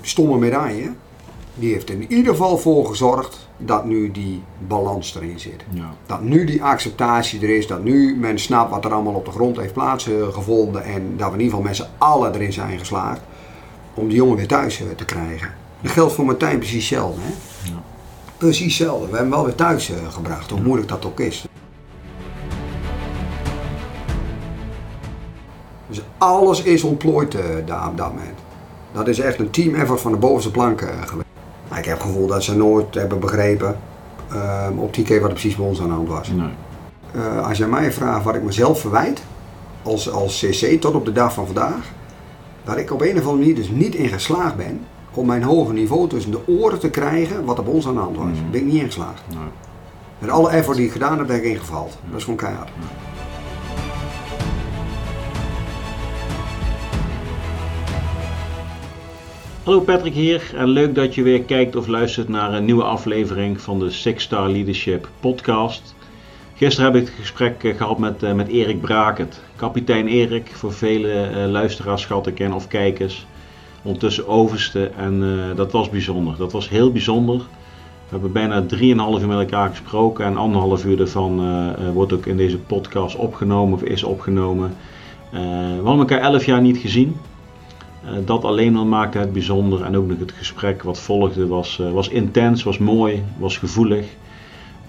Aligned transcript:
stomme 0.00 0.38
medaille, 0.38 0.92
die 1.54 1.72
heeft 1.72 1.90
in 1.90 2.12
ieder 2.12 2.32
geval 2.32 2.58
voor 2.58 2.86
gezorgd 2.86 3.48
dat 3.56 3.84
nu 3.84 4.10
die 4.10 4.42
balans 4.66 5.14
erin 5.14 5.40
zit. 5.40 5.64
Ja. 5.70 5.94
Dat 6.06 6.22
nu 6.22 6.44
die 6.44 6.62
acceptatie 6.62 7.40
er 7.40 7.56
is, 7.56 7.66
dat 7.66 7.82
nu 7.84 8.16
men 8.16 8.38
snapt 8.38 8.70
wat 8.70 8.84
er 8.84 8.92
allemaal 8.92 9.14
op 9.14 9.24
de 9.24 9.30
grond 9.30 9.56
heeft 9.56 9.72
plaatsgevonden 9.72 10.84
en 10.84 11.16
dat 11.16 11.28
we 11.28 11.34
in 11.34 11.40
ieder 11.40 11.56
geval 11.56 11.68
met 11.68 11.76
z'n 11.76 11.88
allen 11.98 12.34
erin 12.34 12.52
zijn 12.52 12.78
geslaagd 12.78 13.20
om 13.94 14.08
die 14.08 14.16
jongen 14.16 14.36
weer 14.36 14.46
thuis 14.46 14.80
eh, 14.80 14.86
te 14.96 15.04
krijgen. 15.04 15.54
Dat 15.80 15.92
geldt 15.92 16.12
voor 16.12 16.24
Martijn 16.24 16.58
precies 16.58 16.88
hetzelfde. 16.88 17.20
Hè? 17.20 17.32
Ja. 17.70 17.82
Precies 18.36 18.78
hetzelfde. 18.78 19.10
We 19.10 19.16
hebben 19.16 19.20
hem 19.20 19.30
wel 19.30 19.44
weer 19.44 19.54
thuis 19.54 19.90
eh, 19.90 19.96
gebracht, 20.12 20.50
hoe 20.50 20.60
moeilijk 20.60 20.88
dat 20.88 21.06
ook 21.06 21.20
is. 21.20 21.44
Dus 25.88 26.02
alles 26.18 26.62
is 26.62 26.82
ontplooid 26.82 27.34
eh, 27.34 27.44
daar 27.66 27.88
op 27.88 27.96
dat 27.96 28.14
moment. 28.14 28.38
Dat 28.92 29.08
is 29.08 29.18
echt 29.18 29.38
een 29.38 29.50
team 29.50 29.74
effort 29.74 30.00
van 30.00 30.12
de 30.12 30.18
bovenste 30.18 30.50
plank 30.50 30.80
eh, 30.80 30.88
geweest. 31.04 31.28
Maar 31.68 31.78
ik 31.78 31.84
heb 31.84 31.98
het 31.98 32.06
gevoel 32.06 32.26
dat 32.26 32.44
ze 32.44 32.56
nooit 32.56 32.94
hebben 32.94 33.20
begrepen 33.20 33.76
eh, 34.32 34.66
op 34.76 34.94
die 34.94 35.04
keer 35.04 35.20
wat 35.20 35.28
er 35.28 35.34
precies 35.34 35.56
bij 35.56 35.66
ons 35.66 35.80
aan 35.80 35.88
de 35.88 35.94
hand 35.94 36.08
was. 36.08 36.28
Nee. 36.28 36.48
Eh, 37.14 37.48
als 37.48 37.58
jij 37.58 37.68
mij 37.68 37.92
vraagt 37.92 38.24
wat 38.24 38.34
ik 38.34 38.42
mezelf 38.42 38.80
verwijt, 38.80 39.22
als, 39.82 40.10
als 40.10 40.38
CC 40.38 40.80
tot 40.80 40.94
op 40.94 41.04
de 41.04 41.12
dag 41.12 41.32
van 41.32 41.46
vandaag, 41.46 41.92
dat 42.64 42.76
ik 42.76 42.92
op 42.92 43.00
een 43.00 43.08
of 43.08 43.16
andere 43.16 43.36
manier 43.36 43.54
dus 43.54 43.68
niet 43.68 43.94
in 43.94 44.08
geslaagd 44.08 44.56
ben 44.56 44.80
om 45.14 45.26
mijn 45.26 45.42
hoge 45.42 45.72
niveau 45.72 46.08
tussen 46.08 46.30
de 46.30 46.46
oren 46.46 46.78
te 46.78 46.90
krijgen 46.90 47.44
wat 47.44 47.58
er 47.58 47.64
bij 47.64 47.72
ons 47.72 47.86
aan 47.86 47.94
de 47.94 48.00
hand 48.00 48.16
was. 48.16 48.26
Mhm. 48.26 48.50
Ben 48.50 48.60
ik 48.60 48.66
niet 48.66 48.80
in 48.80 48.86
geslaagd. 48.86 49.22
Nee. 49.28 49.38
Met 50.18 50.30
alle 50.30 50.50
effort 50.50 50.76
die 50.76 50.86
ik 50.86 50.92
gedaan 50.92 51.18
heb, 51.18 51.26
ben 51.26 51.36
ik 51.36 51.44
ingevallen. 51.44 51.90
Dat 52.08 52.18
is 52.18 52.24
gewoon 52.24 52.38
keihard. 52.38 52.70
Hallo 59.64 59.80
Patrick 59.80 60.14
hier 60.14 60.52
en 60.56 60.68
leuk 60.68 60.94
dat 60.94 61.14
je 61.14 61.22
weer 61.22 61.42
kijkt 61.42 61.76
of 61.76 61.86
luistert 61.86 62.28
naar 62.28 62.52
een 62.52 62.64
nieuwe 62.64 62.82
aflevering 62.82 63.60
van 63.60 63.78
de 63.78 63.90
Six 63.90 64.22
Star 64.22 64.48
Leadership 64.48 65.08
podcast. 65.20 65.94
Gisteren 66.54 66.92
heb 66.92 67.00
ik 67.00 67.08
het 67.08 67.16
gesprek 67.18 67.64
eh, 67.64 67.76
gehad 67.76 67.98
met, 67.98 68.22
eh, 68.22 68.32
met 68.32 68.48
Erik 68.48 68.80
Brakert. 68.80 69.40
Kapitein 69.56 70.08
Erik, 70.08 70.50
voor 70.52 70.72
vele 70.72 71.12
eh, 71.12 71.46
luisteraars 71.50 72.02
schat 72.02 72.26
ik 72.26 72.54
of 72.54 72.68
kijkers. 72.68 73.26
Ondertussen 73.82 74.28
overste 74.28 74.90
en 74.96 75.22
dat 75.56 75.72
was 75.72 75.90
bijzonder. 75.90 76.36
Dat 76.36 76.52
was 76.52 76.68
heel 76.68 76.92
bijzonder. 76.92 77.36
We 77.36 78.10
hebben 78.10 78.32
bijna 78.32 78.62
3,5 78.62 79.22
uur 79.22 79.28
met 79.28 79.38
elkaar 79.38 79.68
gesproken 79.68 80.24
en 80.24 80.36
anderhalf 80.36 80.84
uur 80.84 80.96
daarvan 80.96 81.40
wordt 81.92 82.12
ook 82.12 82.26
in 82.26 82.36
deze 82.36 82.58
podcast 82.58 83.16
opgenomen 83.16 83.74
of 83.74 83.82
is 83.82 84.02
opgenomen. 84.02 84.74
We 85.30 85.80
hadden 85.84 85.98
elkaar 85.98 86.20
11 86.20 86.44
jaar 86.44 86.60
niet 86.60 86.76
gezien. 86.76 87.16
Eh, 88.04 88.10
dat 88.24 88.44
alleen 88.44 88.76
al 88.76 88.84
maakte 88.84 89.18
het 89.18 89.32
bijzonder 89.32 89.82
en 89.82 89.96
ook 89.96 90.06
nog 90.06 90.18
het 90.18 90.32
gesprek 90.32 90.82
wat 90.82 91.00
volgde 91.00 91.46
was, 91.46 91.78
eh, 91.80 91.92
was 91.92 92.08
intens, 92.08 92.62
was 92.62 92.78
mooi, 92.78 93.22
was 93.38 93.58
gevoelig. 93.58 94.06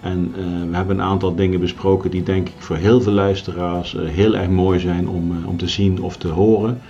En 0.02 0.34
eh, 0.38 0.70
we 0.70 0.76
hebben 0.76 1.00
een 1.00 1.06
aantal 1.06 1.36
dingen 1.36 1.60
besproken 1.60 2.12
die 2.12 2.24
denk 2.24 2.48
ik 2.48 2.56
voor 2.58 2.76
heel 2.76 3.02
veel 3.02 3.14
luisteraars 3.14 3.96
heel 4.00 4.36
erg 4.36 4.50
mooi 4.50 4.80
zijn 4.80 5.08
om, 5.08 5.46
om 5.46 5.58
te 5.58 5.68
zien 5.68 6.02
of 6.02 6.18
te 6.18 6.28
horen. 6.28 6.82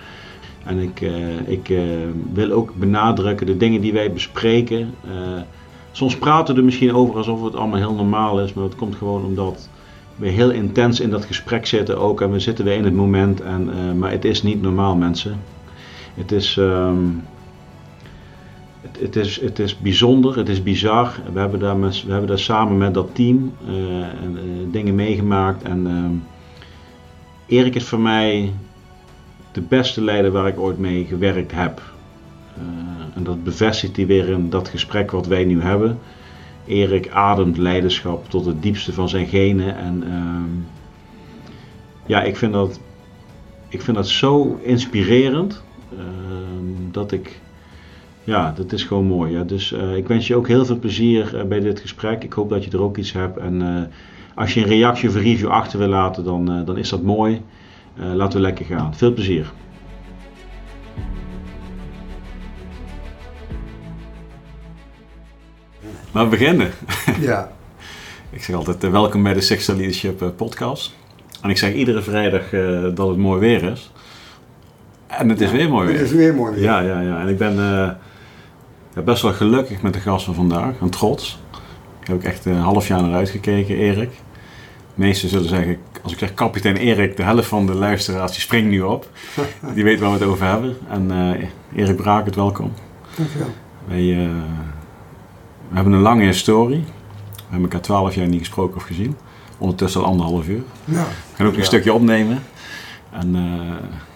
En 0.64 0.80
ik, 0.80 1.02
ik 1.46 1.74
wil 2.34 2.52
ook 2.52 2.76
benadrukken 2.76 3.46
de 3.46 3.58
dingen 3.58 3.82
die 3.82 3.94
wij 3.94 4.14
bespreken. 4.14 4.94
soms 5.92 6.18
praten 6.18 6.54
we 6.54 6.60
er 6.60 6.66
misschien 6.66 6.94
over 6.94 7.16
alsof 7.16 7.44
het 7.44 7.56
allemaal 7.56 7.80
heel 7.80 7.94
normaal 7.94 8.42
is, 8.42 8.54
maar 8.54 8.64
dat 8.64 8.76
komt 8.76 8.96
gewoon 8.96 9.26
omdat 9.26 9.70
we 10.16 10.28
heel 10.28 10.52
intens 10.52 11.00
in 11.00 11.10
dat 11.10 11.26
gesprek 11.26 11.66
zitten 11.66 12.00
ook 12.00 12.22
en 12.22 12.32
we 12.32 12.40
zitten 12.40 12.66
weer 12.66 12.76
in 12.76 12.84
het 12.84 12.94
moment. 12.94 13.42
En, 13.42 13.70
maar 13.98 14.12
het 14.12 14.26
is 14.26 14.44
niet 14.44 14.62
normaal 14.62 14.96
mensen. 14.96 15.40
Het 16.14 16.32
is, 16.32 16.58
ehm, 16.58 17.06
het, 18.82 19.00
het, 19.00 19.16
is, 19.16 19.42
het 19.42 19.60
is 19.60 19.78
bijzonder, 19.78 20.38
het 20.38 20.50
is 20.50 20.64
bizar. 20.64 21.20
We 21.34 21.40
hebben 21.40 21.60
daar, 21.60 21.78
met, 21.78 22.04
we 22.04 22.12
hebben 22.12 22.30
daar 22.30 22.40
samen 22.40 22.78
met 22.78 22.94
dat 22.94 23.16
team 23.16 23.54
eh, 23.68 23.74
en, 24.02 24.38
eh, 24.38 24.44
dingen 24.72 24.96
meegemaakt. 24.96 25.64
En 25.64 25.88
ehm, 25.88 26.14
Erik 27.46 27.76
is 27.76 27.84
voor 27.84 28.00
mij 28.00 28.54
de 29.52 29.62
beste 29.62 30.04
leider 30.04 30.32
waar 30.32 30.48
ik 30.48 30.60
ooit 30.60 30.78
mee 30.78 31.06
gewerkt 31.06 31.52
heb. 31.52 31.82
Eh, 32.56 32.64
en 33.16 33.24
dat 33.24 33.44
bevestigt 33.44 33.96
hij 33.96 34.06
weer 34.06 34.30
in 34.30 34.50
dat 34.50 34.68
gesprek 34.68 35.12
wat 35.12 35.28
wij 35.28 35.46
nu 35.46 35.62
hebben. 35.62 36.00
Erik 36.66 37.10
ademt 37.10 37.58
leiderschap 37.58 38.30
tot 38.30 38.46
het 38.46 38.62
diepste 38.62 38.94
van 38.94 39.10
zijn 39.10 39.28
genen. 39.28 39.78
En 39.78 40.04
ehm, 40.04 40.50
ja, 42.06 42.24
ik 42.24 42.36
vind 42.36 42.54
dat, 42.54 42.80
ik 43.70 43.82
vind 43.82 43.98
dat 43.98 44.08
zo 44.08 44.60
inspirerend. 44.62 45.64
Ehm, 45.98 46.92
dat 46.92 47.12
ik, 47.12 47.40
ja, 48.24 48.54
dat 48.56 48.72
is 48.72 48.84
gewoon 48.84 49.06
mooi. 49.06 49.32
Ja. 49.32 49.44
Dus 49.44 49.72
eh, 49.72 49.96
ik 49.96 50.08
wens 50.08 50.28
je 50.28 50.36
ook 50.36 50.48
heel 50.48 50.66
veel 50.66 50.80
plezier 50.80 51.38
eh, 51.38 51.44
bij 51.44 51.60
dit 51.60 51.80
gesprek. 51.80 52.24
Ik 52.24 52.34
hoop 52.34 52.50
dat 52.50 52.64
je 52.64 52.72
er 52.72 52.82
ook 52.82 52.98
iets 52.98 53.12
hebt. 53.12 53.38
En 53.38 53.62
eh, 53.62 53.84
als 54.36 54.54
je 54.54 54.62
een 54.62 54.68
reactie 54.68 55.10
of 55.10 55.16
een 55.16 55.22
review 55.22 55.50
achter 55.50 55.80
wil 55.80 55.88
laten, 55.88 56.24
dan, 56.24 56.66
dan 56.66 56.78
is 56.78 56.90
dat 56.90 57.02
mooi. 57.02 57.42
Laten 58.14 58.40
we 58.40 58.46
lekker 58.46 58.66
gaan. 58.66 58.96
Veel 58.96 59.14
plezier. 59.14 59.52
Maar 66.12 66.24
we 66.24 66.30
beginnen. 66.30 66.72
Ja. 67.20 67.52
Ik 68.30 68.44
zeg 68.44 68.56
altijd 68.56 68.92
welkom 68.92 69.24
bij 69.24 69.34
de 69.34 69.42
Sexual 69.42 69.78
Leadership 69.78 70.34
podcast. 70.36 70.94
En 71.42 71.50
ik 71.50 71.58
zeg 71.58 71.74
iedere 71.74 72.02
vrijdag 72.02 72.50
dat 72.94 73.08
het 73.08 73.18
mooi 73.18 73.40
weer 73.40 73.64
is. 73.64 73.92
En 75.18 75.30
het 75.30 75.42
is 75.42 75.52
weer 75.52 75.70
mooi 75.70 75.88
Het 75.88 75.96
weer. 75.98 76.06
is 76.06 76.12
weer 76.12 76.36
mooi 76.36 76.54
weer. 76.54 76.64
Ja, 76.64 76.80
ja, 76.80 77.00
ja. 77.02 77.20
En 77.22 77.28
ik 77.28 77.38
ben 77.38 77.60
eh, 78.94 79.04
best 79.04 79.22
wel 79.22 79.34
gelukkig 79.34 79.82
met 79.82 79.94
de 79.94 80.00
gast 80.00 80.26
van 80.26 80.34
vandaag. 80.34 80.74
En 80.82 80.90
trots. 80.90 81.40
Ik 82.02 82.08
heb 82.08 82.16
ook 82.16 82.24
echt 82.24 82.46
een 82.46 82.56
half 82.56 82.88
jaar 82.88 83.02
naar 83.02 83.14
uitgekeken, 83.14 83.76
Erik. 83.76 84.10
De 84.96 85.02
meesten 85.02 85.30
zullen 85.30 85.50
zeggen, 85.50 85.78
als 86.04 86.12
ik 86.12 86.20
zeg 86.20 86.34
kapitein 86.34 86.76
Erik, 86.78 87.18
de 87.18 87.24
helft 87.24 87.48
van 87.48 87.66
de 87.66 87.74
luisteraars 87.74 88.32
die 88.32 88.42
springt 88.42 88.70
nu 88.70 88.82
op. 88.82 89.10
Die 89.76 89.84
weet 89.84 90.00
waar 90.00 90.12
we 90.12 90.18
het 90.18 90.28
over 90.28 90.46
hebben. 90.46 90.78
En 90.90 91.12
eh, 91.12 91.82
Erik 91.84 91.96
Brakert, 91.96 92.36
welkom. 92.36 92.74
Dankjewel. 93.18 93.48
Wij, 93.88 94.12
eh, 94.12 94.30
we 95.70 95.76
hebben 95.76 95.94
een 95.94 96.02
lange 96.02 96.24
historie. 96.26 96.84
We 97.36 97.42
hebben 97.50 97.62
elkaar 97.62 97.82
twaalf 97.82 98.16
jaar 98.16 98.28
niet 98.28 98.40
gesproken 98.40 98.76
of 98.76 98.84
gezien. 98.84 99.16
Ondertussen 99.58 100.02
al 100.02 100.08
anderhalf 100.08 100.48
uur. 100.48 100.62
Ja. 100.86 100.94
We 100.94 101.36
gaan 101.36 101.46
ook 101.48 101.54
Ja. 101.54 101.60
een 101.60 101.66
stukje 101.66 101.94
opnemen. 101.94 102.40
En 103.12 103.36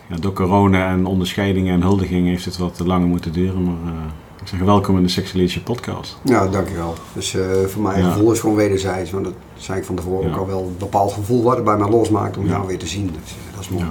ja, 0.09 0.15
door 0.19 0.33
corona 0.33 0.89
en 0.89 1.05
onderscheidingen 1.05 1.73
en 1.73 1.81
huldigingen 1.81 2.29
heeft 2.29 2.45
het 2.45 2.57
wat 2.57 2.79
langer 2.85 3.07
moeten 3.07 3.31
duren. 3.33 3.63
Maar 3.63 3.73
eh, 3.93 3.99
ik 4.41 4.47
zeg 4.47 4.59
welkom 4.59 4.97
in 4.97 5.03
de 5.03 5.09
Sexual 5.09 5.35
Leadership 5.35 5.63
podcast. 5.63 6.17
Ja, 6.23 6.47
dankjewel. 6.47 6.93
Dus 7.13 7.35
eh, 7.35 7.45
voor 7.67 7.81
mij 7.81 7.99
Ja. 7.99 8.11
gevoel 8.11 8.31
is 8.31 8.39
gewoon 8.39 8.55
wederzijds. 8.55 9.11
Want 9.11 9.23
dat 9.23 9.33
zei 9.57 9.79
ik 9.79 9.85
van 9.85 9.95
tevoren 9.95 10.27
Ja. 10.29 10.33
ook 10.33 10.39
al 10.39 10.47
wel. 10.47 10.59
Een 10.63 10.75
bepaald 10.79 11.13
gevoel 11.13 11.43
wat 11.43 11.55
het 11.55 11.65
bij 11.65 11.77
mij 11.77 11.89
losmaakt 11.89 12.37
om 12.37 12.47
jou 12.47 12.67
weer 12.67 12.77
te 12.79 12.87
zien. 12.87 13.05
Dus, 13.21 13.31
eh, 13.31 13.53
dat 13.53 13.61
is 13.61 13.69
mooi. 13.69 13.85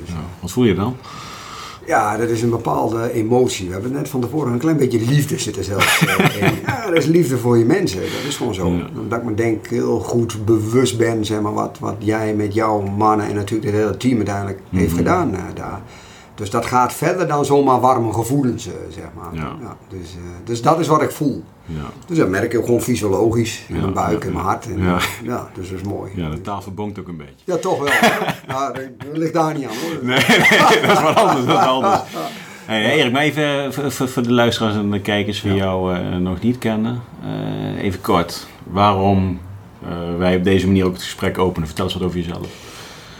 Dus, 0.00 0.08
Ja, 0.08 0.14
wat 0.40 0.50
voel 0.50 0.64
je 0.64 0.74
dan? 0.74 0.96
Ja, 1.90 2.16
dat 2.16 2.28
is 2.28 2.42
een 2.42 2.50
bepaalde 2.50 3.12
emotie. 3.12 3.66
We 3.66 3.72
hebben 3.72 3.92
net 3.92 4.08
van 4.08 4.20
tevoren 4.20 4.52
een 4.52 4.58
klein 4.58 4.76
beetje 4.76 5.00
liefde 5.00 5.38
zitten 5.38 5.64
zelfs 5.64 6.06
eh, 6.06 6.36
in. 6.48 6.54
Ja, 6.66 6.84
dat 6.86 6.96
is 6.96 7.06
liefde 7.06 7.38
voor 7.38 7.58
je 7.58 7.64
mensen. 7.64 8.00
Dat 8.00 8.28
is 8.28 8.36
gewoon 8.36 8.54
zo. 8.54 8.66
Ja. 8.72 8.86
Omdat 9.00 9.18
ik 9.18 9.24
me 9.24 9.34
denk 9.34 9.66
heel 9.66 10.00
goed 10.00 10.44
bewust 10.44 10.98
ben, 10.98 11.24
zeg 11.24 11.40
maar, 11.40 11.52
wat, 11.54 11.76
wat 11.80 11.94
jij 11.98 12.34
met 12.34 12.54
jouw 12.54 12.80
mannen 12.80 13.26
en 13.26 13.34
natuurlijk 13.34 13.70
het 13.70 13.80
hele 13.80 13.96
team 13.96 14.16
uiteindelijk 14.16 14.58
heeft 14.70 14.88
Mhm. 14.88 14.96
gedaan 14.96 15.34
eh, 15.34 15.40
daar. 15.54 15.80
Dus 16.40 16.50
dat 16.50 16.66
gaat 16.66 16.92
verder 16.92 17.26
dan 17.28 17.44
zomaar 17.44 17.80
warme 17.80 18.12
gevoelens, 18.12 18.66
eh, 18.66 18.72
zeg 18.90 19.04
maar. 19.16 19.34
Ja. 19.34 19.76
dus, 19.88 20.14
eh, 20.14 20.20
dus 20.44 20.62
dat 20.62 20.78
is 20.80 20.86
wat 20.86 21.02
ik 21.02 21.10
voel. 21.10 21.44
Ja, 21.66 21.82
Dus 22.06 22.18
dat 22.18 22.28
merk 22.28 22.52
ik 22.52 22.58
ook 22.58 22.64
gewoon 22.64 22.80
fysiologisch 22.80 23.64
in 23.68 23.74
Ja, 23.74 23.80
mijn 23.80 23.92
buik 23.92 24.22
ja, 24.22 24.26
en 24.28 24.32
mijn 24.32 24.44
hart. 24.44 24.64
En, 24.66 24.82
ja. 24.82 24.98
ja, 25.22 25.48
dus 25.54 25.70
dat 25.70 25.78
is 25.78 25.84
mooi. 25.84 26.12
ja 26.14 26.28
de 26.30 26.40
tafel 26.40 26.72
bonkt 26.72 26.98
ook 26.98 27.08
een 27.08 27.16
beetje. 27.16 27.32
Ja, 27.44 27.56
toch 27.56 27.78
wel. 27.78 27.92
ja, 28.56 28.72
dat 28.72 28.82
ligt 29.12 29.32
daar 29.32 29.54
niet 29.54 29.64
aan 29.66 29.70
hoor. 29.82 30.04
Nee, 30.04 30.18
nee, 30.28 30.80
dat 30.80 30.90
is 30.96 31.02
wat 31.02 31.14
anders. 31.16 31.46
Dat 31.46 31.60
is 31.60 31.66
anders. 31.66 32.00
Hey, 32.64 32.92
Erik, 32.98 33.12
maar 33.12 33.22
even 33.22 33.72
voor, 33.92 34.08
voor- 34.08 34.22
de 34.22 34.32
luisteraars 34.32 34.74
en 34.74 34.90
de 34.90 35.00
kijkers 35.00 35.40
die 35.42 35.54
jou 35.54 35.94
eh, 35.94 36.16
nog 36.16 36.40
niet 36.40 36.58
kennen. 36.58 37.00
eh, 37.22 37.82
even 37.84 38.00
kort, 38.00 38.46
waarom 38.64 39.40
eh, 39.82 39.88
wij 40.18 40.36
op 40.36 40.44
deze 40.44 40.66
manier 40.66 40.84
ook 40.86 40.92
het 40.92 41.02
gesprek 41.02 41.38
openen. 41.38 41.66
Vertel 41.66 41.84
eens 41.84 41.94
wat 41.94 42.02
over 42.02 42.18
jezelf. 42.18 42.46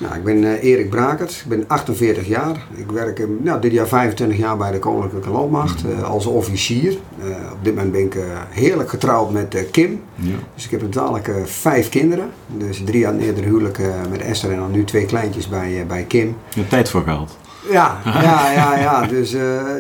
Nou, 0.00 0.14
ik 0.14 0.24
ben 0.24 0.44
eh, 0.44 0.70
Erik 0.70 0.90
Brakert, 0.90 1.30
ik 1.30 1.48
ben 1.48 1.64
48 1.66 2.26
jaar. 2.26 2.66
Ik 2.74 2.90
werk 2.90 3.26
nou, 3.40 3.60
dit 3.60 3.72
jaar 3.72 3.88
25 3.88 4.38
jaar 4.38 4.56
bij 4.56 4.70
de 4.70 4.78
Koninklijke 4.78 5.30
Landmacht 5.30 5.84
eh, 5.84 6.02
als 6.02 6.26
officier. 6.26 6.98
Eh, 7.22 7.52
op 7.52 7.58
dit 7.64 7.74
moment 7.74 7.92
ben 7.92 8.00
ik 8.00 8.16
heerlijk 8.50 8.88
getrouwd 8.88 9.30
met 9.30 9.70
Kim. 9.70 10.02
Ja. 10.14 10.34
Dus 10.54 10.64
ik 10.64 10.70
heb 10.70 10.94
eh, 10.94 11.34
vijf 11.44 11.88
kinderen. 11.88 12.30
Dus 12.56 12.82
drie 12.84 13.06
aan 13.06 13.14
het 13.14 13.22
eerdere 13.22 13.46
huwelijk 13.46 13.78
met 14.10 14.20
Esther 14.20 14.50
en 14.50 14.58
dan 14.58 14.70
nu 14.70 14.84
twee 14.84 15.04
kleintjes 15.04 15.48
bij, 15.48 15.84
bij 15.88 16.04
Kim. 16.04 16.36
Je 16.48 16.58
hebt 16.58 16.70
tijd 16.70 16.88
voor 16.88 17.02
gehad. 17.02 17.36
Ja, 17.70 17.98
ja, 18.04 18.52
ja, 18.52 18.78
ja. 18.78 19.06
Dus 19.06 19.30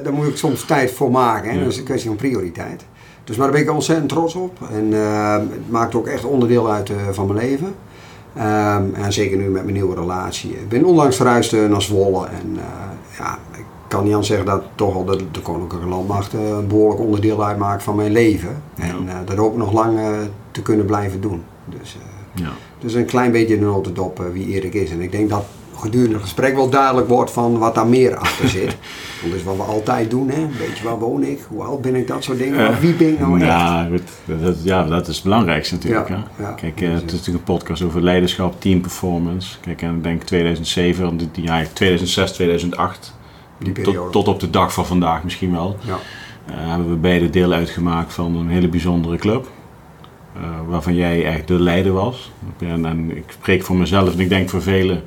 daar 0.02 0.12
moet 0.12 0.26
ik 0.26 0.36
soms 0.36 0.64
tijd 0.64 0.90
voor 0.90 1.10
maken. 1.10 1.50
Hè? 1.50 1.56
Ja. 1.56 1.62
Dat 1.62 1.72
is 1.72 1.78
een 1.78 1.84
kwestie 1.84 2.08
van 2.08 2.16
prioriteit. 2.16 2.84
Dus 3.24 3.36
maar 3.36 3.46
daar 3.46 3.56
ben 3.56 3.64
ik 3.64 3.74
ontzettend 3.74 4.08
trots 4.08 4.34
op. 4.34 4.58
En 4.72 4.92
het 4.92 5.70
maakt 5.70 5.94
ook 5.94 6.06
echt 6.06 6.24
onderdeel 6.24 6.70
uit 6.70 6.90
van 7.10 7.26
mijn 7.26 7.38
leven. 7.38 7.74
Ehm, 8.36 8.84
en 8.94 9.12
zeker 9.12 9.36
nu 9.36 9.48
met 9.48 9.62
mijn 9.62 9.74
nieuwe 9.74 9.94
relatie. 9.94 10.50
Ik 10.50 10.68
ben 10.68 10.84
onlangs 10.84 11.16
verhuisd 11.16 11.52
eh, 11.52 11.68
naar 11.68 11.82
Zwolle. 11.82 12.26
En 12.26 12.56
eh, 12.56 13.18
ja, 13.18 13.38
ik 13.56 13.64
kan 13.88 14.04
niet 14.04 14.14
aan 14.14 14.24
zeggen 14.24 14.46
dat 14.46 14.62
toch 14.74 14.94
al 14.94 15.04
de, 15.04 15.24
de 15.30 15.40
Koninklijke 15.40 15.86
Landmacht 15.88 16.34
eh, 16.34 16.48
een 16.48 16.66
behoorlijk 16.68 17.00
onderdeel 17.00 17.44
uitmaakt 17.44 17.82
van 17.82 17.96
mijn 17.96 18.12
leven. 18.12 18.62
En 18.74 19.08
dat 19.24 19.38
ook 19.38 19.56
nog 19.56 19.72
lang 19.72 19.98
te 20.50 20.62
kunnen 20.62 20.86
blijven 20.86 21.20
doen. 21.20 21.42
Dus, 21.78 21.98
Ja. 22.34 22.50
dus 22.78 22.94
een 22.94 23.04
klein 23.04 23.32
beetje 23.32 23.54
in 23.54 23.60
de 23.60 23.66
notendop 23.66 24.22
wie 24.32 24.46
Erik 24.46 24.74
is. 24.74 24.90
En 24.90 25.00
ik 25.00 25.12
denk 25.12 25.28
dat 25.30 25.44
gedurende 25.76 26.14
het 26.14 26.22
gesprek 26.22 26.54
wel 26.54 26.70
duidelijk 26.70 27.08
wordt 27.08 27.30
van 27.30 27.58
wat 27.58 27.74
daar 27.74 27.86
meer 27.86 28.16
achter 28.16 28.48
zit. 28.58 28.76
Dat 29.24 29.32
is 29.34 29.42
wat 29.42 29.56
we 29.56 29.62
altijd 29.62 30.10
doen, 30.10 30.28
hè. 30.30 30.46
Weet 30.58 30.78
je, 30.78 30.84
waar 30.84 30.98
woon 30.98 31.22
ik? 31.22 31.40
Hoe 31.48 31.62
oud 31.62 31.80
ben 31.82 31.94
ik? 31.94 32.06
Dat 32.06 32.24
soort 32.24 32.38
dingen. 32.38 32.56
Maar 32.56 32.80
wie 32.80 32.94
ben 32.94 33.08
ik 33.12 33.18
nou 33.18 33.36
echt? 33.40 33.46
ja, 33.46 33.88
goed. 33.90 34.40
Dat, 34.42 34.56
ja, 34.64 34.84
dat 34.84 35.08
is 35.08 35.14
het 35.14 35.24
belangrijkste 35.24 35.74
natuurlijk. 35.74 36.08
Ja, 36.08 36.24
hè? 36.36 36.42
ja. 36.42 36.52
Kijk, 36.52 36.80
eh, 36.80 36.88
het 36.92 36.96
is 37.06 37.12
natuurlijk 37.12 37.48
een 37.48 37.54
podcast 37.54 37.82
over 37.82 38.02
leiderschap, 38.02 38.60
team 38.60 38.80
performance. 38.80 39.58
Kijk, 39.60 39.82
en 39.82 39.94
ik 39.96 40.02
denk 40.02 40.22
2007, 40.22 41.04
want 41.04 41.28
die- 41.32 41.44
ja, 41.44 41.62
2006, 41.72 42.32
2008, 42.32 43.14
Die 43.58 43.72
tot, 43.72 44.12
tot 44.12 44.28
op 44.28 44.40
de 44.40 44.50
dag 44.50 44.72
van 44.72 44.86
vandaag 44.86 45.24
misschien 45.24 45.52
wel, 45.52 45.76
Ja. 45.80 45.98
eh, 46.46 46.54
hebben 46.68 46.88
we 46.90 46.96
beide 46.96 47.30
deel 47.30 47.52
uitgemaakt 47.52 48.12
van 48.12 48.36
een 48.36 48.48
hele 48.48 48.68
bijzondere 48.68 49.16
club. 49.16 49.46
eh, 50.36 50.42
waarvan 50.68 50.94
jij 50.94 51.24
echt 51.24 51.48
de 51.48 51.54
leider 51.60 51.92
was. 51.92 52.32
En, 52.58 52.84
en 52.86 53.16
ik 53.16 53.24
spreek 53.28 53.62
voor 53.62 53.76
mezelf 53.76 54.12
en 54.12 54.20
ik 54.20 54.28
denk 54.28 54.48
voor 54.48 54.62
velen 54.62 55.02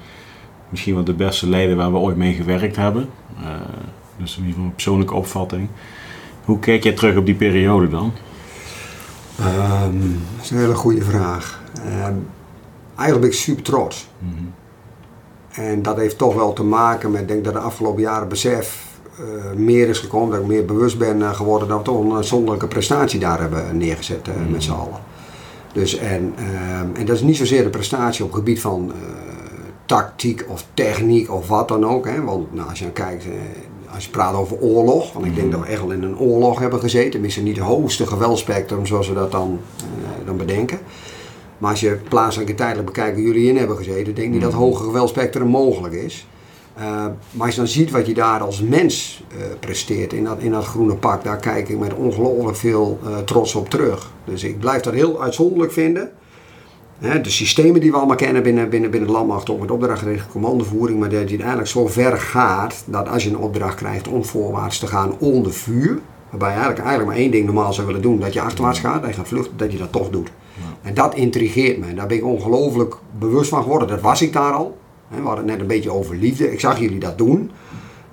misschien 0.70 0.94
wel 0.94 1.04
de 1.04 1.14
beste 1.14 1.50
leider 1.50 1.76
waar 1.76 1.92
we 1.92 1.98
ooit 1.98 2.18
mee 2.18 2.34
gewerkt 2.34 2.76
hebben. 2.76 3.10
Eh, 4.24 4.30
dus 4.30 4.38
in 4.38 4.42
ieder 4.42 4.54
geval 4.54 4.66
een 4.66 4.76
persoonlijke 4.76 5.14
opvatting. 5.14 5.68
Hoe 6.46 6.60
kijk 6.60 6.84
jij 6.84 6.94
terug 6.94 7.18
op 7.18 7.26
die 7.26 7.36
periode 7.36 7.90
dan? 7.90 8.14
Ehm, 9.40 10.00
dat 10.36 10.44
is 10.44 10.50
een 10.50 10.58
hele 10.58 10.76
goede 10.76 11.04
vraag. 11.04 11.62
Ehm, 11.86 12.16
eigenlijk 12.96 13.20
ben 13.20 13.30
ik 13.30 13.34
super 13.34 13.64
trots. 13.64 14.10
Mhm. 14.20 14.44
En 15.50 15.82
dat 15.82 15.98
heeft 15.98 16.18
toch 16.18 16.36
wel 16.36 16.54
te 16.54 16.64
maken 16.64 17.12
met, 17.12 17.22
ik 17.22 17.28
denk 17.28 17.44
dat 17.44 17.54
de 17.54 17.60
afgelopen 17.60 18.02
jaren 18.02 18.28
besef 18.28 18.92
eh, 19.18 19.52
meer 19.56 19.90
is 19.90 20.00
gekomen, 20.00 20.32
dat 20.32 20.40
ik 20.40 20.48
meer 20.48 20.66
bewust 20.66 20.98
ben 20.98 21.22
eh, 21.22 21.34
geworden 21.34 21.68
dat 21.68 21.78
we 21.78 21.84
toch 21.84 22.04
een 22.04 22.14
uitzonderlijke 22.14 22.68
prestatie 22.68 23.20
daar 23.20 23.40
hebben 23.40 23.78
neergezet 23.78 24.28
eh, 24.28 24.34
met 24.50 24.64
z'n 24.64 24.72
allen. 24.72 25.00
Dus 25.74 25.98
en, 25.98 26.34
ehm, 26.38 26.88
en 26.94 27.06
dat 27.06 27.16
is 27.16 27.22
niet 27.22 27.38
zozeer 27.38 27.64
de 27.64 27.70
prestatie 27.70 28.24
op 28.24 28.30
het 28.30 28.40
gebied 28.40 28.62
van 28.62 28.92
tactiek 29.86 30.46
of 30.48 30.66
techniek 30.74 31.32
of 31.32 31.48
wat 31.48 31.68
dan 31.68 31.86
ook. 31.86 32.06
Hè? 32.08 32.24
Want 32.24 32.54
nou, 32.54 32.70
als 32.70 32.80
je 32.80 32.86
dan 32.86 32.94
kijkt, 32.94 33.26
als 33.94 34.04
je 34.04 34.10
praat 34.10 34.36
over 34.36 34.60
oorlog, 34.60 35.14
want 35.14 35.26
ik 35.26 35.36
denk 35.36 35.52
dat 35.52 35.60
we 35.60 35.66
echt 35.66 35.82
wel 35.82 35.92
in 35.92 36.04
een 36.04 36.18
oorlog 36.18 36.60
hebben 36.60 36.80
gezeten, 36.80 37.12
tenminste 37.12 37.42
niet 37.42 37.56
het 37.56 37.66
hoogste 37.66 38.08
geweldspectrum 38.08 38.86
zoals 38.86 39.08
we 39.08 39.14
dat 39.14 39.32
dan, 39.32 39.60
eh, 39.78 40.26
dan 40.26 40.38
bedenken. 40.38 40.80
Maar 41.58 41.72
als 41.72 41.80
je 41.80 42.00
plaatselijk 42.10 42.50
en 42.50 42.56
tijdelijk 42.56 42.86
bekijkt 42.86 43.16
waar 43.16 43.26
jullie 43.26 43.50
in 43.50 43.58
hebben 43.58 43.78
gezeten, 43.78 44.16
denk 44.16 44.28
ik 44.28 44.34
niet 44.34 44.42
dat 44.42 44.54
hoger 44.54 44.86
geweldspectrum 44.86 45.48
mogelijk 45.48 45.94
is. 45.94 46.28
Uh, 46.78 46.84
maar 47.32 47.46
als 47.46 47.50
je 47.50 47.62
dan 47.62 47.68
ziet 47.70 47.92
wat 47.92 48.08
je 48.08 48.14
daar 48.14 48.40
als 48.40 48.62
mens 48.62 49.24
uh, 49.38 49.44
presteert 49.60 50.14
in 50.14 50.24
dat, 50.24 50.40
in 50.40 50.52
dat 50.52 50.66
groene 50.66 50.96
pak, 50.96 51.24
daar 51.24 51.38
kijk 51.38 51.70
ik 51.70 51.80
met 51.80 51.94
ongelooflijk 51.94 52.58
veel 52.58 53.00
trots 53.26 53.56
op 53.56 53.70
terug. 53.70 54.12
Dus 54.26 54.44
ik 54.44 54.60
blijf 54.60 54.82
dat 54.82 54.94
heel 54.94 55.22
uitzonderlijk 55.22 55.72
vinden. 55.72 56.12
De 57.04 57.30
systemen 57.30 57.82
die 57.82 57.92
we 57.92 57.98
allemaal 57.98 58.16
kennen 58.16 58.44
binnen, 58.44 58.70
binnen, 58.70 58.92
binnen 58.92 59.10
de 59.10 59.16
landmacht, 59.16 59.50
ook 59.50 59.60
met 59.60 59.72
opdrachtgerichte 59.72 60.30
commandovoering, 60.30 61.00
maar 61.00 61.10
dat 61.10 61.20
je 61.20 61.28
uiteindelijk 61.28 61.68
zo 61.68 61.88
ver 61.88 62.18
gaat 62.18 62.84
dat 62.86 63.10
als 63.10 63.24
je 63.24 63.30
een 63.30 63.38
opdracht 63.38 63.76
krijgt 63.76 64.08
om 64.08 64.26
voorwaarts 64.26 64.80
te 64.80 64.88
gaan 64.88 65.16
onder 65.20 65.54
vuur, 65.54 66.00
waarbij 66.30 66.50
je 66.50 66.56
eigenlijk, 66.56 66.86
eigenlijk 66.86 67.10
maar 67.10 67.20
één 67.24 67.32
ding 67.32 67.46
normaal 67.46 67.74
zou 67.74 67.88
willen 67.88 68.02
doen, 68.02 68.20
dat 68.20 68.34
je 68.34 68.42
achterwaarts 68.42 68.80
gaat, 68.80 69.02
dat 69.02 69.10
je 69.10 69.16
gaat 69.16 69.28
vluchten, 69.28 69.58
dat 69.58 69.72
je 69.72 69.78
dat 69.78 69.92
toch 69.92 70.10
doet. 70.10 70.30
Ja. 70.54 70.90
En 70.90 70.94
dat 70.94 71.16
intrigeert 71.16 71.78
me. 71.78 71.94
Daar 71.94 72.08
ben 72.08 72.18
ik 72.18 72.26
ongelooflijk 72.26 72.96
bewust 73.20 73.50
van 73.50 73.64
geworden. 73.64 73.88
Dat 73.88 74.02
was 74.02 74.22
ik 74.22 74.34
daar 74.34 74.54
al. 74.54 74.78
We 75.08 75.16
hadden 75.16 75.38
het 75.38 75.46
net 75.46 75.60
een 75.60 75.68
beetje 75.68 75.92
over 75.92 76.16
liefde. 76.16 76.52
Ik 76.52 76.60
zag 76.60 76.80
jullie 76.80 77.00
dat 77.00 77.18
doen. 77.18 77.52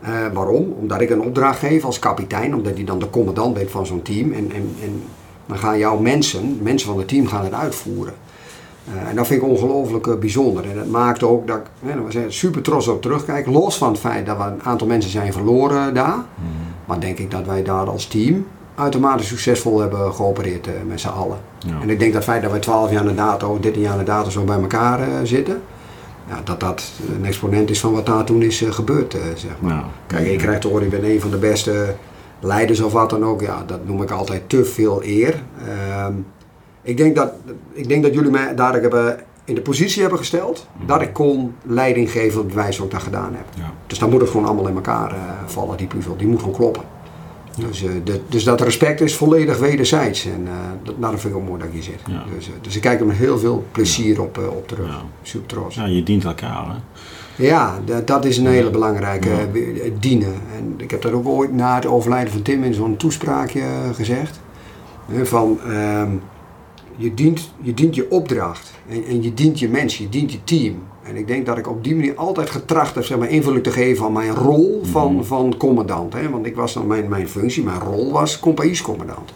Uh, 0.03 0.09
waarom? 0.33 0.75
Omdat 0.81 1.01
ik 1.01 1.11
een 1.11 1.23
opdracht 1.23 1.59
geef 1.59 1.85
als 1.85 1.99
kapitein, 1.99 2.55
omdat 2.55 2.77
je 2.77 2.85
dan 2.85 2.99
de 2.99 3.11
commandant 3.11 3.55
bent 3.55 3.71
van 3.71 3.87
zo'n 3.87 4.03
team. 4.03 4.33
En, 4.33 4.51
en, 4.55 4.75
en 4.83 5.03
dan 5.47 5.59
gaan 5.59 5.79
jouw 5.79 5.99
mensen, 5.99 6.59
mensen 6.63 6.89
van 6.89 6.99
het 6.99 7.09
team, 7.09 7.27
gaan 7.27 7.45
het 7.45 7.55
uitvoeren. 7.55 8.15
Uh, 8.89 9.09
en 9.09 9.17
dat 9.17 9.27
vind 9.27 9.43
ik 9.43 9.49
ongelooflijk 9.49 10.07
uh, 10.07 10.15
bijzonder. 10.15 10.65
En 10.71 10.75
dat 10.75 10.87
maakt 10.87 11.23
ook 11.23 11.47
dat 11.47 11.57
ik 11.57 11.91
hè, 11.91 12.05
we 12.05 12.13
zijn 12.13 12.33
super 12.33 12.63
trots 12.63 12.89
op 12.89 13.03
terugkijk. 13.03 13.47
Los 13.47 13.79
van 13.79 13.91
het 13.91 14.01
feit 14.01 14.27
dat 14.27 14.37
we 14.37 14.43
een 14.43 14.63
aantal 14.63 14.87
mensen 14.87 15.11
zijn 15.11 15.33
verloren 15.33 15.95
daar. 15.95 16.17
Mm. 16.17 16.25
Maar 16.87 17.01
denk 17.01 17.19
ik 17.19 17.31
dat 17.31 17.47
wij 17.47 17.63
daar 17.63 17.89
als 17.89 18.07
team 18.07 18.47
uitermate 18.75 19.25
succesvol 19.25 19.81
hebben 19.81 20.15
geopereerd 20.15 20.69
met 20.87 21.01
z'n 21.01 21.09
allen. 21.09 21.39
Ja. 21.59 21.81
En 21.81 21.91
ik 21.91 21.99
denk 21.99 22.13
dat 22.13 22.23
het 22.23 22.31
feit 22.31 22.43
dat 22.43 22.51
wij 22.51 22.61
12 22.61 22.91
jaar 22.91 23.05
na 23.05 23.13
dato, 23.13 23.59
13 23.61 23.83
jaar 23.83 23.97
na 23.97 24.03
dato 24.03 24.31
zo 24.31 24.45
bij 24.45 24.61
elkaar 24.61 25.27
zitten 25.27 25.63
ja, 26.29 26.41
dat 26.45 26.61
dat 26.61 26.91
een 27.17 27.25
exponent 27.25 27.71
is 27.71 27.81
van 27.81 27.93
wat 27.93 28.07
daar 28.07 28.25
toen 28.25 28.43
is 28.43 28.65
gebeurd, 28.69 29.17
zeg 29.35 29.61
maar. 29.61 29.85
Kijk, 30.07 30.27
ik 30.27 30.39
krijg 30.39 30.59
te 30.59 30.69
horen, 30.69 30.85
ik 30.85 30.91
ben 30.91 31.05
een 31.05 31.21
van 31.21 31.31
de 31.31 31.37
beste 31.37 31.95
leiders 32.41 32.81
of 32.81 32.93
wat 32.93 33.11
dan 33.11 33.25
ook. 33.25 33.41
Ja, 33.41 33.63
dat 33.67 33.87
noem 33.87 34.03
ik 34.03 34.11
altijd 34.11 34.49
te 34.49 34.65
veel 34.65 35.01
eer. 35.05 35.43
Uh, 35.67 36.07
ik, 36.83 36.97
denk 36.97 37.17
dat, 37.17 37.33
ik 37.73 37.89
denk 37.89 38.03
dat 38.03 38.15
jullie 38.15 38.31
mij 38.31 38.55
daar 38.55 38.73
hebben 38.73 39.19
in 39.45 39.55
de 39.55 39.63
positie 39.63 40.01
hebben 40.01 40.19
gesteld 40.19 40.67
dat 40.87 41.03
ik 41.03 41.13
kon 41.13 41.55
leiding 41.63 42.11
geven 42.11 42.41
op 42.41 42.47
het 42.47 42.55
wijze 42.55 42.79
wat 42.79 42.87
ik 42.87 42.93
dat 42.93 43.03
gedaan 43.03 43.35
heb. 43.35 43.45
Ja. 43.55 43.73
Dus 43.87 43.99
dan 43.99 44.11
moet 44.11 44.21
het 44.21 44.31
gewoon 44.31 44.47
allemaal 44.47 44.69
in 44.69 44.75
elkaar 44.75 45.13
uh, 45.13 45.19
vallen, 45.47 45.77
die 45.77 45.87
puzzel. 45.87 46.17
Die 46.17 46.27
moet 46.27 46.39
gewoon 46.39 46.55
kloppen. 46.55 46.83
Ja. 47.55 47.67
Dus, 47.67 47.85
de, 48.05 48.21
dus 48.29 48.45
dat 48.45 48.61
respect 48.61 49.01
is 49.01 49.17
volledig 49.17 49.59
wederzijds. 49.59 50.27
En 50.27 50.49
dat, 50.83 50.99
nou, 50.99 51.13
dat 51.13 51.21
vind 51.21 51.35
ik 51.35 51.41
ook 51.41 51.49
mooi 51.49 51.61
dat 51.61 51.71
hier 51.73 51.83
zit. 51.83 52.01
Ja. 52.07 52.25
Dus, 52.35 52.51
dus 52.61 52.77
ik 52.77 52.83
kijk 52.83 53.01
er 53.01 53.07
met 53.07 53.17
heel 53.17 53.39
veel 53.39 53.65
plezier 53.73 54.23
op, 54.23 54.39
op 54.39 54.69
terug. 54.69 54.87
Ja. 54.87 55.03
Super 55.23 55.47
trots. 55.47 55.75
Ja, 55.75 55.87
je 55.87 56.03
dient 56.03 56.25
elkaar. 56.25 56.67
Hè? 56.67 56.77
Ja, 57.47 57.79
dat, 58.05 58.25
is 58.25 58.39
een 58.39 58.47
hele 58.47 58.71
belangrijke 58.71 59.31
dienen. 59.99 60.35
En 60.57 60.75
ik 60.77 60.91
heb 60.91 61.03
dat 61.03 61.13
ook 61.13 61.27
ooit 61.27 61.53
na 61.53 61.75
het 61.75 61.87
overlijden 61.87 62.33
van 62.33 62.43
Tim 62.43 62.65
in 62.65 62.75
zo'n 62.75 62.97
toespraakje 62.97 63.63
gezegd. 63.95 64.41
Van 65.23 65.59
um, 65.69 66.23
je, 66.97 67.15
dient, 67.15 67.53
je 67.61 67.75
dient 67.75 67.95
je 67.95 68.11
opdracht 68.11 68.71
en, 68.89 69.05
en, 69.05 69.23
je 69.23 69.35
dient 69.35 69.59
je 69.59 69.69
mensen, 69.69 70.05
je 70.05 70.11
dient 70.11 70.33
je 70.33 70.45
team. 70.45 70.75
En 71.03 71.17
ik 71.17 71.27
denk 71.27 71.47
dat 71.47 71.59
ik 71.59 71.69
op 71.69 71.85
die 71.85 71.95
manier 71.95 72.17
altijd 72.17 72.51
getracht 72.51 72.95
heb 72.95 73.05
zeg 73.05 73.19
maar, 73.19 73.29
invulling 73.29 73.63
te 73.63 73.71
geven 73.71 74.05
aan 74.05 74.13
mijn 74.13 74.35
rol 74.35 74.81
van, 74.85 75.13
mm. 75.13 75.25
van 75.25 75.55
commandant. 75.57 76.13
Hè? 76.13 76.31
Want 76.31 76.47
ik 76.47 76.57
was 76.57 76.73
dan 76.73 76.87
mijn, 76.87 77.09
mijn 77.09 77.29
functie, 77.29 77.65
mijn 77.65 77.81
rol 77.81 78.13
was 78.13 78.41
compagniescommandant. 78.41 79.33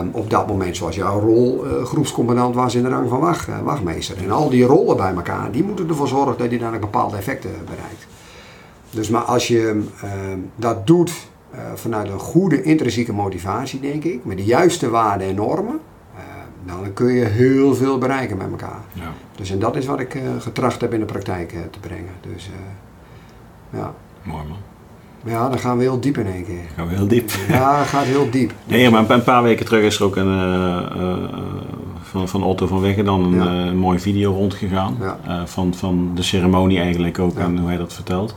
Um, 0.00 0.10
op 0.12 0.30
dat 0.30 0.46
moment, 0.46 0.76
zoals 0.76 0.96
jouw 0.96 1.20
rol 1.20 1.66
uh, 1.66 1.84
groepscommandant 1.84 2.54
was 2.54 2.74
in 2.74 2.82
de 2.82 2.88
rang 2.88 3.08
van 3.08 3.20
wacht, 3.20 3.48
uh, 3.48 3.60
wachtmeester. 3.62 4.16
En 4.16 4.30
al 4.30 4.50
die 4.50 4.64
rollen 4.64 4.96
bij 4.96 5.14
elkaar, 5.14 5.52
die 5.52 5.64
moeten 5.64 5.88
ervoor 5.88 6.08
zorgen 6.08 6.38
dat 6.38 6.50
je 6.50 6.58
dan 6.58 6.80
bepaalde 6.80 7.16
effecten 7.16 7.50
bereikt. 7.64 8.06
Dus 8.90 9.08
maar 9.08 9.22
als 9.22 9.48
je 9.48 9.82
uh, 10.04 10.10
dat 10.56 10.86
doet 10.86 11.12
uh, 11.54 11.60
vanuit 11.74 12.08
een 12.08 12.18
goede 12.18 12.62
intrinsieke 12.62 13.12
motivatie, 13.12 13.80
denk 13.80 14.04
ik, 14.04 14.24
met 14.24 14.36
de 14.36 14.44
juiste 14.44 14.90
waarden 14.90 15.28
en 15.28 15.34
normen, 15.34 15.80
dan 16.66 16.92
kun 16.92 17.12
je 17.12 17.24
heel 17.24 17.74
veel 17.74 17.98
bereiken 17.98 18.36
met 18.36 18.50
elkaar. 18.50 18.80
Ja. 18.92 19.12
Dus 19.36 19.50
en 19.50 19.58
dat 19.58 19.76
is 19.76 19.86
wat 19.86 20.00
ik 20.00 20.14
uh, 20.14 20.22
getracht 20.38 20.80
heb 20.80 20.92
in 20.92 21.00
de 21.00 21.06
praktijk 21.06 21.52
uh, 21.52 21.60
te 21.70 21.78
brengen. 21.78 22.12
Dus 22.32 22.50
ja. 23.70 23.94
Mooi 24.22 24.44
man. 24.48 24.56
Ja, 25.24 25.48
dan 25.48 25.58
gaan 25.58 25.76
we 25.76 25.82
heel 25.82 26.00
diep 26.00 26.18
in 26.18 26.26
één 26.26 26.44
keer. 26.44 26.64
Gaan 26.76 26.88
we 26.88 26.94
heel 26.94 27.06
diep. 27.06 27.30
Ja, 27.48 27.78
het 27.78 27.88
gaat 27.88 28.04
heel 28.04 28.30
diep. 28.30 28.52
Nee, 28.64 28.90
maar 28.90 29.10
een 29.10 29.22
paar 29.22 29.42
weken 29.42 29.64
terug 29.64 29.84
is 29.84 29.98
er 29.98 30.04
ook 30.04 30.16
een, 30.16 30.88
van, 32.02 32.28
van 32.28 32.42
Otto 32.42 32.66
van 32.66 32.80
Wegge 32.80 33.02
dan 33.02 33.34
een 33.34 33.64
ja. 33.64 33.72
mooie 33.72 33.98
video 33.98 34.32
rondgegaan. 34.32 34.96
Ja. 35.00 35.46
Van, 35.46 35.74
van 35.74 36.10
de 36.14 36.22
ceremonie 36.22 36.78
eigenlijk 36.78 37.18
ook 37.18 37.38
en 37.38 37.58
hoe 37.58 37.68
hij 37.68 37.76
dat 37.76 37.92
vertelt. 37.92 38.36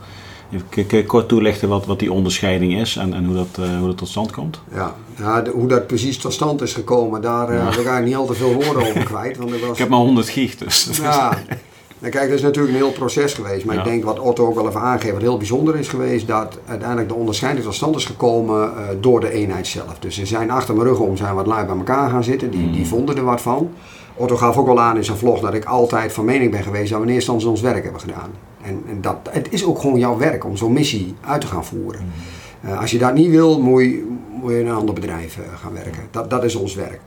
Even 0.52 1.06
kort 1.06 1.28
toelichten 1.28 1.70
wat, 1.70 1.86
wat 1.86 2.00
die 2.00 2.12
onderscheiding 2.12 2.80
is 2.80 2.96
en, 2.96 3.14
en 3.14 3.26
hoe, 3.26 3.36
dat, 3.36 3.68
hoe 3.80 3.88
dat 3.88 3.98
tot 3.98 4.08
stand 4.08 4.32
komt. 4.32 4.60
Ja, 4.74 4.96
ja 5.18 5.42
de, 5.42 5.50
hoe 5.50 5.68
dat 5.68 5.88
precies 5.88 6.18
tot 6.18 6.34
stand 6.34 6.62
is 6.62 6.74
gekomen, 6.74 7.22
daar 7.22 7.54
ja. 7.54 7.60
heb 7.60 7.70
ik 7.70 7.76
eigenlijk 7.76 8.06
niet 8.06 8.16
al 8.16 8.26
te 8.26 8.34
veel 8.34 8.54
woorden 8.54 8.88
over 8.88 9.04
kwijt. 9.04 9.38
Want 9.38 9.60
was... 9.60 9.70
Ik 9.72 9.78
heb 9.78 9.90
maar 9.90 10.00
100 10.00 10.30
gig 10.30 10.56
dus. 10.56 10.90
Ja, 11.02 11.38
nou, 12.00 12.12
kijk, 12.12 12.30
dat 12.30 12.38
is 12.38 12.42
natuurlijk 12.42 12.74
een 12.74 12.82
heel 12.84 12.92
proces 12.92 13.34
geweest. 13.34 13.66
Maar 13.66 13.76
ja. 13.76 13.82
ik 13.82 13.88
denk 13.88 14.04
wat 14.04 14.20
Otto 14.20 14.48
ook 14.48 14.56
wel 14.56 14.68
even 14.68 14.82
aangeeft, 14.82 15.14
wat 15.14 15.22
heel 15.22 15.38
bijzonder 15.38 15.76
is 15.76 15.88
geweest, 15.88 16.28
dat 16.28 16.60
uiteindelijk 16.66 17.08
de 17.08 17.16
onderscheiding 17.16 17.66
tot 17.66 17.76
stand 17.76 17.96
is 17.96 18.06
gekomen 18.06 18.72
uh, 18.74 18.84
door 19.02 19.20
de 19.20 19.32
eenheid 19.32 19.68
zelf. 19.68 20.00
Dus 20.00 20.16
ze 20.16 20.26
zijn 20.26 20.52
achter 20.52 20.76
mijn 20.76 20.88
rug 20.88 21.00
om, 21.00 21.18
zijn 21.18 21.36
wat 21.36 21.46
lui 21.46 21.66
bij 21.66 21.76
elkaar 21.76 22.10
gaan 22.10 22.24
zitten, 22.24 22.52
die, 22.52 22.66
mm. 22.66 22.72
die 22.72 22.88
vonden 22.88 23.18
er 23.18 23.24
wat 23.24 23.42
van. 23.42 23.70
Otto 24.16 24.38
gaf 24.38 24.58
ook 24.58 24.66
wel 24.66 24.80
aan 24.80 24.98
in 24.98 25.04
zijn 25.04 25.18
vlog 25.18 25.40
dat 25.40 25.54
ik 25.54 25.66
altijd 25.66 26.14
van 26.14 26.26
mening 26.26 26.52
ben 26.52 26.64
geweest 26.64 26.90
dat 26.90 27.00
we 27.00 27.08
in 27.08 27.14
eerste 27.14 27.32
instantie 27.32 27.50
ons 27.50 27.74
werk 27.74 27.84
hebben 27.84 28.02
gedaan. 28.02 28.32
En, 28.66 28.84
en 28.88 29.02
dat, 29.02 29.18
het 29.30 29.54
is 29.54 29.66
ook 29.66 29.80
gewoon 29.80 30.00
jouw 30.00 30.18
werk 30.18 30.46
om 30.46 30.58
zo'n 30.58 30.74
missie 30.74 31.16
uit 31.22 31.42
te 31.42 31.48
gaan 31.48 31.66
voeren. 31.66 32.02
Mm. 32.02 32.70
Uh, 32.70 32.80
als 32.80 32.92
je 32.92 32.98
dat 32.98 33.14
niet 33.14 33.30
wil, 33.30 33.62
moet 33.62 33.82
je, 33.82 34.18
moet 34.42 34.52
je 34.52 34.60
in 34.60 34.68
een 34.68 34.76
ander 34.76 34.96
bedrijf 34.96 35.38
uh, 35.38 35.44
gaan 35.56 35.74
werken. 35.74 36.04
Dat, 36.12 36.30
dat 36.30 36.44
is 36.44 36.56
ons 36.56 36.76
werk. 36.76 37.00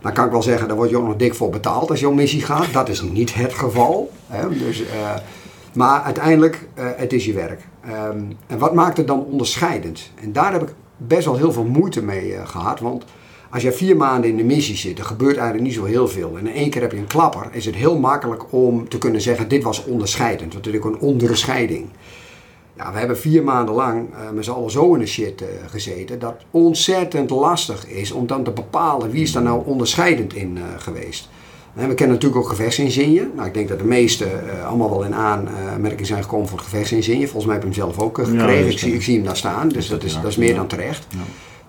Dan 0.00 0.12
kan 0.12 0.24
ik 0.24 0.30
wel 0.30 0.42
zeggen, 0.42 0.68
daar 0.68 0.76
word 0.76 0.90
je 0.90 0.96
ook 0.96 1.06
nog 1.06 1.16
dik 1.16 1.34
voor 1.34 1.50
betaald 1.50 1.90
als 1.90 2.00
je 2.00 2.08
op 2.08 2.14
missie 2.14 2.42
gaat. 2.42 2.72
Dat 2.72 2.88
is 2.88 3.02
niet 3.02 3.34
het 3.34 3.54
geval. 3.54 4.10
Hè? 4.26 4.48
Dus, 4.48 4.80
uh, 4.80 4.86
maar 5.74 6.02
uiteindelijk, 6.02 6.68
het 6.74 7.12
is 7.12 7.24
je 7.24 7.32
werk. 7.32 7.60
Um, 7.86 8.36
en 8.46 8.58
wat 8.58 8.74
maakt 8.74 8.96
het 8.96 9.06
dan 9.06 9.24
onderscheidend? 9.24 10.10
En 10.22 10.32
daar 10.32 10.52
heb 10.52 10.62
ik 10.62 10.74
best 10.96 11.24
wel 11.24 11.36
heel 11.36 11.52
veel 11.52 11.64
moeite 11.64 12.02
mee 12.02 12.36
gehad. 12.44 12.80
Want 12.80 13.04
als 13.52 13.62
je 13.62 13.72
vier 13.72 13.96
maanden 13.96 14.30
in 14.30 14.36
de 14.36 14.44
missie 14.44 14.76
zit, 14.76 14.98
er 14.98 15.04
gebeurt 15.04 15.36
eigenlijk 15.36 15.66
niet 15.66 15.74
zo 15.74 15.84
heel 15.84 16.08
veel. 16.08 16.38
En 16.38 16.46
in 16.46 16.54
één 16.54 16.70
keer 16.70 16.80
heb 16.80 16.92
je 16.92 16.98
een 16.98 17.06
klapper, 17.06 17.48
is 17.50 17.64
het 17.64 17.74
heel 17.74 17.98
makkelijk 17.98 18.52
om 18.52 18.88
te 18.88 18.98
kunnen 18.98 19.20
zeggen, 19.20 19.48
dit 19.48 19.62
was 19.62 19.84
onderscheidend. 19.84 20.52
Want 20.52 20.64
natuurlijk 20.64 20.84
een 20.84 21.08
onderscheiding. 21.08 21.88
Ja, 22.76 22.92
we 22.92 22.98
hebben 22.98 23.18
vier 23.18 23.44
maanden 23.44 23.74
lang 23.74 24.08
uh, 24.10 24.30
met 24.30 24.44
z'n 24.44 24.50
allen 24.50 24.70
zo 24.70 24.94
in 24.94 25.00
de 25.00 25.06
shit 25.06 25.42
uh, 25.42 25.48
gezeten. 25.66 26.18
Dat 26.18 26.34
ontzettend 26.50 27.30
lastig 27.30 27.88
is 27.88 28.12
om 28.12 28.26
dan 28.26 28.44
te 28.44 28.50
bepalen 28.50 29.10
wie 29.10 29.22
is 29.22 29.32
daar 29.32 29.42
nou 29.42 29.62
onderscheidend 29.66 30.34
in 30.34 30.56
uh, 30.56 30.62
geweest. 30.78 31.28
En 31.74 31.88
we 31.88 31.94
kennen 31.94 32.16
natuurlijk 32.16 32.42
ook 32.42 32.48
gevechtsinsigne. 32.48 33.28
Nou, 33.34 33.46
ik 33.46 33.54
denk 33.54 33.68
dat 33.68 33.78
de 33.78 33.84
meesten 33.84 34.30
allemaal 34.66 34.90
wel 34.90 35.04
in 35.04 35.14
aanmerking 35.14 36.06
zijn 36.06 36.22
gekomen 36.22 36.48
voor 36.48 36.58
het 36.58 36.66
gevechtsinsigne. 36.66 37.26
Volgens 37.26 37.44
mij 37.44 37.54
heb 37.54 37.64
ik 37.64 37.74
hem 37.74 37.82
zelf 37.84 37.98
ook 37.98 38.18
gekregen. 38.18 38.64
Ja, 38.64 38.70
ik, 38.70 38.78
zie, 38.78 38.94
ik 38.94 39.02
zie 39.02 39.14
hem 39.16 39.24
daar 39.24 39.36
staan, 39.36 39.68
dus 39.68 39.88
dat 39.88 40.04
is, 40.04 40.14
dat 40.14 40.30
is 40.30 40.36
meer 40.36 40.54
dan 40.54 40.66
terecht. 40.66 41.06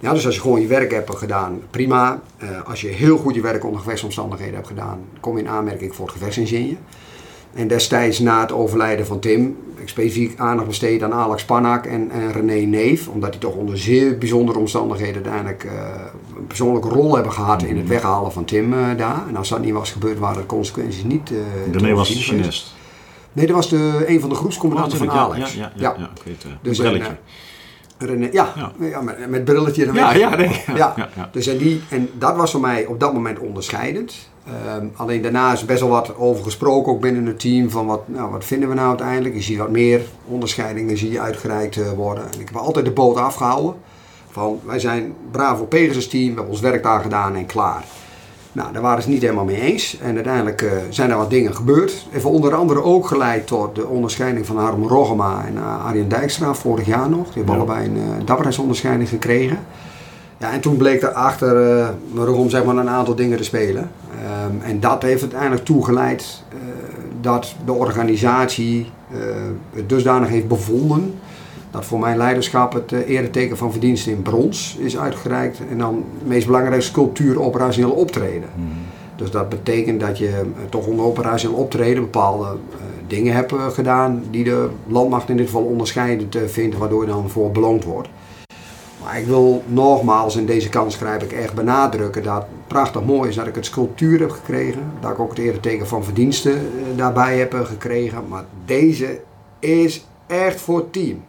Ja. 0.03 0.13
Dus 0.13 0.25
als 0.25 0.35
je 0.35 0.41
gewoon 0.41 0.61
je 0.61 0.67
werk 0.67 0.91
hebt 0.91 1.15
gedaan, 1.15 1.61
prima. 1.69 2.21
als 2.65 2.81
je 2.81 2.87
heel 2.87 3.17
goed 3.17 3.35
je 3.35 3.41
werk 3.41 3.63
onder 3.63 3.79
gevechtsomstandigheden 3.79 4.55
hebt 4.55 4.67
gedaan, 4.67 4.99
kom 5.19 5.37
je 5.37 5.43
in 5.43 5.49
aanmerking 5.49 5.95
voor 5.95 6.05
het 6.05 6.13
gevechtsinsigne. 6.13 6.75
En 7.53 7.67
destijds 7.67 8.19
na 8.19 8.41
het 8.41 8.51
overlijden 8.51 9.05
van 9.05 9.19
Tim, 9.19 9.57
ik 9.75 9.89
specifiek 9.89 10.39
aandacht 10.39 10.67
besteed 10.67 11.03
aan 11.03 11.13
Alex 11.13 11.45
Panak 11.45 11.85
en, 11.85 12.11
en 12.11 12.31
René 12.31 12.65
Neef, 12.65 13.07
omdat 13.07 13.31
die 13.31 13.41
toch 13.41 13.55
onder 13.55 13.77
zeer 13.77 14.17
bijzondere 14.17 14.59
omstandigheden 14.59 15.15
uiteindelijk 15.15 15.63
uh, 15.63 15.71
een 16.37 16.47
persoonlijke 16.47 16.89
rol 16.89 17.15
hebben 17.15 17.33
gehad 17.33 17.63
in 17.63 17.77
het 17.77 17.87
weghalen 17.87 18.31
van 18.31 18.45
Tim 18.45 18.73
uh, 18.73 18.97
daar. 18.97 19.23
En 19.27 19.35
als 19.35 19.49
dat 19.49 19.59
niet 19.59 19.73
was 19.73 19.91
gebeurd, 19.91 20.19
waren 20.19 20.41
de 20.41 20.45
consequenties 20.45 21.03
niet. 21.03 21.31
René 21.71 21.93
was 21.93 22.09
de 22.09 22.15
chinest. 22.15 22.73
Nee, 23.33 23.45
dat 23.45 23.55
was 23.55 23.69
de, 23.69 24.03
een 24.07 24.19
van 24.19 24.29
de 24.29 24.35
groepscommandanten 24.35 25.01
oh, 25.01 25.05
van 25.05 25.17
Alex. 25.19 25.53
Ja, 25.53 25.71
ja, 25.75 25.95
ja, 25.97 26.11
ja. 26.23 26.57
dus 26.61 26.77
brilletje. 26.77 27.17
René, 28.05 28.29
ja, 28.31 28.71
ja. 28.79 29.01
met, 29.01 29.29
met 29.29 29.45
brilletje. 29.45 29.93
Ja, 29.93 30.13
ja, 30.13 30.35
nee, 30.35 30.61
ja. 30.75 30.95
Dus 31.31 31.47
en, 31.47 31.57
die, 31.57 31.81
en 31.89 32.09
dat 32.17 32.35
was 32.35 32.51
voor 32.51 32.61
mij 32.61 32.85
op 32.85 32.99
dat 32.99 33.13
moment 33.13 33.39
onderscheidend. 33.39 34.31
Um, 34.77 34.91
alleen 34.95 35.21
daarna 35.21 35.53
is 35.53 35.65
best 35.65 35.79
wel 35.79 35.89
wat 35.89 36.17
over 36.17 36.43
gesproken, 36.43 36.91
ook 36.91 37.01
binnen 37.01 37.25
het 37.25 37.39
team, 37.39 37.69
van 37.69 37.85
wat, 37.85 38.07
nou, 38.07 38.31
wat 38.31 38.45
vinden 38.45 38.69
we 38.69 38.75
nou 38.75 38.87
uiteindelijk. 38.87 39.35
Je 39.35 39.41
ziet 39.41 39.57
wat 39.57 39.69
meer 39.69 40.01
onderscheidingen 40.25 40.97
zie 40.97 41.11
je 41.11 41.19
uitgereikt 41.19 41.75
uh, 41.75 41.91
worden. 41.91 42.23
En 42.23 42.39
ik 42.39 42.47
heb 42.47 42.57
altijd 42.57 42.85
de 42.85 42.91
boot 42.91 43.17
afgehouden 43.17 43.75
van 44.29 44.59
wij 44.65 44.79
zijn 44.79 45.13
Bravo 45.31 45.65
Pegasus 45.65 46.07
team, 46.07 46.27
we 46.27 46.33
hebben 46.33 46.51
ons 46.51 46.59
werk 46.59 46.83
daar 46.83 47.01
gedaan 47.01 47.35
en 47.35 47.45
klaar. 47.45 47.83
Nou, 48.53 48.73
daar 48.73 48.81
waren 48.81 49.03
ze 49.03 49.09
niet 49.09 49.21
helemaal 49.21 49.45
mee 49.45 49.61
eens. 49.61 49.97
En 49.99 50.15
uiteindelijk 50.15 50.61
uh, 50.61 50.71
zijn 50.89 51.11
er 51.11 51.17
wat 51.17 51.29
dingen 51.29 51.55
gebeurd. 51.55 52.07
Even 52.13 52.29
onder 52.29 52.55
andere 52.55 52.83
ook 52.83 53.07
geleid 53.07 53.47
tot 53.47 53.75
de 53.75 53.87
onderscheiding 53.87 54.45
van 54.45 54.57
Harm 54.57 54.87
Rogema 54.87 55.45
en 55.45 55.53
uh, 55.53 55.85
Arjen 55.85 56.09
Dijkstra 56.09 56.53
vorig 56.53 56.85
jaar 56.85 57.09
nog. 57.09 57.25
Die 57.25 57.33
hebben 57.33 57.53
ja. 57.53 57.59
allebei 57.59 57.85
een 57.85 57.97
uh, 57.97 58.03
dapperheidsonderscheiding 58.25 59.09
gekregen. 59.09 59.59
Ja, 60.37 60.51
en 60.51 60.59
toen 60.59 60.77
bleek 60.77 61.01
er 61.01 61.11
achter 61.11 61.77
uh, 61.77 61.87
Rogom 62.15 62.49
zeg 62.49 62.63
maar, 62.63 62.77
een 62.77 62.89
aantal 62.89 63.15
dingen 63.15 63.37
te 63.37 63.43
spelen. 63.43 63.91
Um, 64.47 64.61
en 64.61 64.79
dat 64.79 65.01
heeft 65.01 65.21
uiteindelijk 65.21 65.65
toegeleid 65.65 66.43
dat 67.21 67.55
de 67.65 67.71
organisatie 67.71 68.91
het 69.73 69.89
dusdanig 69.89 70.29
heeft 70.29 70.47
bevonden 70.47 71.13
dat 71.73 71.85
voor 71.85 71.99
mijn 71.99 72.17
leiderschap 72.17 72.73
het 72.73 72.91
uh, 72.91 73.09
ereteken 73.09 73.57
van 73.57 73.71
verdiensten 73.71 74.11
in 74.11 74.21
brons 74.21 74.77
is 74.79 74.97
uitgereikt. 74.97 75.59
En 75.69 75.77
dan 75.77 76.03
het 76.19 76.27
meest 76.27 76.45
belangrijke 76.45 76.83
sculptuur 76.83 77.41
operationeel 77.41 77.91
optreden. 77.91 78.49
Mm. 78.55 78.67
Dus 79.15 79.31
dat 79.31 79.49
betekent 79.49 79.99
dat 79.99 80.17
je 80.17 80.41
toch 80.69 80.85
onder 80.85 81.05
operationeel 81.05 81.57
optreden 81.57 82.03
bepaalde 82.03 82.57
dingen 83.07 83.33
hebt 83.33 83.53
gedaan 83.71 84.23
die 84.31 84.43
de 84.43 84.69
landmacht 84.87 85.29
in 85.29 85.37
dit 85.37 85.45
geval 85.45 85.63
onderscheidend 85.63 86.37
vindt, 86.45 86.77
waardoor 86.77 87.01
je 87.01 87.11
dan 87.11 87.29
voor 87.29 87.51
beloond 87.51 87.83
wordt. 87.83 88.09
Maar 89.03 89.19
ik 89.19 89.25
wil 89.25 89.63
nogmaals 89.65 90.35
in 90.35 90.45
deze 90.45 90.69
kans 90.69 90.95
grijp 90.95 91.23
ik 91.23 91.31
echt 91.31 91.53
benadrukken 91.53 92.23
dat 92.23 92.35
het 92.35 92.67
prachtig 92.67 93.03
mooi 93.03 93.29
is 93.29 93.35
dat 93.35 93.47
ik 93.47 93.55
het 93.55 93.65
sculptuur 93.65 94.19
heb 94.19 94.31
gekregen. 94.31 94.81
Dat 94.99 95.11
ik 95.11 95.19
ook 95.19 95.29
het 95.29 95.39
ereteken 95.39 95.87
van 95.87 96.03
verdiensten 96.03 96.53
eh, 96.53 96.97
daarbij 96.97 97.37
heb 97.37 97.53
eh, 97.53 97.65
gekregen. 97.65 98.27
Maar 98.27 98.45
deze 98.65 99.21
is 99.59 100.05
echt 100.27 100.61
voor 100.61 100.89
team. 100.89 101.23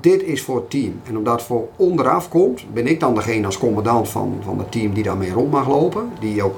Dit 0.00 0.22
is 0.22 0.42
voor 0.42 0.56
het 0.56 0.70
team. 0.70 1.00
En 1.04 1.16
omdat 1.16 1.34
het 1.34 1.42
voor 1.42 1.68
onderaf 1.76 2.28
komt, 2.28 2.64
ben 2.72 2.86
ik 2.86 3.00
dan 3.00 3.14
degene 3.14 3.46
als 3.46 3.58
commandant 3.58 4.08
van, 4.08 4.38
van 4.44 4.58
het 4.58 4.72
team 4.72 4.92
die 4.92 5.02
daarmee 5.02 5.32
rond 5.32 5.50
mag 5.50 5.68
lopen. 5.68 6.10
Die 6.20 6.42
ook 6.42 6.56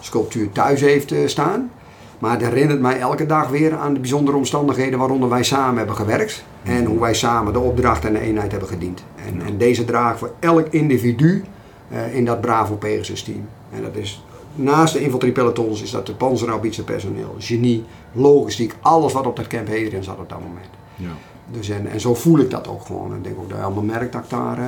sculptuur 0.00 0.52
thuis 0.52 0.80
heeft 0.80 1.12
uh, 1.12 1.26
staan. 1.26 1.70
Maar 2.18 2.32
het 2.32 2.40
herinnert 2.40 2.80
mij 2.80 2.98
elke 2.98 3.26
dag 3.26 3.48
weer 3.48 3.76
aan 3.76 3.94
de 3.94 4.00
bijzondere 4.00 4.36
omstandigheden 4.36 4.98
waaronder 4.98 5.28
wij 5.28 5.42
samen 5.42 5.76
hebben 5.76 5.96
gewerkt. 5.96 6.44
En 6.62 6.84
hoe 6.84 7.00
wij 7.00 7.14
samen 7.14 7.52
de 7.52 7.58
opdracht 7.58 8.04
en 8.04 8.12
de 8.12 8.20
eenheid 8.20 8.50
hebben 8.50 8.68
gediend. 8.68 9.04
En, 9.26 9.42
en 9.46 9.58
deze 9.58 9.84
dragen 9.84 10.18
voor 10.18 10.32
elk 10.38 10.66
individu 10.70 11.44
uh, 11.92 12.14
in 12.14 12.24
dat 12.24 12.40
Bravo 12.40 12.74
Pegasus 12.74 13.22
team. 13.22 13.48
En 13.70 13.82
dat 13.82 13.96
is 13.96 14.24
naast 14.54 14.92
de 14.92 15.00
infanteriepelotons 15.00 15.82
is 15.82 15.90
dat 15.90 16.06
de 16.06 16.14
panzerhaubitse 16.14 16.84
personeel, 16.84 17.34
genie, 17.38 17.84
logistiek, 18.12 18.74
alles 18.80 19.12
wat 19.12 19.26
op 19.26 19.36
dat 19.36 19.46
camp 19.46 19.68
Hadrian 19.68 20.02
zat 20.02 20.18
op 20.18 20.28
dat 20.28 20.40
moment. 20.40 20.68
Ja. 20.94 21.35
Dus 21.50 21.68
en, 21.68 21.86
en 21.86 22.00
zo 22.00 22.14
voel 22.14 22.38
ik 22.38 22.50
dat 22.50 22.68
ook 22.68 22.86
gewoon. 22.86 23.10
En 23.10 23.16
ik 23.16 23.24
denk 23.24 23.38
ook 23.38 23.48
dat 23.48 23.58
je 23.58 23.64
allemaal 23.64 23.82
merkt 23.82 24.12
dat 24.12 24.24
ik 24.24 24.30
daar... 24.30 24.58
Uh, 24.58 24.64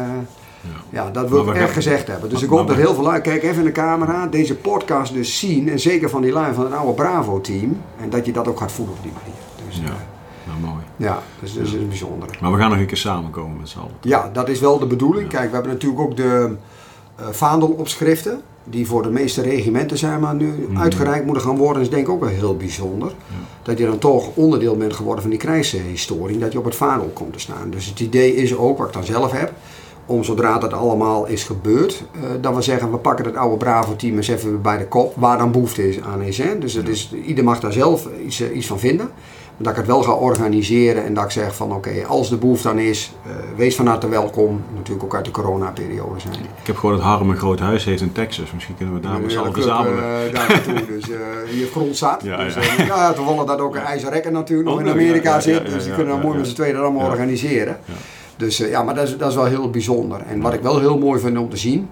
ja. 0.61 1.03
ja. 1.05 1.11
dat 1.11 1.31
wil 1.31 1.49
ik 1.49 1.55
echt 1.55 1.73
gezegd 1.73 2.07
hebben. 2.07 2.31
Dus 2.31 2.43
ik 2.43 2.49
hoop 2.49 2.69
dat 2.69 2.77
heel 2.77 2.95
veel 2.95 3.03
lui, 3.03 3.21
kijk 3.21 3.43
even 3.43 3.59
in 3.59 3.65
de 3.65 3.73
camera, 3.73 4.27
deze 4.27 4.57
podcast 4.57 5.13
dus 5.13 5.39
zien. 5.39 5.69
En 5.69 5.81
zeker 5.81 6.11
van 6.11 6.23
die 6.23 6.33
lui 6.33 6.55
van 6.55 6.65
het 6.65 6.73
oude 6.73 6.93
Bravo-team. 6.93 7.81
En 8.01 8.11
dat 8.11 8.27
je 8.27 8.33
dat 8.33 8.49
ook 8.49 8.59
gaat 8.59 8.73
voelen 8.73 8.95
op 8.95 9.03
die 9.03 9.13
manier. 9.13 9.41
Dus, 9.67 9.77
ja. 9.77 9.83
Uh, 9.83 9.93
nou, 10.47 10.61
mooi. 10.61 10.85
Ja, 10.97 11.23
dus 11.41 11.55
dat 11.55 11.67
is 11.67 11.73
een 11.73 11.89
bijzondere. 11.89 12.33
Maar 12.41 12.53
we 12.53 12.59
gaan 12.59 12.71
nog 12.71 12.79
een 12.79 12.87
keer 12.87 12.97
samenkomen 12.97 13.57
met 13.57 13.69
z'n 13.69 13.79
allen. 13.79 13.93
Ja, 14.01 14.31
dat 14.33 14.49
is 14.49 14.61
wel 14.61 14.79
de 14.79 14.87
bedoeling. 14.87 15.29
Kijk, 15.29 15.49
we 15.49 15.55
hebben 15.55 15.73
natuurlijk 15.73 16.01
ook 16.01 16.17
de 16.17 16.57
uh, 17.21 17.27
vaandelopschriften. 17.31 18.43
Die 18.71 18.87
voor 18.87 19.03
de 19.03 19.11
meeste 19.11 19.43
regimenten 19.43 19.99
zijn 19.99 20.21
maar 20.21 20.35
nu 20.35 20.67
mm. 20.69 20.79
uitgereikt 20.79 21.25
moeten 21.25 21.43
gaan 21.43 21.57
worden. 21.57 21.83
Is 21.83 21.91
denk 21.91 22.03
ik 22.03 22.13
ook 22.13 22.21
wel 22.21 22.29
heel 22.29 22.57
bijzonder. 22.57 23.09
Ja. 23.09 23.35
Dat 23.63 23.79
je 23.79 23.87
dan 23.87 23.99
toch 23.99 24.31
onderdeel 24.35 24.77
bent 24.77 24.93
geworden 24.93 25.23
van 25.23 25.31
die 25.31 25.41
krijgshistorie. 25.41 26.39
Dat 26.39 26.53
je 26.53 26.59
op 26.59 26.65
het 26.65 26.75
vaandel 26.75 27.11
komt 27.13 27.33
te 27.33 27.39
staan. 27.39 27.71
Dus 27.71 27.87
het 27.87 28.01
idee 28.01 28.35
is 28.35 28.57
ook, 28.57 28.79
wat 28.79 28.87
ik 28.87 28.93
dan 28.93 29.05
zelf 29.05 29.33
heb 29.33 29.53
om 30.07 30.25
zodra 30.25 30.59
dat 30.59 30.73
allemaal 30.73 31.27
is 31.27 31.45
gebeurd, 31.45 32.03
uh, 32.17 32.23
dat 32.41 32.55
we 32.55 32.63
zeggen 32.63 32.91
we 32.91 32.97
pakken 32.97 33.25
het 33.25 33.37
oude 33.37 33.57
Bravo 33.57 33.97
team 33.97 34.17
en 34.17 34.25
zetten 34.25 34.53
we 34.53 34.57
bij 34.57 34.79
de 34.79 34.87
kop 34.87 35.15
waar 35.17 35.39
dan 35.39 35.53
behoefte 35.53 35.89
is 35.89 36.01
aan 36.01 36.23
is. 36.23 36.39
Hè? 36.39 36.59
Dus 36.59 36.75
het 36.75 36.89
is, 36.89 37.13
ieder 37.25 37.45
mag 37.45 37.61
daar 37.61 37.73
zelf 37.73 38.09
iets, 38.25 38.41
uh, 38.41 38.57
iets 38.57 38.67
van 38.67 38.79
vinden 38.79 39.11
dat 39.61 39.73
ik 39.73 39.77
het 39.79 39.87
wel 39.87 40.03
ga 40.03 40.13
organiseren 40.13 41.05
en 41.05 41.15
dat 41.15 41.25
ik 41.25 41.31
zeg 41.31 41.55
van 41.55 41.73
oké, 41.73 42.05
als 42.07 42.29
de 42.29 42.37
behoefte 42.37 42.69
dan 42.69 42.79
is, 42.79 43.13
uh, 43.27 43.33
wees 43.57 43.77
van 43.77 43.87
harte 43.87 44.09
welkom. 44.09 44.63
Natuurlijk 44.75 45.05
ook 45.05 45.15
uit 45.15 45.25
de 45.25 45.31
coronaperiode 45.31 46.21
zijn. 46.21 46.35
Ik 46.35 46.67
heb 46.67 46.77
gehoord 46.77 46.97
dat 46.99 47.07
Harm 47.07 47.31
een 47.31 47.37
groot 47.37 47.61
huis 47.61 47.85
heeft 47.85 48.01
in 48.01 48.13
Texas. 48.13 48.53
Misschien 48.53 48.77
kunnen 48.77 48.95
we 48.95 49.01
daar 49.01 49.21
met 49.21 49.33
z'n 49.33 49.39
allen 49.39 49.53
verzamelen. 49.53 49.99
Uh, 49.99 50.35
daar 50.35 50.49
naartoe, 50.49 50.87
dus 50.97 51.09
uh, 51.09 51.17
hier 51.51 51.67
grond 51.67 51.97
staat. 51.97 52.23
Ja, 52.23 52.45
dus, 52.45 52.55
ja. 52.55 52.85
ja, 52.85 53.13
toevallig 53.13 53.45
dat 53.45 53.61
ook 53.61 53.75
een 53.75 53.83
ijzerrekker 53.83 54.33
natuurlijk 54.33 54.69
nog 54.69 54.81
in 54.81 54.89
Amerika 54.89 55.41
zit. 55.41 55.67
dus 55.71 55.85
die 55.85 55.95
kunnen 55.95 56.13
dan 56.13 56.23
mooi 56.23 56.39
met 56.39 56.47
z'n 56.47 56.55
tweeën 56.55 56.75
dat 56.75 56.83
allemaal 56.83 57.07
organiseren. 57.07 57.79
Dus 58.37 58.57
ja, 58.57 58.83
maar 58.83 58.95
dat 58.95 59.09
is, 59.09 59.17
dat 59.17 59.29
is 59.29 59.35
wel 59.35 59.45
heel 59.45 59.71
bijzonder. 59.71 60.21
En 60.29 60.41
wat 60.41 60.53
ik 60.55 60.61
wel 60.61 60.79
heel 60.79 60.99
mooi 60.99 61.21
vind 61.21 61.39
om 61.39 61.51
te 61.51 61.57
zien, 61.57 61.89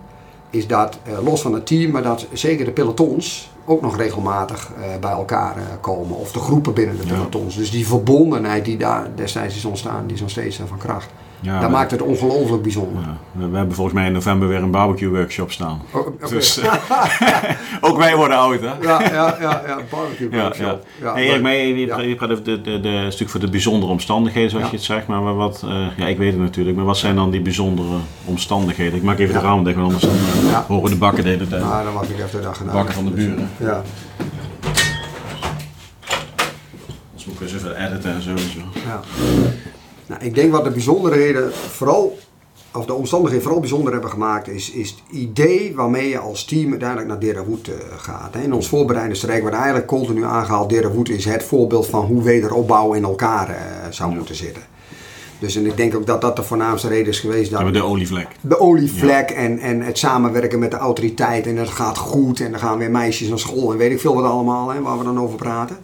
is 0.51 0.67
dat 0.67 0.99
los 1.23 1.41
van 1.41 1.55
het 1.55 1.67
team, 1.67 1.91
maar 1.91 2.03
dat 2.03 2.27
zeker 2.33 2.65
de 2.65 2.71
pelotons 2.71 3.51
ook 3.67 3.83
nog 3.83 3.97
regelmatig 3.97 4.71
uh, 4.79 4.85
bij 5.01 5.11
elkaar 5.11 5.57
uh, 5.57 5.63
komen. 5.81 6.17
Of 6.17 6.33
de 6.33 6.39
groepen 6.39 6.75
binnen 6.75 6.97
de 6.97 7.07
pelotons. 7.07 7.55
Ja. 7.55 7.61
Dus 7.61 7.71
die 7.71 7.87
verbondenheid 7.87 8.65
die 8.65 8.77
daar 8.77 9.11
destijds 9.15 9.57
is 9.57 9.65
ontstaan, 9.65 10.07
die 10.07 10.15
is 10.15 10.21
nog 10.21 10.31
steeds 10.31 10.59
uh, 10.59 10.67
van 10.67 10.79
kracht. 10.79 11.09
Ja, 11.41 11.61
dat 11.61 11.71
maakt 11.71 11.91
het 11.91 12.03
ongelooflijk 12.03 12.63
bijzonder. 12.63 13.03
Ja. 13.03 13.49
We 13.49 13.57
hebben 13.57 13.75
volgens 13.75 13.97
mij 13.97 14.07
in 14.07 14.13
november 14.13 14.49
weer 14.49 14.63
een 14.63 14.71
barbecue 14.71 15.09
workshop 15.09 15.53
staan. 15.53 15.83
Oh, 15.93 16.07
okay. 16.07 16.29
Dus 16.37 16.61
ook 17.81 17.97
wij 17.97 18.17
worden 18.17 18.37
oud, 18.37 18.61
hè? 18.61 18.73
Ja, 18.81 19.03
ja, 19.03 19.37
ja, 19.41 19.63
ja 19.67 19.79
barbecue 19.91 20.31
workshop. 20.31 20.87
Ja, 21.01 21.13
hey, 21.13 21.25
Erik, 21.25 21.43
maar 21.43 21.55
je, 21.55 21.77
je, 22.09 22.15
praat 22.15 22.31
over 22.31 22.45
de, 22.45 22.61
de, 22.61 22.81
de, 22.81 23.07
stuk 23.09 23.29
voor 23.29 23.41
de 23.41 23.49
bijzondere 23.51 23.93
omstandigheden, 23.93 24.51
zoals 24.51 24.71
je 24.71 24.77
het 24.77 24.85
zegt. 24.85 25.07
Maar 25.07 25.35
wat, 25.35 25.65
ja, 25.97 26.07
ik 26.07 26.19
weet 26.19 26.33
het 26.33 26.41
natuurlijk, 26.41 26.77
maar 26.77 26.85
wat 26.85 26.99
zijn 26.99 27.17
dan 27.17 27.31
die 27.31 27.41
bijzondere 27.41 27.97
omstandigheden? 28.25 28.95
Ik 28.95 29.03
maak 29.03 29.19
even 29.19 29.35
de 29.35 29.41
raam 29.41 29.65
dicht, 29.65 29.77
want 29.77 29.93
anders 29.93 30.13
dan, 30.51 30.63
horen 30.67 30.91
de 30.91 30.97
bakken 30.97 31.25
de 31.25 31.31
hele 31.31 31.49
tijd. 31.49 31.63
Nou, 31.63 31.85
dan 31.85 31.93
mag 31.93 32.09
ik 32.09 32.19
even 32.19 32.31
de 32.31 32.41
dag 32.41 32.57
gedaan. 32.57 32.75
Bakken 32.75 32.95
van 32.95 33.05
de 33.05 33.11
buren. 33.11 33.51
Ja. 33.57 33.83
Anders 37.11 37.25
moet 37.27 37.35
ik 37.35 37.41
eens 37.41 37.55
even 37.55 37.87
editen 37.87 38.15
en 38.15 38.23
zo. 38.23 38.31
Ja. 38.87 39.01
Nou, 40.07 40.25
ik 40.25 40.35
denk 40.35 40.53
wat 40.53 40.65
de 40.65 40.71
bijzonderheden 40.71 41.55
vooral, 41.55 42.19
of 42.73 42.87
de 42.87 42.95
omstandigheden 42.95 43.43
vooral 43.43 43.61
bijzonder 43.61 43.93
hebben 43.93 44.11
gemaakt, 44.11 44.49
is, 44.49 44.71
is 44.71 44.91
het 44.91 44.99
idee 45.11 45.75
waarmee 45.75 46.09
je 46.09 46.19
als 46.19 46.45
team 46.45 46.71
uiteindelijk 46.71 47.09
naar 47.09 47.19
Derawood 47.19 47.69
uh, 47.69 47.75
gaat. 47.97 48.35
In 48.35 48.53
ons 48.53 48.69
voorbereidende 48.69 49.19
streek 49.19 49.41
wordt 49.41 49.57
eigenlijk 49.57 49.87
continu 49.87 50.25
aangehaald, 50.25 50.71
Derawood 50.71 51.09
is 51.09 51.25
het 51.25 51.45
voorbeeld 51.45 51.87
van 51.87 52.05
hoe 52.05 52.23
wederopbouw 52.23 52.93
in 52.93 53.05
elkaar 53.05 53.49
uh, 53.51 53.57
zou 53.91 54.15
moeten 54.15 54.35
zitten. 54.35 54.63
Dus 55.39 55.57
en 55.57 55.67
ik 55.67 55.77
denk 55.77 55.95
ook 55.95 56.07
dat 56.07 56.21
dat 56.21 56.37
de 56.37 56.43
voornaamste 56.43 56.89
reden 56.89 57.09
is 57.09 57.21
geweest. 57.21 57.51
Dat 57.51 57.61
ja, 57.61 57.71
de 57.71 57.83
olievlek. 57.83 58.29
De 58.41 58.61
olievlek 58.61 59.31
ja. 59.31 59.37
en, 59.37 59.59
en 59.59 59.81
het 59.81 59.99
samenwerken 59.99 60.59
met 60.59 60.71
de 60.71 60.77
autoriteit. 60.77 61.47
En 61.47 61.57
het 61.57 61.69
gaat 61.69 61.99
goed 61.99 62.41
en 62.41 62.51
dan 62.51 62.61
gaan 62.61 62.79
weer 62.79 62.91
meisjes 62.91 63.29
naar 63.29 63.39
school 63.39 63.73
en 63.73 63.79
weet 63.79 63.91
ik 63.91 64.01
veel 64.01 64.15
wat 64.15 64.25
allemaal, 64.25 64.69
hè, 64.69 64.81
waar 64.81 64.99
we 64.99 65.05
dan 65.05 65.21
over 65.21 65.37
praten. 65.37 65.77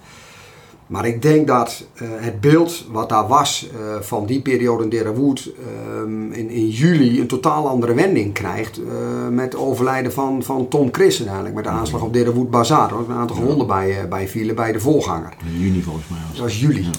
Maar 0.92 1.06
ik 1.06 1.22
denk 1.22 1.46
dat 1.46 1.84
uh, 1.94 2.08
het 2.12 2.40
beeld 2.40 2.86
wat 2.90 3.08
daar 3.08 3.26
was 3.28 3.68
uh, 3.74 4.00
van 4.00 4.26
die 4.26 4.42
periode 4.42 4.82
in 4.82 4.88
Derawood 4.88 5.50
um, 5.96 6.32
in, 6.32 6.50
in 6.50 6.68
juli 6.68 7.20
een 7.20 7.26
totaal 7.26 7.68
andere 7.68 7.94
wending 7.94 8.32
krijgt. 8.32 8.78
Uh, 8.78 8.84
met 9.30 9.44
het 9.44 9.56
overlijden 9.56 10.12
van, 10.12 10.42
van 10.42 10.68
Tom 10.68 10.88
Chris 10.92 11.16
uiteindelijk. 11.16 11.54
Met 11.54 11.64
de 11.64 11.70
aanslag 11.70 12.02
op 12.02 12.12
Derawood 12.12 12.50
Bazaar. 12.50 12.90
Er 12.90 12.98
een 13.08 13.14
aantal 13.16 13.36
gewonden 13.36 13.66
bij, 13.66 14.08
bij 14.08 14.28
vielen 14.28 14.54
bij 14.54 14.72
de 14.72 14.80
voorganger. 14.80 15.32
In 15.52 15.60
juni 15.60 15.82
volgens 15.82 16.08
mij 16.08 16.18
was 16.28 16.36
Dat 16.36 16.44
was 16.46 16.60
juli. 16.60 16.82
Ja. 16.82 16.90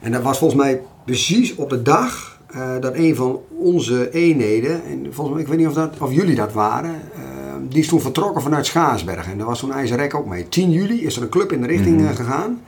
En 0.00 0.12
dat 0.12 0.22
was 0.22 0.38
volgens 0.38 0.62
mij 0.62 0.82
precies 1.04 1.54
op 1.54 1.70
de 1.70 1.82
dag 1.82 2.38
eh, 2.46 2.60
dat 2.80 2.94
een 2.94 3.14
van 3.16 3.40
onze 3.58 4.10
eenheden, 4.10 4.84
en 4.84 5.06
volgens 5.10 5.34
mij, 5.34 5.44
ik 5.44 5.48
weet 5.48 5.58
niet 5.58 5.66
of, 5.66 5.74
dat, 5.74 5.94
of 5.98 6.12
jullie 6.12 6.34
dat 6.34 6.52
waren, 6.52 6.94
eh, 7.14 7.20
die 7.68 7.78
is 7.78 7.88
toen 7.88 8.00
vertrokken 8.00 8.42
vanuit 8.42 8.66
Schaarsberg. 8.66 9.26
En 9.30 9.38
daar 9.38 9.46
was 9.46 9.58
zo'n 9.58 9.72
IJzerrek 9.72 10.14
ook 10.14 10.26
mee. 10.26 10.48
10 10.48 10.70
juli 10.70 11.04
is 11.04 11.16
er 11.16 11.22
een 11.22 11.28
club 11.28 11.52
in 11.52 11.60
de 11.60 11.66
richting 11.66 11.96
Mhm. 12.00 12.08
eh, 12.08 12.16
gegaan. 12.16 12.60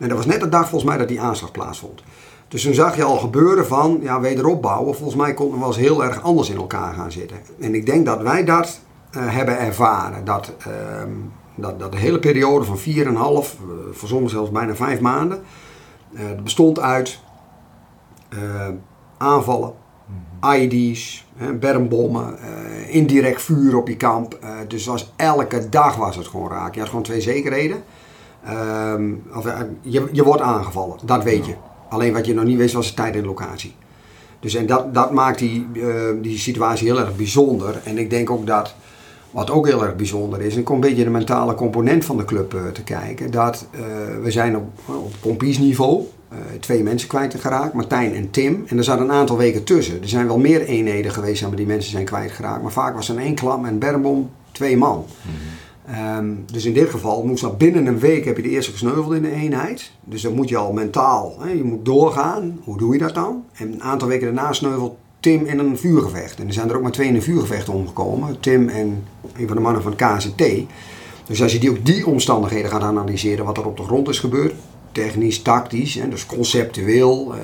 En 0.00 0.08
dat 0.08 0.16
was 0.16 0.26
net 0.26 0.40
de 0.40 0.48
dag 0.48 0.68
volgens 0.68 0.90
mij 0.90 0.98
dat 0.98 1.08
die 1.08 1.20
aanslag 1.20 1.50
plaatsvond. 1.50 2.02
Dus 2.48 2.62
toen 2.62 2.74
zag 2.74 2.96
je 2.96 3.02
al 3.02 3.18
gebeuren 3.18 3.66
van 3.66 3.98
ja, 4.02 4.20
wederopbouwen. 4.20 4.94
Volgens 4.94 5.16
mij 5.16 5.34
kon 5.34 5.50
het 5.50 5.58
wel 5.58 5.68
eens 5.68 5.76
heel 5.76 6.04
erg 6.04 6.22
anders 6.22 6.50
in 6.50 6.56
elkaar 6.56 6.94
gaan 6.94 7.12
zitten. 7.12 7.36
En 7.60 7.74
ik 7.74 7.86
denk 7.86 8.06
dat 8.06 8.22
wij 8.22 8.44
dat 8.44 8.80
eh, 9.10 9.22
hebben 9.26 9.58
ervaren. 9.58 10.24
Dat, 10.24 10.52
ehm, 10.58 11.10
dat, 11.54 11.78
dat 11.78 11.92
de 11.92 11.98
hele 11.98 12.18
periode 12.18 12.64
van 12.64 12.78
4,5, 12.78 12.82
eh, 12.84 13.68
voor 13.92 14.08
sommigen 14.08 14.36
zelfs 14.36 14.50
bijna 14.50 14.74
5 14.74 15.00
maanden, 15.00 15.42
eh, 16.14 16.22
bestond 16.42 16.80
uit 16.80 17.18
aanvallen, 19.16 19.72
IED's, 20.54 21.26
hè, 21.36 21.54
bermbommen, 21.54 22.38
eh, 22.38 22.94
indirect 22.94 23.42
vuur 23.42 23.76
op 23.76 23.88
je 23.88 23.96
kamp. 23.96 24.38
Dus 24.68 24.86
was, 24.86 25.12
elke 25.16 25.68
dag 25.68 25.96
was 25.96 26.16
het 26.16 26.26
gewoon 26.26 26.50
raak. 26.50 26.74
Je 26.74 26.80
had 26.80 26.88
gewoon 26.88 27.04
twee 27.04 27.20
zekerheden. 27.20 27.82
Ehm, 28.44 29.12
of, 29.34 29.46
eh, 29.46 29.60
je, 29.80 30.08
je 30.12 30.24
wordt 30.24 30.42
aangevallen, 30.42 30.96
dat 31.04 31.22
weet 31.22 31.46
je. 31.46 31.54
Alleen 31.88 32.12
wat 32.12 32.26
je 32.26 32.34
nog 32.34 32.44
niet 32.44 32.58
wist 32.58 32.74
was 32.74 32.88
de 32.88 32.94
tijd 32.94 33.14
en 33.14 33.24
locatie. 33.24 33.74
Dus 34.40 34.54
en 34.54 34.66
dat, 34.66 34.94
dat 34.94 35.12
maakt 35.12 35.38
die, 35.38 35.66
eh, 35.74 35.82
die 36.22 36.38
situatie 36.38 36.86
heel 36.86 37.00
erg 37.00 37.16
bijzonder. 37.16 37.80
En 37.84 37.98
ik 37.98 38.10
denk 38.10 38.30
ook 38.30 38.46
dat, 38.46 38.74
wat 39.30 39.50
ook 39.50 39.66
heel 39.66 39.84
erg 39.84 39.96
bijzonder 39.96 40.40
is, 40.40 40.56
en 40.56 40.62
kom 40.62 40.74
een 40.74 40.80
beetje 40.80 41.04
de 41.04 41.10
mentale 41.10 41.54
component 41.54 42.04
van 42.04 42.16
de 42.16 42.24
club 42.24 42.54
eh, 42.54 42.66
te 42.66 42.82
kijken, 42.82 43.30
dat 43.30 43.66
eh, 43.70 43.80
we 44.22 44.30
zijn 44.30 44.56
op, 44.56 44.64
op 44.86 45.12
pompiesniveau 45.20 46.02
twee 46.60 46.82
mensen 46.82 47.08
kwijtgeraakt, 47.08 47.72
Martijn 47.72 48.14
en 48.14 48.30
Tim. 48.30 48.64
En 48.66 48.78
er 48.78 48.84
zat 48.84 49.00
een 49.00 49.12
aantal 49.12 49.36
weken 49.36 49.64
tussen. 49.64 50.02
Er 50.02 50.08
zijn 50.08 50.26
wel 50.26 50.38
meer 50.38 50.62
eenheden 50.62 51.12
geweest 51.12 51.42
maar, 51.42 51.56
die 51.56 51.66
mensen 51.66 51.90
zijn 51.90 52.04
kwijtgeraakt, 52.04 52.62
maar 52.62 52.72
vaak 52.72 52.94
was 52.94 53.08
er 53.08 53.18
één 53.18 53.34
klam 53.34 53.64
en 53.64 53.78
bermbom 53.78 54.30
twee 54.52 54.76
man. 54.76 55.04
Ehm, 55.90 56.30
dus 56.52 56.64
in 56.64 56.72
dit 56.72 56.90
geval 56.90 57.24
moest 57.24 57.42
dat 57.42 57.58
binnen 57.58 57.86
een 57.86 57.98
week 57.98 58.24
heb 58.24 58.36
je 58.36 58.42
de 58.42 58.48
eerste 58.48 58.70
gesneuveld 58.72 59.12
in 59.12 59.22
de 59.22 59.32
eenheid. 59.32 59.90
Dus 60.04 60.22
dan 60.22 60.34
moet 60.34 60.48
je 60.48 60.56
al 60.56 60.72
mentaal, 60.72 61.36
hè, 61.40 61.50
je 61.50 61.64
moet 61.64 61.84
doorgaan. 61.84 62.60
Hoe 62.64 62.78
doe 62.78 62.92
je 62.92 62.98
dat 62.98 63.14
dan? 63.14 63.44
En 63.52 63.72
een 63.72 63.82
aantal 63.82 64.08
weken 64.08 64.34
daarna 64.34 64.52
sneuvelt 64.52 64.96
Tim 65.20 65.44
in 65.46 65.58
een 65.58 65.78
vuurgevecht. 65.78 66.40
En 66.40 66.46
er 66.46 66.52
zijn 66.52 66.68
er 66.68 66.76
ook 66.76 66.82
maar 66.82 66.90
twee 66.92 67.08
in 67.08 67.14
een 67.14 67.22
vuurgevecht 67.22 67.68
omgekomen. 67.68 68.40
Tim 68.40 68.68
en 68.68 69.04
een 69.36 69.46
van 69.46 69.56
de 69.56 69.62
mannen 69.62 69.82
van 69.82 69.96
KZT. 69.96 70.42
Dus 71.26 71.42
als 71.42 71.52
je 71.52 71.58
die, 71.58 71.70
ook 71.70 71.84
die 71.86 72.06
omstandigheden 72.06 72.70
gaat 72.70 72.82
analyseren, 72.82 73.44
wat 73.44 73.56
er 73.58 73.66
op 73.66 73.76
de 73.76 73.82
grond 73.82 74.08
is 74.08 74.18
gebeurd, 74.18 74.54
technisch, 74.92 75.42
tactisch, 75.42 75.94
hè, 75.94 76.08
dus 76.08 76.26
conceptueel, 76.26 77.34
eh, 77.34 77.40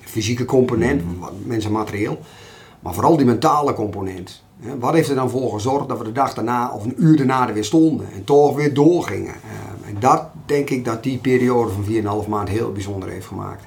fysieke 0.00 0.44
component, 0.44 1.02
wat- 1.18 1.32
mensen 1.44 1.72
materieel, 1.72 2.18
maar 2.80 2.94
vooral 2.94 3.16
die 3.16 3.26
mentale 3.26 3.74
component. 3.74 4.42
Wat 4.78 4.94
heeft 4.94 5.08
er 5.08 5.14
dan 5.14 5.30
voor 5.30 5.52
gezorgd 5.52 5.88
dat 5.88 5.98
we 5.98 6.04
de 6.04 6.12
dag 6.12 6.34
daarna 6.34 6.70
of 6.70 6.84
een 6.84 6.94
uur 6.96 7.16
daarna 7.16 7.48
er 7.48 7.54
weer 7.54 7.64
stonden 7.64 8.12
en 8.12 8.24
toch 8.24 8.56
weer 8.56 8.74
doorgingen? 8.74 9.34
Eh, 9.34 9.88
en 9.88 9.96
dat 10.00 10.22
denk 10.46 10.70
ik 10.70 10.84
dat 10.84 11.02
die 11.02 11.18
periode 11.18 11.70
van 11.70 11.84
4,5 12.24 12.28
maand 12.28 12.48
heel 12.48 12.72
bijzonder 12.72 13.08
heeft 13.08 13.26
gemaakt. 13.26 13.64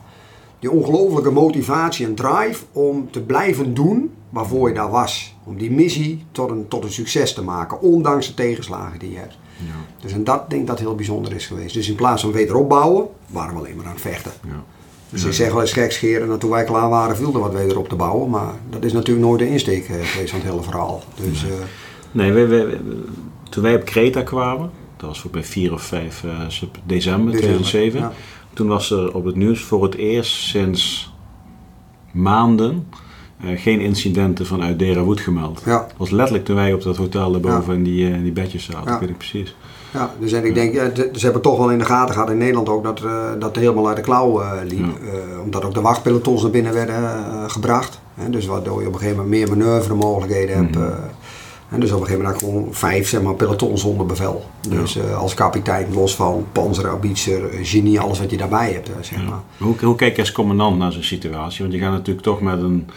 Die 0.59 0.71
ongelofelijke 0.71 1.31
motivatie 1.31 2.05
en 2.05 2.15
drive 2.15 2.63
om 2.71 3.11
te 3.11 3.21
blijven 3.21 3.73
doen 3.73 4.13
waarvoor 4.29 4.67
je 4.67 4.73
daar 4.73 4.89
was. 4.89 5.35
Om 5.43 5.57
die 5.57 5.71
missie 5.71 6.25
tot 6.31 6.49
een, 6.49 6.67
tot 6.67 6.83
een 6.83 6.91
succes 6.91 7.33
te 7.33 7.43
maken, 7.43 7.81
ondanks 7.81 8.27
de 8.27 8.33
tegenslagen 8.33 8.99
die 8.99 9.11
je 9.11 9.17
hebt. 9.17 9.37
Ja. 9.57 9.73
Dus 10.01 10.11
en 10.11 10.23
dat 10.23 10.49
denk 10.49 10.61
ik 10.61 10.67
dat 10.67 10.79
heel 10.79 10.95
bijzonder 10.95 11.33
is 11.33 11.47
geweest. 11.47 11.73
Dus 11.73 11.89
in 11.89 11.95
plaats 11.95 12.21
van 12.21 12.31
wederopbouwen, 12.31 13.07
waren 13.27 13.53
we 13.53 13.59
alleen 13.59 13.75
maar 13.75 13.85
aan 13.85 13.91
het 13.91 14.01
vechten. 14.01 14.31
Ja. 14.43 14.63
Dus 15.09 15.23
ik 15.23 15.33
zeg 15.33 15.51
wel 15.51 15.61
eens 15.61 15.73
gekscheren, 15.73 16.31
en 16.31 16.39
toen 16.39 16.49
wij 16.49 16.63
klaar 16.63 16.89
waren 16.89 17.17
viel 17.17 17.33
er 17.33 17.39
wat 17.39 17.53
wederop 17.53 17.89
te 17.89 17.95
bouwen. 17.95 18.29
Maar 18.29 18.53
dat 18.69 18.83
is 18.83 18.93
natuurlijk 18.93 19.25
nooit 19.27 19.39
de 19.39 19.49
insteek 19.49 19.87
eh, 19.89 19.95
geweest 20.05 20.29
van 20.31 20.39
het 20.39 20.49
hele 20.49 20.63
verhaal. 20.63 21.03
Dus 21.21 21.43
eh, 21.43 21.49
Nee, 22.11 22.31
we, 22.31 22.45
we- 22.47 22.79
toen 23.49 23.63
wij 23.63 23.75
op 23.75 23.85
Kreta 23.85 24.21
kwamen, 24.21 24.69
dat 24.97 25.07
was 25.09 25.19
voor 25.19 25.31
bij 25.31 25.43
4 25.43 25.73
of 25.73 25.81
5 25.81 26.23
eh, 26.23 26.39
december 26.85 27.31
2007. 27.35 27.99
ja. 27.99 28.11
Toen 28.53 28.67
was 28.67 28.91
er 28.91 29.13
op 29.13 29.25
het 29.25 29.35
nieuws 29.35 29.59
voor 29.61 29.83
het 29.83 29.95
eerst 29.95 30.31
sinds 30.33 31.13
maanden 32.11 32.87
eh, 33.41 33.59
geen 33.59 33.79
incidenten 33.79 34.45
vanuit 34.45 34.79
Derawood 34.79 35.19
gemeld. 35.19 35.61
Ja. 35.65 35.77
Dat 35.77 35.93
was 35.97 36.09
letterlijk 36.09 36.45
toen 36.45 36.55
wij 36.55 36.73
op 36.73 36.81
dat 36.81 36.97
hotel 36.97 37.31
daarboven 37.31 37.71
Ja. 37.73 37.77
in, 37.77 37.83
die, 37.83 38.07
eh, 38.07 38.13
in 38.13 38.23
die 38.23 38.31
bedjes 38.31 38.63
zaten, 38.65 38.83
Ja. 38.83 38.91
dat 38.91 38.99
weet 38.99 39.09
ik 39.09 39.17
precies. 39.17 39.55
Ja, 39.93 40.13
dus 40.19 40.31
en 40.31 40.45
ik 40.45 40.53
denk, 40.53 40.73
ja, 40.73 40.89
d- 40.89 41.09
ze 41.11 41.23
hebben 41.23 41.41
toch 41.41 41.57
wel 41.57 41.71
in 41.71 41.77
de 41.77 41.85
gaten 41.85 42.13
gehad 42.13 42.29
in 42.29 42.37
Nederland 42.37 42.69
ook 42.69 42.83
dat, 42.83 43.01
eh, 43.03 43.29
dat 43.39 43.43
het 43.49 43.55
helemaal 43.55 43.87
uit 43.87 43.95
de 43.95 44.01
klauw 44.01 44.41
eh, 44.41 44.51
liep. 44.67 44.79
Eh, 44.79 45.41
omdat 45.43 45.65
ook 45.65 45.73
de 45.73 45.81
wachtpelotons 45.81 46.41
naar 46.41 46.51
binnen 46.51 46.73
werden 46.73 46.95
eh, 46.95 47.43
gebracht. 47.47 47.99
Hè, 48.13 48.29
dus 48.29 48.45
waardoor 48.45 48.81
je 48.81 48.87
op 48.87 48.93
een 48.93 48.99
gegeven 48.99 49.23
moment 49.23 49.39
meer 49.47 49.57
manoeuvremogelijkheden 49.57 50.55
hebt. 50.57 50.75
Mhm. 50.75 50.83
eh. 50.83 50.91
en 51.69 51.79
dus 51.79 51.91
op 51.91 51.99
een 52.01 52.05
gegeven 52.05 52.23
moment 52.25 52.43
gewoon 52.43 52.67
vijf 52.71 53.07
zeg 53.09 53.21
maar, 53.21 53.33
pelotons 53.33 53.83
onder 53.83 54.05
bevel. 54.05 54.45
Dus 54.69 54.97
eh, 54.97 55.17
als 55.17 55.33
kapitein, 55.33 55.93
los 55.93 56.15
van 56.15 56.45
eh, 56.53 57.41
genie, 57.61 57.99
alles 57.99 58.19
wat 58.19 58.31
je 58.31 58.37
daarbij 58.37 58.71
hebt. 58.71 58.89
eh, 58.89 58.95
zeg 59.01 59.17
maar. 59.17 59.27
Ja. 59.57 59.65
Hoe, 59.65 59.75
hoe 59.81 59.95
kijk 59.95 60.15
je 60.15 60.21
als 60.21 60.31
commandant 60.31 60.77
naar 60.77 60.91
zo'n 60.91 61.03
situatie? 61.03 61.61
Want 61.61 61.73
je 61.73 61.79
gaat 61.79 61.91
natuurlijk 61.91 62.25
toch 62.25 62.41
met 62.41 62.61
een 62.61 62.87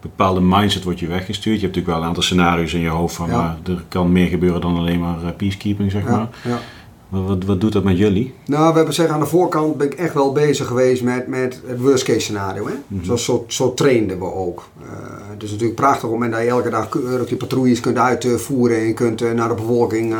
bepaalde 0.00 0.40
mindset 0.40 0.84
wordt 0.84 1.00
je 1.00 1.06
weggestuurd. 1.06 1.60
Je 1.60 1.66
hebt 1.66 1.74
natuurlijk 1.74 1.86
wel 1.86 1.96
een 1.96 2.08
aantal 2.08 2.22
scenario's 2.22 2.74
in 2.74 2.80
je 2.80 2.88
hoofd 2.88 3.14
van 3.14 3.28
Ja. 3.28 3.36
maar 3.36 3.58
er 3.64 3.84
kan 3.88 4.12
meer 4.12 4.28
gebeuren 4.28 4.60
dan 4.60 4.76
alleen 4.76 5.00
maar 5.00 5.24
eh, 5.24 5.36
peacekeeping, 5.36 5.90
zeg 5.90 6.04
maar. 6.04 6.28
Ja. 6.44 6.58
Wat, 7.10 7.44
wat, 7.44 7.60
doet 7.60 7.72
dat 7.72 7.84
met 7.84 7.98
jullie? 7.98 8.34
Nou, 8.46 8.70
we 8.70 8.76
hebben 8.76 8.94
zeggen 8.94 9.14
aan 9.14 9.20
de 9.20 9.26
voorkant 9.26 9.76
ben 9.76 9.86
ik 9.86 9.94
echt 9.94 10.14
wel 10.14 10.32
bezig 10.32 10.66
geweest 10.66 11.02
met, 11.02 11.26
met 11.26 11.60
het 11.66 11.80
worst 11.80 12.04
case 12.04 12.20
scenario. 12.20 12.66
Hè? 12.66 12.72
Mhm. 12.86 13.04
Zo, 13.04 13.16
zo, 13.16 13.44
zo 13.48 13.74
trainden 13.74 14.18
we 14.18 14.32
ook. 14.34 14.68
Eh, 14.82 14.86
het 15.32 15.42
is 15.42 15.50
natuurlijk 15.50 15.80
prachtig 15.80 16.04
op 16.04 16.10
het 16.10 16.18
moment 16.18 16.32
dat 16.32 16.42
je 16.42 16.48
elke 16.48 16.70
dag 16.70 16.88
keurig 16.88 17.28
je 17.28 17.36
patrouilles 17.36 17.80
kunt 17.80 17.98
uitvoeren 17.98 18.78
en 18.78 18.94
kunt 18.94 19.22
eh, 19.22 19.32
naar 19.32 19.48
de 19.48 19.54
bevolking 19.54 20.12
eh, 20.12 20.18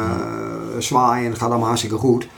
zwaaien 0.78 1.24
en 1.24 1.30
het 1.30 1.38
gaat 1.38 1.48
allemaal 1.48 1.66
hartstikke 1.66 1.96
goed. 1.96 2.28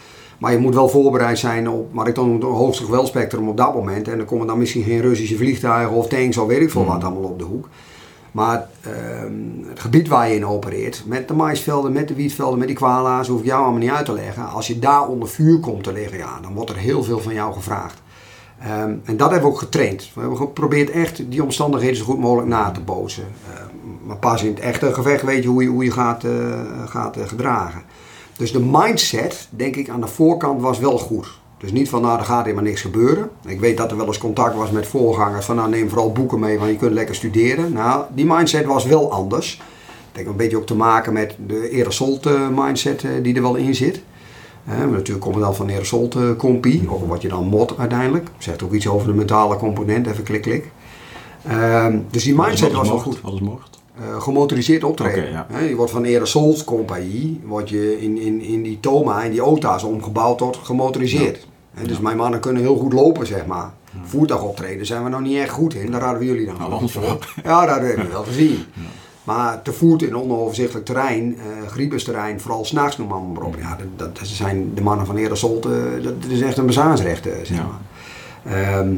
Maar 0.43 0.53
je 0.53 0.59
moet 0.59 0.75
wel 0.75 0.89
voorbereid 0.89 1.39
zijn 1.39 1.69
op, 1.69 1.93
maar 1.93 2.09
ik 2.09 2.15
dan 2.15 2.33
het 2.33 2.43
hoogste 2.43 2.85
geweldspectrum 2.85 3.49
op 3.49 3.57
dat 3.57 3.75
moment. 3.75 4.09
En 4.09 4.17
dan 4.17 4.27
komen 4.27 4.47
dan 4.47 4.59
misschien 4.59 4.83
geen 4.83 5.01
Russische 5.01 5.37
vliegtuigen 5.37 5.97
of 5.97 6.09
tanks 6.09 6.37
of 6.37 6.47
weet 6.47 6.61
ik 6.61 6.71
veel 6.71 6.85
wat 6.85 7.05
allemaal 7.05 7.23
op 7.23 7.39
de 7.39 7.45
hoek. 7.45 7.69
Maar 8.33 8.69
ehm, 8.81 9.69
het 9.69 9.81
gebied 9.81 10.09
waar 10.09 10.29
je 10.29 10.35
in 10.35 10.47
opereert, 10.47 11.03
met 11.07 11.29
de 11.29 11.35
maisvelden, 11.35 11.93
met 11.93 12.09
de 12.09 12.15
wietvelden, 12.15 12.59
met 12.59 12.67
die 12.67 12.77
kwala's, 12.77 13.29
hoef 13.29 13.41
ik 13.41 13.47
jou 13.47 13.63
allemaal 13.63 13.81
niet 13.81 13.91
uit 13.91 14.05
te 14.05 14.13
leggen. 14.13 14.49
Als 14.49 14.67
je 14.67 14.79
daar 14.79 15.09
onder 15.09 15.29
vuur 15.29 15.61
komt 15.61 15.85
te 15.85 15.93
liggen, 15.93 16.19
ja, 16.19 16.41
dan 16.41 16.55
wordt 16.55 16.71
er 16.71 16.77
heel 16.77 17.03
veel 17.03 17.21
van 17.21 17.35
jou 17.35 17.53
gevraagd. 17.53 18.03
Ehm, 18.61 18.95
en 19.05 19.17
dat 19.17 19.31
hebben 19.31 19.49
we 19.49 19.55
ook 19.55 19.61
getraind. 19.61 20.11
We 20.15 20.21
hebben 20.21 20.39
geprobeerd 20.39 20.91
echt 20.91 21.31
die 21.31 21.43
omstandigheden 21.43 21.97
zo 21.97 22.05
goed 22.05 22.19
mogelijk 22.19 22.49
na 22.49 22.71
te 22.71 22.81
bootsen. 22.81 23.27
Ehm, 23.55 23.67
maar 24.07 24.17
pas 24.17 24.43
in 24.43 24.51
het 24.51 24.61
echte 24.61 24.95
gevecht 24.95 25.23
weet 25.23 25.43
je 25.43 25.49
hoe 25.49 25.63
je, 25.63 25.69
hoe 25.69 25.85
je 25.85 25.91
gaat, 25.91 26.25
eh, 26.25 26.31
gaat 26.87 27.17
eh, 27.17 27.27
gedragen. 27.27 27.83
Dus 28.43 28.53
de 28.53 28.61
mindset, 28.61 29.49
denk 29.51 29.77
ik, 29.77 29.89
aan 29.89 30.01
de 30.01 30.07
voorkant 30.07 30.61
was 30.61 30.79
wel 30.79 30.99
goed. 30.99 31.27
Dus 31.59 31.73
niet 31.73 31.89
van, 31.89 32.03
nou, 32.03 32.19
er 32.19 32.25
gaat 32.25 32.45
helemaal 32.45 32.65
niks 32.65 32.81
gebeuren. 32.81 33.31
Ik 33.47 33.61
weet 33.61 33.77
dat 33.77 33.91
er 33.91 33.97
wel 33.97 34.07
eens 34.07 34.19
contact 34.19 34.57
was 34.57 34.71
met 34.71 34.87
voorgangers 34.87 35.45
van, 35.45 35.57
nou, 35.57 35.69
neem 35.69 35.89
vooral 35.89 36.13
boeken 36.13 36.39
mee, 36.39 36.59
want 36.59 36.71
je 36.71 36.77
kunt 36.77 36.93
lekker 36.93 37.15
studeren. 37.15 37.73
Nou, 37.73 38.05
die 38.15 38.27
mindset 38.27 38.65
was 38.65 38.85
wel 38.85 39.13
anders. 39.13 39.55
Ik 39.55 39.63
denk 40.13 40.27
een 40.27 40.37
beetje 40.37 40.57
ook 40.57 40.67
te 40.67 40.75
maken 40.75 41.13
met 41.13 41.37
de 41.47 41.71
Erasolt 41.71 42.27
eh, 42.27 42.49
mindset 42.55 43.07
die 43.23 43.35
er 43.35 43.43
wel 43.43 43.55
in 43.55 43.75
zit. 43.75 44.03
Eh, 44.65 44.79
maar 44.79 44.87
natuurlijk 44.87 45.21
komt 45.21 45.35
het 45.35 45.45
dan 45.45 45.55
van 45.55 45.69
Erasolt 45.69 46.15
eh, 46.15 46.37
compie, 46.37 46.91
of 46.91 47.01
wat 47.07 47.23
je 47.23 47.29
dan 47.29 47.47
mod 47.47 47.79
uiteindelijk. 47.79 48.29
Zegt 48.39 48.63
ook 48.63 48.73
iets 48.73 48.89
over 48.89 49.07
de 49.07 49.15
mentale 49.15 49.57
component, 49.57 50.07
even 50.07 50.25
klik 50.25 50.43
klik. 50.43 50.71
Ehm, 51.47 51.99
dus 52.11 52.25
die 52.25 52.35
mindset 52.35 52.61
Wat 52.61 52.71
is 52.71 52.77
was 52.77 52.89
wel 52.89 52.99
goed. 52.99 53.21
Wat 53.21 53.33
is 53.33 53.41
mocht? 53.41 53.82
Eh, 54.01 54.21
gemotoriseerd 54.23 54.85
optreden. 54.85 55.31
Ja. 55.31 55.47
Je 55.69 55.75
wordt 55.77 55.93
van 55.93 56.05
Aerosols 56.05 56.65
Compagnie, 56.65 57.41
word 57.45 57.69
je 57.69 58.01
in, 58.01 58.19
in, 58.19 58.41
in 58.41 58.63
die 58.63 58.81
Toma, 58.81 59.23
in 59.23 59.31
die 59.31 59.43
Ota's 59.43 59.83
omgebouwd 59.83 60.39
tot 60.39 60.57
gemotoriseerd. 60.63 61.47
Hè, 61.75 61.87
dus 61.87 61.99
mijn 62.01 62.17
mannen 62.17 62.41
kunnen 62.41 62.63
heel 62.63 62.77
goed 62.77 62.93
lopen, 62.93 63.27
zeg 63.27 63.47
maar. 63.47 63.73
Voertuigoptreden 64.03 64.87
zijn 64.87 65.05
we 65.05 65.11
nog 65.11 65.21
niet 65.21 65.37
echt 65.39 65.51
goed 65.51 65.75
in, 65.75 65.91
daar 65.91 66.01
hadden 66.01 66.19
we 66.19 66.25
jullie 66.27 66.47
dan 66.47 66.57
Nou, 66.59 66.89
voor. 66.89 67.19
Ja, 67.45 67.67
dat 67.67 67.81
hebben 67.81 68.07
we 68.07 68.13
wel 68.13 68.23
gezien. 68.25 68.59
Maar 69.25 69.63
te 69.63 69.73
voet 69.73 70.03
in 70.03 70.17
onoverzichtelijk 70.17 70.85
terrein, 70.87 71.37
eh 71.39 71.69
griepersterrein, 71.71 72.41
vooral 72.41 72.65
s'nachts 72.65 72.97
noem 72.99 73.09
maar 73.09 73.21
maar 73.21 73.43
op. 73.43 73.57
Ja, 73.59 73.77
dat, 73.97 74.17
dat 74.17 74.27
zijn 74.27 74.75
de 74.75 74.83
mannen 74.83 75.07
van 75.07 75.17
Aerosol, 75.17 75.61
eh, 75.65 76.05
dat, 76.05 76.15
is 76.29 76.41
echt 76.41 76.57
een 76.59 76.67
bezaansrecht, 76.67 77.23
zeg 77.23 77.49
Ja. 77.49 77.67
maar. 77.67 77.81
Ehm, 78.55 78.95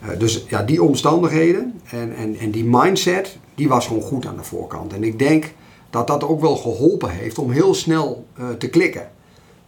eh, 0.00 0.18
dus 0.18 0.44
ja, 0.48 0.62
die 0.62 0.82
omstandigheden 0.82 1.80
en, 1.90 2.14
en, 2.16 2.36
en 2.38 2.50
die 2.50 2.64
mindset, 2.64 3.38
die 3.60 3.68
was 3.68 3.86
gewoon 3.86 4.02
goed 4.02 4.26
aan 4.26 4.36
de 4.36 4.44
voorkant. 4.44 4.92
En 4.92 5.04
ik 5.04 5.18
denk 5.18 5.52
dat 5.90 6.06
dat 6.06 6.24
ook 6.24 6.40
wel 6.40 6.56
geholpen 6.56 7.10
heeft 7.10 7.38
om 7.38 7.50
heel 7.50 7.74
snel 7.74 8.26
eh, 8.36 8.48
te 8.58 8.68
klikken. 8.68 9.10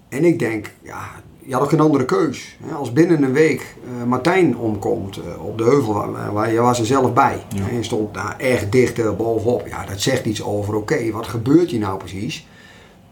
En 0.08 0.24
ik 0.24 0.38
denk, 0.38 0.72
ja, 0.82 1.10
je 1.38 1.52
had 1.52 1.62
ook 1.62 1.68
geen 1.68 1.80
andere 1.80 2.04
keus. 2.04 2.56
Hè? 2.62 2.74
Als 2.74 2.92
binnen 2.92 3.22
een 3.22 3.32
week 3.32 3.76
eh, 3.84 4.04
Martijn 4.04 4.56
omkomt 4.56 5.16
eh, 5.16 5.44
op 5.44 5.58
de 5.58 5.64
heuvel, 5.64 5.92
waar, 5.92 6.32
waar 6.32 6.52
je 6.52 6.60
was 6.60 6.78
er 6.78 6.86
zelf 6.86 7.12
bij. 7.12 7.42
Ja. 7.48 7.68
En 7.68 7.76
je 7.76 7.82
stond 7.82 8.14
daar 8.14 8.34
echt 8.38 8.72
dicht 8.72 9.16
bovenop. 9.16 9.66
Ja, 9.66 9.86
dat 9.86 10.00
zegt 10.00 10.24
iets 10.24 10.42
over, 10.42 10.74
oké, 10.74 11.10
wat 11.10 11.26
gebeurt 11.26 11.70
hier 11.70 11.80
nou 11.80 11.98
precies? 11.98 12.46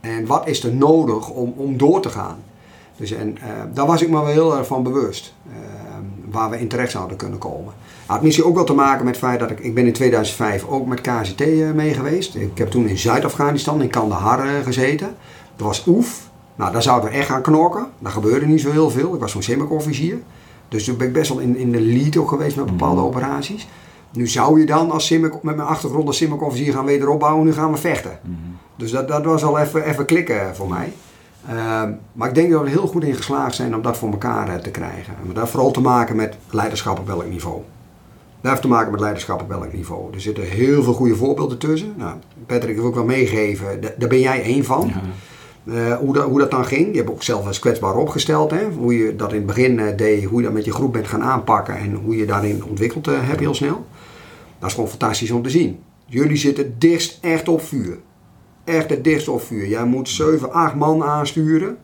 En 0.01 0.27
wat 0.27 0.49
is 0.49 0.64
er 0.64 0.75
nodig 0.75 1.31
om, 1.31 1.55
om 1.57 1.77
door 1.77 2.01
te 2.01 2.09
gaan? 2.09 2.38
Dus 2.97 3.12
en, 3.12 3.38
daar 3.75 3.87
was 3.87 4.03
ik 4.03 4.09
me 4.09 4.21
wel 4.21 4.27
heel 4.27 4.57
erg 4.57 4.66
van 4.66 4.83
bewust. 4.83 5.35
Waar 6.31 6.51
we 6.51 6.61
in 6.61 6.69
terecht 6.69 6.90
zouden 6.90 7.16
kunnen 7.16 7.38
komen. 7.38 7.73
Had 8.11 8.23
misschien 8.23 8.44
ook 8.44 8.55
wel 8.55 8.64
te 8.64 8.75
maken 8.75 9.05
met 9.05 9.14
het 9.14 9.25
feit 9.25 9.40
dat 9.40 9.51
ik, 9.51 9.61
ik 9.61 9.75
ben 9.75 9.87
in 9.87 9.92
2005 9.92 10.66
ook 10.66 10.87
met 10.87 11.01
KZT 11.01 11.40
uh, 11.40 11.70
mee 11.70 11.94
geweest. 11.94 12.35
Ik 12.35 12.59
heb 12.59 12.70
toen 12.70 12.88
in 12.88 12.99
Zuid-Afghanistan, 12.99 13.83
in 13.83 13.90
Kandahar 13.90 14.46
uh, 14.46 14.53
gezeten. 14.64 15.14
Dat 15.57 15.66
was 15.66 15.87
oef. 15.87 16.29
Nou, 16.55 16.73
daar 16.73 16.83
zouden 16.83 17.11
we 17.11 17.16
echt 17.16 17.27
gaan 17.27 17.42
knokken. 17.42 17.87
Daar 17.99 18.12
gebeurde 18.12 18.46
niet 18.46 18.61
zo 18.61 18.70
heel 18.70 18.90
veel. 18.90 19.14
Ik 19.14 19.20
was 19.20 19.33
zo'n 19.33 19.42
simmerofficier. 19.42 20.18
Dus 20.68 20.85
toen 20.85 20.96
ben 20.96 21.07
ik 21.07 21.12
best 21.12 21.29
wel 21.29 21.38
in, 21.38 21.57
in 21.57 21.73
de 21.73 21.81
lead 21.81 22.16
ook 22.16 22.29
geweest 22.29 22.57
met 22.57 22.66
bepaalde 22.66 23.01
operaties. 23.01 23.68
Nu 24.12 24.29
zou 24.29 24.61
je 24.61 24.66
dan 24.66 24.90
als 24.90 25.07
Simmek, 25.07 25.42
met 25.42 25.57
mijn 25.57 25.68
achtergrond 25.68 26.07
als 26.07 26.16
Simmerofficier 26.16 26.73
gaan 26.73 26.85
wederopbouwen. 26.85 27.44
Nu 27.44 27.53
gaan 27.53 27.73
we 27.73 27.79
vechten. 27.79 28.18
Dus 28.77 28.90
dat, 28.90 29.09
dat 29.09 29.25
was 29.25 29.44
al 29.44 29.59
even, 29.59 29.85
even 29.85 30.05
klikken 30.05 30.57
voor 30.57 30.68
mij. 30.68 30.92
Uh, 31.51 31.83
maar 32.12 32.29
ik 32.29 32.35
denk 32.35 32.51
dat 32.51 32.61
we 32.61 32.66
er 32.66 32.73
heel 32.73 32.87
goed 32.87 33.05
in 33.05 33.14
geslaagd 33.14 33.55
zijn 33.55 33.75
om 33.75 33.83
dat 33.83 33.96
voor 33.96 34.11
elkaar 34.11 34.61
te 34.61 34.70
krijgen. 34.70 35.14
En 35.23 35.27
dat 35.27 35.37
heeft 35.37 35.51
vooral 35.51 35.70
te 35.70 35.81
maken 35.81 36.16
met 36.16 36.37
leiderschap 36.51 36.99
op 36.99 37.07
welk 37.07 37.29
niveau. 37.29 37.62
Dat 38.40 38.50
heeft 38.50 38.62
te 38.62 38.68
maken 38.68 38.90
met 38.90 39.00
leiderschap 39.00 39.40
op 39.42 39.48
welk 39.48 39.72
niveau. 39.72 40.14
Er 40.14 40.20
zitten 40.20 40.44
heel 40.44 40.83
veel 40.83 40.92
goede 40.92 41.16
voorbeelden 41.16 41.59
tussen. 41.59 41.94
Nou, 41.96 42.16
Patrick 42.46 42.74
heeft 42.74 42.87
ook 42.87 42.94
wel 42.94 43.05
meegegeven, 43.05 43.81
daar 43.98 44.09
ben 44.09 44.20
jij 44.20 44.42
één 44.42 44.64
van. 44.64 44.87
Ja. 44.88 45.00
Uh, 45.64 45.96
hoe, 45.96 46.14
dat, 46.14 46.24
hoe 46.24 46.38
dat 46.38 46.50
dan 46.50 46.64
ging. 46.64 46.90
Je 46.90 46.96
hebt 46.96 47.11
ook 47.11 47.22
zelf 47.22 47.46
eens 47.46 47.59
kwetsbaar 47.59 47.96
opgesteld. 47.96 48.50
Hè? 48.50 48.64
Hoe 48.79 48.98
je 48.98 49.16
dat 49.16 49.31
in 49.31 49.37
het 49.37 49.46
begin 49.46 49.79
uh, 49.79 49.96
deed, 49.96 50.24
hoe 50.24 50.38
je 50.38 50.44
dat 50.44 50.55
met 50.55 50.64
je 50.64 50.72
groep 50.72 50.92
bent 50.92 51.09
gaan 51.09 51.22
aanpakken 51.22 51.76
en 51.76 51.94
hoe 51.94 52.16
je 52.16 52.26
daarin 52.26 52.64
ontwikkeld 52.64 53.09
uh, 53.09 53.14
hebt 53.20 53.40
heel 53.40 53.55
snel. 53.55 53.87
Dat 54.59 54.68
is 54.68 54.74
gewoon 54.74 54.88
fantastisch 54.88 55.31
om 55.31 55.42
te 55.42 55.50
zien. 55.50 55.79
Jullie 56.07 56.37
zitten 56.37 56.74
dichtst 56.79 57.18
echt 57.20 57.48
op 57.48 57.62
vuur. 57.62 57.98
Echt 58.64 58.90
het 58.90 59.05
dichtst 59.05 59.29
op 59.29 59.42
vuur. 59.42 59.68
Jij 59.68 59.85
moet 59.85 60.09
7, 60.09 60.53
8 60.53 60.74
man 60.74 61.03
aansturen 61.05 61.76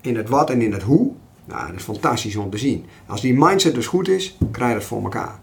in 0.00 0.16
het 0.16 0.28
wat 0.28 0.50
en 0.50 0.62
in 0.62 0.72
het 0.72 0.82
hoe. 0.82 1.12
Nou, 1.44 1.66
dat 1.66 1.76
is 1.76 1.82
fantastisch 1.82 2.36
om 2.36 2.50
te 2.50 2.58
zien. 2.58 2.84
Als 3.06 3.20
die 3.20 3.34
mindset 3.38 3.74
dus 3.74 3.86
goed 3.86 4.08
is, 4.08 4.38
krijg 4.50 4.70
je 4.70 4.76
het 4.76 4.86
voor 4.86 5.02
elkaar. 5.02 5.40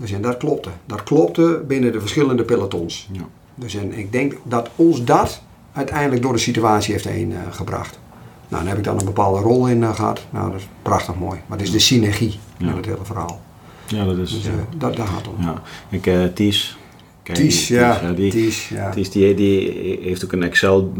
Dus 0.00 0.12
en 0.12 0.22
dat 0.22 0.36
klopte. 0.36 0.70
Dat 0.86 1.02
klopte 1.02 1.64
binnen 1.66 1.92
de 1.92 2.00
verschillende 2.00 2.42
pelotons. 2.44 3.08
Ja. 3.12 3.28
Dus 3.54 3.74
en 3.74 3.98
ik 3.98 4.12
denk 4.12 4.36
dat 4.42 4.70
ons 4.76 5.04
dat 5.04 5.42
uiteindelijk 5.72 6.22
door 6.22 6.32
de 6.32 6.38
situatie 6.38 6.92
heeft 6.92 7.08
heen 7.08 7.30
uh, 7.30 7.38
gebracht. 7.50 7.98
Nou, 8.48 8.62
daar 8.62 8.70
heb 8.70 8.78
ik 8.78 8.84
dan 8.84 8.98
een 8.98 9.04
bepaalde 9.04 9.40
rol 9.40 9.68
in 9.68 9.82
uh, 9.82 9.94
gehad. 9.94 10.26
Nou, 10.30 10.50
dat 10.50 10.60
is 10.60 10.68
prachtig 10.82 11.14
mooi. 11.14 11.40
Maar 11.46 11.58
het 11.58 11.66
is 11.66 11.72
de 11.72 11.78
synergie 11.78 12.38
ja. 12.56 12.66
met 12.66 12.76
het 12.76 12.84
hele 12.84 13.04
verhaal. 13.04 13.40
Ja, 13.86 14.04
dat 14.04 14.18
is 14.18 14.30
dus, 14.32 14.46
uh, 14.46 14.52
dat, 14.76 14.96
daar 14.96 15.06
gaat 15.06 15.16
het 15.16 15.28
om. 15.28 15.44
Ja. 15.44 15.62
Ik, 15.88 16.06
uh, 16.06 16.24
Ties. 16.34 16.78
Ties, 17.22 17.68
ja. 17.68 17.98
Ties, 17.98 18.16
die, 18.16 18.30
Ties, 18.30 18.68
ja. 18.68 18.90
Ties 18.90 19.10
die, 19.10 19.34
die 19.34 19.98
heeft 20.02 20.24
ook 20.24 20.32
een 20.32 20.42
Excel 20.42 20.92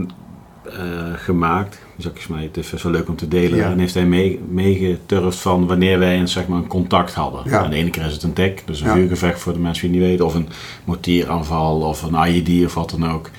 gemaakt. 1.15 1.79
Ik 2.05 2.29
mij, 2.29 2.51
het 2.53 2.57
is 2.57 2.83
wel 2.83 2.93
leuk 2.93 3.09
om 3.09 3.17
te 3.17 3.29
delen. 3.29 3.59
Ja. 3.59 3.71
En 3.71 3.79
heeft 3.79 3.95
hij 3.95 4.07
meegeturfd 4.49 5.23
mee 5.23 5.33
van 5.33 5.67
wanneer 5.67 5.99
wij 5.99 6.19
een, 6.19 6.29
zeg 6.29 6.47
maar, 6.47 6.59
een 6.59 6.67
contact 6.67 7.15
hadden. 7.15 7.43
Ja. 7.45 7.65
En 7.65 7.71
de 7.71 7.77
ene 7.77 7.91
keer 7.91 8.05
is 8.05 8.13
het 8.13 8.23
een 8.23 8.33
tek, 8.33 8.63
dus 8.67 8.81
een 8.81 8.87
ja. 8.87 8.93
vuurgevecht 8.95 9.41
voor 9.41 9.53
de 9.53 9.59
mensen 9.59 9.93
die 9.93 10.01
het 10.01 10.01
niet 10.01 10.11
weten. 10.11 10.27
Of 10.27 10.35
een 10.35 10.49
mortieraanval 10.85 11.81
of 11.81 12.03
een 12.03 12.35
IED 12.35 12.67
of 12.67 12.75
wat 12.75 12.91
dan 12.91 13.11
ook. 13.11 13.31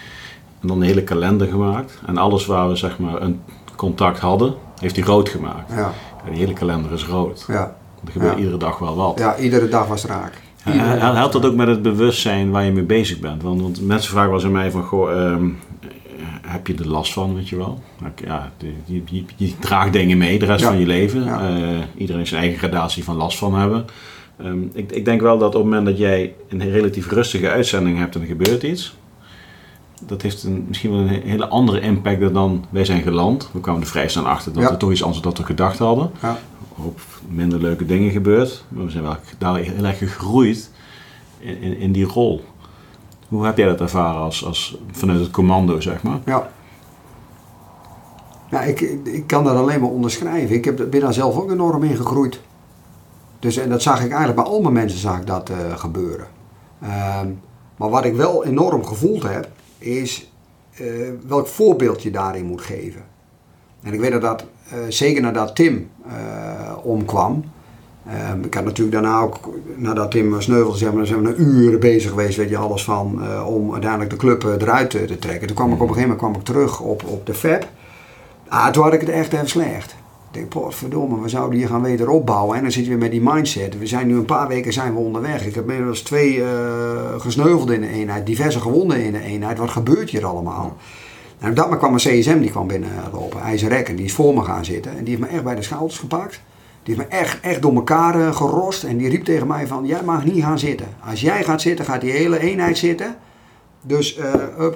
En 0.62 0.67
dan 0.67 0.78
een 0.78 0.88
hele 0.88 1.04
kalender 1.04 1.47
gemaakt. 1.47 2.00
En 2.06 2.17
alles 2.17 2.45
waar 2.45 2.69
we 2.69 2.76
zeg 2.76 3.00
maar 3.00 3.21
een 3.21 3.39
contact 3.76 4.19
hadden, 4.19 4.54
heeft 4.80 4.95
hij 4.95 5.06
rood 5.06 5.30
gemaakt. 5.30 5.71
Ja. 5.74 5.93
En 6.26 6.32
die 6.32 6.39
hele 6.39 6.54
kalender 6.54 6.91
is 6.91 7.06
rood. 7.06 7.45
Ja. 7.47 7.76
Er 8.06 8.12
gebeurt 8.12 8.38
iedere 8.38 8.58
dag 8.58 8.78
wel 8.78 8.95
wat. 8.95 9.19
Ja, 9.19 9.38
iedere 9.38 9.67
dag 9.67 9.88
was 9.88 10.06
raak. 10.06 10.34
Helpt 10.63 11.34
dat 11.34 11.45
ook 11.45 11.56
met 11.56 11.67
het 11.67 11.82
bewustzijn 11.82 12.52
waar 12.52 12.63
je 12.63 12.71
mee 12.71 12.84
bezig 12.84 13.19
bent? 13.19 13.43
Want, 13.43 13.62
want 13.62 13.82
mensen 13.82 14.12
vragen 14.12 14.30
wel 14.30 14.38
eens 14.38 14.47
aan 14.47 14.54
mij 14.54 14.71
van, 14.71 14.84
goh, 14.84 15.32
um, 15.32 15.60
heb 16.41 16.67
je 16.67 16.75
er 16.75 16.88
last 16.88 17.13
van, 17.13 17.36
weet 17.36 17.49
je 17.49 17.56
wel? 17.56 17.82
Ja, 18.25 18.51
je, 18.86 19.01
je, 19.06 19.23
je 19.36 19.60
draagt 19.60 19.93
dingen 19.93 20.17
mee 20.17 20.39
de 20.39 20.45
rest 20.45 20.62
ja. 20.62 20.67
van 20.67 20.80
je 20.80 20.86
leven. 20.86 21.23
Ja. 21.23 21.58
Uh, 21.58 21.80
iedereen 21.97 22.27
zijn 22.27 22.41
eigen 22.41 22.60
gradatie 22.60 23.04
van 23.04 23.15
last 23.15 23.38
van 23.38 23.56
hebben. 23.56 23.86
Um, 24.45 24.71
ik, 24.73 24.91
ik, 24.91 25.06
denk 25.06 25.21
wel 25.21 25.38
dat 25.38 25.47
op 25.47 25.62
het 25.62 25.63
moment 25.63 25.86
dat 25.86 25.97
jij 25.97 26.34
een 26.49 26.71
relatief 26.71 27.12
rustige 27.12 27.49
uitzending 27.49 27.97
hebt 27.97 28.15
en 28.15 28.21
er 28.21 28.27
gebeurt 28.27 28.63
iets, 28.63 28.95
dat 30.08 30.21
heeft 30.21 30.43
een, 30.43 30.65
misschien 30.67 30.91
wel 30.91 30.99
een 30.99 31.08
hele 31.08 31.47
andere 31.47 31.80
impact 31.80 32.34
dan 32.34 32.65
wij 32.69 32.86
zijn 32.86 33.01
geland. 33.01 33.49
We 33.54 33.60
kwamen 33.60 33.82
er 33.82 33.88
vrij 33.88 34.08
snel 34.08 34.27
achter 34.27 34.54
dat 34.54 34.63
ja. 34.63 34.69
er 34.69 34.77
toch 34.77 34.91
iets 34.91 35.04
anders 35.04 35.21
dan 35.21 35.34
we 35.34 35.43
gedacht 35.43 35.77
hadden. 35.77 36.12
Ja. 36.21 36.38
Minder 37.27 37.62
leuke 37.62 37.86
dingen 37.86 38.12
gebeurd. 38.12 38.63
Maar 38.67 38.86
we 38.86 38.91
zijn 38.91 39.04
wel 39.04 39.15
daar 39.38 39.56
heel 39.56 39.86
erg 39.86 39.97
gegroeid 39.97 40.71
in, 41.39 41.62
in, 41.62 41.77
in, 41.77 41.91
die 41.91 42.06
rol. 42.06 42.43
Hoe 43.32 43.46
heb 43.46 43.58
jij 43.58 43.67
dat 43.67 43.82
ervaren 43.82 44.22
als, 44.22 44.46
als, 44.46 44.78
vanuit 44.91 45.20
het 45.20 45.32
commando, 45.32 45.80
zeg 45.80 46.04
maar? 46.04 46.20
Ja. 46.26 46.50
Ja, 48.50 48.62
ik, 48.62 48.82
ik 49.04 49.28
kan 49.28 49.44
dat 49.44 49.56
alleen 49.56 49.80
maar 49.80 49.89
onderschrijven. 49.89 50.56
Ik 50.56 50.65
heb, 50.65 50.88
ben 50.89 51.00
daar 51.00 51.13
zelf 51.13 51.38
ook 51.38 51.52
enorm 51.52 51.84
in 51.84 51.96
gegroeid. 51.96 52.41
Dus, 53.39 53.58
en 53.58 53.70
dat 53.70 53.82
zag 53.82 53.96
ik 53.96 54.10
eigenlijk 54.10 54.36
bij 54.36 54.46
al 54.46 54.62
mijn 54.62 54.74
mensen 54.74 55.00
zag 55.00 55.20
ik 55.20 55.28
dat 55.28 55.50
uh, 55.50 55.58
gebeuren. 55.78 56.28
Um, 56.84 57.41
maar 57.76 57.89
wat 57.89 58.06
ik 58.06 58.15
wel 58.15 58.46
enorm 58.46 58.86
gevoeld 58.86 59.24
heb, 59.24 59.50
is 59.78 60.32
uh, 60.82 61.10
welk 61.28 61.48
voorbeeld 61.48 62.04
je 62.04 62.12
daarin 62.12 62.46
moet 62.46 62.62
geven. 62.62 63.04
En 63.84 63.94
ik 63.94 64.00
weet 64.00 64.12
dat, 64.12 64.22
dat 64.22 64.46
uh, 64.74 64.80
zeker 64.89 65.22
nadat 65.22 65.56
Tim 65.56 65.89
uh, 66.08 66.86
omkwam, 68.06 68.46
ik 68.46 68.54
had 68.54 68.64
natuurlijk 68.64 69.02
daarna 69.02 69.20
ook, 69.20 69.40
nadat 69.76 70.12
Tim 70.12 70.42
sneuvelde, 70.42 70.78
zeg 70.78 70.94
maar, 70.94 71.06
zijn 71.06 71.22
we 71.22 71.30
een 71.30 71.42
uur 71.42 71.80
bezig 71.80 72.10
geweest, 72.10 72.38
weet 72.38 72.50
je, 72.50 72.58
alles 72.58 72.84
van, 72.84 73.22
om 73.46 73.72
uiteindelijk 73.72 74.10
de 74.10 74.16
club 74.16 74.44
eruit 74.44 74.90
te, 74.90 75.06
te, 75.06 75.20
trekken. 75.20 75.48
Toen 75.48 75.56
kwam 75.56 75.74
ik 75.74 75.82
op 75.82 75.88
een 75.88 75.94
gegeven 75.94 76.10
moment 76.10 76.20
kwam 76.20 76.36
ik 76.36 76.44
terug 76.44 76.80
op, 76.80 77.04
op 77.06 77.26
de 77.26 77.34
FAB. 77.34 77.68
Ah, 78.48 78.68
toen 78.68 78.84
had 78.84 78.94
ik 78.94 79.00
het 79.00 79.10
echt 79.10 79.34
even 79.34 79.50
slecht. 79.50 79.92
Ik 79.92 80.38
denk, 80.38 80.50
potverdomme, 80.50 81.22
we 81.22 81.30
zouden 81.30 81.60
hier 81.60 81.68
gaan 81.68 81.82
weder 81.82 82.10
opbouwen. 82.10 82.56
En 82.56 82.62
dan 82.62 82.72
zit 82.72 82.84
je 82.84 82.90
weer 82.90 83.00
met 83.00 83.12
die 83.12 83.22
mindset. 83.24 83.78
We 83.78 83.88
zijn 83.88 84.08
nu 84.08 84.16
een 84.16 84.26
paar 84.26 84.48
weken 84.48 84.74
zijn 84.74 84.94
we 84.94 85.00
onderweg. 85.00 85.46
Ik 85.46 85.56
heb 85.56 85.70
inmiddels 85.70 86.02
twee 86.02 86.36
uh, 86.36 86.46
gesneuveld 87.18 87.72
in 87.72 87.82
de 87.82 87.88
eenheid, 87.88 88.26
diverse 88.26 88.60
gewonden 88.60 89.04
in 89.04 89.12
de 89.12 89.22
eenheid. 89.22 89.58
Wat 89.58 89.70
gebeurt 89.70 90.10
hier 90.10 90.26
allemaal? 90.26 90.78
En 91.40 91.50
op 91.50 91.56
dat 91.56 91.64
moment 91.66 91.82
kwam 91.82 91.94
een 91.94 92.20
CSM, 92.20 92.40
die 92.40 92.50
kwam 92.50 92.68
binnenlopen, 92.68 93.42
IJzer 93.42 93.72
en 93.72 93.96
die 93.96 94.06
is 94.06 94.14
voor 94.14 94.34
me 94.34 94.42
gaan 94.42 94.66
zitten. 94.66 94.92
En 94.98 95.04
die 95.04 95.16
heeft 95.16 95.30
me 95.30 95.36
echt 95.36 95.44
bij 95.44 95.56
de 95.56 95.62
schouders 95.62 96.00
gepakt. 96.00 96.42
Die 96.84 96.96
heeft 96.96 97.10
me 97.10 97.17
echt, 97.17 97.39
echt 97.39 97.62
door 97.62 97.74
elkaar 97.74 98.20
uh, 98.20 98.36
gerost. 98.36 98.84
En 98.84 98.98
die 98.98 99.10
riep 99.10 99.24
tegen 99.24 99.48
mij 99.48 99.67
van, 99.67 99.86
jij 99.86 100.04
mag 100.04 100.26
niet 100.26 100.44
gaan 100.44 100.60
zitten. 100.60 100.88
Als 101.10 101.22
jij 101.22 101.44
gaat 101.44 101.62
zitten, 101.62 101.86
gaat 101.86 102.02
die 102.02 102.12
hele 102.12 102.39
eenheid 102.39 102.78
zitten. 102.78 103.15
Dus 103.82 104.17
uh, 104.17 104.26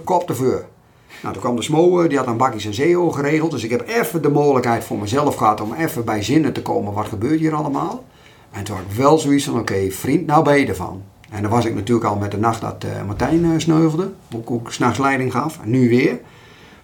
kop 0.04 0.28
de 0.28 0.36
vuur. 0.36 0.66
Nou, 1.22 1.34
toen 1.34 1.44
kwam 1.44 1.56
de 1.56 1.62
Smo, 1.62 2.08
die 2.08 2.18
had 2.18 2.28
een 2.28 2.38
bakjes 2.38 2.66
en 2.66 2.74
zeo 2.74 3.12
geregeld. 3.12 3.52
Dus 3.52 3.64
ik 3.64 3.70
heb 3.70 3.88
even 3.88 4.22
de 4.22 4.30
mogelijkheid 4.30 4.84
voor 4.84 4.98
mezelf 4.98 5.36
gehad 5.36 5.62
om 5.62 5.74
even 5.74 6.06
bij 6.06 6.24
zinnen 6.24 6.54
te 6.54 6.62
komen. 6.62 6.94
Wat 6.94 7.08
gebeurt 7.08 7.40
hier 7.40 7.54
allemaal? 7.54 8.04
En 8.52 8.64
toen 8.64 8.76
had 8.76 8.86
ik 8.90 8.98
wel 8.98 9.18
zoiets 9.18 9.46
van, 9.46 9.60
oké, 9.60 9.92
vriend, 9.92 10.26
nou 10.26 10.44
ben 10.44 10.60
je 10.60 10.66
ervan. 10.66 11.04
En 11.30 11.42
dan 11.42 11.52
was 11.52 11.66
ik 11.66 11.76
natuurlijk 11.76 12.06
al 12.06 12.16
met 12.16 12.32
de 12.32 12.38
nacht 12.38 12.62
dat 12.62 12.86
Martijn 13.06 13.62
sneuvelde. 13.62 14.12
Ook, 14.36 14.52
ook 14.52 14.72
s'nachts 14.72 15.00
leiding 15.00 15.32
gaf. 15.32 15.60
En 15.64 15.70
nu 15.70 15.90
weer. 15.90 16.20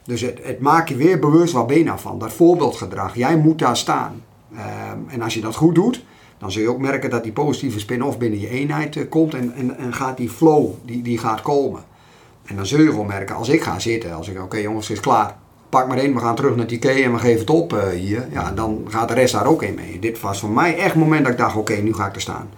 Dus 0.04 0.22
het, 0.22 0.60
maakt 0.60 0.90
je 0.90 0.96
weer 0.96 1.20
bewust, 1.20 1.54
wat 1.54 1.68
ben 1.68 1.78
je 1.78 1.84
nou 1.84 2.00
van? 2.00 2.20
Dat 2.20 2.34
voorbeeldgedrag. 2.34 3.16
Jij 3.16 3.38
moet 3.38 3.60
daar 3.60 3.78
staan. 3.78 4.22
Um, 4.54 5.10
en 5.10 5.22
als 5.22 5.34
je 5.34 5.42
dat 5.42 5.56
goed 5.56 5.76
doet, 5.76 6.04
dan 6.38 6.52
zul 6.52 6.62
je 6.62 6.70
ook 6.70 6.80
merken 6.80 7.10
dat 7.10 7.24
die 7.24 7.32
positieve 7.32 7.80
spin-off 7.80 8.18
binnen 8.18 8.40
je 8.40 8.50
eenheid 8.50 8.96
uh, 8.96 9.10
komt. 9.10 9.34
En, 9.34 9.54
en, 9.54 9.78
en 9.78 9.94
gaat 9.94 10.18
die 10.18 10.30
flow, 10.30 10.70
die, 10.86 11.02
die 11.02 11.18
gaat 11.18 11.42
komen. 11.42 11.84
En 12.46 12.56
dan 12.56 12.66
zul 12.66 12.82
je 12.82 12.94
wel 12.94 13.04
merken, 13.04 13.36
als 13.36 13.50
ik 13.50 13.62
ga 13.62 13.80
zitten, 13.80 14.14
als 14.14 14.28
ik, 14.30 14.42
oké 14.42 14.58
jongens, 14.58 14.88
het 14.88 14.98
is 14.98 15.04
klaar. 15.04 15.38
Pak 15.70 15.88
maar 15.88 15.98
in, 15.98 16.14
we 16.14 16.20
gaan 16.20 16.36
terug 16.36 16.56
naar 16.56 16.68
die 16.68 16.80
en 16.80 17.12
we 17.12 17.20
geven 17.20 17.40
het 17.40 17.50
op 17.50 17.74
uh, 17.74 17.88
hier. 17.88 18.28
Ja, 18.32 18.52
dan 18.52 18.86
gaat 18.90 19.08
de 19.08 19.14
rest 19.14 19.34
daar 19.34 19.46
ook 19.46 19.64
in 19.64 19.76
mee. 19.76 20.00
Dit 20.00 20.20
was 20.20 20.40
voor 20.40 20.50
mij 20.50 20.78
echt 20.78 20.94
het 20.94 20.96
moment 20.96 21.24
dat 21.24 21.32
ik 21.32 21.38
dacht, 21.38 21.56
oké, 21.56 21.74
nu 21.74 21.94
ga 21.94 22.08
ik 22.08 22.16
er 22.16 22.22
staan. 22.22 22.50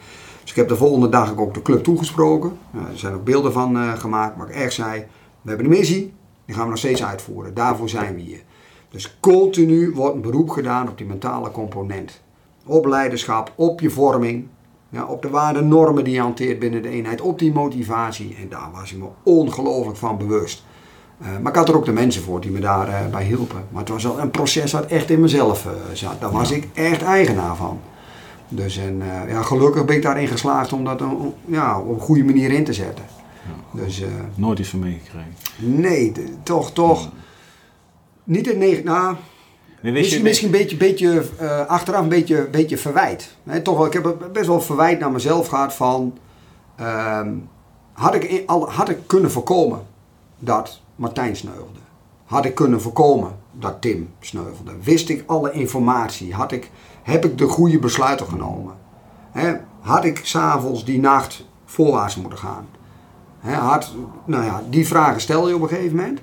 Dus 0.42 0.50
ik 0.50 0.56
heb 0.56 0.68
de 0.68 0.76
volgende 0.76 1.10
dag 1.10 1.38
ook 1.38 1.54
de 1.54 1.62
club 1.62 1.84
toegesproken. 1.84 2.58
Uh, 2.76 2.82
er 2.82 2.98
zijn 2.98 3.14
ook 3.14 3.24
beelden 3.24 3.54
van 3.54 3.98
gemaakt, 3.98 4.38
maar 4.38 4.50
ik 4.50 4.56
echt 4.56 4.74
zei, 4.74 5.06
we 5.42 5.50
hebben 5.50 5.66
een 5.66 5.78
missie, 5.78 6.14
die 6.46 6.56
gaan 6.56 6.64
we 6.64 6.70
nog 6.70 6.80
steeds 6.80 7.04
uitvoeren. 7.04 7.54
Daarvoor 7.54 7.90
zijn 7.90 8.16
we 8.16 8.22
hier. 8.22 8.42
Dus 8.94 9.18
continu 9.20 9.92
wordt 9.92 10.16
een 10.16 10.22
beroep 10.22 10.50
gedaan 10.50 10.90
op 10.90 10.98
die 10.98 11.08
mentale 11.08 11.52
component. 11.52 12.22
Op 12.66 12.86
leiderschap, 12.86 13.54
op 13.56 13.80
je 13.80 13.90
vorming, 13.90 14.48
ja, 14.90 15.06
op 15.06 15.22
de 15.22 15.30
waarden 15.30 15.68
normen 15.68 16.04
die 16.04 16.14
je 16.14 16.20
hanteert 16.20 16.60
binnen 16.60 16.82
de 16.82 16.90
eenheid, 16.90 17.22
op 17.22 17.40
die 17.40 17.54
motivatie. 17.54 18.36
En 18.42 18.50
daar 18.50 18.70
was 18.74 18.92
ik 18.92 18.98
me 18.98 19.06
ongelooflijk 19.24 19.98
van 19.98 20.18
bewust. 20.18 20.64
Uh, 21.22 21.28
maar 21.42 21.52
ik 21.52 21.58
had 21.58 21.70
er 21.70 21.76
ook 21.76 21.86
de 21.86 21.92
mensen 21.92 22.24
voor 22.24 22.42
die 22.42 22.52
me 22.52 22.60
daarbij 22.60 23.06
uh, 23.06 23.12
bij 23.12 23.24
hielpen. 23.24 23.64
Maar 23.70 23.82
het 23.82 23.90
was 23.90 24.04
wel 24.04 24.20
een 24.20 24.32
proces 24.32 24.72
wat 24.72 24.86
echt 24.86 25.10
in 25.10 25.20
mezelf 25.20 25.66
uh, 25.66 25.72
zat. 25.94 26.22
Daar 26.22 26.32
was 26.32 26.50
ja. 26.50 26.56
ik 26.56 26.68
echt 26.74 27.02
eigenaar 27.02 27.56
van. 27.56 27.80
Dus 28.48 28.78
en, 28.78 29.02
ja, 29.28 29.42
gelukkig 29.42 29.86
ben 29.86 29.96
ik 29.96 30.02
daarin 30.02 30.28
geslaagd 30.28 30.74
om 30.74 30.84
dat 30.84 31.02
ja, 31.46 31.80
op 31.80 31.90
een 31.90 32.00
goede 32.00 32.24
manier 32.24 32.52
in 32.52 32.64
te 32.64 32.74
zetten. 32.74 33.06
Ja. 33.74 33.84
Dus, 33.84 34.04
Nooit 34.36 34.60
iets 34.60 34.70
van 34.70 34.80
meegekregen? 34.80 35.34
Nee, 35.58 36.12
toch, 36.44 36.72
toch. 36.72 37.10
Niet 38.24 38.46
het 38.46 38.58
negen. 38.58 38.86
Nou, 38.86 39.16
misschien, 39.82 40.24
misschien 40.24 40.48
een 40.48 40.60
beetje, 40.60 40.78
beetje 40.78 41.24
uh, 41.42 41.66
achteraf 41.66 42.02
een 42.02 42.10
beetje, 42.10 42.48
beetje 42.52 42.78
verwijt. 42.78 43.36
He, 43.44 43.62
toch 43.62 43.78
wel, 43.78 43.86
ik 43.86 43.94
heb 43.94 44.18
best 44.34 44.48
wel 44.48 44.62
verwijt 44.62 45.00
naar 45.00 45.12
mezelf 45.12 45.48
gehad 45.48 45.74
van... 45.74 46.18
Uh, 46.80 47.28
had, 47.94 48.16
ik 48.16 48.24
in, 48.24 48.48
al, 48.48 48.70
had 48.70 48.90
ik 48.90 48.98
kunnen 49.08 49.32
voorkomen 49.32 49.82
dat 50.40 50.82
Martijn 50.96 51.36
sneuvelde? 51.36 51.80
Had 52.26 52.46
ik 52.46 52.56
kunnen 52.56 52.82
voorkomen 52.82 53.36
dat 53.52 53.82
Tim 53.82 54.10
sneuvelde? 54.20 54.72
Wist 54.82 55.10
ik 55.10 55.24
alle 55.26 55.52
informatie? 55.52 56.34
Had 56.34 56.52
ik, 56.52 56.72
heb 57.04 57.26
ik 57.26 57.38
de 57.38 57.48
goede 57.48 57.80
besluiten 57.80 58.28
genomen? 58.28 58.76
Had 59.80 60.06
ik 60.06 60.20
s'avonds 60.24 60.86
die 60.86 61.00
nacht 61.00 61.46
voorwaarts 61.66 62.16
moeten 62.16 62.40
gaan? 62.40 62.68
Had, 63.40 63.94
nou 64.26 64.46
ja, 64.46 64.64
die 64.70 64.88
vragen 64.88 65.22
stel 65.22 65.48
je 65.48 65.56
op 65.56 65.62
een 65.62 65.68
gegeven 65.68 65.96
moment. 65.96 66.20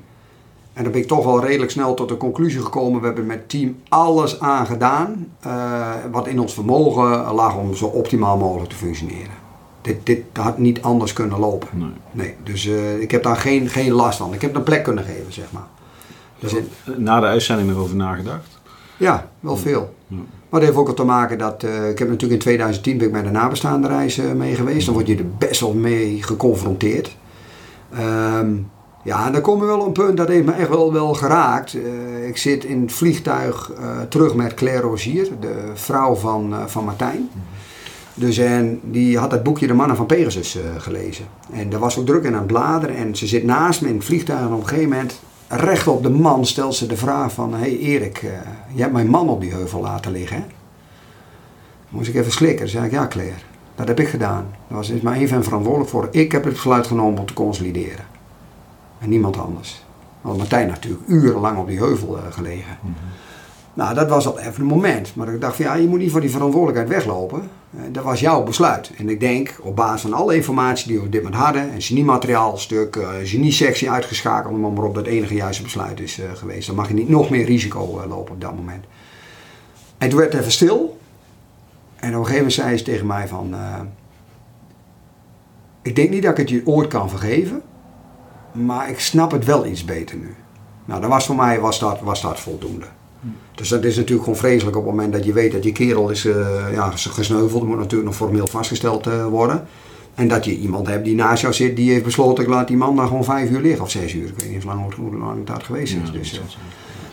En 0.72 0.82
dan 0.82 0.92
ben 0.92 1.00
ik 1.00 1.06
toch 1.08 1.24
wel 1.24 1.44
redelijk 1.44 1.70
snel 1.70 1.94
tot 1.94 2.08
de 2.08 2.16
conclusie 2.16 2.60
gekomen. 2.62 3.00
We 3.00 3.06
hebben 3.06 3.26
met 3.26 3.48
team 3.48 3.76
alles 3.88 4.40
aan 4.40 4.66
gedaan 4.66 5.26
eh, 5.40 5.88
wat 6.12 6.26
in 6.26 6.40
ons 6.40 6.54
vermogen 6.54 7.32
lag 7.34 7.56
om 7.56 7.74
zo 7.74 7.86
optimaal 7.86 8.36
mogelijk 8.36 8.70
te 8.70 8.76
functioneren. 8.76 9.48
Dit, 9.82 10.06
dit 10.06 10.22
had 10.32 10.58
niet 10.58 10.82
anders 10.82 11.12
kunnen 11.12 11.38
lopen. 11.38 11.68
Nee. 11.72 11.88
Nee, 12.10 12.34
dus 12.42 12.66
eh, 12.66 13.00
ik 13.00 13.10
heb 13.10 13.22
daar 13.22 13.36
geen, 13.36 13.68
geen 13.68 13.92
last 13.92 14.18
van. 14.18 14.34
Ik 14.34 14.40
heb 14.40 14.54
een 14.54 14.62
plek 14.62 14.82
kunnen 14.84 15.04
geven, 15.04 15.32
zeg 15.32 15.52
maar. 15.52 15.66
Dus 16.38 16.52
in- 16.54 16.68
Na 16.96 17.20
de 17.20 17.26
uitzending 17.26 17.70
erover 17.70 17.96
nagedacht? 17.96 18.58
ja, 18.96 19.28
wel 19.40 19.56
veel. 19.56 19.94
Maar 20.08 20.60
dat 20.60 20.62
heeft 20.68 20.76
ook 20.76 20.88
al 20.88 20.94
te 20.94 21.04
maken 21.04 21.38
dat... 21.38 21.62
eh, 21.62 21.88
ik 21.88 21.98
heb 21.98 22.08
natuurlijk 22.08 22.32
in 22.32 22.38
2010 22.38 22.96
ben 22.98 23.06
ik 23.06 23.12
bij 23.12 23.22
de 23.22 23.30
nabestaande 23.30 23.88
reis 23.88 24.18
eh, 24.18 24.32
mee 24.32 24.54
geweest. 24.54 24.84
Dan 24.86 24.94
word 24.94 25.06
je 25.06 25.16
er 25.16 25.30
best 25.38 25.60
wel 25.60 25.72
mee 25.74 26.22
geconfronteerd. 26.22 27.16
Ehm, 27.94 28.52
ja, 29.02 29.26
en 29.26 29.32
dan 29.32 29.40
kom 29.40 29.60
je 29.60 29.66
wel 29.66 29.80
op 29.80 29.86
een 29.86 29.92
punt, 29.92 30.16
dat 30.16 30.28
heeft 30.28 30.46
me 30.46 30.52
echt 30.52 30.68
wel, 30.68 30.92
wel 30.92 31.14
geraakt. 31.14 31.74
Eh, 31.74 32.28
ik 32.28 32.36
zit 32.36 32.64
in 32.64 32.80
het 32.80 32.92
vliegtuig 32.92 33.72
eh, 33.72 34.00
terug 34.08 34.34
met 34.34 34.54
Claire 34.54 34.82
Rozier, 34.82 35.28
de 35.40 35.70
vrouw 35.74 36.14
van, 36.14 36.54
eh, 36.54 36.66
van 36.66 36.84
Martijn. 36.84 37.30
Dus 38.14 38.38
en 38.38 38.80
die 38.82 39.18
had 39.18 39.30
het 39.30 39.42
boekje 39.42 39.66
De 39.66 39.74
Mannen 39.74 39.96
van 39.96 40.06
Pegasus 40.06 40.58
gelezen. 40.78 41.24
En 41.52 41.70
daar 41.70 41.80
was 41.80 41.98
ook 41.98 42.06
druk 42.06 42.24
in 42.24 42.32
aan 42.32 42.38
het 42.38 42.46
bladeren. 42.46 42.96
En 42.96 43.16
ze 43.16 43.26
zit 43.26 43.44
naast 43.44 43.82
me 43.82 43.88
in 43.88 43.94
het 43.94 44.04
vliegtuig. 44.04 44.40
En 44.40 44.52
op 44.52 44.60
een 44.60 44.68
gegeven 44.68 44.88
moment, 44.88 45.20
recht 45.48 45.86
op 45.86 46.02
de 46.02 46.10
man, 46.10 46.46
stelt 46.46 46.74
ze 46.74 46.86
de 46.86 46.96
vraag 46.96 47.32
van... 47.32 47.52
Hé 47.52 47.58
hey 47.58 47.78
Erik, 47.78 48.20
je 48.74 48.80
hebt 48.80 48.92
mijn 48.92 49.08
man 49.08 49.28
op 49.28 49.40
die 49.40 49.52
heuvel 49.52 49.80
laten 49.80 50.12
liggen, 50.12 50.36
hè? 50.36 50.42
Moest 51.88 52.08
ik 52.08 52.14
even 52.14 52.32
slikken. 52.32 52.58
Dan 52.58 52.68
zei 52.68 52.84
ik, 52.84 52.92
ja 52.92 53.06
Claire, 53.06 53.36
dat 53.74 53.88
heb 53.88 54.00
ik 54.00 54.08
gedaan. 54.08 54.46
Daar 54.68 54.78
was 54.78 54.90
is 54.90 55.00
maar 55.00 55.26
van 55.26 55.44
verantwoordelijk 55.44 55.90
voor. 55.90 56.08
Ik 56.10 56.32
heb 56.32 56.44
het 56.44 56.52
besluit 56.52 56.86
genomen 56.86 57.20
om 57.20 57.26
te 57.26 57.34
consolideren. 57.34 58.19
En 59.00 59.08
niemand 59.08 59.38
anders. 59.38 59.84
Want 60.20 60.38
Martijn 60.38 60.68
natuurlijk 60.68 61.02
urenlang 61.06 61.58
op 61.58 61.66
die 61.66 61.78
heuvel 61.78 62.18
eh, 62.18 62.22
gelegen. 62.30 62.78
Nou, 63.74 63.94
dat 63.94 64.08
was 64.08 64.26
al 64.26 64.38
even 64.38 64.60
een 64.60 64.66
moment. 64.66 65.14
Maar 65.14 65.34
ik 65.34 65.40
dacht 65.40 65.56
van 65.56 65.64
ja, 65.64 65.74
je 65.74 65.88
moet 65.88 65.98
niet 65.98 66.10
voor 66.10 66.20
die 66.20 66.30
verantwoordelijkheid 66.30 66.88
weglopen. 66.88 67.50
Eh, 67.76 67.80
Dat 67.92 68.04
was 68.04 68.20
jouw 68.20 68.42
besluit. 68.42 68.90
En 68.96 69.08
ik 69.08 69.20
denk, 69.20 69.58
op 69.62 69.76
basis 69.76 70.00
van 70.00 70.12
alle 70.12 70.34
informatie 70.34 70.88
die 70.88 70.98
we 70.98 71.04
op 71.04 71.12
dit 71.12 71.22
moment 71.22 71.42
hadden, 71.42 71.74
een 71.74 71.82
geniemateriaalstuk, 71.82 72.96
eh, 72.96 73.08
genie-sectie 73.24 73.90
uitgeschakeld, 73.90 74.60
maar 74.60 74.84
op 74.84 74.94
dat 74.94 75.06
enige 75.06 75.34
juiste 75.34 75.62
besluit 75.62 76.00
is 76.00 76.20
geweest. 76.34 76.66
Dan 76.66 76.76
mag 76.76 76.88
je 76.88 76.94
niet 76.94 77.08
nog 77.08 77.30
meer 77.30 77.44
risico 77.44 78.04
lopen 78.08 78.34
op 78.34 78.40
dat 78.40 78.54
moment. 78.54 78.84
En 79.98 80.08
toen 80.08 80.18
werd 80.18 80.32
het 80.32 80.40
even 80.40 80.52
stil. 80.52 80.98
En 81.96 82.08
op 82.08 82.14
een 82.14 82.26
gegeven 82.26 82.34
moment 82.36 82.52
zei 82.52 82.76
ze 82.76 82.84
tegen 82.84 83.06
mij 83.06 83.28
van, 83.28 83.54
ik 85.82 85.96
denk 85.96 86.10
niet 86.10 86.22
dat 86.22 86.30
ik 86.30 86.36
het 86.36 86.48
je 86.48 86.62
ooit 86.64 86.88
kan 86.88 87.08
vergeven, 87.08 87.62
maar 88.52 88.90
ik 88.90 89.00
snap 89.00 89.30
het 89.30 89.44
wel 89.44 89.66
iets 89.66 89.84
beter 89.84 90.16
nu. 90.16 90.34
Nou, 90.84 91.00
dat 91.00 91.10
was 91.10 91.26
voor 91.26 91.36
mij 91.36 91.60
was 91.60 91.78
dat, 91.78 92.00
was 92.00 92.22
dat 92.22 92.40
voldoende. 92.40 92.86
Dus 93.54 93.68
dat 93.68 93.84
is 93.84 93.96
natuurlijk 93.96 94.22
gewoon 94.24 94.38
vreselijk 94.38 94.76
op 94.76 94.84
het 94.84 94.94
moment 94.94 95.12
dat 95.12 95.24
je 95.24 95.32
weet 95.32 95.52
dat 95.52 95.64
je 95.64 95.72
kerel 95.72 96.10
is 96.10 96.24
eh, 96.24 96.72
ja, 96.72 96.90
gesneuveld. 96.90 97.66
Moet 97.66 97.76
natuurlijk 97.76 98.04
nog 98.04 98.16
formeel 98.16 98.46
vastgesteld 98.46 99.06
eh, 99.06 99.26
worden. 99.26 99.66
En 100.14 100.28
dat 100.28 100.44
je 100.44 100.56
iemand 100.56 100.86
hebt 100.86 101.04
die 101.04 101.14
naast 101.14 101.42
jou 101.42 101.54
zit, 101.54 101.76
die 101.76 101.90
heeft 101.90 102.04
besloten, 102.04 102.44
ik 102.44 102.50
laat 102.50 102.68
die 102.68 102.76
man 102.76 102.96
daar 102.96 103.06
gewoon 103.06 103.24
vijf 103.24 103.50
uur 103.50 103.60
liggen 103.60 103.82
of 103.82 103.90
zes 103.90 104.12
uur. 104.12 104.28
Ik 104.28 104.34
weet 104.36 104.50
niet 104.50 104.62
hoe 104.62 104.74
lang, 104.74 104.94
hoe 104.94 105.16
lang 105.16 105.46
dat 105.46 105.62
geweest 105.62 105.94
is. 105.94 106.00
Ja, 106.06 106.12
dus, 106.12 106.40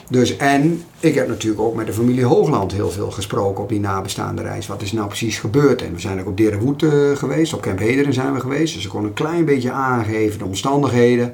dus 0.10 0.38
en 0.38 0.84
ik 1.00 1.16
heb 1.16 1.28
natuurlijk 1.28 1.62
ook 1.62 1.76
met 1.76 1.86
de 1.86 1.94
familie 1.94 2.26
Hoogland 2.26 2.72
heel 2.72 2.90
veel 2.90 3.12
gesproken 3.12 3.64
op 3.64 3.70
die 3.70 3.80
nabestaande 3.80 4.42
reis. 4.42 4.68
Wat 4.68 4.82
is 4.82 4.92
nou 4.92 5.08
precies 5.08 5.40
gebeurd? 5.40 5.82
En 5.82 5.94
we 5.94 6.00
zijn 6.00 6.20
ook 6.20 6.28
op 6.28 6.38
Derenwoed 6.38 6.84
eh, 6.84 6.92
geweest, 7.16 7.54
op 7.54 7.62
Camp 7.62 7.80
Hederen 7.80 8.14
zijn 8.14 8.34
we 8.34 8.40
geweest. 8.40 8.74
Dus 8.74 8.84
ik 8.84 8.90
kon 8.90 9.04
een 9.04 9.14
klein 9.14 9.46
beetje 9.46 9.72
aangeven 9.72 10.40
de 10.40 10.46
omstandigheden. 10.46 11.26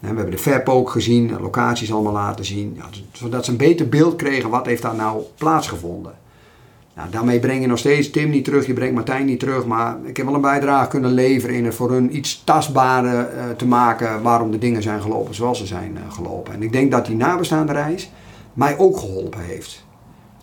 En 0.00 0.10
we 0.10 0.16
hebben 0.16 0.30
de 0.30 0.38
FEP 0.38 0.68
ook 0.68 0.90
gezien, 0.90 1.40
locaties 1.40 1.92
allemaal 1.92 2.12
laten 2.12 2.44
zien. 2.44 2.74
Ja, 2.76 2.84
zodat 3.12 3.44
ze 3.44 3.50
een 3.50 3.56
beter 3.56 3.88
beeld 3.88 4.16
kregen 4.16 4.50
wat 4.50 4.66
heeft 4.66 4.82
daar 4.82 4.94
nou 4.94 5.22
plaatsgevonden. 5.36 6.12
Nou, 6.98 7.10
daarmee 7.10 7.38
breng 7.38 7.60
je 7.60 7.66
nog 7.66 7.78
steeds 7.78 8.10
Tim 8.10 8.30
niet 8.30 8.44
terug, 8.44 8.66
je 8.66 8.72
brengt 8.72 8.94
Martijn 8.94 9.26
niet 9.26 9.40
terug. 9.40 9.66
Maar 9.66 9.96
ik 10.04 10.16
heb 10.16 10.26
wel 10.26 10.34
een 10.34 10.40
bijdrage 10.40 10.88
kunnen 10.88 11.10
leveren 11.10 11.56
in 11.56 11.64
het 11.64 11.74
voor 11.74 11.90
hun 11.90 12.16
iets 12.16 12.42
tastbaarder 12.44 13.28
eh, 13.28 13.44
te 13.56 13.66
maken 13.66 14.22
waarom 14.22 14.50
de 14.50 14.58
dingen 14.58 14.82
zijn 14.82 15.00
gelopen 15.00 15.34
zoals 15.34 15.58
ze 15.58 15.66
zijn 15.66 15.96
eh, 15.96 16.12
gelopen. 16.12 16.54
En 16.54 16.62
ik 16.62 16.72
denk 16.72 16.90
dat 16.90 17.06
die 17.06 17.16
nabestaande 17.16 17.72
reis 17.72 18.10
mij 18.52 18.78
ook 18.78 18.98
geholpen 18.98 19.40
heeft. 19.40 19.84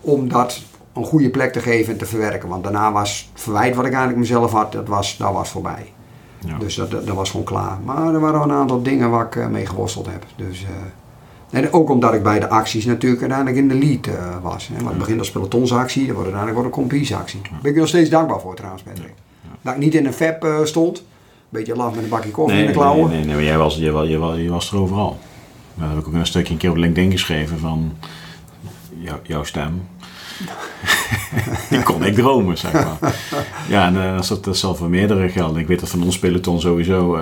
Om 0.01 0.27
dat 0.27 0.61
een 0.93 1.05
goede 1.05 1.29
plek 1.29 1.51
te 1.53 1.59
geven 1.59 1.93
en 1.93 1.99
te 1.99 2.05
verwerken. 2.05 2.49
Want 2.49 2.63
daarna 2.63 2.91
was 2.91 3.29
het 3.33 3.41
verwijt 3.41 3.75
wat 3.75 3.85
ik 3.85 3.91
eigenlijk 3.91 4.19
mezelf 4.19 4.51
had, 4.51 4.71
dat 4.71 4.87
was, 4.87 5.17
dat 5.17 5.33
was 5.33 5.49
voorbij. 5.49 5.93
Ja. 6.39 6.57
Dus 6.57 6.75
dat, 6.75 6.91
dat, 6.91 7.07
dat 7.07 7.15
was 7.15 7.29
gewoon 7.29 7.45
klaar. 7.45 7.77
Maar 7.85 8.13
er 8.13 8.19
waren 8.19 8.39
wel 8.39 8.49
een 8.49 8.55
aantal 8.55 8.81
dingen 8.81 9.09
waar 9.09 9.25
ik 9.25 9.35
eh, 9.35 9.47
mee 9.47 9.65
geworsteld 9.65 10.05
heb. 10.05 10.25
Dus, 10.35 10.65
en 11.49 11.71
ook 11.71 11.89
omdat 11.89 12.13
ik 12.13 12.23
bij 12.23 12.39
de 12.39 12.49
acties 12.49 12.85
natuurlijk 12.85 13.21
uiteindelijk 13.21 13.61
in 13.61 13.67
de 13.67 13.85
lead 13.85 14.07
eh, 14.07 14.35
was. 14.41 14.67
Hè. 14.67 14.75
Want 14.75 14.89
het 14.89 14.97
begint 14.97 15.19
als 15.19 15.31
pelotonsactie, 15.31 16.05
dat 16.05 16.15
wordt 16.15 16.31
uiteindelijk 16.31 16.63
wordt 16.63 16.75
een 16.75 16.81
compiesactie. 16.81 17.41
Daar 17.41 17.59
ben 17.61 17.71
ik 17.71 17.77
nog 17.77 17.87
steeds 17.87 18.09
dankbaar 18.09 18.39
voor 18.39 18.55
trouwens, 18.55 18.83
Patrick. 18.83 19.13
Dat 19.61 19.73
ik 19.73 19.79
niet 19.79 19.95
in 19.95 20.05
een 20.05 20.13
FEP 20.13 20.43
eh, 20.43 20.63
stond. 20.63 20.97
Een 20.97 21.03
beetje 21.49 21.75
laf 21.75 21.95
met 21.95 22.03
een 22.03 22.09
bakje 22.09 22.31
koffie 22.31 22.55
Nee, 22.55 22.65
in 22.65 22.71
de 22.71 22.77
nee, 22.77 22.87
klauwen. 22.87 23.09
nee, 23.09 23.25
nee, 23.25 23.35
maar 23.35 23.43
jij 23.43 23.57
was, 23.57 23.75
jij, 23.75 23.91
was, 23.91 24.07
jij, 24.07 24.17
was, 24.17 24.37
je 24.37 24.49
was 24.49 24.71
er 24.71 24.77
overal. 24.77 25.19
Maar 25.73 25.87
dat 25.87 25.95
heb 25.95 26.05
ik 26.05 26.13
ook 26.13 26.19
een 26.19 26.25
stukje 26.25 26.53
een 26.53 26.59
keer 26.59 26.69
op 26.69 26.75
LinkedIn 26.75 27.11
geschreven 27.11 27.59
van 27.59 27.93
jou, 28.97 29.19
jouw 29.23 29.43
stem. 29.43 29.87
Die 31.69 31.83
kon 31.83 32.05
ik 32.05 32.15
dromen, 32.15 32.57
zeg 32.57 32.73
maar. 32.73 32.97
Ja, 33.69 33.85
en 33.87 34.01
eh, 34.03 34.27
dat, 34.27 34.43
dat, 34.43 34.57
zal 34.57 34.75
voor 34.75 34.89
meerdere 34.89 35.29
gelden. 35.29 35.61
Ik 35.61 35.67
weet 35.67 35.79
dat 35.79 35.89
van 35.89 36.03
ons 36.03 36.19
peloton 36.19 36.59
sowieso. 36.59 37.17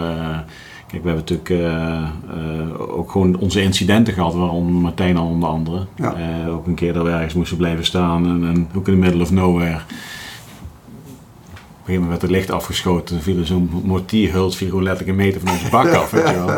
Kijk, 0.94 1.06
we 1.06 1.10
hebben 1.10 1.36
natuurlijk 1.36 1.50
eh, 1.50 2.38
eh, 2.38 2.98
ook 2.98 3.12
gewoon 3.12 3.38
onze 3.38 3.62
incidenten 3.62 4.14
gehad, 4.14 4.34
waaronder 4.34 4.74
Martijn 4.74 5.18
al 5.18 5.28
onder 5.28 5.50
andere. 5.50 5.86
Ja. 5.96 6.16
Eh, 6.16 6.54
ook 6.54 6.68
een 6.68 6.76
keer 6.76 6.94
dat 6.94 7.04
we 7.04 7.10
ergens 7.10 7.34
moesten 7.34 7.58
blijven 7.58 7.86
staan 7.86 8.26
en, 8.26 8.48
en 8.48 8.68
ook 8.76 8.88
in 8.88 8.94
the 8.94 9.00
middle 9.00 9.22
of 9.22 9.32
nowhere. 9.32 9.76
Op 9.76 9.80
een 9.80 11.86
gegeven 11.86 11.94
moment 11.94 12.10
werd 12.10 12.22
het 12.22 12.32
licht 12.32 12.52
afgeschoten. 12.52 13.22
Viel 13.22 13.38
er 13.38 13.46
zo'n 13.46 13.70
mortierhult 13.84 14.56
viel 14.56 14.68
gewoon 14.68 14.84
letterlijk 14.84 15.18
een 15.18 15.26
meter 15.26 15.42
van 15.42 15.52
onze 15.52 15.70
bak 15.70 15.94
af. 16.02 16.12
Weet 16.12 16.30
je 16.30 16.36
wel. 16.36 16.50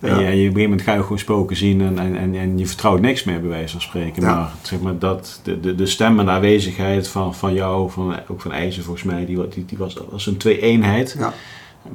En, 0.00 0.18
je, 0.18 0.18
en 0.18 0.18
je, 0.18 0.20
op 0.20 0.26
een 0.26 0.36
gegeven 0.36 0.62
moment 0.62 0.82
ga 0.82 0.94
je 0.94 1.02
gewoon 1.02 1.18
spoken 1.18 1.56
zien 1.56 1.80
en, 1.80 1.98
en, 1.98 2.16
en, 2.16 2.34
en 2.34 2.58
je 2.58 2.66
vertrouwt 2.66 3.00
niks 3.00 3.24
meer 3.24 3.40
bij 3.40 3.48
wijze 3.48 3.72
van 3.72 3.80
spreken. 3.80 4.22
Ja. 4.22 4.34
Maar, 4.34 4.50
zeg 4.62 4.80
maar 4.80 4.98
dat, 4.98 5.40
de, 5.42 5.60
de, 5.60 5.74
de 5.74 5.86
stem 5.86 6.18
en 6.18 6.24
de 6.24 6.30
aanwezigheid 6.30 7.08
van, 7.08 7.34
van 7.34 7.54
jou, 7.54 7.90
van, 7.90 8.14
ook 8.28 8.40
van 8.40 8.52
IJzer 8.52 8.82
volgens 8.82 9.04
mij, 9.04 9.26
die, 9.26 9.48
die, 9.48 9.64
die 9.64 9.78
was, 9.78 9.96
was 10.10 10.26
een 10.26 10.36
twee-eenheid. 10.36 11.16
Ja, 11.18 11.32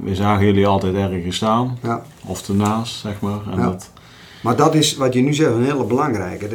We 0.04 0.16
zagen 0.16 0.46
jullie 0.46 0.68
altijd 0.68 0.96
ergens 0.96 1.36
staan, 1.36 1.78
ja. 1.82 2.04
of 2.26 2.48
ernaast, 2.50 3.00
zeg 3.00 3.22
maar. 3.22 3.40
En 3.52 3.58
Ja. 3.58 3.64
dat, 3.64 3.92
Maar 4.44 4.56
dat 4.56 4.76
is 4.76 4.96
wat 4.96 5.14
je 5.14 5.22
nu 5.22 5.34
zegt 5.34 5.52
een 5.52 5.64
hele 5.64 5.86
belangrijke. 5.86 6.48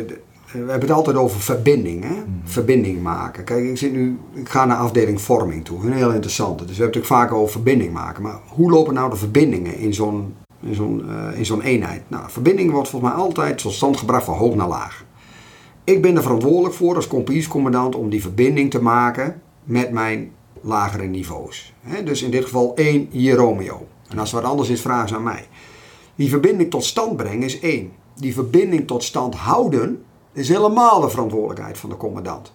We 0.53 0.59
hebben 0.59 0.81
het 0.81 0.91
altijd 0.91 1.17
over 1.17 1.41
verbinding, 1.41 2.05
hè? 2.05 2.15
verbinding 2.45 3.03
maken. 3.03 3.45
Kijk, 3.45 3.65
ik, 3.65 3.79
zit 3.79 3.93
nu, 3.93 4.19
ik 4.35 4.49
ga 4.49 4.65
naar 4.65 4.77
afdeling 4.77 5.21
vorming 5.21 5.65
toe, 5.65 5.87
een 5.87 5.93
heel 5.93 6.13
interessante. 6.13 6.65
Dus 6.65 6.77
we 6.77 6.83
hebben 6.83 7.01
het 7.01 7.09
natuurlijk 7.09 7.31
vaak 7.31 7.41
over 7.41 7.53
verbinding 7.53 7.93
maken. 7.93 8.23
Maar 8.23 8.39
hoe 8.49 8.71
lopen 8.71 8.95
nou 8.95 9.11
de 9.11 9.17
verbindingen 9.17 9.79
in 9.79 9.95
zo'n 9.95 10.35
in 10.63 10.75
zo'n 10.75 11.05
eh, 11.09 11.39
in 11.39 11.47
zo'n 11.47 11.63
eenheid? 11.63 12.03
Nou, 12.09 12.25
verbinding 12.29 12.71
wordt 12.71 12.89
volgens 12.89 13.13
mij 13.13 13.21
altijd 13.21 13.59
tot 13.59 13.73
stand 13.73 13.97
gebracht 13.97 14.25
van 14.25 14.37
hoog 14.37 14.55
naar 14.55 14.69
laag. 14.69 15.05
Ik 15.85 16.03
ben 16.03 16.17
er 16.17 16.23
verantwoordelijk 16.23 16.75
voor 16.75 16.95
als 16.95 17.07
compagniescommandant 17.07 17.95
om 17.95 18.09
die 18.11 18.23
verbinding 18.23 18.71
te 18.71 18.83
maken 18.83 19.41
met 19.65 19.91
mijn 19.91 20.31
lagere 20.67 21.07
niveaus. 21.07 21.73
Dus 22.05 22.23
in 22.23 22.31
dit 22.31 22.45
geval 22.45 22.73
één 22.75 23.09
hier 23.11 23.35
Romeo. 23.35 23.87
En 24.09 24.19
als 24.19 24.33
er 24.33 24.41
wat 24.41 24.51
anders 24.51 24.69
is, 24.69 24.81
vragen 24.81 25.09
ze 25.09 25.15
aan 25.15 25.23
mij. 25.23 25.47
Die 26.15 26.29
verbinding 26.29 26.71
tot 26.71 26.85
stand 26.85 27.17
brengen 27.17 27.43
is 27.43 27.61
één. 27.61 27.93
Die 28.15 28.35
verbinding 28.35 28.87
tot 28.87 29.03
stand 29.03 29.35
houden 29.35 30.05
is 30.33 30.49
helemaal 30.49 31.01
de 31.01 31.11
verantwoordelijkheid 31.11 31.79
van 31.79 31.91
de 31.91 31.97
commandant. 31.97 32.53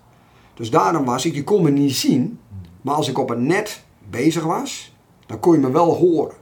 Dus 0.54 0.70
daarom 0.70 1.06
was 1.06 1.26
ik, 1.26 1.34
je 1.34 1.44
kon 1.44 1.64
me 1.64 1.70
niet 1.70 1.96
zien, 1.96 2.40
maar 2.82 2.96
als 2.96 3.10
ik 3.10 3.18
op 3.18 3.30
een 3.30 3.46
net 3.46 3.84
bezig 4.10 4.44
was, 4.44 4.96
dan 5.26 5.40
kon 5.40 5.54
je 5.54 5.60
me 5.60 5.72
wel 5.72 5.96
horen. 5.96 6.36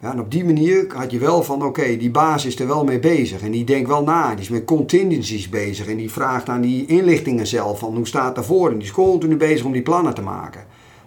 Ja, 0.00 0.12
en 0.12 0.20
op 0.20 0.30
die 0.30 0.44
manier 0.44 0.86
had 0.94 1.10
je 1.10 1.18
wel 1.18 1.42
van, 1.42 1.64
oké, 1.64 1.96
die 1.96 2.10
baas 2.10 2.46
is 2.46 2.58
er 2.58 2.66
wel 2.66 2.84
mee 2.84 2.98
bezig 2.98 3.42
en 3.42 3.50
die 3.50 3.64
denkt 3.64 3.88
wel 3.88 4.02
na, 4.02 4.30
die 4.30 4.40
is 4.40 4.48
met 4.48 4.64
contingencies 4.64 5.48
bezig 5.48 5.86
en 5.86 5.96
die 5.96 6.10
vraagt 6.10 6.48
aan 6.48 6.60
die 6.60 6.86
inlichtingen 6.86 7.46
zelf 7.46 7.78
van 7.78 7.96
hoe 7.96 8.06
staat 8.06 8.26
het 8.26 8.34
daarvoor 8.34 8.70
en 8.70 8.74
die 8.74 8.86
is 8.86 8.92
continu 8.92 9.36
bezig 9.36 9.66
om 9.66 9.72
die 9.72 9.82
plannen 9.82 10.14
te 10.14 10.22
maken. 10.22 10.64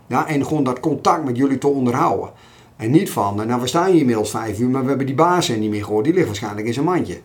Ja, 0.08 0.27
en 0.27 0.45
gewoon 0.45 0.63
dat 0.63 0.80
contact 0.80 1.25
met 1.25 1.38
jullie 1.38 1.58
te 1.58 1.67
onderhouden. 1.67 2.30
En 2.75 2.91
niet 2.91 3.10
van, 3.10 3.36
nou 3.36 3.62
we 3.62 3.67
staan 3.67 3.91
hier 3.91 3.99
inmiddels 3.99 4.30
vijf 4.30 4.60
uur, 4.60 4.69
maar 4.69 4.82
we 4.82 4.88
hebben 4.88 5.06
die 5.06 5.15
baas 5.15 5.49
er 5.49 5.58
niet 5.58 5.69
meer 5.69 5.84
gehoord. 5.84 6.04
Die 6.04 6.13
ligt 6.13 6.25
waarschijnlijk 6.25 6.67
in 6.67 6.73
zijn 6.73 6.86
mandje. 6.86 7.19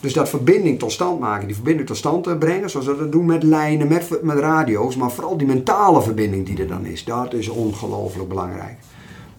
Dus 0.00 0.12
dat 0.12 0.28
verbinding 0.28 0.78
tot 0.78 0.92
stand 0.92 1.20
maken, 1.20 1.46
die 1.46 1.54
verbinding 1.54 1.86
tot 1.86 1.96
stand 1.96 2.26
eh, 2.26 2.38
brengen, 2.38 2.70
zoals 2.70 2.86
we 2.86 2.96
dat 2.96 3.12
doen 3.12 3.26
met 3.26 3.42
lijnen, 3.42 3.88
met, 3.88 4.22
met 4.22 4.38
radio's, 4.38 4.96
maar 4.96 5.10
vooral 5.10 5.36
die 5.36 5.46
mentale 5.46 6.02
verbinding 6.02 6.46
die 6.46 6.58
er 6.58 6.68
dan 6.68 6.86
is, 6.86 7.04
dat 7.04 7.34
is 7.34 7.48
ongelooflijk 7.48 8.28
belangrijk. 8.28 8.76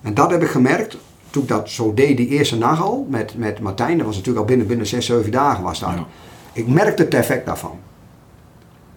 En 0.02 0.14
dat 0.14 0.32
heb 0.32 0.42
ik 0.42 0.50
gemerkt 0.50 0.98
toen 1.30 1.44
ik 1.44 1.50
dat 1.50 1.70
zo 1.70 1.94
deed 1.94 2.18
die 2.18 2.28
eerste 2.28 2.58
nacht 2.58 2.82
al, 2.82 3.08
met, 3.10 3.38
met 3.38 3.60
Martijn, 3.60 3.98
dat 3.98 4.06
was 4.06 4.16
natuurlijk 4.16 4.42
al 4.42 4.50
binnen, 4.50 4.68
binnen 4.68 4.88
zes, 4.88 5.06
zeven 5.06 5.32
dagen 5.32 5.64
was 5.64 5.80
dat. 5.80 5.90
Ja. 5.90 6.06
Ik 6.54 6.68
merkte 6.68 7.04
het 7.04 7.14
effect 7.14 7.46
daarvan. 7.46 7.78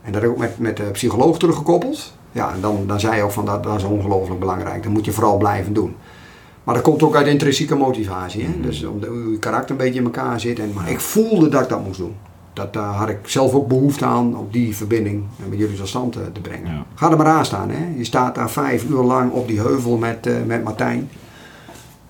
En 0.02 0.12
dat 0.12 0.22
heb 0.22 0.30
ik 0.30 0.36
ook 0.36 0.42
met, 0.42 0.58
met 0.58 0.76
de 0.76 0.82
psycholoog 0.82 1.38
teruggekoppeld. 1.38 2.14
Ja, 2.32 2.52
en 2.52 2.60
dan, 2.60 2.84
dan 2.86 3.00
zei 3.00 3.16
je 3.16 3.22
ook 3.22 3.30
van 3.30 3.46
dat, 3.46 3.62
dat 3.62 3.76
is 3.76 3.84
ongelooflijk 3.84 4.40
belangrijk. 4.40 4.82
Dat 4.82 4.92
moet 4.92 5.04
je 5.04 5.12
vooral 5.12 5.36
blijven 5.36 5.72
doen. 5.72 5.96
Maar 6.64 6.74
dat 6.74 6.82
komt 6.82 7.02
ook 7.02 7.16
uit 7.16 7.26
intrinsieke 7.26 7.74
motivatie. 7.74 8.44
Hè? 8.44 8.60
Dus 8.60 8.84
omdat 8.84 9.08
je 9.10 9.36
karakter 9.38 9.70
een 9.70 9.76
beetje 9.76 9.98
in 9.98 10.04
elkaar 10.04 10.40
zit. 10.40 10.58
En, 10.58 10.72
maar 10.74 10.90
ik 10.90 11.00
voelde 11.00 11.48
dat 11.48 11.62
ik 11.62 11.68
dat 11.68 11.84
moest 11.84 11.98
doen. 11.98 12.14
Dat, 12.52 12.72
daar 12.72 12.94
had 12.94 13.08
ik 13.08 13.18
zelf 13.24 13.52
ook 13.52 13.68
behoefte 13.68 14.04
aan 14.04 14.36
om 14.36 14.48
die 14.50 14.76
verbinding 14.76 15.24
met 15.48 15.58
jullie 15.58 15.76
tot 15.76 15.88
stand 15.88 16.12
te, 16.12 16.32
te 16.32 16.40
brengen. 16.40 16.74
Ja. 16.74 16.86
Ga 16.94 17.10
er 17.10 17.16
maar 17.16 17.26
aan 17.26 17.44
staan. 17.44 17.70
Hè? 17.70 17.94
Je 17.96 18.04
staat 18.04 18.34
daar 18.34 18.50
vijf 18.50 18.84
uur 18.84 19.02
lang 19.02 19.32
op 19.32 19.48
die 19.48 19.60
heuvel 19.60 19.96
met, 19.96 20.26
eh, 20.26 20.34
met 20.46 20.64
Martijn. 20.64 21.10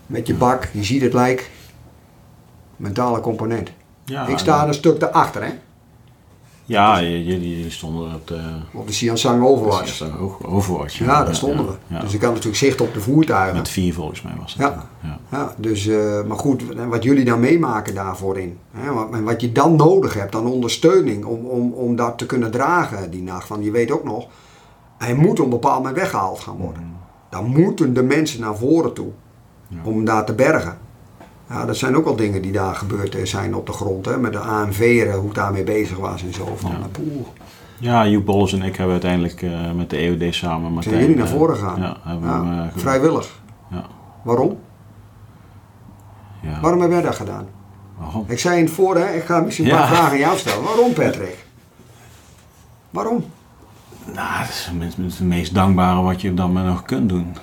Met 0.06 0.26
je 0.26 0.34
bak. 0.34 0.68
Je 0.72 0.84
ziet 0.84 1.02
het 1.02 1.12
lijk. 1.12 1.50
Mentale 2.76 3.20
component. 3.20 3.72
Ja, 4.04 4.26
ik 4.26 4.38
sta 4.38 4.66
een 4.66 4.74
stuk 4.74 5.00
daarachter. 5.00 5.42
Hè? 5.42 5.52
Ja, 6.64 7.02
jullie 7.02 7.56
jullie 7.56 7.70
stonden 7.70 8.14
op 8.14 8.26
de... 8.26 8.40
Op 8.72 8.86
de 8.86 8.92
Siansang 8.92 9.44
Overwatch. 9.44 10.02
Overwatch. 10.42 10.98
Ja, 10.98 11.24
daar 11.24 11.34
stonden 11.34 11.66
we. 11.66 11.72
Ja. 11.86 12.00
Dus 12.00 12.14
ik 12.14 12.20
had 12.20 12.30
natuurlijk 12.30 12.56
zicht 12.56 12.80
op 12.80 12.94
de 12.94 13.00
voertuigen. 13.00 13.56
Met 13.56 13.68
vier 13.68 13.94
volgens 13.94 14.22
mij 14.22 14.32
was 14.40 14.52
het. 14.52 14.62
Ja. 14.62 14.88
ja. 15.02 15.18
Ja, 15.30 15.54
dus, 15.56 15.86
eh, 15.86 16.24
maar 16.24 16.38
goed, 16.38 16.62
wat 16.88 17.02
jullie 17.02 17.24
dan 17.24 17.40
meemaken 17.40 17.94
daarvoor 17.94 18.38
in. 18.38 18.58
Hè, 18.70 18.92
wat, 18.92 19.12
en 19.12 19.24
wat 19.24 19.40
je 19.40 19.52
dan 19.52 19.76
nodig 19.76 20.14
hebt 20.14 20.34
aan 20.34 20.46
ondersteuning 20.46 21.24
om, 21.24 21.46
om, 21.46 21.72
om 21.72 21.96
dat 21.96 22.18
te 22.18 22.26
kunnen 22.26 22.50
dragen 22.50 23.10
die 23.10 23.22
nacht. 23.22 23.48
Want 23.48 23.64
je 23.64 23.70
weet 23.70 23.90
ook 23.90 24.04
nog, 24.04 24.26
hij 24.98 25.14
moet 25.14 25.38
op 25.38 25.44
een 25.44 25.50
bepaald 25.50 25.76
moment 25.76 25.96
weggehaald 25.96 26.40
gaan 26.40 26.56
worden. 26.56 26.96
Dan 27.30 27.46
moeten 27.46 27.94
de 27.94 28.02
mensen 28.02 28.40
naar 28.40 28.56
voren 28.56 28.92
toe 28.92 29.06
Ja. 29.06 29.21
Om 29.82 29.94
hem 29.94 30.04
daar 30.04 30.24
te 30.24 30.34
bergen. 30.34 30.78
Ja, 31.48 31.64
dat 31.66 31.76
zijn 31.76 31.96
ook 31.96 32.06
al 32.06 32.16
dingen 32.16 32.42
die 32.42 32.52
daar 32.52 32.74
gebeurd 32.74 33.16
zijn 33.22 33.54
op 33.54 33.66
de 33.66 33.72
grond. 33.72 34.04
Hè, 34.06 34.18
met 34.18 34.32
de 34.32 34.38
ANV'eren, 34.38 35.14
hoe 35.18 35.28
ik 35.28 35.34
daarmee 35.34 35.64
bezig 35.64 35.96
was 35.98 36.22
en 36.22 36.34
zo. 36.34 36.56
Van, 36.56 36.70
Ja. 36.70 36.76
eh, 36.76 36.84
poeh. 36.92 37.26
Ja, 37.78 38.06
Joep 38.06 38.24
Bolles 38.24 38.52
en 38.52 38.62
ik 38.62 38.76
hebben 38.76 38.92
uiteindelijk 38.92 39.42
eh, 39.42 39.72
met 39.72 39.90
de 39.90 39.96
EOD 39.96 40.34
samen... 40.34 40.72
Martijn, 40.72 40.94
Zijn 40.94 41.06
jullie 41.06 41.22
naar 41.22 41.32
eh, 41.32 41.38
voren 41.38 41.56
gegaan? 41.56 41.80
Ja, 41.80 41.96
hem, 42.02 42.58
eh, 42.58 42.66
vrijwillig. 42.76 43.40
Ja. 43.70 43.84
Waarom? 44.22 44.58
Ja. 46.42 46.60
Waarom 46.60 46.80
heb 46.80 46.90
jij 46.90 47.02
dat 47.02 47.14
gedaan? 47.14 47.46
Waarom? 47.98 48.24
Ik 48.28 48.38
zei 48.38 48.58
in 48.58 48.64
het 48.64 48.72
voor, 48.72 48.96
hè, 48.96 49.12
ik 49.14 49.24
ga 49.24 49.40
misschien 49.40 49.64
een 49.64 49.76
paar 49.76 49.86
vragen 49.88 50.10
aan 50.10 50.18
jou 50.18 50.36
stellen. 50.38 50.62
Waarom 50.62 50.92
Patrick? 50.92 51.46
Waarom? 52.90 53.24
Nou, 54.14 54.38
dat 54.38 54.48
is 54.48 54.70
het 55.18 55.20
meest 55.20 55.54
dankbare 55.54 56.00
wat 56.02 56.20
je 56.20 56.34
dan 56.34 56.52
maar 56.52 56.64
nog 56.64 56.82
kunt 56.82 57.08
doen. 57.08 57.36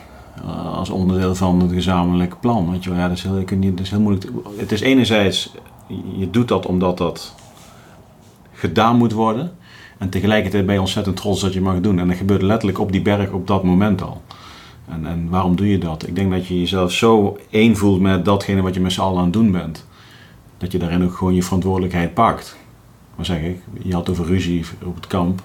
Eh, 0.45 0.77
Als 0.77 0.89
onderdeel 0.89 1.35
van 1.35 1.59
het 1.59 1.71
gezamenlijke 1.71 2.35
plan. 2.35 2.71
Weet 2.71 2.83
je. 2.83 2.93
Ja, 2.93 3.07
dat, 3.07 3.17
is 3.17 3.23
heel, 3.23 3.45
dat 3.59 3.79
is 3.79 3.89
heel 3.89 3.99
moeilijk. 3.99 4.31
Het 4.57 4.71
is 4.71 4.81
enerzijds, 4.81 5.53
je 6.17 6.29
doet 6.29 6.47
dat 6.47 6.65
omdat 6.65 6.97
dat 6.97 7.35
gedaan 8.53 8.97
moet 8.97 9.11
worden. 9.11 9.51
En 9.97 10.09
tegelijkertijd 10.09 10.65
ben 10.65 10.73
je 10.73 10.79
ontzettend 10.79 11.15
trots 11.15 11.41
dat 11.41 11.53
je 11.53 11.61
mag 11.61 11.79
doen. 11.79 11.99
En 11.99 12.07
dat 12.07 12.17
gebeurt 12.17 12.41
letterlijk 12.41 12.79
op 12.79 12.91
die 12.91 13.01
berg 13.01 13.31
op 13.31 13.47
dat 13.47 13.63
moment 13.63 14.01
al. 14.01 14.21
En, 14.87 15.05
en 15.05 15.29
waarom 15.29 15.55
doe 15.55 15.69
je 15.69 15.77
dat? 15.77 16.07
Ik 16.07 16.15
denk 16.15 16.31
dat 16.31 16.47
je 16.47 16.59
jezelf 16.59 16.91
zo 16.91 17.37
één 17.49 17.75
voelt 17.77 18.01
met 18.01 18.25
datgene 18.25 18.61
wat 18.61 18.73
je 18.73 18.79
met 18.79 18.91
z'n 18.91 19.01
allen 19.01 19.17
aan 19.17 19.23
het 19.23 19.33
doen 19.33 19.51
bent. 19.51 19.87
Dat 20.57 20.71
je 20.71 20.77
daarin 20.77 21.03
ook 21.03 21.15
gewoon 21.15 21.35
je 21.35 21.43
verantwoordelijkheid 21.43 22.13
pakt. 22.13 22.57
Maar 23.15 23.25
zeg 23.25 23.41
ik, 23.41 23.61
je 23.81 23.93
had 23.93 24.09
over 24.09 24.25
ruzie 24.25 24.65
op 24.85 24.95
het 24.95 25.07
kamp. 25.07 25.41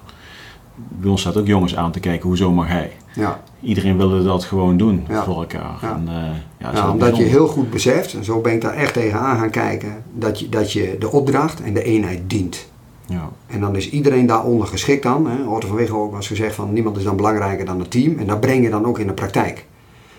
Bij 0.74 1.10
ons 1.10 1.20
staat 1.20 1.36
ook 1.36 1.46
jongens 1.46 1.76
aan 1.76 1.92
te 1.92 2.00
kijken, 2.00 2.28
hoezo 2.28 2.52
mag 2.52 2.66
hij? 2.68 2.92
Ja, 3.14 3.40
Iedereen 3.60 3.96
wilde 3.96 4.22
dat 4.22 4.44
gewoon 4.44 4.76
doen 4.76 5.04
Ja. 5.08 5.24
voor 5.24 5.34
elkaar. 5.34 5.78
Ja. 5.82 5.94
En, 5.94 6.08
eh, 6.08 6.72
ja, 6.74 6.90
omdat 6.90 7.16
je 7.16 7.22
heel 7.22 7.46
goed 7.46 7.70
beseft, 7.70 8.14
en 8.14 8.24
zo 8.24 8.40
ben 8.40 8.52
ik 8.52 8.60
daar 8.60 8.74
echt 8.74 8.92
tegenaan 8.92 9.38
gaan 9.38 9.50
kijken, 9.50 10.02
dat 10.12 10.40
je, 10.40 10.48
dat 10.48 10.72
je 10.72 10.96
de 10.98 11.10
opdracht 11.12 11.62
en 11.62 11.74
de 11.74 11.82
eenheid 11.82 12.20
dient. 12.26 12.68
Ja. 13.06 13.30
En 13.46 13.60
dan 13.60 13.76
is 13.76 13.90
iedereen 13.90 14.26
daaronder 14.26 14.66
geschikt 14.66 15.06
aan. 15.06 15.26
Hè. 15.26 15.44
Otto 15.44 15.68
van 15.68 15.96
ook 15.96 16.12
was 16.12 16.26
gezegd 16.26 16.54
van 16.54 16.72
niemand 16.72 16.96
is 16.96 17.04
dan 17.04 17.16
belangrijker 17.16 17.64
dan 17.66 17.78
het 17.78 17.90
team. 17.90 18.18
En 18.18 18.26
dat 18.26 18.40
breng 18.40 18.64
je 18.64 18.70
dan 18.70 18.84
ook 18.84 18.98
in 18.98 19.06
de 19.06 19.12
praktijk. 19.12 19.66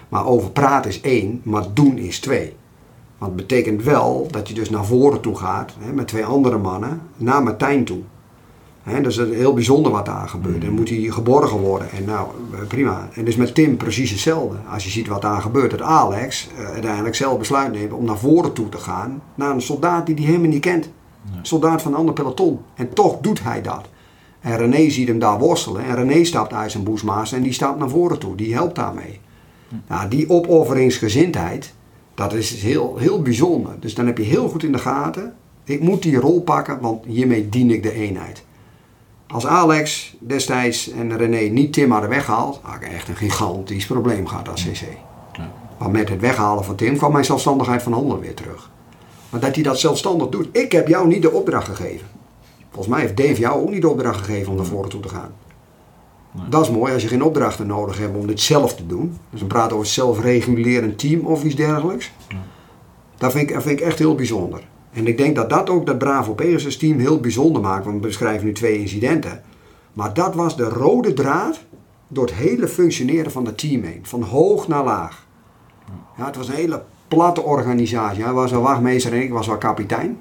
Maar 0.10 0.26
over 0.26 0.50
praten 0.52 0.90
is 0.92 1.02
één, 1.02 1.42
maar 1.44 1.64
doen 1.74 1.98
is 1.98 2.20
twee. 2.20 2.56
Want 3.18 3.32
het 3.32 3.48
betekent 3.48 3.84
wel 3.84 4.28
dat 4.32 4.48
je 4.48 4.54
dus 4.54 4.70
naar 4.70 4.86
voren 4.86 5.22
toe 5.22 5.38
gaat 5.38 5.74
hè, 5.80 5.94
met 5.94 6.08
twee 6.08 6.26
andere 6.26 6.58
mannen 6.58 7.02
naar 7.18 7.44
Martijn 7.44 7.84
toe. 7.86 8.00
Hè, 8.86 9.02
dat 9.02 9.12
is 9.12 9.18
heel 9.18 9.54
bijzonder 9.54 9.92
wat 9.92 10.06
daar 10.06 10.30
gebeurt. 10.30 10.62
Dan 10.62 10.74
moet 10.74 10.90
hij 10.90 10.98
geborgen 10.98 11.60
worden. 11.60 11.92
En 11.92 12.06
nou, 12.06 12.28
eh, 12.54 12.68
prima. 12.68 13.10
En 13.14 13.26
dus 13.26 13.36
met 13.36 13.56
Tim 13.56 13.78
precies 13.78 14.12
hetzelfde. 14.12 14.58
Als 14.70 14.84
je 14.84 14.90
ziet 14.90 15.08
wat 15.08 15.22
daar 15.22 15.42
gebeurt. 15.42 15.72
Dat 15.72 15.82
Alex 15.82 16.50
eh, 16.58 16.66
uiteindelijk 16.66 17.16
zelf 17.16 17.38
besluit 17.38 17.72
neemt 17.72 17.94
om 17.94 18.06
naar 18.06 18.18
voren 18.18 18.54
toe 18.54 18.70
te 18.70 18.78
gaan. 18.78 19.22
Naar 19.36 19.52
een 19.52 19.62
soldaat 19.62 20.06
die 20.06 20.16
hij 20.16 20.26
helemaal 20.26 20.50
niet 20.50 20.62
kent. 20.62 20.90
Soldaat 21.42 21.82
van 21.82 21.92
een 21.92 21.98
ander 21.98 22.14
peloton. 22.14 22.60
En 22.76 22.94
toch 22.94 23.18
doet 23.22 23.44
hij 23.44 23.62
dat. 23.62 23.86
En 24.40 24.58
René 24.58 24.90
ziet 24.90 25.08
hem 25.08 25.20
daar 25.20 25.40
worstelen. 25.40 25.84
En 25.84 25.96
René 25.96 26.24
stapt 26.24 26.54
uit 26.54 26.72
zijn 26.72 26.84
boesmaas 26.84 27.32
en 27.32 27.42
die 27.42 27.54
stapt 27.54 27.80
naar 27.80 27.90
voren 27.90 28.20
toe. 28.20 28.36
Die 28.36 28.54
helpt 28.54 28.76
daarmee. 28.76 29.20
Nou, 29.88 30.10
die 30.10 30.30
opofferingsgezindheid, 30.30 31.74
dat 32.16 32.34
is 32.34 32.62
heel, 32.62 32.98
heel 32.98 33.22
bijzonder. 33.22 33.72
Dus 33.80 33.96
dan 33.96 34.06
heb 34.06 34.18
je 34.18 34.24
heel 34.24 34.50
goed 34.50 34.64
in 34.64 34.72
de 34.72 34.78
gaten. 34.78 35.34
Ik 35.64 35.82
moet 35.82 36.02
die 36.02 36.18
rol 36.18 36.42
pakken, 36.42 36.80
want 36.80 37.06
hiermee 37.06 37.50
dien 37.50 37.72
ik 37.72 37.84
de 37.84 37.94
eenheid. 37.94 38.45
Als 39.28 39.46
Alex 39.46 40.16
destijds 40.20 40.92
en 40.92 41.18
René 41.18 41.40
niet 41.40 41.74
Tim 41.74 41.92
hadden 41.92 42.10
weggehaald, 42.10 42.60
had 42.62 42.76
ik 42.76 42.88
echt 42.88 43.08
een 43.08 43.16
gigantisch 43.16 43.86
probleem 43.86 44.28
gehad 44.28 44.50
als 44.50 44.64
CC. 44.64 44.88
Ja. 45.34 45.52
Maar 45.78 45.92
met 45.92 46.10
het 46.10 46.22
weghalen 46.22 46.64
van 46.64 46.76
Tim 46.76 46.98
kwam 46.98 47.12
mijn 47.12 47.26
zelfstandigheid 47.26 47.84
van 47.84 47.94
handelen 47.94 48.20
weer 48.20 48.34
terug. 48.34 48.70
Maar 49.30 49.40
dat 49.40 49.56
hij 49.56 49.64
dat 49.64 49.80
zelfstandig 49.80 50.30
doet. 50.30 50.48
Ik 50.52 50.72
heb 50.72 50.88
jou 50.88 51.08
niet 51.08 51.22
de 51.22 51.32
opdracht 51.32 51.68
gegeven. 51.68 52.08
Volgens 52.70 52.96
mij 52.96 53.02
heeft 53.02 53.18
Dave 53.18 53.40
jou 53.40 53.62
ook 53.62 53.70
niet 53.70 53.82
de 53.82 53.90
opdracht 53.90 54.18
gegeven 54.18 54.52
om 54.52 54.58
naar 54.58 54.66
voren 54.66 54.90
toe 54.90 55.02
te 55.02 55.10
gaan. 55.10 55.32
Nee. 56.32 56.50
Dat 56.50 56.62
is 56.62 56.70
mooi 56.72 56.94
als 56.94 57.02
je 57.02 57.08
geen 57.08 57.24
opdrachten 57.24 57.68
nodig 57.68 57.98
hebt 57.98 58.18
om 58.18 58.28
dit 58.28 58.40
zelf 58.40 58.76
te 58.76 58.88
doen. 58.88 59.18
Dus 59.30 59.40
dan 59.40 59.50
praten 59.50 59.70
we 59.70 59.76
over 59.76 59.88
zelfregulerend 59.88 61.00
team 61.00 61.26
of 61.26 61.44
iets 61.44 61.56
dergelijks. 61.56 62.12
Ja. 62.28 62.38
Dat, 63.18 63.32
vind 63.32 63.50
ik, 63.50 63.54
dat 63.54 63.64
vind 63.64 63.80
ik 63.80 63.86
echt 63.86 64.00
heel 64.00 64.16
bijzonder. 64.16 64.68
En 64.96 65.08
ik 65.08 65.18
denk 65.18 65.36
dat 65.36 65.50
dat 65.50 65.70
ook 65.70 65.86
dat 65.86 65.98
Bravo 65.98 66.34
Pegasus 66.34 66.78
team 66.78 67.00
heel 67.00 67.20
bijzonder 67.20 67.62
maakt. 67.62 67.86
Want 67.86 68.02
we 68.02 68.08
beschrijven 68.08 68.46
nu 68.46 68.54
twee 68.54 68.80
incidenten. 68.80 69.42
Maar 69.94 70.14
dat 70.14 70.36
was 70.36 70.58
de 70.58 70.64
rode 70.64 71.14
draad 71.14 71.60
door 72.08 72.26
het 72.26 72.34
hele 72.34 72.68
functioneren 72.68 73.32
van 73.32 73.46
het 73.46 73.58
team 73.58 73.84
heen. 73.84 74.00
Van 74.02 74.22
hoog 74.22 74.68
naar 74.68 74.84
laag. 74.84 75.26
Ja, 76.18 76.26
het 76.26 76.36
was 76.36 76.48
een 76.48 76.56
hele 76.56 76.84
platte 77.08 77.42
organisatie. 77.42 78.24
Hij 78.24 78.34
was 78.34 78.52
wel 78.52 78.62
wachtmeester 78.62 79.14
en 79.14 79.22
ik 79.22 79.32
was 79.32 79.48
wel 79.48 79.58
kapitein. 79.58 80.18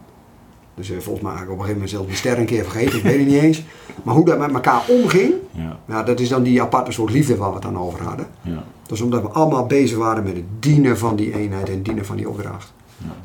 Dus 0.74 0.90
eh, 0.90 0.98
volgens 0.98 1.24
mij 1.24 1.34
heb 1.34 1.42
ik 1.42 1.50
op 1.50 1.58
een 1.58 1.64
gegeven 1.64 1.74
moment 1.74 1.90
zelfs 1.90 2.08
de 2.08 2.14
ster 2.14 2.38
een 2.38 2.46
keer 2.46 2.64
vergeten. 2.64 2.98
Ik 2.98 3.04
weet 3.04 3.18
het 3.18 3.26
niet 3.26 3.42
eens. 3.42 3.64
Maar 4.02 4.14
hoe 4.14 4.24
dat 4.24 4.38
met 4.38 4.52
elkaar 4.52 4.82
omging. 4.88 5.32
Ja. 5.50 5.78
Ja, 5.86 6.02
dat 6.02 6.20
is 6.20 6.28
dan 6.28 6.42
die 6.42 6.62
aparte 6.62 6.92
soort 6.92 7.12
liefde 7.12 7.36
waar 7.36 7.48
we 7.48 7.54
het 7.54 7.62
dan 7.62 7.78
over 7.78 8.02
hadden. 8.02 8.26
Ja. 8.40 8.64
Dat 8.82 8.92
is 8.92 9.00
omdat 9.00 9.22
we 9.22 9.28
allemaal 9.28 9.66
bezig 9.66 9.98
waren 9.98 10.24
met 10.24 10.36
het 10.36 10.44
dienen 10.58 10.98
van 10.98 11.16
die 11.16 11.34
eenheid 11.34 11.68
en 11.68 11.74
het 11.74 11.84
dienen 11.84 12.04
van 12.04 12.16
die 12.16 12.28
opdracht. 12.28 12.73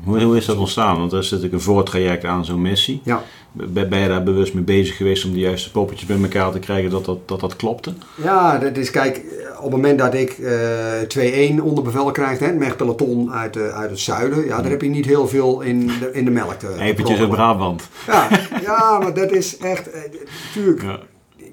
Hoe, 0.04 0.22
hoe 0.22 0.36
is 0.36 0.44
dat 0.46 0.56
ontstaan? 0.56 0.98
Want 0.98 1.12
er 1.12 1.18
is 1.18 1.30
natuurlijk 1.30 1.56
een 1.56 1.60
voortraject 1.60 2.24
aan 2.24 2.44
zo'n 2.44 2.62
missie. 2.62 3.00
Ja, 3.04 3.22
Ben, 3.52 3.88
ben 3.88 3.98
je 3.98 4.08
daar 4.08 4.22
bewust 4.22 4.54
mee 4.54 4.64
bezig 4.64 4.96
geweest 4.96 5.24
om 5.24 5.32
de 5.32 5.38
juiste 5.38 5.70
poppetjes 5.70 6.06
bij 6.06 6.18
elkaar 6.22 6.50
te 6.52 6.58
krijgen 6.58 6.90
dat 6.90 7.04
dat, 7.04 7.28
dat, 7.28 7.40
dat 7.40 7.56
klopte? 7.56 7.92
ja 8.22 8.58
dat 8.58 8.76
is 8.76 8.90
kijk, 8.90 9.22
op 9.56 9.62
het 9.62 9.70
moment 9.70 9.98
dat 9.98 10.14
ik 10.14 10.30
eh 10.30 11.52
2-1 11.58 11.62
onder 11.62 11.84
bevel 11.84 12.10
krijg, 12.10 12.38
hè, 12.38 12.46
het 12.46 12.58
Mechpeloton 12.58 13.32
uit, 13.32 13.56
eh, 13.56 13.68
uit 13.78 13.90
het 13.90 13.98
zuiden, 13.98 14.44
ja, 14.44 14.60
daar 14.62 14.70
heb 14.70 14.82
je 14.82 14.88
niet 14.88 15.06
heel 15.06 15.28
veel 15.28 15.60
in 15.60 15.86
de, 15.86 16.10
in 16.12 16.24
de 16.24 16.30
melk 16.30 16.54
te 16.54 16.66
uit 16.66 16.94
proppen. 16.94 17.28
Brabant. 17.28 17.88
Ja, 18.06 18.28
ja, 18.62 18.98
maar 18.98 19.14
dat 19.14 19.30
is 19.32 19.56
echt, 19.56 19.90
eh, 19.90 20.00
natuurlijk, 20.46 20.82
Ja. 20.82 20.98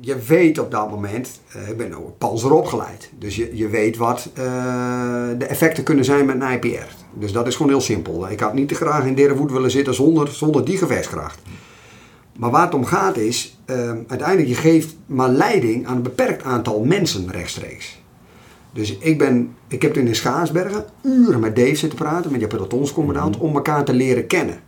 je 0.01 0.17
weet 0.27 0.59
op 0.59 0.71
dat 0.71 0.89
moment, 0.89 1.39
eh, 1.51 1.69
ik 1.69 1.77
ben 1.77 1.93
ook 1.97 2.17
panzer 2.17 2.51
opgeleid. 2.53 3.09
Dus 3.19 3.35
je, 3.35 3.49
je 3.53 3.67
weet 3.67 3.97
wat 3.97 4.29
eh, 4.33 4.43
de 5.37 5.45
effecten 5.45 5.83
kunnen 5.83 6.05
zijn 6.05 6.25
met 6.25 6.41
een 6.41 6.51
IPR. 6.51 7.05
Dus 7.19 7.31
dat 7.31 7.47
is 7.47 7.55
gewoon 7.55 7.71
heel 7.71 7.81
simpel. 7.81 8.29
Ik 8.29 8.39
had 8.39 8.53
niet 8.53 8.67
te 8.67 8.75
graag 8.75 9.05
in 9.05 9.15
Derenwoed 9.15 9.51
willen 9.51 9.71
zitten 9.71 9.93
zonder, 9.93 10.27
zonder 10.27 10.65
die 10.65 10.77
gevechtskracht. 10.77 11.39
Maar 12.37 12.51
waar 12.51 12.65
het 12.65 12.73
om 12.73 12.85
gaat 12.85 13.17
is, 13.17 13.57
eh, 13.65 13.91
uiteindelijk 14.07 14.47
je 14.47 14.55
geeft 14.55 14.95
maar 15.05 15.29
leiding 15.29 15.87
aan 15.87 15.95
een 15.95 16.01
beperkt 16.01 16.43
aantal 16.43 16.83
mensen 16.83 17.31
rechtstreeks. 17.31 18.01
Dus 18.73 18.97
ik, 18.97 19.17
ben, 19.17 19.55
ik 19.67 19.81
heb 19.81 19.93
toen 19.93 20.07
in 20.07 20.15
Schaarsbergen 20.15 20.85
uren 21.03 21.39
met 21.39 21.55
Dave 21.55 21.75
zitten 21.75 21.99
praten, 21.99 22.31
met 22.31 22.41
je 22.41 22.47
pelotonscommandant, 22.47 23.37
om 23.37 23.55
elkaar 23.55 23.83
te 23.83 23.93
leren 23.93 24.27
kennen. 24.27 24.59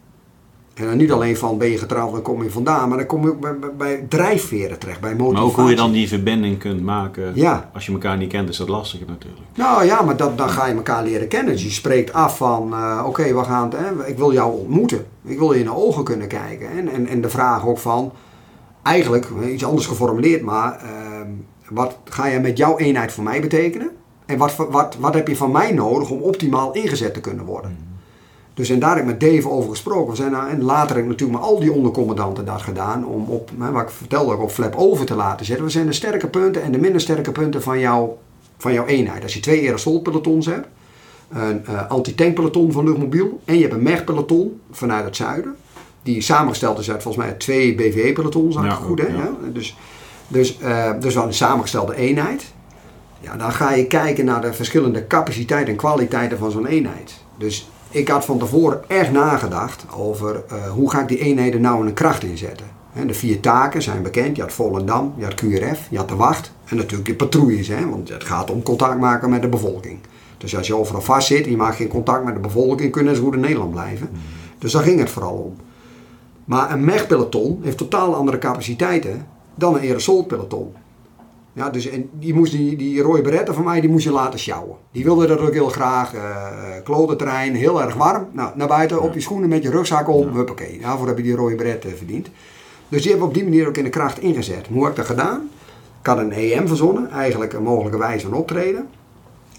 En 0.80 0.86
dan 0.86 0.98
niet 0.98 1.12
alleen 1.12 1.38
van 1.38 1.58
ben 1.58 1.70
je 1.70 1.78
getrouwd, 1.78 2.12
dan 2.12 2.22
kom 2.22 2.44
je 2.44 2.50
vandaan, 2.50 2.90
maar 2.90 2.98
dan 2.98 3.08
kom 3.08 3.24
je 3.24 3.30
ook 3.30 3.78
bij, 3.78 4.06
drijfveren 4.10 4.80
terecht, 4.80 5.00
bij 5.00 5.16
motivatie. 5.16 5.34
Maar 5.34 5.52
ook 5.52 5.56
hoe 5.56 5.70
je 5.70 5.76
dan 5.76 5.92
die 5.92 6.08
verbinding 6.08 6.58
kunt 6.58 6.84
maken. 6.84 7.32
Ja. 7.36 7.70
Als 7.74 7.86
je 7.86 7.92
elkaar 7.92 8.18
niet 8.18 8.30
kent 8.30 8.50
is 8.50 8.58
dat 8.58 8.70
lastiger 8.70 9.08
natuurlijk. 9.08 9.42
Nou 9.56 9.86
ja, 9.86 10.02
maar 10.02 10.18
dat, 10.18 10.38
dan 10.38 10.50
ga 10.50 10.66
je 10.68 10.74
elkaar 10.74 11.04
leren 11.04 11.28
kennen. 11.28 11.54
Dus 11.54 11.64
je 11.64 11.70
spreekt 11.70 12.14
af 12.14 12.38
van, 12.38 12.74
eh, 12.74 13.04
oké, 13.06 13.34
we 13.34 13.44
gaan, 13.44 13.72
ik 14.06 14.18
wil 14.18 14.34
jou 14.34 14.60
ontmoeten. 14.60 15.06
Ik 15.24 15.38
wil 15.40 15.54
je 15.54 15.60
in 15.60 15.66
de 15.66 15.76
ogen 15.76 16.04
kunnen 16.04 16.28
kijken. 16.28 16.70
En, 16.70 16.88
en, 16.88 17.08
en 17.08 17.22
de 17.22 17.30
vraag 17.30 17.68
ook 17.68 17.78
van, 17.78 18.12
eigenlijk, 18.84 19.28
eh, 19.42 19.54
iets 19.54 19.66
anders 19.66 19.88
geformuleerd, 19.88 20.42
maar 20.42 20.80
ehm, 20.80 21.28
wat 21.70 21.98
ga 22.04 22.30
jij 22.30 22.42
met 22.42 22.58
jouw 22.58 22.78
eenheid 22.78 23.12
voor 23.12 23.24
mij 23.24 23.42
betekenen? 23.42 23.90
En 24.26 24.38
wat, 24.38 24.56
wat, 24.56 24.96
wat 25.00 25.14
heb 25.14 25.28
je 25.28 25.36
van 25.36 25.52
mij 25.52 25.72
nodig 25.72 26.10
om 26.10 26.22
optimaal 26.22 26.72
ingezet 26.72 27.14
te 27.14 27.20
kunnen 27.20 27.46
worden? 27.46 27.78
Dus 28.60 28.70
en 28.70 28.80
daar 28.80 28.96
heb 28.96 29.00
ik 29.00 29.06
met 29.06 29.20
Dave 29.20 29.50
over 29.50 29.70
gesproken. 29.70 30.10
We 30.10 30.16
zijn 30.16 30.32
daar, 30.32 30.48
en 30.48 30.64
later 30.64 30.96
heb 30.96 31.04
ik 31.04 31.10
natuurlijk 31.10 31.40
met 31.40 31.50
al 31.50 31.60
die 31.60 31.72
ondercommandanten 31.72 32.46
dat 32.46 32.62
gedaan. 32.62 33.06
Om 33.06 33.26
op, 33.28 33.52
wat 33.58 33.82
ik 33.82 33.90
vertelde, 33.90 34.34
ook 34.34 34.42
op 34.42 34.52
flap 34.52 34.76
over 34.76 35.06
te 35.06 35.16
laten 35.16 35.46
zetten. 35.46 35.66
We 35.66 35.72
zijn 35.72 35.86
de 35.86 35.94
sterke 35.94 36.28
punten 36.28 36.62
en 36.62 36.72
de 36.72 36.78
minder 36.78 37.02
sterke 37.02 37.32
punten 37.32 37.62
van, 37.62 37.80
jou, 37.80 38.10
van 38.58 38.74
jouw 38.74 38.86
eenheid. 38.86 39.24
Als 39.24 39.34
je 39.34 39.40
twee 39.40 39.66
aerosolpelotons 39.66 40.46
hebt. 40.46 40.68
Een 41.30 41.64
uh, 41.70 41.90
anti-tankpeloton 41.90 42.72
van 42.72 42.86
luchtmobiel. 42.86 43.40
En 43.46 43.56
je 43.56 43.62
hebt 43.62 43.74
een 43.74 43.84
MEG-peloton 43.84 44.62
vanuit 44.72 45.06
het 45.06 45.16
zuiden. 45.16 45.56
Die 46.04 46.22
samengesteld 46.22 46.80
is 46.80 46.92
uit 46.92 47.04
volgens 47.04 47.26
mij 47.26 47.34
twee 47.34 47.76
BVE-pelotons. 47.76 48.56
Ja, 48.56 48.70
goed 48.70 49.00
hè? 49.02 49.08
Ja. 49.08 49.32
Dus, 49.54 49.78
dus, 50.28 50.60
uh, 50.64 50.92
dus 51.00 51.14
wel 51.14 51.26
een 51.26 51.34
samengestelde 51.34 51.96
eenheid. 51.96 52.54
Ja, 53.20 53.38
dan 53.38 53.52
ga 53.52 53.74
je 53.74 53.88
kijken 53.88 54.26
naar 54.26 54.42
de 54.42 54.54
verschillende 54.54 55.08
capaciteiten 55.08 55.72
en 55.72 55.80
kwaliteiten 55.80 56.38
van 56.38 56.52
zo'n 56.52 56.66
eenheid. 56.66 57.14
Dus 57.38 57.70
ik 57.90 58.08
had 58.08 58.26
van 58.26 58.38
tevoren 58.38 58.90
echt 58.90 59.12
nagedacht 59.12 59.86
over 59.96 60.44
uh, 60.52 60.70
hoe 60.70 60.90
ga 60.90 61.02
ik 61.02 61.08
die 61.08 61.20
eenheden 61.20 61.62
nou 61.62 61.82
in 61.82 61.88
een 61.88 61.94
kracht 61.94 62.24
inzetten. 62.24 62.66
De 63.08 63.14
vier 63.14 63.40
taken 63.40 63.82
zijn 63.82 64.02
bekend. 64.02 64.36
Je 64.36 64.42
had 64.42 64.54
Volendam, 64.54 65.14
je 65.18 65.24
had 65.24 65.34
QRF, 65.34 65.88
je 65.90 65.98
had 65.98 66.10
de 66.10 66.16
wacht 66.16 66.52
en 66.66 66.76
natuurlijk 66.76 67.08
je 67.08 67.16
patrouilles. 67.16 67.68
Hè, 67.68 67.90
want 67.90 68.10
het 68.10 68.24
gaat 68.24 68.52
om 68.52 68.64
contact 68.64 69.00
maken 69.00 69.30
met 69.30 69.42
de 69.42 69.48
bevolking. 69.48 70.00
Dus 70.38 70.58
als 70.58 70.68
je 70.68 70.76
overal 70.76 71.02
vast 71.02 71.28
zit 71.28 71.46
en 71.46 71.52
je 71.52 71.58
maakt 71.58 71.76
geen 71.76 71.88
contact 71.88 72.24
met 72.24 72.34
de 72.34 72.40
bevolking, 72.40 72.92
kunnen 72.92 73.16
ze 73.16 73.22
goed 73.22 73.34
in 73.34 73.40
Nederland 73.40 73.72
blijven. 73.72 74.10
Dus 74.58 74.72
daar 74.72 74.84
ging 74.84 75.00
het 75.00 75.10
vooral 75.10 75.36
om. 75.36 75.56
Maar 76.46 76.72
een 76.72 76.86
MEG-peloton 76.86 77.60
heeft 77.64 77.78
totaal 77.78 78.16
andere 78.16 78.38
capaciteiten 78.38 79.28
dan 79.56 79.76
een 79.76 79.82
aerosolpeloton. 79.82 80.74
Ja, 81.54 81.70
dus 81.70 81.90
en 81.90 82.10
die, 82.14 82.34
moest 82.34 82.52
die, 82.52 82.76
die 82.76 83.02
rode 83.02 83.22
beretten 83.22 83.54
van 83.54 83.64
mij, 83.64 83.82
die 83.82 83.90
moest 83.90 84.04
je 84.04 84.12
laten 84.12 84.40
sjouwen. 84.40 84.78
Die 84.92 85.04
wilde 85.04 85.28
dat 85.28 85.40
ook 85.40 85.54
heel 85.54 85.70
graag. 85.70 86.14
Uh, 86.14 86.22
klotenterrein, 86.84 87.56
heel 87.56 87.82
erg 87.82 87.96
warm. 87.96 88.28
Nou, 88.32 88.52
naar 88.56 88.68
buiten, 88.68 89.02
op 89.02 89.14
je 89.14 89.20
schoenen 89.20 89.50
met 89.50 89.64
je 89.64 89.70
rugzak 89.70 90.10
om. 90.10 90.28
Ja. 90.28 90.34
Huppakee. 90.34 90.80
Daarvoor 90.80 91.08
heb 91.08 91.18
je 91.18 91.24
die 91.24 91.36
rode 91.36 91.56
beretten 91.56 91.98
verdiend. 91.98 92.30
Dus 92.90 93.02
die 93.02 93.12
hebben 93.12 93.30
we 93.30 93.34
op 93.34 93.40
die 93.40 93.50
manier 93.50 93.68
ook 93.68 93.78
in 93.78 93.84
de 93.84 93.90
kracht 93.90 94.20
ingezet. 94.20 94.68
Hoe 94.68 94.82
heb 94.82 94.92
ik 94.92 94.98
dat 94.98 95.06
gedaan? 95.06 95.50
Ik 96.00 96.08
had 96.08 96.18
een 96.18 96.32
EM 96.32 96.68
verzonnen, 96.68 97.10
eigenlijk 97.10 97.54
een 97.54 97.64
mogelijke 97.64 97.98
wijze 97.98 98.28
van 98.28 98.38
optreden. 98.38 98.88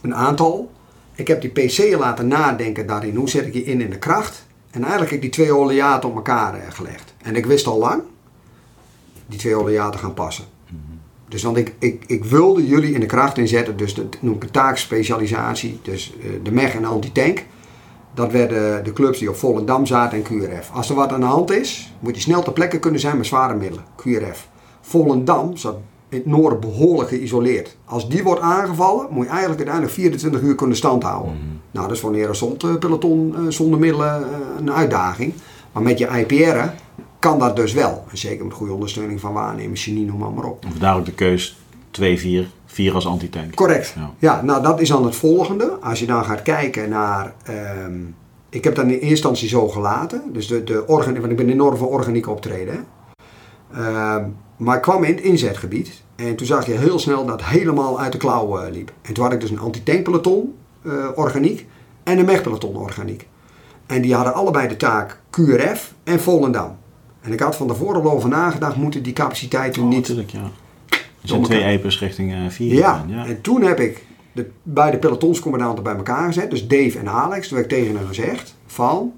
Een 0.02 0.14
aantal. 0.14 0.70
Ik 1.14 1.28
heb 1.28 1.40
die 1.40 1.50
PC 1.50 1.98
laten 1.98 2.28
nadenken 2.28 2.86
daarin. 2.86 3.16
Hoe 3.16 3.28
zet 3.28 3.46
ik 3.46 3.52
die 3.52 3.64
in 3.64 3.80
in 3.80 3.90
de 3.90 3.98
kracht? 3.98 4.46
En 4.70 4.80
eigenlijk 4.80 5.10
heb 5.10 5.22
ik 5.22 5.34
die 5.34 5.44
twee 5.44 5.56
oleaten 5.56 6.08
op 6.08 6.14
elkaar 6.14 6.54
uh, 6.54 6.60
gelegd. 6.68 7.14
En 7.22 7.36
ik 7.36 7.46
wist 7.46 7.66
al 7.66 7.78
lang, 7.78 8.02
die 9.26 9.38
twee 9.38 9.54
oleaten 9.54 10.00
gaan 10.00 10.14
passen. 10.14 10.44
Dus 11.30 11.42
want 11.42 11.56
ik, 11.56 11.74
ik, 11.78 12.04
ik 12.06 12.24
wilde 12.24 12.66
jullie 12.66 12.92
in 12.92 13.00
de 13.00 13.06
kracht 13.06 13.38
inzetten, 13.38 13.76
dus 13.76 13.94
dat 13.94 14.16
noem 14.20 14.34
ik 14.34 14.42
een 14.42 14.50
taakspecialisatie, 14.50 15.80
dus 15.82 16.14
uh, 16.18 16.30
de 16.42 16.52
MEG 16.52 16.74
en 16.74 16.84
anti-tank. 16.84 17.44
Dat 18.14 18.32
werden 18.32 18.84
de 18.84 18.92
clubs 18.92 19.18
die 19.18 19.28
op 19.28 19.36
Volendam 19.36 19.86
zaten 19.86 20.18
en 20.18 20.24
QRF. 20.24 20.70
Als 20.72 20.88
er 20.88 20.94
wat 20.94 21.12
aan 21.12 21.20
de 21.20 21.26
hand 21.26 21.50
is, 21.50 21.92
moet 21.98 22.14
je 22.14 22.20
snel 22.20 22.42
ter 22.42 22.52
plekke 22.52 22.78
kunnen 22.78 23.00
zijn 23.00 23.16
met 23.16 23.26
zware 23.26 23.54
middelen, 23.54 23.84
QRF. 23.96 24.48
Volendam 24.80 25.56
zat 25.56 25.76
in 26.08 26.18
het 26.18 26.26
noorden 26.26 26.60
behoorlijk 26.60 27.08
geïsoleerd. 27.08 27.76
Als 27.84 28.08
die 28.08 28.22
wordt 28.22 28.40
aangevallen, 28.40 29.06
moet 29.10 29.24
je 29.24 29.30
eigenlijk 29.30 29.60
uiteindelijk 29.60 29.94
24 29.94 30.40
uur 30.40 30.54
kunnen 30.54 30.76
standhouden. 30.76 31.32
Mm. 31.32 31.60
Nou, 31.70 31.86
dat 31.86 31.96
is 31.96 32.02
voor 32.02 32.12
een 32.12 32.20
aerosolpeloton 32.20 33.34
uh, 33.38 33.40
zonder 33.48 33.78
middelen 33.78 34.20
uh, 34.20 34.26
een 34.58 34.72
uitdaging. 34.72 35.32
Maar 35.72 35.82
met 35.82 35.98
je 35.98 36.06
IPR 36.06 36.58
kan 37.20 37.38
dat 37.38 37.56
dus 37.56 37.72
wel. 37.72 38.04
En 38.10 38.18
zeker 38.18 38.44
met 38.44 38.54
goede 38.54 38.72
ondersteuning 38.72 39.20
van 39.20 39.32
waarnemers, 39.32 39.84
genie, 39.84 40.04
noem 40.04 40.18
maar, 40.18 40.30
maar 40.30 40.44
op. 40.44 40.64
Vandaar 40.70 40.96
ook 40.96 41.04
de 41.04 41.12
keus 41.12 41.58
2, 41.90 42.18
4, 42.18 42.50
4 42.66 42.94
als 42.94 43.06
antitank. 43.06 43.54
Correct. 43.54 43.94
Ja. 43.96 44.10
ja. 44.18 44.42
nou 44.42 44.62
dat 44.62 44.80
is 44.80 44.88
dan 44.88 45.04
het 45.04 45.16
volgende. 45.16 45.78
Als 45.80 45.98
je 46.00 46.06
dan 46.06 46.24
gaat 46.24 46.42
kijken 46.42 46.88
naar... 46.88 47.34
Um, 47.84 48.14
ik 48.48 48.64
heb 48.64 48.74
dat 48.74 48.84
in 48.84 48.90
eerste 48.90 49.06
instantie 49.06 49.48
zo 49.48 49.68
gelaten. 49.68 50.22
Dus 50.32 50.46
de, 50.46 50.64
de 50.64 50.86
organ, 50.86 51.20
want 51.20 51.30
ik 51.30 51.36
ben 51.36 51.50
enorm 51.50 51.76
van 51.76 51.86
organiek 51.86 52.28
optreden. 52.28 52.86
Um, 53.76 54.36
maar 54.56 54.76
ik 54.76 54.82
kwam 54.82 55.04
in 55.04 55.14
het 55.14 55.24
inzetgebied. 55.24 56.02
En 56.16 56.36
toen 56.36 56.46
zag 56.46 56.66
je 56.66 56.72
heel 56.72 56.98
snel 56.98 57.26
dat 57.26 57.40
het 57.40 57.50
helemaal 57.50 58.00
uit 58.00 58.12
de 58.12 58.18
klauwen 58.18 58.66
uh, 58.66 58.72
liep. 58.72 58.92
En 59.02 59.14
toen 59.14 59.24
had 59.24 59.32
ik 59.32 59.40
dus 59.40 59.50
een 59.50 59.58
antitankpeloton 59.58 60.54
uh, 60.82 61.06
organiek 61.14 61.66
en 62.02 62.18
een 62.18 62.24
mechpeloton 62.24 62.76
organiek. 62.76 63.26
En 63.86 64.02
die 64.02 64.14
hadden 64.14 64.34
allebei 64.34 64.68
de 64.68 64.76
taak 64.76 65.20
QRF 65.30 65.94
en 66.04 66.20
Volendam. 66.20 66.78
En 67.20 67.32
ik 67.32 67.40
had 67.40 67.56
van 67.56 67.66
tevoren 67.66 68.02
al 68.02 68.10
over 68.10 68.28
nagedacht, 68.28 68.76
moeten 68.76 69.02
die 69.02 69.12
capaciteiten 69.12 69.82
oh, 69.82 69.88
niet... 69.88 69.98
Natuurlijk, 69.98 70.30
ja. 70.30 70.50
Er 71.22 71.28
zijn 71.28 71.42
twee 71.42 71.62
EPES 71.62 71.98
richting 71.98 72.52
4. 72.52 72.74
Ja. 72.74 73.04
ja, 73.08 73.26
en 73.26 73.40
toen 73.40 73.62
heb 73.62 73.80
ik 73.80 74.04
de 74.32 74.50
beide 74.62 74.98
pelotonscommandanten 74.98 75.84
bij 75.84 75.96
elkaar 75.96 76.26
gezet, 76.26 76.50
dus 76.50 76.66
Dave 76.66 76.98
en 76.98 77.08
Alex. 77.08 77.48
Toen 77.48 77.56
heb 77.56 77.70
ik 77.70 77.78
tegen 77.78 77.96
hen 77.96 78.06
gezegd 78.06 78.54
van, 78.66 79.12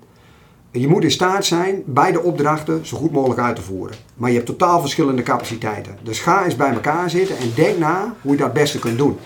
je 0.70 0.88
moet 0.88 1.04
in 1.04 1.10
staat 1.10 1.44
zijn 1.44 1.82
beide 1.86 2.22
opdrachten 2.22 2.86
zo 2.86 2.96
goed 2.96 3.12
mogelijk 3.12 3.40
uit 3.40 3.56
te 3.56 3.62
voeren. 3.62 3.96
Maar 4.14 4.30
je 4.30 4.36
hebt 4.36 4.48
totaal 4.48 4.80
verschillende 4.80 5.22
capaciteiten. 5.22 5.98
Dus 6.02 6.20
ga 6.20 6.44
eens 6.44 6.56
bij 6.56 6.72
elkaar 6.72 7.10
zitten 7.10 7.38
en 7.38 7.52
denk 7.54 7.78
na 7.78 8.14
hoe 8.22 8.32
je 8.32 8.38
dat 8.38 8.46
het 8.46 8.56
beste 8.56 8.78
kunt 8.78 8.98
doen. 8.98 9.18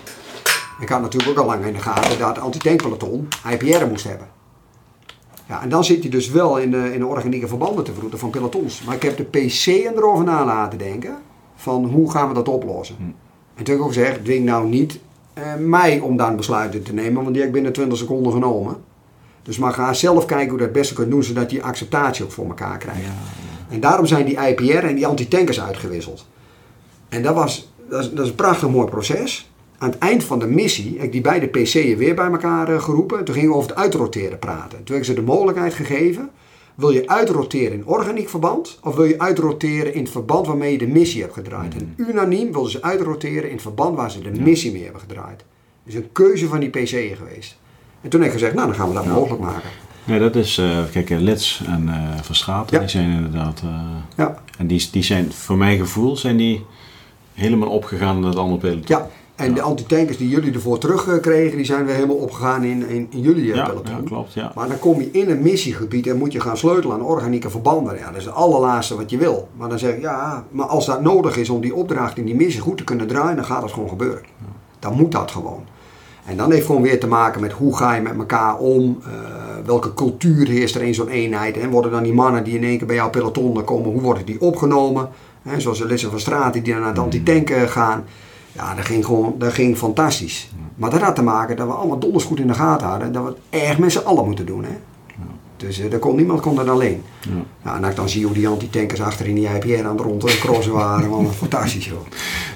Ik 0.79 0.89
had 0.89 1.01
natuurlijk 1.01 1.31
ook 1.31 1.45
al 1.45 1.51
lang 1.51 1.65
in 1.65 1.73
de 1.73 1.79
gaten 1.79 2.19
dat 2.19 2.39
antitankpeloton 2.39 3.27
IPR 3.51 3.85
moest 3.85 4.03
hebben. 4.03 4.27
Ja, 5.47 5.61
en 5.61 5.69
dan 5.69 5.83
zit 5.83 6.01
hij 6.01 6.09
dus 6.09 6.29
wel 6.29 6.57
in 6.57 6.71
de, 6.71 6.93
in 6.93 6.99
de 6.99 7.05
organieke 7.05 7.47
verbanden 7.47 7.83
te 7.83 7.93
vroeten 7.93 8.19
van 8.19 8.29
pelotons. 8.29 8.83
Maar 8.83 8.95
ik 8.95 9.01
heb 9.01 9.17
de 9.17 9.23
PC 9.23 9.65
erover 9.65 10.25
na 10.25 10.45
laten 10.45 10.77
denken 10.77 11.17
van 11.55 11.85
hoe 11.85 12.11
gaan 12.11 12.27
we 12.27 12.33
dat 12.33 12.47
oplossen. 12.47 12.95
Hm. 12.95 13.03
En 13.03 13.63
toen 13.63 13.65
heb 13.65 13.75
ik 13.75 13.81
ook 13.81 13.93
gezegd, 13.93 14.23
dwing 14.23 14.45
nou 14.45 14.67
niet 14.67 14.99
eh, 15.33 15.43
mij 15.55 15.99
om 15.99 16.17
daar 16.17 16.29
een 16.29 16.35
besluit 16.35 16.75
in 16.75 16.83
te 16.83 16.93
nemen, 16.93 17.23
want 17.23 17.27
die 17.27 17.37
heb 17.37 17.47
ik 17.47 17.53
binnen 17.53 17.73
20 17.73 17.97
seconden 17.97 18.31
genomen. 18.31 18.75
Dus 19.43 19.57
maar 19.57 19.73
ga 19.73 19.93
zelf 19.93 20.25
kijken 20.25 20.49
hoe 20.49 20.57
dat 20.57 20.67
het 20.67 20.77
beste 20.77 20.93
kunt 20.93 21.11
doen, 21.11 21.23
zodat 21.23 21.51
je 21.51 21.63
acceptatie 21.63 22.25
ook 22.25 22.31
voor 22.31 22.47
elkaar 22.47 22.77
krijgt. 22.77 23.01
Ja, 23.01 23.05
ja. 23.07 23.73
En 23.73 23.79
daarom 23.79 24.05
zijn 24.05 24.25
die 24.25 24.47
IPR 24.47 24.85
en 24.85 24.95
die 24.95 25.07
anti-tankers 25.07 25.61
uitgewisseld. 25.61 26.25
En 27.09 27.23
dat, 27.23 27.35
was, 27.35 27.71
dat, 27.89 28.03
is, 28.03 28.09
dat 28.11 28.23
is 28.23 28.29
een 28.29 28.35
prachtig 28.35 28.69
mooi 28.69 28.87
proces 28.87 29.51
aan 29.77 29.89
het 29.89 29.97
eind 29.97 30.23
van 30.23 30.39
de 30.39 30.47
missie 30.47 30.93
heb 30.95 31.03
ik 31.05 31.11
die 31.11 31.21
beide 31.21 31.47
PC'en 31.47 31.97
weer 31.97 32.15
bij 32.15 32.25
elkaar 32.31 32.71
uh, 32.71 32.81
geroepen. 32.81 33.23
Toen 33.25 33.35
gingen 33.35 33.49
we 33.49 33.55
over 33.55 33.69
het 33.69 33.79
uitroteren 33.79 34.39
praten. 34.39 34.69
Toen 34.83 34.95
heb 34.95 34.97
ik 34.97 35.03
ze 35.03 35.13
de 35.13 35.21
mogelijkheid 35.21 35.73
gegeven. 35.73 36.29
Wil 36.75 36.89
je 36.89 37.07
uitroteren 37.07 37.73
in 37.73 37.85
organiek 37.85 38.29
verband 38.29 38.79
of 38.83 38.95
wil 38.95 39.05
je 39.05 39.19
uitroteren 39.19 39.93
in 39.93 40.01
het 40.03 40.11
verband 40.11 40.47
waarmee 40.47 40.71
je 40.71 40.77
de 40.77 40.87
missie 40.87 41.21
hebt 41.21 41.33
gedraaid? 41.33 41.75
En 41.75 41.93
Mhm. 41.97 42.09
unaniem 42.09 42.51
wilden 42.51 42.71
ze 42.71 42.81
uitroteren 42.81 43.43
in 43.45 43.51
het 43.53 43.61
verband 43.61 43.95
waar 43.95 44.11
ze 44.11 44.21
de 44.21 44.41
missie 44.41 44.71
mee 44.71 44.83
hebben 44.83 45.01
gedraaid. 45.01 45.43
Dus 45.83 45.93
een 45.93 46.11
keuze 46.11 46.47
van 46.47 46.59
die 46.59 46.69
PC'en 46.69 47.15
geweest. 47.15 47.57
En 48.01 48.09
toen 48.09 48.19
heb 48.21 48.29
ik 48.29 48.35
gezegd, 48.35 48.53
nou 48.53 48.67
dan 48.67 48.75
gaan 48.75 48.87
we 48.87 48.93
dat 48.93 49.05
mogelijk 49.05 49.41
maken. 49.41 49.69
Nee, 50.03 50.19
dat 50.19 50.35
is, 50.35 50.57
uh, 50.57 50.79
kijk, 50.91 51.09
uh, 51.09 51.19
Lets 51.19 51.61
en 51.65 51.83
uh, 51.87 52.17
Van 52.21 52.65
Ja. 52.69 52.79
die 52.79 52.87
zijn 52.87 53.11
inderdaad, 53.11 53.61
uh, 53.65 53.71
Ja. 54.17 54.41
en 54.57 54.67
die, 54.67 54.87
die 54.91 55.03
zijn, 55.03 55.31
voor 55.31 55.57
mijn 55.57 55.77
gevoel, 55.77 56.17
zijn 56.17 56.37
die 56.37 56.65
helemaal 57.33 57.69
opgegaan 57.69 58.17
in 58.17 58.23
het 58.23 58.35
andere 58.35 58.59
peloton. 58.59 58.83
Ja, 58.97 59.09
en 59.37 59.53
de 59.53 59.61
antitankers 59.61 60.17
die 60.17 60.29
jullie 60.29 60.53
ervoor 60.53 60.77
terugkregen, 60.77 61.57
die 61.57 61.65
zijn 61.65 61.85
weer 61.85 61.95
helemaal 61.95 62.15
opgegaan 62.15 62.63
in, 62.63 62.89
in, 62.89 63.07
in 63.09 63.21
jullie 63.21 63.51
eh, 63.51 63.55
ja, 63.55 63.65
peloton. 63.65 63.95
ja, 63.95 64.01
klopt, 64.05 64.33
ja. 64.33 64.51
Maar 64.55 64.67
dan 64.67 64.79
kom 64.79 64.99
je 64.99 65.11
in 65.11 65.29
een 65.29 65.41
missiegebied 65.41 66.07
en 66.07 66.17
moet 66.17 66.31
je 66.31 66.39
gaan 66.39 66.57
sleutelen 66.57 66.95
aan 66.95 67.03
organieke 67.03 67.49
verbanden. 67.49 67.97
Ja, 67.97 68.07
dat 68.07 68.15
is 68.15 68.25
het 68.25 68.33
allerlaatste 68.33 68.95
wat 68.95 69.09
je 69.09 69.17
wil. 69.17 69.47
Maar 69.57 69.69
dan 69.69 69.79
zeg 69.79 69.93
ik, 69.93 70.01
ja, 70.01 70.45
maar 70.51 70.65
als 70.65 70.85
dat 70.85 71.01
nodig 71.01 71.37
is 71.37 71.49
om 71.49 71.61
die 71.61 71.75
opdracht 71.75 72.17
in 72.17 72.25
die 72.25 72.35
missie 72.35 72.61
goed 72.61 72.77
te 72.77 72.83
kunnen 72.83 73.07
draaien, 73.07 73.35
dan 73.35 73.45
gaat 73.45 73.61
dat 73.61 73.71
gewoon 73.71 73.89
gebeuren. 73.89 74.23
Dan 74.79 74.93
moet 74.93 75.11
dat 75.11 75.31
gewoon. 75.31 75.63
En 76.25 76.37
dan 76.37 76.51
heeft 76.51 76.65
gewoon 76.65 76.81
weer 76.81 76.99
te 76.99 77.07
maken 77.07 77.41
met 77.41 77.51
hoe 77.51 77.77
ga 77.77 77.95
je 77.95 78.01
met 78.01 78.17
elkaar 78.17 78.57
om, 78.57 78.97
uh, 79.01 79.07
welke 79.65 79.93
cultuur 79.93 80.47
heerst 80.47 80.75
er 80.75 80.83
in 80.83 80.93
zo'n 80.93 81.09
eenheid. 81.09 81.57
En 81.57 81.69
worden 81.69 81.91
dan 81.91 82.03
die 82.03 82.13
mannen 82.13 82.43
die 82.43 82.55
in 82.55 82.63
één 82.63 82.77
keer 82.77 82.87
bij 82.87 82.95
jouw 82.95 83.09
peloton 83.09 83.63
komen, 83.63 83.91
hoe 83.91 84.01
worden 84.01 84.25
die 84.25 84.41
opgenomen? 84.41 85.09
He, 85.41 85.59
zoals 85.59 85.77
de 85.77 85.85
Lisse 85.85 86.09
van 86.09 86.19
Straat 86.19 86.53
die 86.53 86.73
naar 86.73 86.87
het 86.87 86.99
antitanken 86.99 87.69
gaan. 87.69 88.05
Ja, 88.57 88.75
dat 88.75 88.85
ging 88.85 89.05
gewoon 89.05 89.35
dat 89.37 89.53
ging 89.53 89.77
fantastisch. 89.77 90.49
Maar 90.75 90.89
dat 90.89 91.01
had 91.01 91.15
te 91.15 91.23
maken 91.23 91.55
dat 91.55 91.67
we 91.67 91.73
allemaal 91.73 91.99
donders 91.99 92.23
goed 92.23 92.39
in 92.39 92.47
de 92.47 92.53
gaten 92.53 92.87
hadden. 92.87 93.11
Dat 93.11 93.23
we 93.23 93.29
het 93.29 93.63
erg 93.63 93.77
met 93.77 93.91
z'n 93.91 94.05
allen 94.05 94.25
moeten 94.25 94.45
doen. 94.45 94.63
Hè? 94.63 94.77
Dus 95.57 95.79
uh, 95.79 95.99
kon, 95.99 96.15
niemand 96.15 96.41
kon 96.41 96.55
dat 96.55 96.67
alleen. 96.67 97.03
Ja. 97.21 97.31
Ja, 97.63 97.75
en 97.75 97.81
als 97.81 97.89
ik 97.89 97.95
dan 97.95 98.09
zie 98.09 98.25
hoe 98.25 98.33
die 98.33 98.47
antitankers 98.47 99.01
achter 99.01 99.27
in 99.27 99.35
die 99.35 99.47
IPR 99.47 99.85
aan 99.85 99.97
het 99.97 100.05
rond 100.05 100.23
en 100.23 100.39
crossen 100.39 100.73
waren, 100.73 101.09
man, 101.09 101.33
fantastisch 101.43 101.85
joh. 101.85 101.99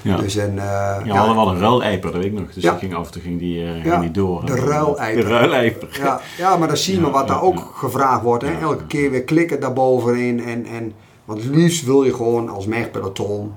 Ja. 0.01 0.17
Dus 0.17 0.35
en, 0.35 0.53
uh, 0.55 0.61
ja, 0.63 1.03
we 1.03 1.11
hadden 1.11 1.35
wel 1.35 1.49
een 1.49 1.59
ruilijper, 1.59 2.11
dat 2.11 2.21
weet 2.21 2.31
ik 2.31 2.39
nog. 2.39 2.53
Dus 2.53 2.63
die 2.63 2.77
ging 2.77 2.93
af 2.93 3.05
en 3.05 3.11
toe 3.11 3.21
ging 3.21 3.39
die, 3.39 3.63
uh, 3.63 3.81
ging 3.81 3.99
die 3.99 4.11
door. 4.11 4.45
de 4.45 4.55
ruilijper. 4.55 5.23
De 5.23 5.29
ruilijper. 5.29 5.99
ja, 6.01 6.21
ja, 6.37 6.57
maar 6.57 6.67
dan 6.67 6.77
zie 6.77 6.93
je 6.93 6.99
Ja, 6.99 7.05
maar 7.05 7.15
wat 7.15 7.27
daar 7.27 7.41
ook 7.41 7.71
gevraagd 7.75 8.23
wordt. 8.23 8.43
Hè? 8.43 8.59
Elke 8.59 8.85
keer 8.85 9.11
weer 9.11 9.23
klikken 9.23 9.59
daarbovenin. 9.59 10.43
En, 10.43 10.65
en, 10.65 10.93
want 11.25 11.43
het 11.43 11.55
liefst 11.55 11.85
wil 11.85 12.03
je 12.03 12.13
gewoon 12.13 12.49
als 12.49 12.65
merkpeloton 12.65 13.53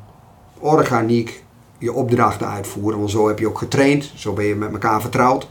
organiek 0.58 1.43
je 1.84 1.92
opdrachten 1.92 2.48
uitvoeren. 2.48 2.98
Want 2.98 3.10
zo 3.10 3.28
heb 3.28 3.38
je 3.38 3.48
ook 3.48 3.58
getraind. 3.58 4.12
Zo 4.14 4.32
ben 4.32 4.44
je 4.44 4.54
met 4.54 4.72
elkaar 4.72 5.00
vertrouwd. 5.00 5.48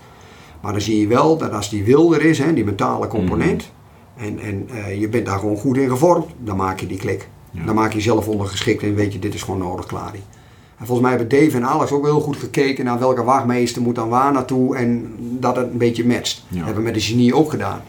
Maar 0.61 0.71
dan 0.71 0.81
zie 0.81 0.99
je 0.99 1.07
wel 1.07 1.37
dat 1.37 1.51
als 1.51 1.69
die 1.69 1.83
wil 1.83 2.13
er 2.13 2.25
is, 2.25 2.37
hè, 2.37 2.53
die 2.53 2.65
mentale 2.65 3.07
component. 3.07 3.71
En, 4.15 4.39
en 4.39 4.69
eh, 4.69 4.99
je 4.99 5.09
bent 5.09 5.25
daar 5.25 5.39
gewoon 5.39 5.57
goed 5.57 5.77
in 5.77 5.89
gevormd. 5.89 6.25
Dan 6.37 6.57
maak 6.57 6.79
je 6.79 6.87
die 6.87 6.97
klik. 6.97 7.29
Ja. 7.51 7.65
Dan 7.65 7.75
maak 7.75 7.91
je 7.91 7.97
jezelf 7.97 8.27
ondergeschikt 8.27 8.83
en 8.83 8.95
weet 8.95 9.13
je, 9.13 9.19
dit 9.19 9.33
is 9.33 9.43
gewoon 9.43 9.59
nodig, 9.59 9.85
klaar. 9.85 10.13
En 10.13 10.85
volgens 10.85 11.07
mij 11.07 11.17
hebben 11.17 11.39
Dave 11.39 11.57
en 11.57 11.65
Alex 11.65 11.91
ook 11.91 12.05
heel 12.05 12.21
goed 12.21 12.37
gekeken 12.37 12.85
naar 12.85 12.99
welke 12.99 13.23
wachtmeester 13.23 13.81
moet 13.81 13.95
dan 13.95 14.09
waar 14.09 14.31
naartoe. 14.31 14.75
En 14.75 15.15
dat 15.19 15.55
het 15.55 15.71
een 15.71 15.77
beetje 15.77 16.05
matcht. 16.05 16.43
Ja. 16.47 16.55
Dat 16.55 16.65
hebben 16.65 16.83
we 16.83 16.89
met 16.89 16.93
de 16.93 17.05
genie 17.05 17.35
ook 17.35 17.49
gedaan. 17.49 17.81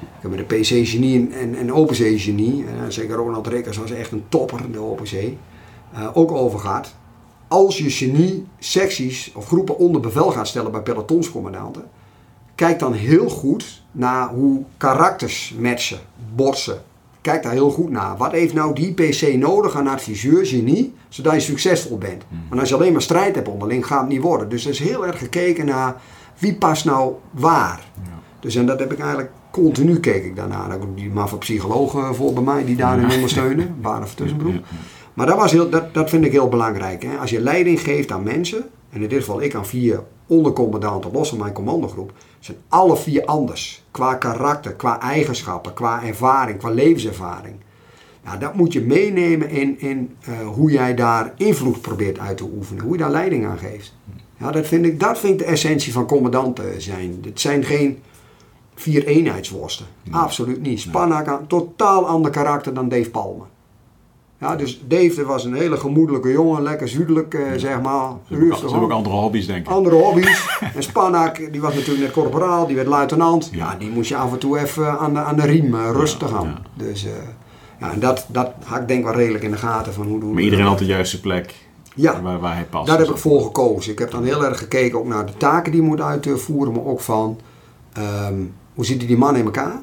Ik 0.00 0.30
heb 0.30 0.30
met 0.30 0.48
de 0.48 0.56
PC-genie 0.56 1.28
en, 1.30 1.54
en 1.54 1.72
OpenC-genie, 1.72 2.62
uh, 2.62 2.68
zeker 2.88 3.16
Ronald 3.16 3.46
Rikkers 3.46 3.76
was 3.76 3.90
echt 3.90 4.12
een 4.12 4.24
topper, 4.28 4.72
de 4.72 4.78
OpenC, 4.78 5.12
uh, 5.12 6.08
ook 6.14 6.32
over 6.32 6.58
gehad. 6.58 6.94
Als 7.54 7.78
je 7.78 7.90
genie 7.90 8.46
secties 8.58 9.32
of 9.34 9.46
groepen 9.46 9.78
onder 9.78 10.00
bevel 10.00 10.30
gaat 10.30 10.48
stellen 10.48 10.70
bij 10.70 10.80
pelotonscommandanten, 10.80 11.84
kijk 12.54 12.78
dan 12.78 12.92
heel 12.92 13.28
goed 13.28 13.82
naar 13.92 14.28
hoe 14.28 14.62
karakters 14.76 15.54
matchen, 15.58 15.98
botsen. 16.34 16.82
Kijk 17.20 17.42
daar 17.42 17.52
heel 17.52 17.70
goed 17.70 17.90
naar. 17.90 18.16
Wat 18.16 18.32
heeft 18.32 18.54
nou 18.54 18.74
die 18.74 18.94
PC 18.94 19.36
nodig 19.36 19.76
aan 19.76 19.86
adviseur, 19.86 20.46
genie, 20.46 20.94
zodat 21.08 21.34
je 21.34 21.40
succesvol 21.40 21.98
bent? 21.98 22.22
Want 22.48 22.60
als 22.60 22.68
je 22.68 22.74
alleen 22.74 22.92
maar 22.92 23.02
strijd 23.02 23.34
hebt 23.34 23.48
onderling, 23.48 23.86
gaat 23.86 24.00
het 24.00 24.08
niet 24.08 24.22
worden. 24.22 24.48
Dus 24.48 24.64
er 24.64 24.70
is 24.70 24.78
heel 24.78 25.06
erg 25.06 25.18
gekeken 25.18 25.66
naar 25.66 25.96
wie 26.38 26.54
past 26.54 26.84
nou 26.84 27.14
waar. 27.30 27.80
Ja. 28.02 28.10
Dus 28.40 28.54
en 28.54 28.66
dat 28.66 28.78
heb 28.78 28.92
ik 28.92 28.98
eigenlijk 28.98 29.30
continu 29.50 30.00
keek 30.00 30.24
ik 30.24 30.36
daarna. 30.36 30.68
Dan 30.68 30.70
heb 30.70 30.88
die 30.94 31.10
voor 31.14 31.38
psychologen 31.38 32.14
voor 32.14 32.32
bij 32.32 32.42
mij 32.42 32.64
die 32.64 32.76
daarin 32.76 33.10
ondersteunen. 33.10 33.76
Baren 33.82 34.06
van 34.06 34.16
Tussenbroek. 34.16 34.64
Maar 35.14 35.26
dat, 35.26 35.36
was 35.36 35.52
heel, 35.52 35.70
dat, 35.70 35.94
dat 35.94 36.10
vind 36.10 36.24
ik 36.24 36.32
heel 36.32 36.48
belangrijk. 36.48 37.02
Hè? 37.02 37.16
Als 37.16 37.30
je 37.30 37.40
leiding 37.40 37.80
geeft 37.80 38.12
aan 38.12 38.22
mensen, 38.22 38.64
en 38.90 39.02
in 39.02 39.08
dit 39.08 39.18
geval 39.18 39.42
ik 39.42 39.54
aan 39.54 39.66
vier 39.66 40.02
ondercommandanten 40.26 41.12
los 41.12 41.28
van 41.28 41.38
mijn 41.38 41.52
commandogroep, 41.52 42.12
zijn 42.40 42.56
alle 42.68 42.96
vier 42.96 43.24
anders. 43.24 43.84
Qua 43.90 44.14
karakter, 44.14 44.72
qua 44.72 45.00
eigenschappen, 45.00 45.74
qua 45.74 46.04
ervaring, 46.04 46.58
qua 46.58 46.70
levenservaring. 46.70 47.54
Nou, 48.24 48.38
dat 48.38 48.54
moet 48.54 48.72
je 48.72 48.80
meenemen 48.80 49.50
in, 49.50 49.80
in 49.80 50.16
uh, 50.28 50.48
hoe 50.48 50.70
jij 50.70 50.94
daar 50.94 51.32
invloed 51.36 51.80
probeert 51.80 52.18
uit 52.18 52.36
te 52.36 52.50
oefenen. 52.56 52.82
Hoe 52.82 52.92
je 52.92 52.98
daar 52.98 53.10
leiding 53.10 53.46
aan 53.46 53.58
geeft. 53.58 53.94
Ja, 54.36 54.50
dat, 54.50 54.66
vind 54.66 54.84
ik, 54.84 55.00
dat 55.00 55.18
vind 55.18 55.32
ik 55.32 55.38
de 55.38 55.52
essentie 55.52 55.92
van 55.92 56.06
commandanten 56.06 56.82
zijn. 56.82 57.22
Het 57.24 57.40
zijn 57.40 57.64
geen 57.64 57.98
vier 58.74 59.06
eenheidsworsten. 59.06 59.86
Absoluut 60.10 60.62
niet. 60.62 60.80
Spannak 60.80 61.26
een 61.26 61.46
totaal 61.46 62.06
ander 62.06 62.30
karakter 62.30 62.74
dan 62.74 62.88
Dave 62.88 63.10
Palmer. 63.10 63.46
Ja, 64.44 64.56
dus 64.56 64.80
Dave 64.86 65.24
was 65.24 65.44
een 65.44 65.54
hele 65.54 65.76
gemoedelijke 65.76 66.30
jongen, 66.30 66.62
lekker 66.62 66.88
zuidelijk, 66.88 67.34
eh, 67.34 67.42
zeg 67.56 67.80
maar. 67.80 68.12
Ze 68.28 68.34
hebben 68.34 68.80
ook 68.80 68.90
andere 68.90 69.14
hobby's, 69.14 69.46
denk 69.46 69.66
ik. 69.66 69.72
Andere 69.72 69.96
hobby's. 69.96 70.48
en 70.74 70.82
Spanak, 70.82 71.52
die 71.52 71.60
was 71.60 71.74
natuurlijk 71.74 72.04
net 72.04 72.12
corporaal, 72.12 72.66
die 72.66 72.76
werd 72.76 72.88
luitenant. 72.88 73.48
Ja. 73.52 73.76
die 73.78 73.90
moest 73.90 74.08
je 74.08 74.16
af 74.16 74.32
en 74.32 74.38
toe 74.38 74.58
even 74.58 74.98
aan 74.98 75.14
de, 75.14 75.20
aan 75.20 75.36
de 75.36 75.46
riem 75.46 75.74
uh, 75.74 75.90
rustig 75.92 76.32
aan. 76.32 76.44
Ja. 76.44 76.84
Dus 76.84 77.04
uh, 77.04 77.10
ja, 77.80 77.92
en 77.92 78.00
dat, 78.00 78.26
dat 78.28 78.52
had 78.64 78.80
ik 78.80 78.88
denk 78.88 79.04
wel 79.04 79.14
redelijk 79.14 79.44
in 79.44 79.50
de 79.50 79.56
gaten 79.56 79.92
van 79.92 80.06
hoe 80.06 80.20
doen 80.20 80.32
Maar 80.32 80.42
iedereen 80.42 80.66
had 80.66 80.78
de 80.78 80.84
juiste 80.84 81.20
plek. 81.20 81.54
Ja, 81.94 82.22
waar, 82.22 82.40
waar 82.40 82.54
hij 82.54 82.64
past. 82.64 82.86
daar 82.86 82.98
heb 82.98 83.08
ik 83.08 83.16
voor 83.16 83.42
gekozen. 83.42 83.92
Ik 83.92 83.98
heb 83.98 84.10
dan 84.10 84.24
heel 84.24 84.44
erg 84.44 84.58
gekeken 84.58 84.98
ook 84.98 85.06
naar 85.06 85.26
de 85.26 85.36
taken 85.36 85.72
die 85.72 85.80
hij 85.80 85.90
moet 85.90 86.00
uitvoeren, 86.00 86.72
maar 86.72 86.84
ook 86.84 87.00
van 87.00 87.40
um, 88.28 88.54
hoe 88.74 88.84
zitten 88.84 89.08
die 89.08 89.16
mannen 89.16 89.38
in 89.38 89.46
elkaar? 89.46 89.82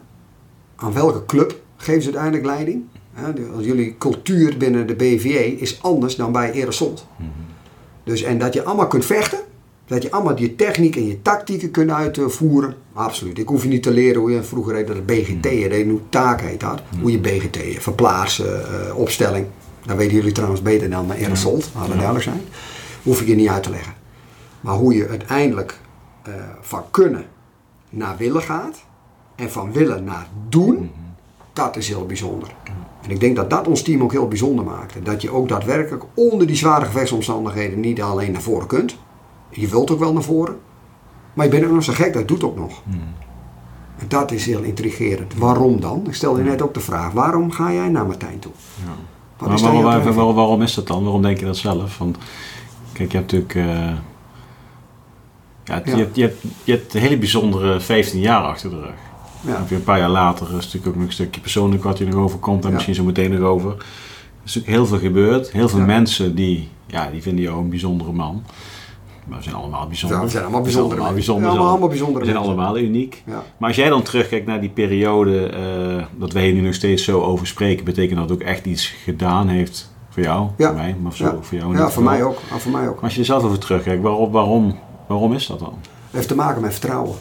Aan 0.75 0.93
welke 0.93 1.25
club 1.25 1.59
geven 1.77 2.01
ze 2.01 2.07
uiteindelijk 2.07 2.45
leiding? 2.45 2.83
Jullie 3.59 3.95
cultuur 3.97 4.57
binnen 4.57 4.87
de 4.87 4.95
BVE 4.95 5.57
is 5.57 5.81
anders 5.81 6.15
dan 6.15 6.31
bij 6.31 6.51
Erosond. 6.51 7.05
Mm 7.17 7.29
Dus 8.03 8.21
en 8.21 8.37
dat 8.37 8.53
je 8.53 8.63
allemaal 8.63 8.87
kunt 8.87 9.05
vechten, 9.05 9.39
dat 9.85 10.03
je 10.03 10.11
allemaal 10.11 10.39
je 10.39 10.55
techniek 10.55 10.95
en 10.95 11.07
je 11.07 11.21
tactieken 11.21 11.71
kunt 11.71 11.91
uitvoeren. 11.91 12.75
Absoluut. 12.93 13.37
Ik 13.37 13.47
hoef 13.47 13.63
je 13.63 13.69
niet 13.69 13.83
te 13.83 13.91
leren 13.91 14.21
hoe 14.21 14.31
je 14.31 14.43
vroeger 14.43 14.75
heette 14.75 14.93
dat 14.93 15.05
BGT, 15.05 15.51
mm 15.51 15.71
-hmm. 15.71 15.89
hoe 15.89 15.99
taak 16.09 16.41
heet 16.41 16.59
dat. 16.59 16.81
Mhm. 16.89 17.01
Hoe 17.01 17.11
je 17.11 17.19
BGT, 17.19 17.83
verplaatsen, 17.83 18.61
uh, 18.61 18.97
opstelling. 18.97 19.45
Dat 19.85 19.97
weten 19.97 20.15
jullie 20.15 20.31
trouwens 20.31 20.61
beter 20.61 20.89
dan 20.89 21.07
bij 21.07 21.17
Erosond, 21.17 21.69
laten 21.75 21.89
we 21.89 21.95
duidelijk 21.95 22.23
zijn. 22.23 22.41
Hoef 23.03 23.21
ik 23.21 23.27
je 23.27 23.35
niet 23.35 23.49
uit 23.49 23.63
te 23.63 23.69
leggen. 23.69 23.93
Maar 24.61 24.75
hoe 24.75 24.93
je 24.93 25.07
uiteindelijk 25.07 25.79
uh, 26.27 26.33
van 26.61 26.83
kunnen 26.91 27.25
naar 27.89 28.17
willen 28.17 28.41
gaat 28.41 28.83
en 29.35 29.51
van 29.51 29.71
willen 29.71 30.03
naar 30.03 30.27
doen, 30.49 30.75
mhm. 30.75 30.85
dat 31.53 31.77
is 31.77 31.87
heel 31.87 32.05
bijzonder. 32.05 32.47
En 33.01 33.09
ik 33.09 33.19
denk 33.19 33.35
dat 33.35 33.49
dat 33.49 33.67
ons 33.67 33.81
team 33.81 34.03
ook 34.03 34.11
heel 34.11 34.27
bijzonder 34.27 34.65
maakte. 34.65 35.01
Dat 35.01 35.21
je 35.21 35.31
ook 35.31 35.49
daadwerkelijk 35.49 36.03
onder 36.13 36.47
die 36.47 36.55
zware 36.55 36.85
gevechtsomstandigheden 36.85 37.79
niet 37.79 38.01
alleen 38.01 38.31
naar 38.31 38.41
voren 38.41 38.67
kunt. 38.67 38.97
Je 39.49 39.67
wilt 39.67 39.91
ook 39.91 39.99
wel 39.99 40.13
naar 40.13 40.23
voren. 40.23 40.57
Maar 41.33 41.45
je 41.45 41.51
bent 41.51 41.65
ook 41.65 41.71
nog 41.71 41.83
zo 41.83 41.93
gek, 41.93 42.13
dat 42.13 42.27
doet 42.27 42.43
ook 42.43 42.57
nog. 42.57 42.81
Hmm. 42.83 43.01
En 43.97 44.05
dat 44.07 44.31
is 44.31 44.45
heel 44.45 44.61
intrigerend. 44.61 45.35
Waarom 45.35 45.79
dan? 45.79 46.03
Ik 46.07 46.13
stelde 46.13 46.43
je 46.43 46.49
net 46.49 46.61
ook 46.61 46.73
de 46.73 46.79
vraag, 46.79 47.11
waarom 47.11 47.51
ga 47.51 47.73
jij 47.73 47.89
naar 47.89 48.05
Martijn 48.05 48.39
toe? 48.39 48.51
Ja. 48.85 48.91
Maar 49.47 49.59
waarom, 49.59 50.35
waarom, 50.35 50.61
is 50.61 50.73
dat 50.73 50.87
dan? 50.87 51.03
Waarom 51.03 51.21
denk 51.21 51.39
je 51.39 51.45
dat 51.45 51.57
zelf? 51.57 51.97
Want 51.97 52.17
kijk, 52.93 53.11
je 53.11 53.17
hebt 53.17 53.31
natuurlijk... 53.31 53.55
Uh, 53.55 53.91
ja, 55.63 55.81
Je, 55.85 55.95
hebt, 55.95 56.15
je, 56.15 56.21
hebt, 56.21 56.43
je 56.63 56.71
hebt 56.71 56.93
een 56.93 57.01
hele 57.01 57.17
bijzondere 57.17 57.79
15 57.79 58.19
jaar 58.19 58.43
achter 58.43 58.69
de 58.69 58.79
rug. 58.79 58.93
Ja. 59.41 59.65
een 59.69 59.83
paar 59.83 59.99
jaar 59.99 60.09
later 60.09 60.47
is 60.47 60.53
natuurlijk 60.53 60.87
ook 60.87 60.95
nog 60.95 61.05
een 61.05 61.11
stukje 61.11 61.41
persoonlijk 61.41 61.83
wat 61.83 61.97
je 61.97 62.05
nog 62.05 62.15
overkomt 62.15 62.65
en 62.65 62.73
misschien 62.73 62.95
zo 62.95 63.03
meteen 63.03 63.31
nog 63.31 63.49
over. 63.49 63.69
Er 63.71 63.77
is 64.45 64.55
natuurlijk 64.55 64.73
heel 64.73 64.85
veel 64.85 64.99
gebeurd. 64.99 65.51
Heel 65.51 65.69
veel 65.69 65.79
mensen 65.79 66.35
die, 66.35 66.69
ja, 66.87 67.09
die 67.09 67.21
vinden 67.21 67.43
jou 67.43 67.59
een 67.59 67.69
bijzondere 67.69 68.11
man. 68.11 68.43
Maar 69.27 69.37
we 69.37 69.43
zijn 69.43 69.55
allemaal 69.55 69.87
bijzonder. 69.87 70.17
Ja, 70.17 70.23
we 70.23 70.29
zijn 70.29 70.43
allemaal 70.43 70.61
bijzonder. 70.61 70.97
allemaal 70.97 71.13
bijzonder. 71.13 71.51
Ja, 71.51 71.57
allemaal 71.57 71.87
bijzonder. 71.87 72.21
We 72.21 72.25
zijn 72.27 72.37
allemaal 72.37 72.77
uniek. 72.77 73.23
Ja. 73.25 73.43
Maar 73.57 73.67
als 73.67 73.77
jij 73.77 73.89
dan 73.89 74.01
terugkijkt 74.01 74.45
naar 74.45 74.61
die 74.61 74.69
periode, 74.69 75.51
uh, 75.97 76.03
dat 76.19 76.31
wij 76.31 76.43
hier 76.43 76.53
nu 76.53 76.61
nog 76.61 76.73
steeds 76.73 77.03
zo 77.03 77.21
over 77.21 77.47
spreken, 77.47 77.85
betekent 77.85 78.19
dat 78.19 78.31
ook 78.31 78.41
echt 78.41 78.65
iets 78.65 78.87
gedaan 78.87 79.47
heeft 79.47 79.93
voor 80.09 80.23
jou, 80.23 80.47
ja. 80.57 80.67
voor 80.67 80.75
mij, 80.75 80.95
maar 81.01 81.13
voor, 81.13 81.37
voor 81.41 81.57
jou 81.57 81.77
Ja, 81.77 81.89
voor 81.89 82.03
mij 82.03 82.23
ook. 82.23 82.37
Ja, 82.49 82.57
voor 82.57 82.71
mij 82.71 82.87
ook. 82.87 82.95
Maar 82.95 83.03
als 83.03 83.13
je 83.13 83.19
er 83.19 83.25
zelf 83.25 83.43
over 83.43 83.59
terugkijkt, 83.59 84.03
waarom, 84.03 84.31
waarom, 84.31 84.79
waarom 85.07 85.33
is 85.33 85.47
dat 85.47 85.59
dan? 85.59 85.73
Het 85.81 86.11
heeft 86.11 86.27
te 86.27 86.35
maken 86.35 86.61
met 86.61 86.71
vertrouwen. 86.71 87.15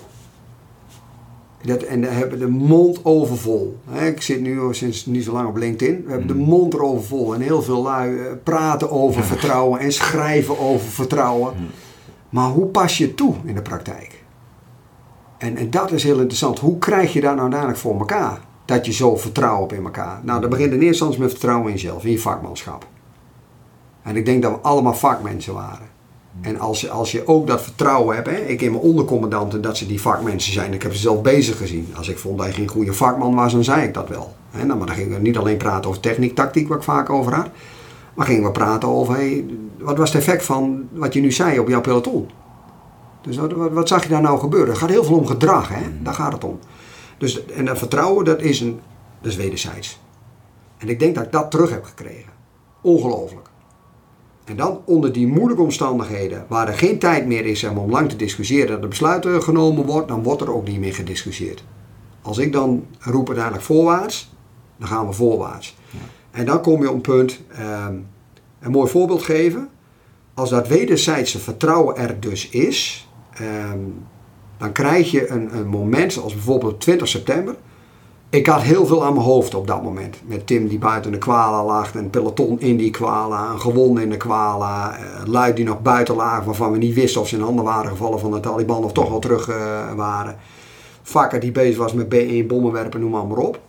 Dat, 1.62 1.82
en 1.82 2.00
we 2.00 2.06
hebben 2.06 2.38
de 2.38 2.48
mond 2.48 3.04
overvol. 3.04 3.78
Ik 4.00 4.22
zit 4.22 4.40
nu 4.40 4.74
sinds 4.74 5.06
niet 5.06 5.24
zo 5.24 5.32
lang 5.32 5.48
op 5.48 5.56
LinkedIn. 5.56 6.04
We 6.04 6.10
hebben 6.10 6.28
de 6.28 6.34
mm. 6.34 6.48
mond 6.48 6.74
erover 6.74 7.04
vol. 7.04 7.34
En 7.34 7.40
heel 7.40 7.62
veel 7.62 7.82
lui 7.82 8.18
eh, 8.18 8.32
praten 8.42 8.90
over 8.90 9.24
vertrouwen 9.24 9.80
en 9.80 9.92
schrijven 9.92 10.58
over 10.58 10.88
vertrouwen. 10.88 11.54
Mm. 11.56 11.66
Maar 12.30 12.48
hoe 12.48 12.66
pas 12.66 12.98
je 12.98 13.06
het 13.06 13.16
toe 13.16 13.34
in 13.44 13.54
de 13.54 13.62
praktijk? 13.62 14.24
En, 15.38 15.56
en 15.56 15.70
dat 15.70 15.92
is 15.92 16.02
heel 16.02 16.18
interessant. 16.18 16.58
Hoe 16.58 16.78
krijg 16.78 17.12
je 17.12 17.20
dat 17.20 17.30
nou 17.30 17.40
uiteindelijk 17.40 17.80
voor 17.80 17.98
elkaar? 17.98 18.40
Dat 18.64 18.86
je 18.86 18.92
zo 18.92 19.16
vertrouwen 19.16 19.62
op 19.62 19.72
in 19.72 19.84
elkaar. 19.84 20.20
Nou, 20.24 20.40
dat 20.40 20.50
begint 20.50 20.72
in 20.72 20.72
eerste 20.72 20.86
instantie 20.88 21.20
met 21.20 21.30
vertrouwen 21.30 21.66
in 21.66 21.74
jezelf, 21.74 22.04
in 22.04 22.10
je 22.10 22.18
vakmanschap. 22.18 22.86
En 24.02 24.16
ik 24.16 24.24
denk 24.24 24.42
dat 24.42 24.52
we 24.52 24.58
allemaal 24.58 24.94
vakmensen 24.94 25.54
waren. 25.54 25.88
En 26.40 26.58
als 26.58 26.80
je, 26.80 26.90
als 26.90 27.12
je 27.12 27.26
ook 27.26 27.46
dat 27.46 27.62
vertrouwen 27.62 28.14
hebt, 28.14 28.30
hè, 28.30 28.36
ik 28.36 28.62
in 28.62 28.70
mijn 28.70 28.82
ondercommandanten 28.82 29.62
dat 29.62 29.76
ze 29.76 29.86
die 29.86 30.00
vakmensen 30.00 30.52
zijn, 30.52 30.72
ik 30.72 30.82
heb 30.82 30.92
ze 30.92 31.00
zelf 31.00 31.22
bezig 31.22 31.56
gezien. 31.56 31.94
Als 31.96 32.08
ik 32.08 32.18
vond 32.18 32.36
dat 32.36 32.46
hij 32.46 32.54
geen 32.54 32.68
goede 32.68 32.92
vakman 32.92 33.34
was, 33.34 33.52
dan 33.52 33.64
zei 33.64 33.82
ik 33.82 33.94
dat 33.94 34.08
wel. 34.08 34.34
Hè, 34.50 34.64
nou, 34.64 34.78
maar 34.78 34.86
dan 34.86 34.96
gingen 34.96 35.16
we 35.16 35.22
niet 35.22 35.36
alleen 35.36 35.56
praten 35.56 35.90
over 35.90 36.02
techniek, 36.02 36.34
tactiek, 36.34 36.68
waar 36.68 36.78
ik 36.78 36.84
vaak 36.84 37.10
over 37.10 37.34
had. 37.34 37.48
Maar 38.14 38.26
gingen 38.26 38.42
we 38.42 38.50
praten 38.50 38.88
over, 38.88 39.14
hey, 39.14 39.44
wat 39.78 39.98
was 39.98 40.12
het 40.12 40.18
effect 40.18 40.44
van 40.44 40.88
wat 40.92 41.12
je 41.12 41.20
nu 41.20 41.32
zei 41.32 41.58
op 41.58 41.68
jouw 41.68 41.80
peloton? 41.80 42.28
Dus 43.20 43.36
wat, 43.36 43.52
wat, 43.52 43.88
zag 43.88 44.02
je 44.02 44.08
daar 44.08 44.22
nou 44.22 44.38
gebeuren? 44.38 44.68
Het 44.68 44.78
gaat 44.78 44.90
heel 44.90 45.04
veel 45.04 45.16
om 45.16 45.26
gedrag, 45.26 45.68
hè? 45.68 45.82
daar 46.02 46.14
gaat 46.14 46.32
het 46.32 46.44
om. 46.44 46.58
Dus, 47.18 47.46
en 47.46 47.64
dat 47.64 47.78
vertrouwen, 47.78 48.24
dat 48.24 48.40
is, 48.40 48.60
een, 48.60 48.80
dat 49.20 49.30
is 49.30 49.36
wederzijds. 49.36 50.00
En 50.78 50.88
ik 50.88 50.98
denk 50.98 51.14
dat 51.14 51.24
ik 51.24 51.32
dat 51.32 51.50
terug 51.50 51.70
heb 51.70 51.84
gekregen. 51.84 52.32
Ongelooflijk. 52.80 53.49
En 54.50 54.56
dan 54.56 54.80
onder 54.84 55.12
die 55.12 55.26
moeilijke 55.26 55.62
omstandigheden, 55.62 56.44
waar 56.48 56.68
er 56.68 56.74
geen 56.74 56.98
tijd 56.98 57.26
meer 57.26 57.46
is 57.46 57.64
om 57.64 57.90
lang 57.90 58.08
te 58.08 58.16
discussiëren, 58.16 58.68
dat 58.68 58.82
er 58.82 58.88
besluiten 58.88 59.42
genomen 59.42 59.86
wordt, 59.86 60.08
dan 60.08 60.22
wordt 60.22 60.42
er 60.42 60.54
ook 60.54 60.68
niet 60.68 60.78
meer 60.78 60.94
gediscussieerd. 60.94 61.64
Als 62.22 62.38
ik 62.38 62.52
dan 62.52 62.86
roep 62.98 63.26
uiteindelijk 63.26 63.64
voorwaarts, 63.64 64.30
dan 64.76 64.88
gaan 64.88 65.06
we 65.06 65.12
voorwaarts. 65.12 65.76
En 66.30 66.46
dan 66.46 66.62
kom 66.62 66.82
je 66.82 66.88
op 66.88 66.94
een 66.94 67.00
punt, 67.00 67.40
ehm, 67.48 67.94
een 68.60 68.70
mooi 68.70 68.90
voorbeeld 68.90 69.22
geven. 69.22 69.68
Als 70.34 70.50
dat 70.50 70.68
wederzijdse 70.68 71.38
vertrouwen 71.38 71.96
er 71.96 72.20
dus 72.20 72.48
is, 72.48 73.08
ehm, 73.32 73.78
dan 74.58 74.72
krijg 74.72 75.10
je 75.10 75.28
een, 75.28 75.56
een 75.56 75.68
moment, 75.68 76.12
zoals 76.12 76.32
bijvoorbeeld 76.32 76.80
20 76.80 77.08
september, 77.08 77.56
ik 78.30 78.46
had 78.46 78.62
heel 78.62 78.86
veel 78.86 79.04
aan 79.04 79.14
mijn 79.14 79.24
hoofd 79.24 79.54
op 79.54 79.66
dat 79.66 79.82
moment. 79.82 80.16
Met 80.24 80.46
Tim 80.46 80.68
die 80.68 80.78
buiten 80.78 81.12
de 81.12 81.18
kwala 81.18 81.64
lag, 81.64 81.94
een 81.94 82.10
peloton 82.10 82.60
in 82.60 82.76
die 82.76 82.90
kwala, 82.90 83.50
een 83.50 83.60
gewonde 83.60 84.02
in 84.02 84.10
de 84.10 84.16
kwala, 84.16 84.98
uh, 84.98 85.26
lui 85.26 85.54
die 85.54 85.64
nog 85.64 85.82
buiten 85.82 86.14
lagen 86.14 86.44
waarvan 86.44 86.72
we 86.72 86.78
niet 86.78 86.94
wisten 86.94 87.20
of 87.20 87.28
ze 87.28 87.36
in 87.36 87.42
handen 87.42 87.64
waren 87.64 87.90
gevallen 87.90 88.20
van 88.20 88.30
de 88.30 88.40
Taliban 88.40 88.84
of 88.84 88.92
toch 88.92 89.08
wel 89.08 89.18
terug 89.18 89.48
uh, 89.48 89.92
waren. 89.92 90.36
Vakker 91.02 91.40
die 91.40 91.52
bezig 91.52 91.76
was 91.76 91.92
met 91.92 92.14
B1 92.14 92.46
bommen 92.46 92.72
werpen, 92.72 93.00
noem 93.00 93.10
maar, 93.10 93.38
op. 93.38 93.60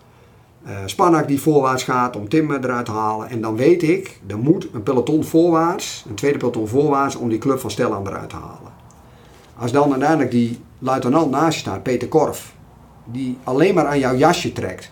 Uh, 0.65 0.71
Spanak 0.85 1.27
die 1.27 1.41
voorwaarts 1.41 1.83
gaat 1.83 2.15
om 2.15 2.29
Tim 2.29 2.51
eruit 2.51 2.85
te 2.85 2.91
halen. 2.91 3.29
En 3.29 3.41
dan 3.41 3.55
weet 3.55 3.83
ik, 3.83 4.19
er 4.27 4.37
moet 4.37 4.67
een 4.73 4.83
peloton 4.83 5.23
voorwaarts, 5.23 6.05
een 6.09 6.15
tweede 6.15 6.37
peloton 6.37 6.67
voorwaarts, 6.67 7.15
om 7.15 7.29
die 7.29 7.37
club 7.37 7.59
van 7.59 7.71
Stellan 7.71 8.07
eruit 8.07 8.29
te 8.29 8.35
halen. 8.35 8.71
Als 9.57 9.71
dan 9.71 9.91
uiteindelijk 9.91 10.31
die 10.31 10.59
luitenant 10.79 11.31
naast 11.31 11.53
je 11.53 11.59
staat, 11.59 11.83
Peter 11.83 12.07
Korf, 12.07 12.53
die 13.05 13.37
alleen 13.43 13.75
maar 13.75 13.85
aan 13.85 13.99
jouw 13.99 14.15
jasje 14.15 14.53
trekt. 14.53 14.91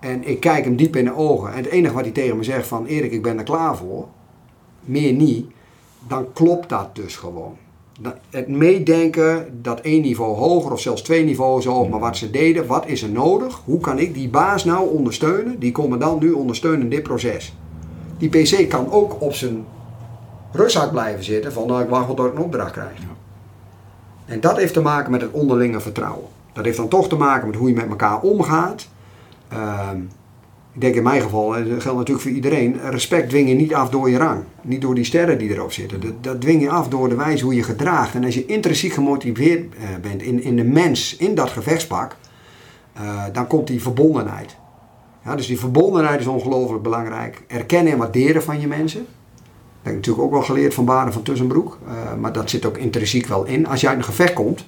En 0.00 0.28
ik 0.28 0.40
kijk 0.40 0.64
hem 0.64 0.76
diep 0.76 0.96
in 0.96 1.04
de 1.04 1.14
ogen. 1.14 1.50
En 1.50 1.56
het 1.56 1.66
enige 1.66 1.94
wat 1.94 2.02
hij 2.02 2.12
tegen 2.12 2.36
me 2.36 2.42
zegt 2.42 2.66
van 2.66 2.86
Erik, 2.86 3.12
ik 3.12 3.22
ben 3.22 3.38
er 3.38 3.44
klaar 3.44 3.76
voor. 3.76 4.06
Meer 4.80 5.12
niet. 5.12 5.46
Dan 6.08 6.32
klopt 6.32 6.68
dat 6.68 6.94
dus 6.94 7.16
gewoon. 7.16 7.56
Het 8.30 8.48
meedenken 8.48 9.58
dat 9.62 9.80
één 9.80 10.02
niveau 10.02 10.36
hoger 10.36 10.72
of 10.72 10.80
zelfs 10.80 11.02
twee 11.02 11.24
niveaus 11.24 11.64
hoger, 11.64 11.90
maar 11.90 12.00
wat 12.00 12.16
ze 12.16 12.30
deden, 12.30 12.66
wat 12.66 12.86
is 12.86 13.02
er 13.02 13.10
nodig? 13.10 13.62
Hoe 13.64 13.80
kan 13.80 13.98
ik 13.98 14.14
die 14.14 14.28
baas 14.28 14.64
nou 14.64 14.90
ondersteunen, 14.90 15.58
die 15.58 15.72
commandant 15.72 16.20
nu 16.20 16.32
ondersteunen 16.32 16.80
in 16.80 16.88
dit 16.88 17.02
proces? 17.02 17.54
Die 18.18 18.28
PC 18.28 18.68
kan 18.68 18.90
ook 18.90 19.20
op 19.20 19.34
zijn 19.34 19.64
rugzak 20.52 20.90
blijven 20.90 21.24
zitten 21.24 21.52
van 21.52 21.66
nou, 21.66 21.82
ik 21.82 21.88
wacht 21.88 22.06
wel 22.06 22.14
tot 22.14 22.26
ik 22.26 22.34
een 22.34 22.44
opdracht 22.44 22.72
krijg. 22.72 22.98
En 24.26 24.40
dat 24.40 24.56
heeft 24.56 24.72
te 24.72 24.80
maken 24.80 25.10
met 25.10 25.20
het 25.20 25.32
onderlinge 25.32 25.80
vertrouwen. 25.80 26.26
Dat 26.62 26.68
heeft 26.68 26.90
dan 26.90 27.00
toch 27.00 27.08
te 27.08 27.16
maken 27.16 27.46
met 27.46 27.56
hoe 27.56 27.68
je 27.68 27.74
met 27.74 27.88
elkaar 27.88 28.20
omgaat. 28.20 28.88
Ehm, 29.48 29.96
ik 30.74 30.80
denk 30.80 30.94
in 30.94 31.02
mijn 31.02 31.22
geval, 31.22 31.56
en 31.56 31.68
dat 31.68 31.82
geldt 31.82 31.98
natuurlijk 31.98 32.26
voor 32.26 32.36
iedereen, 32.36 32.80
respect 32.90 33.28
dwing 33.28 33.48
je 33.48 33.54
niet 33.54 33.74
af 33.74 33.88
door 33.88 34.10
je 34.10 34.18
rang. 34.18 34.42
Niet 34.62 34.80
door 34.80 34.94
die 34.94 35.04
sterren 35.04 35.38
die 35.38 35.50
erop 35.50 35.72
zitten. 35.72 36.00
Dat, 36.00 36.24
dat 36.24 36.40
dwing 36.40 36.62
je 36.62 36.70
af 36.70 36.88
door 36.88 37.08
de 37.08 37.14
wijze 37.14 37.44
hoe 37.44 37.54
je 37.54 37.62
gedraagt. 37.62 38.14
En 38.14 38.24
als 38.24 38.34
je 38.34 38.46
intrinsiek 38.46 38.92
gemotiveerd 38.92 39.74
eh, 39.74 39.88
bent 40.02 40.22
in, 40.22 40.42
in 40.42 40.56
de 40.56 40.64
mens, 40.64 41.16
in 41.16 41.34
dat 41.34 41.50
gevechtspak, 41.50 42.16
eh, 42.92 43.24
dan 43.32 43.46
komt 43.46 43.66
die 43.66 43.82
verbondenheid. 43.82 44.56
Ja, 45.24 45.36
dus 45.36 45.46
die 45.46 45.58
verbondenheid 45.58 46.20
is 46.20 46.26
ongelooflijk 46.26 46.82
belangrijk. 46.82 47.42
Erkennen 47.46 47.92
en 47.92 47.98
waarderen 47.98 48.42
van 48.42 48.60
je 48.60 48.66
mensen. 48.66 49.00
Dat 49.00 49.82
heb 49.82 49.92
ik 49.92 49.98
natuurlijk 49.98 50.24
ook 50.24 50.32
wel 50.32 50.42
geleerd 50.42 50.74
van 50.74 50.84
Baden 50.84 51.12
van 51.12 51.22
Tussenbroek. 51.22 51.78
Eh, 51.86 52.14
maar 52.20 52.32
dat 52.32 52.50
zit 52.50 52.64
ook 52.64 52.76
intrinsiek 52.76 53.26
wel 53.26 53.44
in. 53.44 53.66
Als 53.66 53.80
je 53.80 53.88
uit 53.88 53.98
een 53.98 54.04
gevecht 54.04 54.32
komt, 54.32 54.64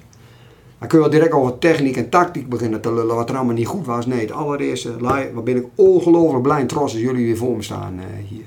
dan 0.83 0.91
kun 0.91 1.01
je 1.01 1.09
wel 1.09 1.19
direct 1.19 1.33
over 1.35 1.59
techniek 1.59 1.97
en 1.97 2.09
tactiek 2.09 2.49
beginnen 2.49 2.81
te 2.81 2.93
lullen. 2.93 3.17
Wat 3.17 3.31
er 3.31 3.37
allemaal 3.37 3.55
niet 3.55 3.67
goed 3.67 3.87
was. 3.87 4.07
Nee, 4.07 4.21
het 4.21 4.33
allereerste, 4.33 4.97
wat 5.35 5.45
ben 5.45 5.57
ik 5.57 5.67
ongelooflijk 5.75 6.43
blij 6.43 6.61
en 6.61 6.67
trots 6.67 6.93
als 6.93 7.03
jullie 7.03 7.25
weer 7.25 7.37
voor 7.37 7.57
me 7.57 7.63
staan 7.63 7.99
eh, 7.99 8.05
hier. 8.29 8.45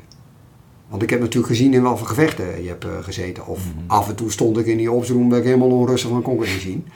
Want 0.87 1.01
ik 1.01 1.09
heb 1.09 1.19
natuurlijk 1.19 1.47
gezien 1.47 1.73
in 1.73 1.81
welke 1.81 2.05
gevechten 2.05 2.63
je 2.63 2.67
hebt 2.67 2.85
eh, 2.85 2.91
gezeten. 3.01 3.47
Of 3.47 3.63
af 3.87 4.09
en 4.09 4.15
toe 4.15 4.31
stond 4.31 4.57
ik 4.57 4.65
in 4.65 4.77
die 4.77 4.91
opsroom, 4.91 5.29
ben 5.29 5.37
ik 5.37 5.43
helemaal 5.43 5.69
onrustig 5.69 6.09
van 6.09 6.21
kon 6.21 6.33
ik 6.33 6.39
niet 6.39 6.61
zien. 6.61 6.87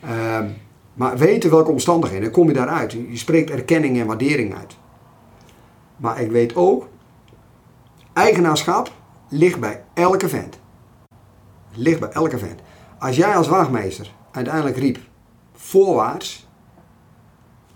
Ehm, 0.00 0.48
maar 0.94 1.18
weten 1.18 1.50
welke 1.50 1.70
omstandigheden, 1.70 2.24
dan 2.24 2.32
kom 2.32 2.48
je 2.48 2.54
daaruit. 2.54 2.92
Je 2.92 3.16
spreekt 3.16 3.50
erkenning 3.50 3.98
en 4.00 4.06
waardering 4.06 4.54
uit. 4.54 4.76
Maar 5.96 6.20
ik 6.20 6.30
weet 6.30 6.56
ook, 6.56 6.88
eigenaarschap 8.12 8.92
ligt 9.28 9.60
bij 9.60 9.82
elke 9.94 10.28
vent. 10.28 10.58
Ligt 11.74 12.00
bij 12.00 12.10
elke 12.10 12.38
vent. 12.38 12.60
Als 12.98 13.16
jij 13.16 13.36
als 13.36 13.48
wachtmeester 13.48 14.16
uiteindelijk 14.38 14.76
riep, 14.76 14.98
voorwaarts, 15.54 16.46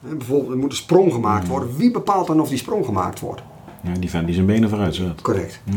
hè, 0.00 0.14
bijvoorbeeld 0.14 0.50
er 0.50 0.58
moet 0.58 0.70
een 0.70 0.76
sprong 0.76 1.12
gemaakt 1.12 1.48
worden, 1.48 1.76
wie 1.76 1.90
bepaalt 1.90 2.26
dan 2.26 2.40
of 2.40 2.48
die 2.48 2.58
sprong 2.58 2.84
gemaakt 2.84 3.20
wordt? 3.20 3.42
Ja, 3.82 3.92
die 3.92 4.10
vent 4.10 4.26
die 4.26 4.34
zijn 4.34 4.46
benen 4.46 4.68
vooruit 4.68 4.94
zet. 4.94 5.20
Correct. 5.20 5.60
Ja. 5.64 5.74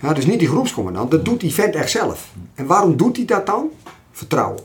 Ja, 0.00 0.12
dus 0.12 0.26
niet 0.26 0.38
die 0.38 0.48
groepscommandant, 0.48 1.10
dat 1.10 1.24
doet 1.24 1.40
die 1.40 1.54
vent 1.54 1.74
echt 1.74 1.90
zelf. 1.90 2.32
En 2.54 2.66
waarom 2.66 2.96
doet 2.96 3.16
hij 3.16 3.24
dat 3.24 3.46
dan? 3.46 3.68
Vertrouwen. 4.10 4.62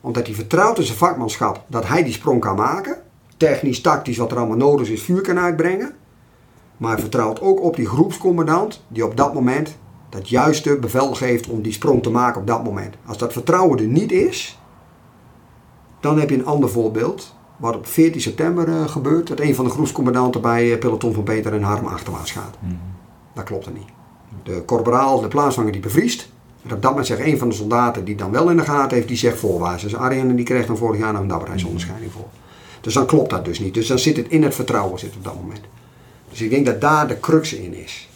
Omdat 0.00 0.26
hij 0.26 0.34
vertrouwt 0.34 0.78
in 0.78 0.84
zijn 0.84 0.98
vakmanschap 0.98 1.64
dat 1.66 1.88
hij 1.88 2.02
die 2.02 2.12
sprong 2.12 2.40
kan 2.40 2.56
maken. 2.56 2.96
Technisch, 3.36 3.80
tactisch, 3.80 4.16
wat 4.16 4.30
er 4.30 4.36
allemaal 4.36 4.56
nodig 4.56 4.88
is, 4.88 5.02
vuur 5.02 5.20
kan 5.20 5.38
uitbrengen. 5.38 5.94
Maar 6.76 6.92
hij 6.92 7.00
vertrouwt 7.00 7.40
ook 7.40 7.60
op 7.60 7.76
die 7.76 7.86
groepscommandant 7.86 8.84
die 8.88 9.04
op 9.04 9.16
dat 9.16 9.34
moment 9.34 9.76
dat 10.08 10.28
juiste 10.28 10.78
bevel 10.78 11.14
geeft 11.14 11.48
om 11.48 11.62
die 11.62 11.72
sprong 11.72 12.02
te 12.02 12.10
maken 12.10 12.40
op 12.40 12.46
dat 12.46 12.64
moment. 12.64 12.94
Als 13.06 13.18
dat 13.18 13.32
vertrouwen 13.32 13.78
er 13.78 13.86
niet 13.86 14.12
is, 14.12 14.58
dan 16.06 16.18
heb 16.18 16.30
je 16.30 16.36
een 16.36 16.46
ander 16.46 16.68
voorbeeld. 16.68 17.34
Wat 17.56 17.76
op 17.76 17.86
14 17.86 18.20
september 18.20 18.68
eh, 18.68 18.88
gebeurt. 18.88 19.26
Dat 19.26 19.40
een 19.40 19.54
van 19.54 19.64
de 19.64 19.70
groepscommandanten 19.70 20.40
bij 20.40 20.72
eh, 20.72 20.78
peloton 20.78 21.14
van 21.14 21.22
Peter 21.22 21.52
en 21.52 21.62
Harm 21.62 21.86
achterwaarts 21.86 22.32
gaat. 22.32 22.56
Dat 23.34 23.44
klopt 23.44 23.66
er 23.66 23.72
niet. 23.72 23.88
De 24.42 24.62
korporaal, 24.62 25.20
de 25.20 25.28
plaatsvanger 25.28 25.72
die 25.72 25.80
bevriest. 25.80 26.28
En 26.62 26.74
op 26.74 26.82
dat 26.82 26.90
moment 26.90 27.06
zegt 27.06 27.20
een 27.20 27.38
van 27.38 27.48
de 27.48 27.54
soldaten 27.54 28.04
die 28.04 28.14
dan 28.14 28.30
wel 28.30 28.50
in 28.50 28.56
de 28.56 28.62
gaten 28.62 28.96
heeft, 28.96 29.08
die 29.08 29.16
zegt 29.16 29.38
voorwaarts. 29.38 29.82
Dus 29.82 29.96
Arjen 29.96 30.36
die 30.36 30.44
kreeg 30.44 30.66
dan 30.66 30.76
vorig 30.76 31.00
jaar 31.00 31.12
nog 31.12 31.22
een 31.22 31.28
dapperheidsonderscheiding 31.28 32.12
voor. 32.12 32.28
Dus 32.80 32.94
dan 32.94 33.06
klopt 33.06 33.30
dat 33.30 33.44
dus 33.44 33.58
niet. 33.58 33.74
Dus 33.74 33.86
dan 33.86 33.98
zit 33.98 34.16
het 34.16 34.28
in 34.28 34.42
het 34.42 34.54
vertrouwen 34.54 34.98
zit 34.98 35.16
op 35.16 35.24
dat 35.24 35.34
moment. 35.34 35.60
Dus 36.30 36.40
ik 36.40 36.50
denk 36.50 36.66
dat 36.66 36.80
daar 36.80 37.08
de 37.08 37.20
crux 37.20 37.52
in 37.52 37.74
is. 37.74 38.08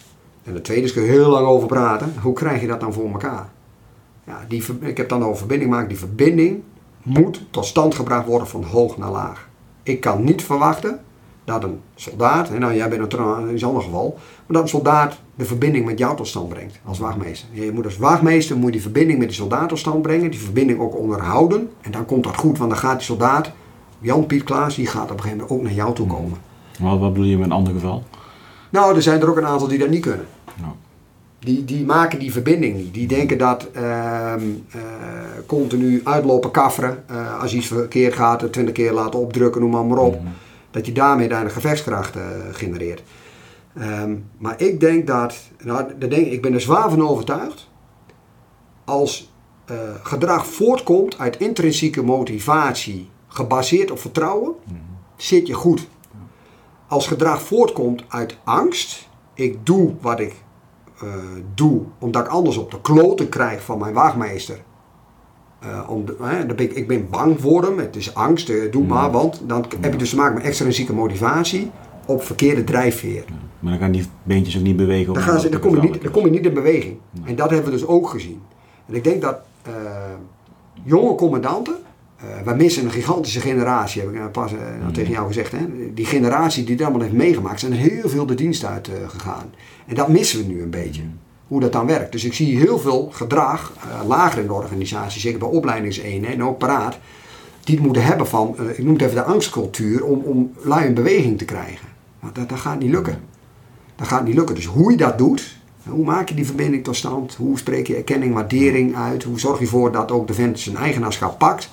En 0.43 0.53
de 0.53 0.61
tweede 0.61 0.83
is, 0.83 0.93
kun 0.93 1.03
je 1.03 1.09
heel 1.09 1.29
lang 1.29 1.47
over 1.47 1.67
praten. 1.67 2.13
Hoe 2.21 2.33
krijg 2.33 2.61
je 2.61 2.67
dat 2.67 2.79
dan 2.79 2.93
voor 2.93 3.11
elkaar? 3.11 3.49
Ja, 4.23 4.45
die, 4.47 4.63
ik 4.79 4.97
heb 4.97 5.09
dan 5.09 5.23
over 5.23 5.37
verbinding 5.37 5.71
gemaakt. 5.71 5.89
Die 5.89 5.97
verbinding 5.97 6.61
moet 7.03 7.41
tot 7.49 7.65
stand 7.65 7.95
gebracht 7.95 8.25
worden 8.25 8.47
van 8.47 8.63
hoog 8.63 8.97
naar 8.97 9.11
laag. 9.11 9.47
Ik 9.83 10.01
kan 10.01 10.23
niet 10.23 10.43
verwachten 10.43 10.99
dat 11.43 11.63
een 11.63 11.79
soldaat, 11.95 12.49
en 12.49 12.59
nou 12.59 12.75
jij 12.75 12.89
bent 12.89 13.13
een 13.13 13.63
ander 13.63 13.83
geval, 13.83 14.13
maar 14.45 14.55
dat 14.55 14.61
een 14.61 14.69
soldaat 14.69 15.19
de 15.35 15.45
verbinding 15.45 15.85
met 15.85 15.99
jou 15.99 16.15
tot 16.15 16.27
stand 16.27 16.49
brengt 16.49 16.79
als 16.85 16.99
wachtmeester. 16.99 17.49
Je 17.51 17.71
moet 17.71 17.85
als 17.85 17.97
wachtmeester 17.97 18.55
moet 18.55 18.65
je 18.65 18.71
die 18.71 18.81
verbinding 18.81 19.19
met 19.19 19.27
die 19.27 19.37
soldaat 19.37 19.69
tot 19.69 19.79
stand 19.79 20.01
brengen, 20.01 20.31
die 20.31 20.39
verbinding 20.39 20.79
ook 20.79 20.97
onderhouden 20.97 21.69
en 21.81 21.91
dan 21.91 22.05
komt 22.05 22.23
dat 22.23 22.35
goed, 22.35 22.57
want 22.57 22.69
dan 22.69 22.79
gaat 22.79 22.97
die 22.97 23.05
soldaat, 23.05 23.51
Jan 23.99 24.25
Piet 24.25 24.43
Klaas, 24.43 24.75
die 24.75 24.87
gaat 24.87 25.03
op 25.03 25.09
een 25.09 25.21
gegeven 25.21 25.37
moment 25.37 25.57
ook 25.57 25.61
naar 25.61 25.73
jou 25.73 25.95
toe 25.95 26.07
komen. 26.07 26.37
Wat, 26.79 26.99
wat 26.99 27.13
bedoel 27.13 27.27
je 27.27 27.37
met 27.37 27.45
een 27.45 27.51
ander 27.51 27.73
geval? 27.73 28.03
Nou, 28.69 28.95
er 28.95 29.01
zijn 29.01 29.21
er 29.21 29.29
ook 29.29 29.37
een 29.37 29.45
aantal 29.45 29.67
die 29.67 29.79
dat 29.79 29.89
niet 29.89 30.01
kunnen. 30.01 30.25
Nou, 30.55 30.73
Die, 31.43 31.65
die 31.65 31.85
maken 31.85 32.19
die 32.19 32.31
verbinding 32.31 32.75
niet. 32.75 32.93
Die 32.93 33.07
denken 33.07 33.37
dat 33.37 33.71
ehm, 33.71 34.41
eh, 34.71 34.81
continu 35.45 36.01
uitlopen 36.03 36.51
kafferen, 36.51 37.03
eh, 37.07 37.41
als 37.41 37.53
iets 37.53 37.67
verkeerd 37.67 38.13
gaat, 38.13 38.41
het 38.41 38.53
twintig 38.53 38.73
keer 38.73 38.93
laten 38.93 39.19
opdrukken, 39.19 39.61
noem 39.61 39.71
maar, 39.71 39.85
maar 39.85 39.97
op. 39.97 40.19
Dat 40.71 40.85
je 40.85 40.91
daarmee 40.91 41.27
daar 41.27 41.43
een 41.43 41.51
gevechtskracht 41.51 42.15
eh, 42.15 42.23
genereert. 42.51 43.03
Ehm, 43.75 44.15
maar 44.37 44.61
ik 44.61 44.79
denk 44.79 45.07
dat, 45.07 45.35
nou, 45.63 45.85
dat 45.99 46.09
denk, 46.09 46.27
ik 46.27 46.41
ben 46.41 46.53
er 46.53 46.61
zwaar 46.61 46.89
van 46.89 47.07
overtuigd, 47.07 47.69
als 48.85 49.29
gedrag 50.03 50.45
voortkomt 50.45 51.17
uit 51.17 51.37
intrinsieke 51.37 52.03
motivatie, 52.03 53.09
gebaseerd 53.27 53.91
op 53.91 53.99
vertrouwen, 53.99 54.53
zit 55.15 55.47
je 55.47 55.53
goed. 55.53 55.87
Als 56.87 57.07
gedrag 57.07 57.41
voortkomt 57.41 58.03
uit 58.07 58.37
angst, 58.43 59.09
ik 59.33 59.65
doe 59.65 59.93
wat 60.01 60.19
ik 60.19 60.33
eh, 61.01 61.13
doe 61.55 61.81
omdat 61.99 62.25
ik 62.25 62.31
anders 62.31 62.57
op 62.57 62.71
de 62.71 62.81
kloten 62.81 63.29
krijg 63.29 63.63
van 63.63 63.79
mijn 63.79 63.93
wachtmeester. 63.93 64.61
Eh, 65.59 65.89
om 65.89 66.05
de, 66.05 66.15
hè, 66.21 66.45
dan 66.45 66.55
ben 66.55 66.65
ik, 66.65 66.73
ik 66.73 66.87
ben 66.87 67.09
bang 67.09 67.39
voor 67.39 67.63
hem, 67.63 67.77
het 67.77 67.95
is 67.95 68.15
angst, 68.15 68.49
eh, 68.49 68.71
doe 68.71 68.83
maar, 68.83 69.11
want 69.11 69.41
dan 69.45 69.65
heb 69.81 69.91
je 69.91 69.97
dus 69.97 70.09
te 70.09 70.15
maken 70.15 70.33
met 70.33 70.43
extrinsieke 70.43 70.93
motivatie 70.93 71.71
op 72.05 72.23
verkeerde 72.23 72.63
drijfveer. 72.63 73.23
maar 73.59 73.71
dan 73.71 73.81
gaan 73.81 73.91
die 73.91 74.05
beentjes 74.23 74.57
ook 74.57 74.63
niet 74.63 74.77
bewegen. 74.77 75.09
op 75.09 75.15
Dan, 75.15 75.23
gaan 75.23 75.39
ze, 75.39 75.49
dan, 75.49 75.59
kom 75.59 75.75
je 75.75 75.81
niet, 75.81 76.01
dan 76.01 76.11
kom 76.11 76.25
je 76.25 76.31
niet 76.31 76.45
in 76.45 76.53
beweging. 76.53 76.97
En 77.23 77.35
dat 77.35 77.49
hebben 77.49 77.71
we 77.71 77.77
dus 77.77 77.87
ook 77.87 78.09
gezien. 78.09 78.41
En 78.87 78.95
ik 78.95 79.03
denk 79.03 79.21
dat 79.21 79.39
jonge 80.83 81.15
commandanten, 81.15 81.75
eh 82.21 82.45
wij 82.45 82.55
missen 82.55 82.85
een 82.85 82.91
gigantische 82.91 83.39
generatie, 83.39 84.01
heb 84.01 84.09
ik 84.09 84.17
nou 84.17 84.29
pas 84.29 84.53
eh, 84.53 84.59
nou 84.81 84.93
tegen 84.93 85.11
jou 85.11 85.27
gezegd. 85.27 85.51
Hè? 85.51 85.93
Die 85.93 86.05
generatie 86.05 86.63
die 86.63 86.75
dat 86.75 86.85
allemaal 86.85 87.05
heeft 87.05 87.17
meegemaakt, 87.17 87.59
zijn 87.59 87.73
heel 87.73 88.09
veel 88.09 88.25
de 88.25 88.35
dienst 88.35 88.65
uit 88.65 88.87
eh, 88.87 88.93
gegaan. 89.09 89.53
En 89.85 89.95
dat 89.95 90.07
missen 90.07 90.39
we 90.39 90.53
nu 90.53 90.61
een 90.61 90.69
beetje. 90.69 91.01
Hoe 91.51 91.59
dat 91.59 91.71
dan 91.71 91.85
werkt. 91.85 92.11
Dus 92.11 92.23
ik 92.23 92.33
zie 92.33 92.57
heel 92.57 92.79
veel 92.79 93.09
gedrag, 93.11 93.73
eh, 93.77 94.07
lager 94.07 94.39
in 94.39 94.47
de 94.47 94.53
organisatie, 94.53 95.21
zeker 95.21 95.39
bij 95.39 95.47
opleidingseenheden 95.47 96.35
en 96.35 96.43
ook 96.43 96.57
paraat, 96.57 96.97
die 97.63 97.75
het 97.75 97.83
moeten 97.85 98.03
hebben 98.03 98.27
van, 98.27 98.55
eh, 98.57 98.69
ik 98.69 98.83
noem 98.83 98.93
het 98.93 99.01
even 99.01 99.15
de 99.15 99.23
angstcultuur, 99.23 100.03
om, 100.03 100.19
om 100.19 100.51
lui 100.61 100.85
in 100.85 100.93
beweging 100.93 101.37
te 101.37 101.45
krijgen. 101.45 101.87
Dat, 102.33 102.49
dat 102.49 102.59
gaat 102.59 102.79
niet 102.79 102.89
lukken. 102.89 103.19
Dat 103.95 104.07
gaat 104.07 104.25
niet 104.25 104.35
lukken. 104.35 104.55
Dus 104.55 104.65
hoe 104.65 104.91
je 104.91 104.97
dat 104.97 105.17
doet, 105.17 105.57
hoe 105.83 106.05
maak 106.05 106.29
je 106.29 106.35
die 106.35 106.45
verbinding 106.45 106.83
tot 106.83 106.95
stand, 106.95 107.35
hoe 107.35 107.57
spreek 107.57 107.87
je 107.87 107.95
erkenning, 107.95 108.33
waardering 108.33 108.95
uit, 108.95 109.23
hoe 109.23 109.39
zorg 109.39 109.57
je 109.57 109.63
ervoor 109.63 109.91
dat 109.91 110.11
ook 110.11 110.27
de 110.27 110.33
vent 110.33 110.59
zijn 110.59 110.75
eigenaarschap 110.75 111.39
pakt. 111.39 111.69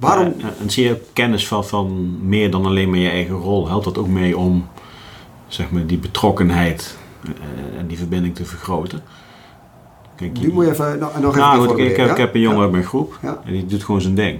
Waarom? 0.00 0.34
En, 0.60 0.70
zie 0.70 0.84
je 0.84 1.00
kennis 1.12 1.48
van, 1.48 1.64
van 1.64 2.16
meer 2.28 2.50
dan 2.50 2.66
alleen 2.66 2.90
maar 2.90 2.98
je 2.98 3.08
eigen 3.08 3.34
rol? 3.34 3.68
Helpt 3.68 3.84
dat 3.84 3.98
ook 3.98 4.08
mee 4.08 4.36
om 4.38 4.68
zeg 5.46 5.70
maar, 5.70 5.86
die 5.86 5.98
betrokkenheid 5.98 6.96
eh, 7.24 7.78
en 7.78 7.86
die 7.86 7.98
verbinding 7.98 8.34
te 8.34 8.44
vergroten? 8.44 9.02
Kijk, 10.16 10.40
Nu 10.40 10.52
moet 10.52 10.64
je 10.64 10.70
even 10.70 10.98
nog, 10.98 11.20
nog 11.20 11.30
even 11.30 11.38
nou, 11.40 11.68
goed, 11.68 11.78
ik, 11.78 11.90
ik, 11.90 11.96
heb, 11.96 12.06
ja? 12.06 12.12
ik 12.12 12.18
heb 12.18 12.34
een 12.34 12.40
jongen 12.40 12.56
Ja. 12.58 12.62
uit 12.62 12.72
mijn 12.72 12.84
groep 12.84 13.18
Ja. 13.22 13.40
en 13.44 13.52
die 13.52 13.66
doet 13.66 13.84
gewoon 13.84 14.00
zijn 14.00 14.14
ding. 14.14 14.38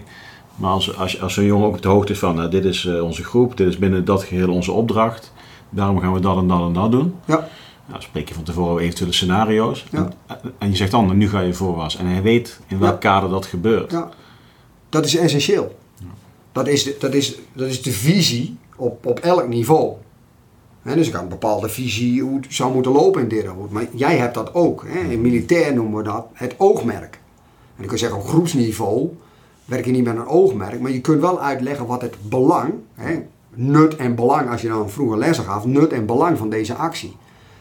Maar 0.57 0.71
als, 0.71 0.97
als, 0.97 1.21
als 1.21 1.35
zo'n 1.35 1.45
jongen 1.45 1.67
ook 1.67 1.75
op 1.75 1.83
de 1.83 1.89
hoogte 1.89 2.13
is 2.13 2.19
van, 2.19 2.35
nou, 2.35 2.51
dit 2.51 2.65
is 2.65 2.87
eh, 2.87 3.03
onze 3.05 3.25
groep, 3.25 3.57
dit 3.57 3.67
is 3.69 3.79
binnen 3.79 4.05
dat 4.05 4.23
geheel 4.25 4.53
onze 4.53 4.73
opdracht, 4.73 5.33
daarom 5.71 6.01
gaan 6.01 6.13
we 6.13 6.21
dat 6.21 6.37
en 6.37 6.49
dat 6.49 6.61
en 6.67 6.73
dat 6.73 6.91
doen. 6.91 7.15
Ja, 7.25 7.49
Nou, 7.87 8.03
spreek 8.03 8.29
je 8.29 8.35
van 8.35 8.43
tevoren 8.43 8.83
eventuele 8.83 9.13
scenario's. 9.13 9.85
Ja. 9.91 10.09
En, 10.27 10.39
en 10.59 10.71
je 10.71 10.77
zegt 10.77 10.91
dan, 10.91 11.05
nou, 11.05 11.17
nu 11.17 11.29
ga 11.29 11.41
je 11.41 11.55
voorwaarts. 11.55 11.97
En 11.97 12.07
hij 12.07 12.23
weet 12.23 12.61
in 12.67 12.79
welk 12.79 13.01
kader 13.01 13.31
dat 13.31 13.47
gebeurt. 13.47 13.91
ja. 13.91 14.09
Dat 14.89 15.05
is 15.05 15.17
essentieel. 15.17 15.77
Dat 16.53 16.69
is 16.69 16.85
de, 16.85 16.97
dat 16.99 17.15
is, 17.15 17.39
dat 17.53 17.69
is 17.69 17.83
de 17.83 17.93
visie 17.93 18.57
op, 18.77 19.07
op 19.07 19.19
elk 19.19 19.49
niveau. 19.49 19.93
Dus 20.83 21.07
ik 21.07 21.13
had 21.13 21.23
een 21.23 21.29
bepaalde 21.29 21.69
visie 21.69 22.23
hoe 22.23 22.37
het 22.41 22.47
zou 22.49 22.75
moeten 22.75 22.93
lopen 22.93 23.23
in 23.23 23.29
dit. 23.29 23.47
Maar 23.71 23.87
jij 23.93 24.17
hebt 24.17 24.35
dat 24.35 24.55
ook. 24.55 24.85
In 24.85 25.21
militair 25.21 25.75
noemen 25.75 25.97
we 25.97 26.03
dat 26.03 26.27
het 26.33 26.55
oogmerk. 26.57 27.21
En 27.77 27.83
ik 27.83 27.89
kan 27.89 27.99
zeggen 27.99 28.19
op 28.19 28.27
groepsniveau 28.27 29.17
werk 29.65 29.85
je 29.85 29.91
niet 29.91 30.05
met 30.05 30.17
een 30.17 30.27
oogmerk. 30.27 30.81
Maar 30.81 30.91
je 30.91 31.01
kunt 31.01 31.21
wel 31.21 31.41
uitleggen 31.41 31.87
wat 31.87 32.03
het 32.03 32.17
belang, 32.29 32.73
hè, 32.95 33.19
nut 33.55 33.97
en 33.97 34.15
belang, 34.15 34.51
als 34.51 34.61
je 34.61 34.69
dan 34.69 34.91
vroeger 34.91 35.19
lessen 35.19 35.45
gaf, 35.45 35.65
nut 35.65 35.93
en 35.93 36.07
belang 36.07 36.39
van 36.39 36.51
deze 36.51 36.75
actie. 36.75 37.17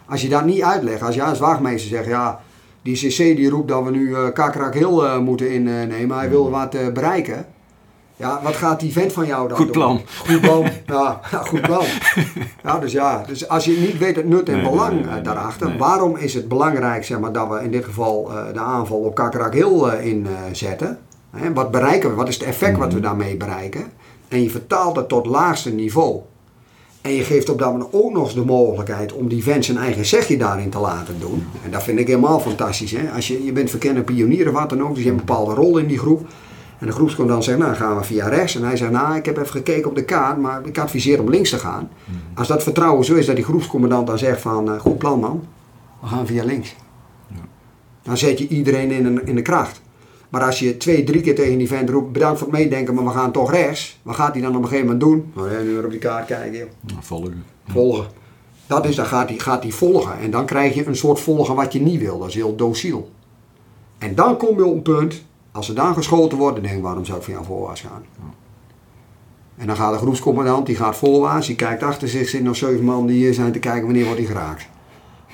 Als 0.05 0.21
je 0.21 0.29
dat 0.29 0.45
niet 0.45 0.61
uitlegt, 0.61 1.01
als 1.01 1.15
jij 1.15 1.25
als 1.25 1.39
wachtmeester 1.39 1.89
zegt, 1.89 2.07
ja, 2.07 2.41
Die 2.87 2.95
CC 2.95 3.35
die 3.35 3.49
roept 3.49 3.67
dat 3.67 3.83
we 3.83 3.91
nu 3.91 4.09
uh, 4.09 4.27
Kakrak 4.33 4.73
Hill 4.73 5.03
uh, 5.03 5.17
moeten 5.17 5.51
innemen. 5.51 6.17
Hij 6.17 6.29
wil 6.29 6.49
wat 6.49 6.75
uh, 6.75 6.87
bereiken. 6.87 7.45
Ja, 8.15 8.39
wat 8.43 8.55
gaat 8.55 8.79
die 8.79 8.91
vent 8.91 9.13
van 9.13 9.25
jou 9.25 9.47
dan 9.47 9.57
Goed 9.57 9.71
plan. 9.71 9.95
Doen? 9.95 10.05
Goed 10.27 10.41
plan. 10.41 10.69
ja, 10.85 11.21
goed 11.43 11.61
plan. 11.61 11.85
Ja, 12.63 12.79
dus 12.79 12.91
ja, 12.91 13.23
dus 13.27 13.47
als 13.47 13.65
je 13.65 13.71
niet 13.71 13.97
weet 13.97 14.15
het 14.15 14.27
nut 14.27 14.49
en 14.49 14.55
nee, 14.55 14.69
belang 14.69 14.93
nee, 14.93 15.05
nee, 15.05 15.21
daarachter, 15.21 15.77
waarom 15.77 16.15
is 16.15 16.33
het 16.33 16.47
belangrijk 16.47 17.05
zeg 17.05 17.19
maar, 17.19 17.31
dat 17.31 17.49
we 17.49 17.63
in 17.63 17.71
dit 17.71 17.85
geval 17.85 18.31
de 18.53 18.59
aanval 18.59 18.97
op 18.99 19.15
Kakrak 19.15 19.53
Hill 19.53 19.89
inzetten? 20.01 20.99
wat 21.53 21.71
bereiken 21.71 22.09
we? 22.09 22.15
Wat 22.15 22.27
is 22.27 22.37
het 22.37 22.43
effect 22.43 22.73
mm. 22.73 22.79
wat 22.79 22.93
we 22.93 22.99
daarmee 22.99 23.37
bereiken? 23.37 23.91
En 24.27 24.43
je 24.43 24.49
vertaalt 24.49 24.95
het 24.95 25.07
tot 25.07 25.25
laagste 25.25 25.71
niveau. 25.71 26.19
En 27.07 27.13
je 27.13 27.23
geeft 27.23 27.49
op 27.49 27.59
dat 27.59 27.71
moment 27.71 27.93
ook 27.93 28.13
nog 28.13 28.23
eens 28.23 28.33
de 28.33 28.45
mogelijkheid 28.45 29.13
om 29.13 29.27
die 29.27 29.43
vent 29.43 29.65
zijn 29.65 29.77
eigen 29.77 30.05
zegje 30.05 30.37
daarin 30.37 30.69
te 30.69 30.79
laten 30.79 31.19
doen. 31.19 31.43
En 31.63 31.71
dat 31.71 31.83
vind 31.83 31.99
ik 31.99 32.07
helemaal 32.07 32.39
fantastisch. 32.39 32.91
Hè? 32.91 33.11
Als 33.15 33.27
je, 33.27 33.43
je 33.43 33.51
bent 33.51 33.69
verkende 33.69 34.01
pionier 34.01 34.47
of 34.47 34.53
wat 34.53 34.69
dan 34.69 34.81
ook, 34.81 34.95
dus 34.95 35.03
je 35.03 35.09
hebt 35.09 35.19
een 35.19 35.25
bepaalde 35.25 35.53
rol 35.53 35.77
in 35.77 35.87
die 35.87 35.97
groep. 35.97 36.27
En 36.79 36.87
de 36.87 36.91
groepscommandant 36.91 37.43
zegt, 37.43 37.57
nou 37.57 37.75
gaan 37.75 37.97
we 37.97 38.03
via 38.03 38.27
rechts. 38.27 38.55
En 38.55 38.63
hij 38.63 38.77
zegt, 38.77 38.91
nou 38.91 39.15
ik 39.15 39.25
heb 39.25 39.37
even 39.37 39.51
gekeken 39.51 39.89
op 39.89 39.95
de 39.95 40.03
kaart, 40.03 40.37
maar 40.37 40.65
ik 40.65 40.77
adviseer 40.77 41.21
om 41.21 41.29
links 41.29 41.49
te 41.49 41.57
gaan. 41.57 41.89
Als 42.33 42.47
dat 42.47 42.63
vertrouwen 42.63 43.05
zo 43.05 43.15
is 43.15 43.25
dat 43.25 43.35
die 43.35 43.45
groepscommandant 43.45 44.07
dan 44.07 44.17
zegt 44.17 44.41
van, 44.41 44.69
uh, 44.69 44.79
goed 44.79 44.97
plan 44.97 45.19
man, 45.19 45.43
we 46.01 46.07
gaan 46.07 46.27
via 46.27 46.43
links. 46.43 46.75
Dan 48.03 48.17
zet 48.17 48.39
je 48.39 48.47
iedereen 48.47 48.91
in, 48.91 49.05
een, 49.05 49.27
in 49.27 49.35
de 49.35 49.41
kracht. 49.41 49.81
Maar 50.29 50.43
als 50.43 50.59
je 50.59 50.77
twee, 50.77 51.03
drie 51.03 51.21
keer 51.21 51.35
tegen 51.35 51.57
die 51.57 51.67
vent 51.67 51.89
roept, 51.89 52.11
bedankt 52.11 52.39
voor 52.39 52.47
het 52.47 52.57
meedenken, 52.57 52.93
maar 52.93 53.03
we 53.03 53.09
gaan 53.09 53.31
toch 53.31 53.51
rechts. 53.51 53.99
Wat 54.01 54.15
gaat 54.15 54.33
hij 54.33 54.41
dan 54.41 54.55
op 54.55 54.61
een 54.61 54.67
gegeven 54.67 54.85
moment 54.85 55.03
doen? 55.03 55.31
Nou 55.35 55.51
ja, 55.51 55.61
nu 55.61 55.73
weer 55.73 55.85
op 55.85 55.91
die 55.91 55.99
kaart 55.99 56.25
kijken. 56.25 56.57
Joh. 56.85 56.97
volgen. 56.99 57.43
Volgen. 57.67 58.05
Dat 58.67 58.85
is, 58.85 58.95
dan 58.95 59.05
gaat 59.05 59.29
hij, 59.29 59.39
gaat 59.39 59.63
hij 59.63 59.71
volgen. 59.71 60.19
En 60.19 60.31
dan 60.31 60.45
krijg 60.45 60.73
je 60.73 60.85
een 60.85 60.95
soort 60.95 61.19
volgen 61.19 61.55
wat 61.55 61.73
je 61.73 61.81
niet 61.81 61.99
wil. 61.99 62.19
Dat 62.19 62.27
is 62.27 62.35
heel 62.35 62.55
dociel. 62.55 63.09
En 63.97 64.15
dan 64.15 64.37
kom 64.37 64.57
je 64.57 64.65
op 64.65 64.73
een 64.73 64.81
punt, 64.81 65.23
als 65.51 65.65
ze 65.65 65.73
dan 65.73 65.93
geschoten 65.93 66.37
worden, 66.37 66.63
denk 66.63 66.75
ik, 66.75 66.81
waarom 66.81 67.05
zou 67.05 67.17
ik 67.17 67.23
van 67.23 67.33
jou 67.33 67.45
voorwaarts 67.45 67.81
gaan? 67.81 68.03
En 69.57 69.67
dan 69.67 69.75
gaat 69.75 69.93
de 69.93 69.99
groepscommandant, 69.99 70.65
die 70.65 70.75
gaat 70.75 70.97
voorwaarts, 70.97 71.47
die 71.47 71.55
kijkt 71.55 71.83
achter 71.83 72.07
zich, 72.07 72.29
zitten 72.29 72.43
nog 72.43 72.55
zeven 72.55 72.83
man 72.83 73.05
die 73.05 73.17
hier 73.17 73.33
zijn 73.33 73.51
te 73.51 73.59
kijken 73.59 73.83
wanneer 73.83 74.05
wordt 74.05 74.19
hij 74.19 74.27
geraakt. 74.27 74.67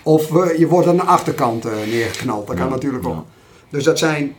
Of 0.03 0.31
uh, 0.31 0.57
je 0.57 0.67
wordt 0.67 0.87
aan 0.87 0.95
de 0.95 1.03
achterkant 1.03 1.65
uh, 1.65 1.71
neergeknald, 1.87 2.47
dat 2.47 2.55
kan 2.55 2.69
natuurlijk 2.69 3.07
ook. 3.07 3.25
Dus 3.69 3.83
dat 3.83 3.99
zijn 3.99 4.35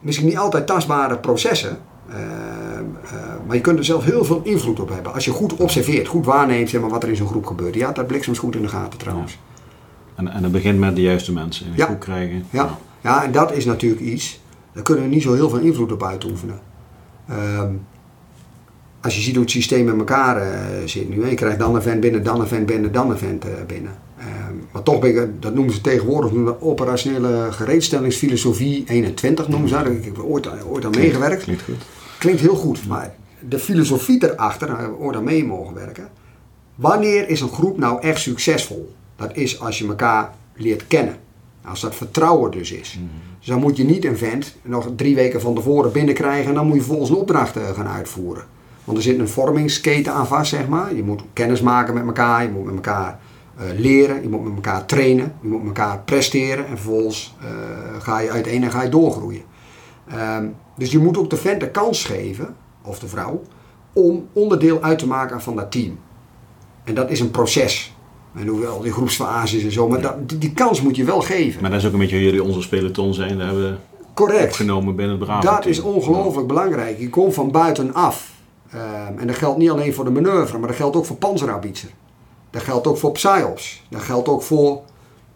misschien 0.00 0.26
niet 0.26 0.38
altijd 0.38 0.66
tastbare 0.66 1.18
processen. 1.18 1.78
Uh, 2.08 2.16
uh, 2.16 3.10
maar 3.46 3.56
je 3.56 3.62
kunt 3.62 3.78
er 3.78 3.84
zelf 3.84 4.04
heel 4.04 4.24
veel 4.24 4.40
invloed 4.44 4.80
op 4.80 4.88
hebben. 4.88 5.14
Als 5.14 5.24
je 5.24 5.30
goed 5.30 5.56
observeert, 5.56 6.08
goed 6.08 6.24
waarneemt 6.24 6.70
zeg 6.70 6.80
maar, 6.80 6.90
wat 6.90 7.02
er 7.02 7.08
in 7.08 7.16
zo'n 7.16 7.26
groep 7.26 7.46
gebeurt. 7.46 7.74
Ja, 7.74 7.92
dat 7.92 8.06
bliksems 8.06 8.38
goed 8.38 8.54
in 8.54 8.62
de 8.62 8.68
gaten 8.68 8.98
trouwens. 8.98 9.32
Ja. 9.32 9.38
En, 10.14 10.28
en 10.28 10.42
dat 10.42 10.52
begint 10.52 10.78
met 10.78 10.94
de 10.96 11.02
juiste 11.02 11.32
mensen 11.32 11.66
in 11.66 11.72
de 11.72 11.78
ja. 11.78 11.84
groep 11.84 12.00
krijgen. 12.00 12.44
Ja. 12.50 12.62
ja. 12.62 12.78
Ja. 13.00 13.24
en 13.24 13.32
dat 13.32 13.52
is 13.52 13.64
natuurlijk 13.64 14.02
iets, 14.02 14.40
daar 14.72 14.82
kunnen 14.82 15.04
we 15.04 15.10
niet 15.10 15.22
zo 15.22 15.34
heel 15.34 15.50
veel 15.50 15.58
invloed 15.58 15.92
op 15.92 16.02
uitoefenen. 16.02 16.60
Um, 17.30 17.86
als 19.00 19.14
je 19.16 19.20
ziet 19.20 19.34
hoe 19.34 19.42
het 19.42 19.52
systeem 19.52 19.84
met 19.84 19.98
elkaar 19.98 20.42
uh, 20.42 20.52
zit 20.84 21.08
nu. 21.08 21.28
Je 21.28 21.34
krijgt 21.34 21.58
dan 21.58 21.74
een 21.74 21.82
vent 21.82 22.00
binnen, 22.00 22.22
dan 22.22 22.40
een 22.40 22.46
vent 22.46 22.66
binnen, 22.66 22.92
dan 22.92 23.10
een 23.10 23.18
vent 23.18 23.44
binnen. 23.66 23.92
Um, 24.26 24.66
maar 24.72 24.82
toch 24.82 25.00
ben 25.00 25.22
ik, 25.22 25.42
dat 25.42 25.54
noemen 25.54 25.74
ze 25.74 25.80
tegenwoordig 25.80 26.30
de 26.30 26.62
operationele 26.62 27.46
gereedstellingsfilosofie 27.50 28.84
21 28.86 29.48
noemen 29.48 29.68
ze 29.68 29.74
dat. 29.74 29.86
Ik 29.86 30.04
heb 30.04 30.18
ooit, 30.18 30.64
ooit 30.64 30.84
aan 30.84 30.90
meegewerkt. 30.90 31.42
Klinkt 31.42 31.62
goed. 31.62 31.84
Klinkt 32.18 32.40
heel 32.40 32.54
goed, 32.54 32.86
maar 32.86 33.14
de 33.48 33.58
filosofie 33.58 34.24
erachter, 34.24 34.66
daar 34.66 34.78
hebben 34.78 34.98
we 34.98 35.04
ooit 35.04 35.16
aan 35.16 35.24
mee 35.24 35.44
mogen 35.44 35.74
werken. 35.74 36.08
Wanneer 36.74 37.28
is 37.28 37.40
een 37.40 37.48
groep 37.48 37.78
nou 37.78 38.00
echt 38.00 38.20
succesvol? 38.20 38.94
Dat 39.16 39.36
is 39.36 39.60
als 39.60 39.78
je 39.78 39.86
elkaar 39.86 40.34
leert 40.54 40.86
kennen. 40.86 41.16
Als 41.64 41.80
dat 41.80 41.94
vertrouwen 41.94 42.50
dus 42.50 42.72
is. 42.72 42.98
Mm. 43.00 43.08
Dus 43.38 43.46
dan 43.46 43.60
moet 43.60 43.76
je 43.76 43.84
niet 43.84 44.04
een 44.04 44.18
vent 44.18 44.56
nog 44.62 44.88
drie 44.96 45.14
weken 45.14 45.40
van 45.40 45.54
tevoren 45.54 45.92
binnenkrijgen 45.92 46.48
en 46.48 46.54
dan 46.54 46.66
moet 46.66 46.76
je 46.76 46.82
volgens 46.82 47.10
een 47.10 47.16
opdracht 47.16 47.56
gaan 47.74 47.88
uitvoeren. 47.88 48.44
Want 48.84 48.98
er 48.98 49.04
zit 49.04 49.18
een 49.18 49.28
vormingsketen 49.28 50.12
aan 50.12 50.26
vast, 50.26 50.50
zeg 50.50 50.68
maar. 50.68 50.94
Je 50.94 51.02
moet 51.02 51.22
kennis 51.32 51.60
maken 51.60 51.94
met 51.94 52.06
elkaar, 52.06 52.42
je 52.42 52.48
moet 52.48 52.64
met 52.64 52.74
elkaar 52.74 53.18
leren, 53.76 54.22
je 54.22 54.28
moet 54.28 54.44
met 54.44 54.54
elkaar 54.54 54.86
trainen, 54.86 55.34
je 55.40 55.48
moet 55.48 55.58
met 55.58 55.76
elkaar 55.76 55.98
presteren 55.98 56.66
en 56.66 56.78
vervolgens 56.78 57.34
uh, 57.42 57.48
ga 58.02 58.18
je 58.18 58.30
uiteen 58.30 58.62
en 58.62 58.70
ga 58.70 58.82
je 58.82 58.88
doorgroeien. 58.88 59.42
Um, 60.38 60.54
dus 60.76 60.92
je 60.92 60.98
moet 60.98 61.18
ook 61.18 61.30
de 61.30 61.36
vent 61.36 61.60
de 61.60 61.70
kans 61.70 62.04
geven, 62.04 62.56
of 62.82 62.98
de 62.98 63.08
vrouw, 63.08 63.42
om 63.92 64.28
onderdeel 64.32 64.82
uit 64.82 64.98
te 64.98 65.06
maken 65.06 65.40
van 65.40 65.56
dat 65.56 65.70
team. 65.70 65.98
En 66.84 66.94
dat 66.94 67.10
is 67.10 67.20
een 67.20 67.30
proces. 67.30 67.94
En 68.34 68.46
hoewel 68.46 68.80
die 68.80 68.92
groepsfases 68.92 69.62
en 69.62 69.72
zo, 69.72 69.88
maar 69.88 70.00
dat, 70.00 70.28
die, 70.28 70.38
die, 70.38 70.52
kans 70.52 70.82
moet 70.82 70.96
je 70.96 71.04
wel 71.04 71.20
geven. 71.20 71.60
Maar 71.60 71.70
dat 71.70 71.80
is 71.80 71.86
ook 71.86 71.92
een 71.92 71.98
beetje 71.98 72.16
hoe 72.16 72.24
jullie 72.24 72.42
onze 72.42 72.68
peloton 72.68 73.14
zijn, 73.14 73.38
daar 73.38 73.46
hebben 73.46 73.78
Correct. 74.14 74.44
opgenomen 74.44 74.96
binnen 74.96 75.20
het. 75.20 75.42
Dat 75.42 75.66
is 75.66 75.80
ongelooflijk 75.80 76.46
belangrijk. 76.46 76.98
Je 76.98 77.10
komt 77.10 77.34
van 77.34 77.50
buitenaf. 77.50 78.34
Um, 78.74 79.18
en 79.18 79.26
dat 79.26 79.36
geldt 79.36 79.58
niet 79.58 79.70
alleen 79.70 79.94
voor 79.94 80.04
de 80.04 80.10
manoeuvre, 80.10 80.58
maar 80.58 80.68
dat 80.68 80.76
geldt 80.76 80.96
ook 80.96 81.04
voor 81.04 81.16
panzerhaubitser. 81.16 81.90
Dat 82.56 82.64
geldt 82.64 82.86
ook 82.86 82.96
voor 82.96 83.12
PSYOPS. 83.12 83.82
Dat 83.88 84.02
geldt 84.02 84.28
ook 84.28 84.42
voor 84.42 84.82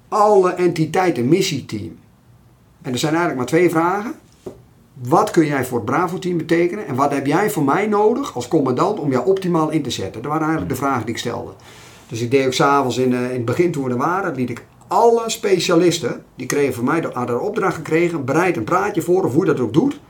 alle 0.08 0.50
entiteiten, 0.50 1.28
missieteam. 1.28 1.98
En 2.82 2.92
er 2.92 2.98
zijn 2.98 3.14
eigenlijk 3.14 3.36
maar 3.36 3.60
twee 3.60 3.70
vragen. 3.70 4.14
Wat 4.94 5.30
kun 5.30 5.46
jij 5.46 5.64
voor 5.64 5.76
het 5.76 5.86
Bravo-team 5.86 6.36
betekenen? 6.36 6.86
En 6.86 6.94
wat 6.94 7.12
heb 7.12 7.26
jij 7.26 7.50
voor 7.50 7.62
mij 7.62 7.86
nodig 7.86 8.34
als 8.34 8.48
commandant 8.48 8.98
om 8.98 9.10
jou 9.10 9.26
optimaal 9.26 9.70
in 9.70 9.82
te 9.82 9.90
zetten? 9.90 10.22
Dat 10.22 10.30
waren 10.30 10.46
eigenlijk 10.46 10.72
de 10.72 10.84
vragen 10.84 11.06
die 11.06 11.14
ik 11.14 11.20
stelde. 11.20 11.50
Dus 12.08 12.20
ik 12.20 12.30
deed 12.30 12.46
ook 12.46 12.52
s'avonds 12.52 12.98
in, 12.98 13.12
uh, 13.12 13.24
in 13.24 13.36
het 13.36 13.44
begin 13.44 13.72
toen 13.72 13.84
we 13.84 13.90
er 13.90 13.96
waren, 13.96 14.34
liet 14.34 14.50
ik 14.50 14.64
alle 14.86 15.30
specialisten, 15.30 16.24
die 16.34 16.46
kregen 16.46 16.74
van 16.74 16.84
mij, 16.84 17.00
hadden 17.12 17.36
de 17.36 17.42
opdracht 17.42 17.74
gekregen, 17.74 18.24
bereid 18.24 18.56
een 18.56 18.64
praatje 18.64 19.02
voor, 19.02 19.24
of 19.24 19.32
hoe 19.32 19.46
je 19.46 19.52
dat 19.52 19.60
ook 19.60 19.72
doet, 19.72 20.00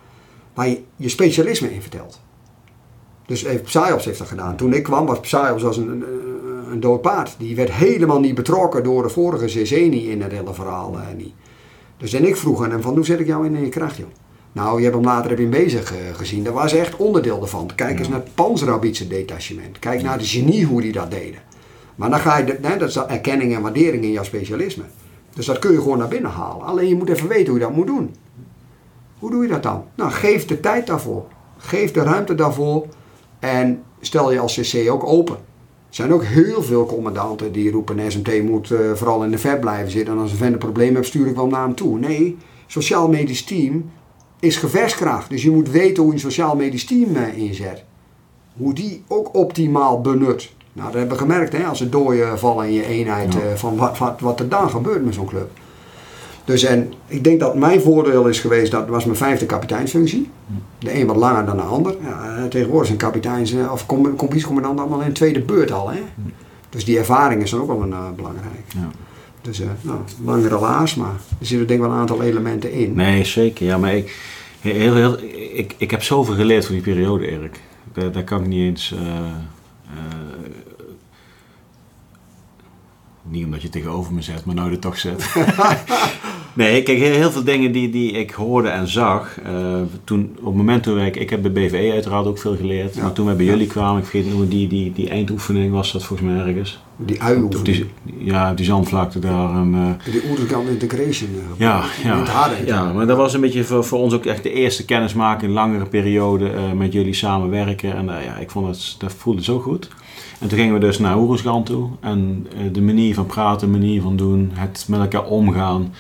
waar 0.54 0.68
je 0.68 0.82
je 0.96 1.08
specialisme 1.08 1.74
in 1.74 1.82
vertelt. 1.82 2.20
Dus 3.26 3.42
even 3.44 3.62
Psyops 3.62 4.04
heeft 4.04 4.18
dat 4.18 4.28
gedaan. 4.28 4.56
Toen 4.56 4.72
ik 4.72 4.82
kwam 4.82 5.06
was 5.06 5.20
Psyops 5.20 5.64
als 5.64 5.76
een, 5.76 5.88
een, 5.88 6.04
een 6.70 6.80
dood 6.80 7.02
paard. 7.02 7.34
Die 7.38 7.56
werd 7.56 7.72
helemaal 7.72 8.20
niet 8.20 8.34
betrokken 8.34 8.82
door 8.82 9.02
de 9.02 9.08
vorige 9.08 9.44
niet 9.88 10.08
in 10.08 10.22
het 10.22 10.32
hele 10.32 10.54
verhaal. 10.54 10.98
Eh, 10.98 11.16
niet. 11.16 11.34
Dus 11.96 12.12
en 12.12 12.26
ik 12.26 12.36
vroeg 12.36 12.64
aan 12.64 12.70
hem 12.70 12.82
van 12.82 12.94
hoe 12.94 13.04
zet 13.04 13.20
ik 13.20 13.26
jou 13.26 13.46
in, 13.46 13.54
in 13.54 13.64
je 13.64 13.68
kracht 13.68 13.96
joh? 13.96 14.08
Nou, 14.52 14.76
je 14.76 14.82
hebt 14.82 14.94
hem 14.94 15.04
later 15.04 15.28
heb 15.28 15.38
je 15.38 15.44
hem 15.44 15.64
bezig 15.64 15.92
uh, 15.92 15.98
gezien. 16.14 16.44
Dat 16.44 16.54
was 16.54 16.72
echt 16.72 16.96
onderdeel 16.96 17.42
ervan. 17.42 17.70
Kijk 17.74 17.98
eens 17.98 18.08
naar 18.08 18.20
het 18.20 18.34
Panzerhaubitse 18.34 19.08
detachement. 19.08 19.78
Kijk 19.78 20.02
naar 20.02 20.18
de 20.18 20.24
genie 20.24 20.64
hoe 20.64 20.80
die 20.80 20.92
dat 20.92 21.10
deden. 21.10 21.40
Maar 21.94 22.10
dan 22.10 22.20
ga 22.20 22.38
je, 22.38 22.58
hè, 22.62 22.76
dat 22.76 22.88
is 22.88 22.96
erkenning 22.96 23.54
en 23.54 23.62
waardering 23.62 24.04
in 24.04 24.12
jouw 24.12 24.22
specialisme. 24.22 24.84
Dus 25.34 25.46
dat 25.46 25.58
kun 25.58 25.72
je 25.72 25.80
gewoon 25.80 25.98
naar 25.98 26.08
binnen 26.08 26.30
halen. 26.30 26.66
Alleen 26.66 26.88
je 26.88 26.94
moet 26.94 27.08
even 27.08 27.28
weten 27.28 27.46
hoe 27.46 27.58
je 27.58 27.64
dat 27.64 27.74
moet 27.74 27.86
doen. 27.86 28.14
Hoe 29.18 29.30
doe 29.30 29.42
je 29.42 29.48
dat 29.48 29.62
dan? 29.62 29.84
Nou, 29.94 30.10
geef 30.10 30.46
de 30.46 30.60
tijd 30.60 30.86
daarvoor. 30.86 31.24
Geef 31.56 31.92
de 31.92 32.02
ruimte 32.02 32.34
daarvoor. 32.34 32.86
En 33.38 33.82
stel 34.00 34.32
je 34.32 34.38
als 34.38 34.54
CC 34.60 34.90
ook 34.90 35.04
open. 35.04 35.36
Er 35.90 35.96
zijn 35.96 36.12
ook 36.12 36.24
heel 36.24 36.62
veel 36.62 36.86
commandanten 36.86 37.52
die 37.52 37.70
roepen 37.70 38.12
SMT 38.12 38.42
moet 38.42 38.70
uh, 38.70 38.92
vooral 38.94 39.24
in 39.24 39.30
de 39.30 39.38
vet 39.38 39.60
blijven 39.60 39.90
zitten. 39.90 40.14
En 40.14 40.20
als 40.20 40.30
een 40.30 40.36
vent 40.36 40.52
een 40.52 40.58
probleem 40.58 40.94
heeft, 40.94 41.08
stuur 41.08 41.26
ik 41.26 41.34
wel 41.34 41.46
naar 41.46 41.62
hem 41.62 41.74
toe. 41.74 41.98
Nee, 41.98 42.36
sociaal-medisch 42.66 43.44
team 43.44 43.90
is 44.40 44.56
gevechtskracht. 44.56 45.30
Dus 45.30 45.42
je 45.42 45.50
moet 45.50 45.70
weten 45.70 46.02
hoe 46.02 46.12
je 46.12 46.18
een 46.18 46.30
sociaal-medisch 46.30 46.84
team 46.84 47.16
uh, 47.16 47.36
inzet. 47.36 47.84
Hoe 48.56 48.74
die 48.74 49.02
ook 49.08 49.34
optimaal 49.34 50.00
benut. 50.00 50.52
Nou, 50.72 50.86
dat 50.86 50.98
hebben 50.98 51.16
we 51.16 51.22
gemerkt 51.22 51.52
hè, 51.52 51.64
als 51.64 51.80
er 51.80 51.90
dooien 51.90 52.38
vallen 52.38 52.66
in 52.66 52.72
je 52.72 52.86
eenheid. 52.86 53.32
Ja. 53.32 53.40
Uh, 53.40 53.54
van 53.54 53.76
wat, 53.76 53.98
wat, 53.98 54.20
wat 54.20 54.40
er 54.40 54.48
dan 54.48 54.70
gebeurt 54.70 55.04
met 55.04 55.14
zo'n 55.14 55.26
club. 55.26 55.50
Dus 56.50 56.62
en 56.62 56.92
ik 57.06 57.24
denk 57.24 57.40
dat 57.40 57.54
mijn 57.54 57.80
voordeel 57.80 58.26
is 58.26 58.40
geweest, 58.40 58.70
dat 58.70 58.88
was 58.88 59.04
mijn 59.04 59.16
vijfde 59.16 59.46
kapiteinsfunctie. 59.46 60.30
De 60.78 60.94
een 61.00 61.06
wat 61.06 61.16
langer 61.16 61.46
dan 61.46 61.56
de 61.56 61.62
ander. 61.62 61.94
Ja, 62.02 62.48
tegenwoordig 62.48 62.86
zijn 62.86 62.98
kapiteins 62.98 63.54
of 63.72 63.86
compagniecommandant 63.86 64.80
allemaal 64.80 65.00
in 65.00 65.06
de 65.06 65.12
tweede 65.12 65.40
beurt 65.40 65.72
al. 65.72 65.90
Hè? 65.90 66.00
Dus 66.68 66.84
die 66.84 66.98
ervaring 66.98 67.42
is 67.42 67.50
dan 67.50 67.60
ook 67.60 67.66
wel 67.66 67.82
een, 67.82 67.90
uh, 67.90 68.10
belangrijk. 68.16 68.64
Ja. 68.74 68.90
Dus 69.40 69.60
uh, 69.60 69.66
nou, 69.80 69.98
lang 70.24 70.48
relaas, 70.48 70.94
maar 70.94 71.14
er 71.40 71.46
zitten 71.46 71.66
denk 71.66 71.80
ik 71.80 71.86
wel 71.86 71.94
een 71.94 72.00
aantal 72.00 72.22
elementen 72.22 72.72
in. 72.72 72.94
Nee, 72.94 73.24
zeker. 73.24 73.66
Ja, 73.66 73.78
maar 73.78 73.94
ik, 73.94 74.16
heel, 74.60 74.94
heel, 74.94 75.18
ik, 75.52 75.74
ik 75.76 75.90
heb 75.90 76.02
zoveel 76.02 76.34
geleerd 76.34 76.66
van 76.66 76.74
die 76.74 76.84
periode, 76.84 77.30
Erik. 77.30 77.60
Daar, 77.92 78.12
daar 78.12 78.24
kan 78.24 78.40
ik 78.40 78.46
niet 78.46 78.68
eens... 78.68 78.94
Uh, 78.94 79.00
niet 83.30 83.44
omdat 83.44 83.62
je 83.62 83.68
tegenover 83.68 84.12
me 84.12 84.22
zet, 84.22 84.44
maar 84.44 84.54
nou 84.54 84.70
er 84.70 84.78
toch 84.78 84.98
zet. 84.98 85.34
nee, 86.52 86.82
kijk, 86.82 86.98
heel 86.98 87.30
veel 87.30 87.44
dingen 87.44 87.72
die, 87.72 87.90
die 87.90 88.12
ik 88.12 88.30
hoorde 88.30 88.68
en 88.68 88.88
zag. 88.88 89.38
Uh, 89.46 89.80
toen, 90.04 90.30
op 90.38 90.44
het 90.44 90.54
moment 90.54 90.82
toen 90.82 91.00
ik, 91.00 91.16
ik 91.16 91.30
heb 91.30 91.42
bij 91.42 91.52
BVE 91.52 91.92
uiteraard 91.92 92.26
ook 92.26 92.38
veel 92.38 92.56
geleerd. 92.56 92.94
Ja. 92.94 93.02
Maar 93.02 93.12
toen 93.12 93.26
we 93.26 93.34
bij 93.34 93.44
jullie 93.44 93.66
kwamen, 93.66 94.00
ik 94.00 94.06
vergeet 94.06 94.34
nog 94.34 94.48
die, 94.48 94.68
die, 94.68 94.92
die 94.92 95.08
eindoefening 95.08 95.72
was 95.72 95.92
dat 95.92 96.04
volgens 96.04 96.28
mij 96.28 96.46
ergens. 96.46 96.80
Die 96.96 97.22
uioefening. 97.22 97.86
ja, 98.18 98.54
die 98.54 98.64
zandvlakte 98.64 99.18
daar. 99.18 99.50
En, 99.50 99.74
uh, 99.74 100.12
die 100.12 100.22
Oerkan 100.30 100.68
Integration. 100.68 101.30
Uh, 101.34 101.40
ja, 101.56 101.84
ja, 102.02 102.50
ja, 102.66 102.92
maar 102.92 103.06
dat 103.06 103.16
was 103.16 103.34
een 103.34 103.40
beetje 103.40 103.64
voor, 103.64 103.84
voor 103.84 103.98
ons 103.98 104.14
ook 104.14 104.26
echt 104.26 104.42
de 104.42 104.52
eerste 104.52 104.84
kennismaking, 104.84 105.42
een 105.42 105.56
langere 105.56 105.86
periode 105.86 106.50
met 106.76 106.92
jullie 106.92 107.14
samenwerken. 107.14 107.96
En 107.96 108.04
ja, 108.04 108.36
ik 108.36 108.50
vond 108.50 108.66
het, 108.66 108.94
dat 108.98 109.12
voelde 109.12 109.42
zo 109.42 109.58
goed. 109.58 109.88
En 110.40 110.48
toen 110.48 110.58
gingen 110.58 110.74
we 110.74 110.80
dus 110.80 110.98
naar 110.98 111.18
Oeruzgan 111.18 111.64
toe. 111.64 111.88
En 112.00 112.46
de 112.72 112.82
manier 112.82 113.14
van 113.14 113.26
praten, 113.26 113.72
de 113.72 113.78
manier 113.78 114.02
van 114.02 114.16
doen, 114.16 114.50
het 114.54 114.84
met 114.88 115.00
elkaar 115.00 115.26
omgaan. 115.26 115.92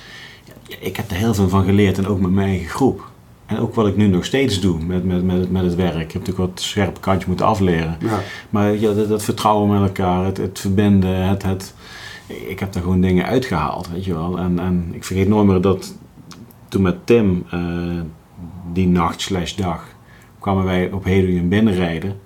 ik 0.80 0.96
heb 0.96 1.10
er 1.10 1.16
heel 1.16 1.34
veel 1.34 1.48
van 1.48 1.64
geleerd 1.64 1.98
en 1.98 2.06
ook 2.06 2.20
met 2.20 2.30
mijn 2.30 2.48
eigen 2.48 2.68
groep. 2.68 3.10
En 3.46 3.58
ook 3.58 3.74
wat 3.74 3.86
ik 3.86 3.96
nu 3.96 4.06
nog 4.06 4.24
steeds 4.24 4.60
doe 4.60 4.84
met, 4.84 5.04
met, 5.04 5.24
met, 5.24 5.50
met 5.50 5.62
het 5.62 5.74
werk. 5.74 5.94
Ik 5.94 6.12
heb 6.12 6.26
natuurlijk 6.26 6.50
wat 6.50 6.60
scherpe 6.60 7.00
kantje 7.00 7.28
moeten 7.28 7.46
afleren. 7.46 7.96
Ja. 8.00 8.20
Maar 8.50 8.76
ja, 8.76 8.92
dat, 8.92 9.08
dat 9.08 9.22
vertrouwen 9.22 9.68
met 9.68 9.88
elkaar, 9.88 10.24
het, 10.24 10.36
het 10.36 10.58
verbinden, 10.58 11.28
het, 11.28 11.42
het, 11.42 11.74
ik 12.26 12.60
heb 12.60 12.72
daar 12.72 12.82
gewoon 12.82 13.00
dingen 13.00 13.24
uitgehaald, 13.24 13.90
weet 13.90 14.04
je 14.04 14.14
wel. 14.14 14.38
En, 14.38 14.58
en 14.58 14.90
ik 14.92 15.04
vergeet 15.04 15.28
nooit 15.28 15.46
meer 15.46 15.60
dat 15.60 15.94
toen 16.68 16.82
met 16.82 17.06
Tim, 17.06 17.44
eh, 17.50 17.60
die 18.72 18.88
nacht 18.88 19.20
slash 19.20 19.54
dag, 19.54 19.84
kwamen 20.38 20.64
wij 20.64 20.92
op 20.92 21.04
Hedingen 21.04 21.48
binnenrijden. 21.48 22.20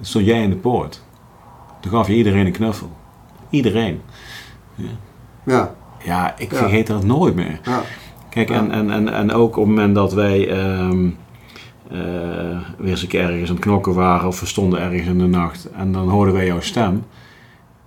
Stond 0.00 0.26
jij 0.26 0.42
in 0.42 0.50
de 0.50 0.56
poort. 0.56 1.03
Toen 1.84 1.92
gaf 1.92 2.06
je 2.06 2.14
iedereen 2.14 2.46
een 2.46 2.52
knuffel. 2.52 2.90
Iedereen. 3.50 4.00
Ja. 5.46 5.74
Ja, 6.04 6.34
ik 6.38 6.54
vergeet 6.54 6.86
dat 6.86 7.04
nooit 7.04 7.34
meer. 7.34 7.60
Ja. 7.64 7.82
Kijk, 8.30 8.50
en, 8.50 8.70
en, 8.70 8.90
en, 8.90 9.14
en 9.14 9.32
ook 9.32 9.56
op 9.56 9.66
het 9.66 9.74
moment 9.74 9.94
dat 9.94 10.12
wij 10.12 10.48
eh, 10.48 10.88
weer 12.78 12.90
eens 12.90 13.02
een 13.02 13.08
keer 13.08 13.20
ergens 13.20 13.48
aan 13.48 13.56
het 13.56 13.64
knokken 13.64 13.94
waren 13.94 14.28
of 14.28 14.40
we 14.40 14.46
stonden 14.46 14.80
ergens 14.80 15.06
in 15.06 15.18
de 15.18 15.26
nacht 15.26 15.68
en 15.70 15.92
dan 15.92 16.08
hoorden 16.08 16.34
wij 16.34 16.46
jouw 16.46 16.60
stem. 16.60 17.04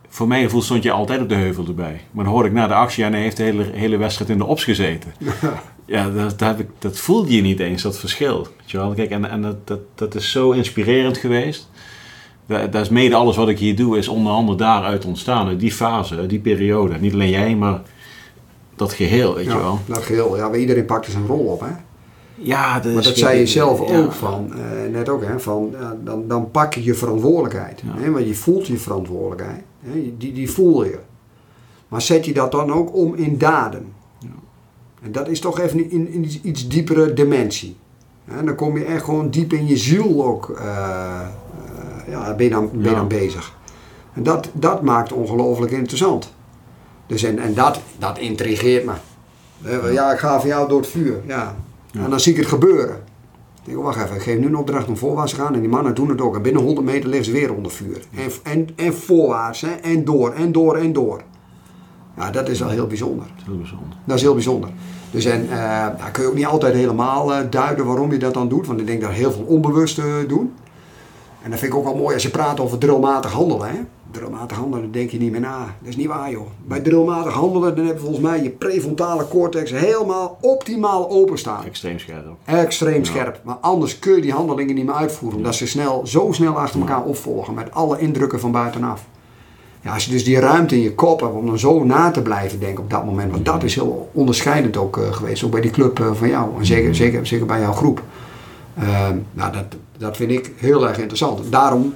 Voor 0.07 0.27
mijn 0.27 0.43
gevoel 0.43 0.61
stond 0.61 0.83
je 0.83 0.91
altijd 0.91 1.21
op 1.21 1.29
de 1.29 1.35
heuvel 1.35 1.65
erbij. 1.67 2.01
Maar 2.11 2.23
dan 2.23 2.33
hoorde 2.33 2.49
ik 2.49 2.55
na 2.55 2.67
de 2.67 2.73
actie 2.73 3.03
en 3.03 3.13
hij 3.13 3.21
heeft 3.21 3.37
de 3.37 3.43
hele, 3.43 3.63
hele 3.63 3.97
wedstrijd 3.97 4.29
in 4.29 4.37
de 4.37 4.45
ops 4.45 4.63
gezeten. 4.63 5.13
Ja, 5.85 6.09
dat, 6.09 6.39
dat, 6.39 6.39
heb 6.39 6.59
ik, 6.59 6.67
dat 6.79 6.99
voelde 6.99 7.35
je 7.35 7.41
niet 7.41 7.59
eens, 7.59 7.81
dat 7.81 7.99
verschil. 7.99 8.47
Weet 8.57 8.71
je 8.71 8.77
wel? 8.77 8.93
Kijk, 8.93 9.09
en 9.09 9.29
en 9.29 9.41
dat, 9.41 9.67
dat, 9.67 9.79
dat 9.95 10.15
is 10.15 10.31
zo 10.31 10.51
inspirerend 10.51 11.17
geweest. 11.17 11.69
Dat, 12.47 12.75
is 12.75 12.89
mede 12.89 13.15
alles 13.15 13.35
wat 13.35 13.49
ik 13.49 13.59
hier 13.59 13.75
doe, 13.75 13.97
is 13.97 14.07
onder 14.07 14.31
andere 14.31 14.57
daaruit 14.57 15.05
ontstaan. 15.05 15.47
Uit 15.47 15.59
die 15.59 15.71
fase, 15.71 16.25
die 16.25 16.39
periode. 16.39 16.97
Niet 16.99 17.13
alleen 17.13 17.29
jij, 17.29 17.55
maar 17.55 17.81
dat 18.75 18.93
geheel, 18.93 19.35
weet 19.35 19.45
je 19.45 19.51
Ja, 19.51 19.57
wel. 19.57 19.79
dat 19.85 20.03
geheel. 20.03 20.37
Ja, 20.37 20.53
iedereen 20.53 20.85
pakt 20.85 21.05
er 21.05 21.11
zijn 21.11 21.27
rol 21.27 21.45
op, 21.45 21.59
hè. 21.59 21.71
Ja, 22.39 22.79
dat, 22.79 22.93
Maar 22.93 23.03
dat 23.03 23.17
zei 23.17 23.39
je 23.39 23.47
zelf 23.47 23.89
ja. 23.89 23.97
ook 23.97 24.11
van, 24.11 24.53
eh, 24.53 24.91
net 24.91 25.09
ook, 25.09 25.23
hè, 25.23 25.39
van 25.39 25.69
ja, 25.79 25.97
dan, 26.03 26.27
dan 26.27 26.51
pak 26.51 26.73
je 26.73 26.83
je 26.83 26.93
verantwoordelijkheid. 26.93 27.81
Ja. 27.85 28.01
Hè, 28.01 28.11
want 28.11 28.27
je 28.27 28.35
voelt 28.35 28.67
je 28.67 28.77
verantwoordelijkheid. 28.77 29.63
Hè, 29.79 30.13
die, 30.17 30.33
die 30.33 30.51
voel 30.51 30.83
je. 30.83 30.99
Maar 31.87 32.01
zet 32.01 32.25
je 32.25 32.33
dat 32.33 32.51
dan 32.51 32.71
ook 32.71 32.95
om 32.95 33.15
in 33.15 33.37
daden. 33.37 33.93
Ja. 34.19 34.27
En 35.01 35.11
dat 35.11 35.27
is 35.27 35.39
toch 35.39 35.59
even 35.59 35.91
in, 35.91 36.11
in 36.11 36.23
iets, 36.23 36.41
iets 36.41 36.67
diepere 36.67 37.13
dimensie. 37.13 37.75
Hè, 38.25 38.43
dan 38.43 38.55
kom 38.55 38.77
je 38.77 38.85
echt 38.85 39.03
gewoon 39.03 39.29
diep 39.29 39.53
in 39.53 39.67
je 39.67 39.77
ziel 39.77 40.25
ook, 40.25 40.49
eh, 40.49 40.65
eh, 40.65 41.27
ja, 42.09 42.33
ben 42.33 42.45
je 42.45 42.51
dan, 42.51 42.69
ben 42.73 42.89
je 42.89 42.95
dan 42.95 43.07
bezig. 43.07 43.55
En 44.13 44.23
dat, 44.23 44.49
dat 44.53 44.81
maakt 44.81 45.13
ongelooflijk 45.13 45.71
interessant. 45.71 46.33
Dus 47.07 47.23
en, 47.23 47.39
en 47.39 47.53
dat, 47.53 47.79
dat 47.99 48.17
intrigeert 48.17 48.85
me. 48.85 48.93
Ja, 49.91 50.11
ik 50.11 50.19
ga 50.19 50.39
voor 50.39 50.49
jou 50.49 50.69
door 50.69 50.79
het 50.79 50.89
vuur. 50.89 51.21
Ja. 51.27 51.55
En 51.91 52.09
dan 52.09 52.19
zie 52.19 52.31
ik 52.31 52.39
het 52.39 52.47
gebeuren. 52.47 52.95
Ik 52.95 53.63
denk, 53.63 53.77
oh, 53.77 53.83
wacht 53.83 54.03
even, 54.03 54.15
ik 54.15 54.21
geef 54.21 54.39
nu 54.39 54.45
een 54.45 54.55
opdracht 54.55 54.87
om 54.87 54.97
voorwaarts 54.97 55.33
te 55.33 55.39
gaan. 55.39 55.53
En 55.53 55.59
die 55.59 55.69
mannen 55.69 55.95
doen 55.95 56.09
het 56.09 56.21
ook. 56.21 56.35
En 56.35 56.41
binnen 56.41 56.61
100 56.61 56.85
meter 56.85 57.09
liggen 57.09 57.25
ze 57.25 57.31
weer 57.31 57.53
onder 57.53 57.71
vuur. 57.71 58.01
En, 58.15 58.31
en, 58.43 58.69
en 58.75 58.93
voorwaarts, 58.93 59.61
hè. 59.61 59.71
en 59.71 60.05
door, 60.05 60.33
en 60.33 60.51
door, 60.51 60.75
en 60.75 60.93
door. 60.93 61.21
Ja, 62.17 62.31
dat 62.31 62.49
is 62.49 62.59
wel 62.59 62.69
heel 62.69 62.87
bijzonder. 62.87 63.25
Dat 63.25 63.37
is 63.37 63.45
heel 63.45 63.57
bijzonder. 63.57 63.97
Dat 64.05 64.15
is 64.15 64.21
heel 64.21 64.33
bijzonder. 64.33 64.69
Dus 65.11 65.25
en, 65.25 65.49
eh 65.49 65.87
kun 66.11 66.23
je 66.23 66.29
ook 66.29 66.35
niet 66.35 66.45
altijd 66.45 66.73
helemaal 66.73 67.33
eh, 67.33 67.39
duiden 67.49 67.85
waarom 67.85 68.11
je 68.11 68.17
dat 68.17 68.33
dan 68.33 68.47
doet. 68.47 68.67
Want 68.67 68.79
ik 68.79 68.87
denk 68.87 69.01
dat 69.01 69.11
heel 69.11 69.31
veel 69.31 69.43
onbewust 69.43 69.97
eh, 69.97 70.05
doen. 70.27 70.53
En 71.41 71.49
dat 71.49 71.59
vind 71.59 71.71
ik 71.71 71.77
ook 71.77 71.83
wel 71.83 71.95
mooi 71.95 72.13
als 72.13 72.23
je 72.23 72.29
praat 72.29 72.59
over 72.59 72.77
drillmatig 72.77 73.31
handelen. 73.31 73.67
Hè? 73.69 73.75
Drillmatig 74.11 74.57
handelen, 74.57 74.81
dan 74.81 74.91
denk 74.91 75.09
je 75.09 75.17
niet 75.17 75.31
meer 75.31 75.39
na. 75.39 75.57
Dat 75.79 75.89
is 75.89 75.95
niet 75.95 76.07
waar 76.07 76.31
joh. 76.31 76.47
Bij 76.65 76.79
drillmatig 76.79 77.33
handelen 77.33 77.75
dan 77.75 77.85
heb 77.85 77.95
je 77.95 78.01
volgens 78.01 78.21
mij 78.21 78.43
je 78.43 78.49
prefrontale 78.49 79.27
cortex 79.27 79.71
helemaal 79.71 80.37
optimaal 80.41 81.09
openstaan. 81.09 81.65
Extreem 81.65 81.99
scherp. 81.99 82.25
Extreem 82.45 82.97
Ja. 82.99 83.03
scherp. 83.03 83.39
Maar 83.43 83.55
anders 83.55 83.99
kun 83.99 84.15
je 84.15 84.21
die 84.21 84.31
handelingen 84.33 84.75
niet 84.75 84.85
meer 84.85 84.95
uitvoeren. 84.95 85.37
Omdat 85.37 85.55
ze 85.55 85.67
snel, 85.67 86.07
zo 86.07 86.31
snel 86.31 86.59
achter 86.59 86.79
elkaar 86.79 87.03
opvolgen. 87.03 87.53
Met 87.53 87.71
alle 87.71 87.99
indrukken 87.99 88.39
van 88.39 88.51
buitenaf. 88.51 89.05
Ja, 89.81 89.93
als 89.93 90.05
je 90.05 90.11
dus 90.11 90.23
die 90.23 90.39
ruimte 90.39 90.75
in 90.75 90.81
je 90.81 90.95
kop 90.95 91.19
hebt 91.19 91.33
om 91.33 91.45
dan 91.45 91.59
zo 91.59 91.83
na 91.83 92.11
te 92.11 92.21
blijven 92.21 92.59
denken 92.59 92.83
op 92.83 92.89
dat 92.89 93.05
moment. 93.05 93.31
Want 93.31 93.45
dat 93.45 93.63
is 93.63 93.75
heel 93.75 94.09
onderscheidend 94.13 94.77
ook 94.77 94.97
eh, 94.97 95.13
geweest. 95.13 95.43
Ook 95.43 95.51
bij 95.51 95.61
die 95.61 95.71
club 95.71 95.99
eh, 95.99 96.13
van 96.13 96.27
jou. 96.29 96.49
En 96.59 96.65
zeker, 96.65 96.95
zeker, 96.95 97.27
zeker 97.27 97.45
bij 97.45 97.59
jouw 97.59 97.71
groep. 97.73 98.01
Ehm, 98.77 99.17
nou, 99.33 99.51
dat, 99.53 99.65
dat 99.97 100.17
vind 100.17 100.31
ik 100.31 100.51
heel 100.55 100.87
erg 100.87 100.97
interessant. 100.97 101.51
Daarom 101.51 101.93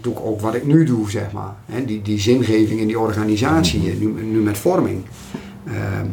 doe 0.00 0.12
ik 0.12 0.20
ook 0.20 0.40
wat 0.40 0.54
ik 0.54 0.66
nu 0.66 0.84
doe, 0.84 1.10
zeg 1.10 1.32
maar. 1.32 1.54
Die, 1.86 2.02
die 2.02 2.18
zingeving 2.18 2.80
in 2.80 2.86
die 2.86 2.98
organisatie, 2.98 3.90
eh, 3.90 3.96
nu, 3.98 4.22
nu 4.22 4.40
met 4.40 4.58
vorming. 4.58 5.02
Ehm, 5.64 6.06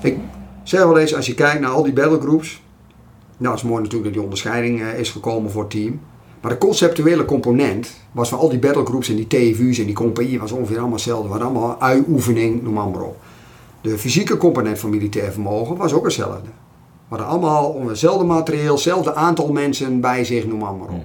ik 0.00 0.18
zeg 0.62 0.82
wel 0.84 0.98
eens, 0.98 1.14
als 1.14 1.26
je 1.26 1.34
kijkt 1.34 1.60
naar 1.60 1.70
al 1.70 1.82
die 1.82 1.92
battlegroups. 1.92 2.62
Nou, 3.36 3.54
het 3.54 3.62
is 3.62 3.68
mooi 3.68 3.82
natuurlijk 3.82 4.04
dat 4.04 4.12
die 4.12 4.22
onderscheiding 4.22 4.80
eh, 4.80 4.98
is 4.98 5.10
gekomen 5.10 5.50
voor 5.50 5.62
het 5.62 5.70
team. 5.70 6.00
Maar 6.40 6.50
de 6.50 6.58
conceptuele 6.58 7.24
component 7.24 7.94
was 8.12 8.28
van 8.28 8.38
al 8.38 8.48
die 8.48 8.58
battlegroups 8.58 9.08
en 9.08 9.16
die 9.16 9.26
TVU's 9.26 9.78
en 9.78 9.86
die 9.86 9.94
compagnieën 9.94 10.40
was 10.40 10.52
ongeveer 10.52 10.76
allemaal 10.76 10.94
hetzelfde. 10.94 11.28
Het 11.28 11.38
was 11.38 11.48
allemaal 11.48 11.80
ui-oefening, 11.80 12.62
noem 12.62 12.72
maar, 12.72 12.88
maar 12.88 13.02
op. 13.02 13.16
De 13.80 13.98
fysieke 13.98 14.36
component 14.36 14.78
van 14.78 14.90
militair 14.90 15.32
vermogen 15.32 15.76
was 15.76 15.92
ook 15.92 16.04
hetzelfde. 16.04 16.48
We 17.08 17.16
hadden 17.16 17.26
allemaal 17.26 17.88
hetzelfde 17.88 18.24
materieel, 18.24 18.72
hetzelfde 18.72 19.14
aantal 19.14 19.52
mensen 19.52 20.00
bij 20.00 20.24
zich, 20.24 20.46
noem 20.46 20.58
maar, 20.58 20.74
maar 20.74 20.88
op. 20.88 21.04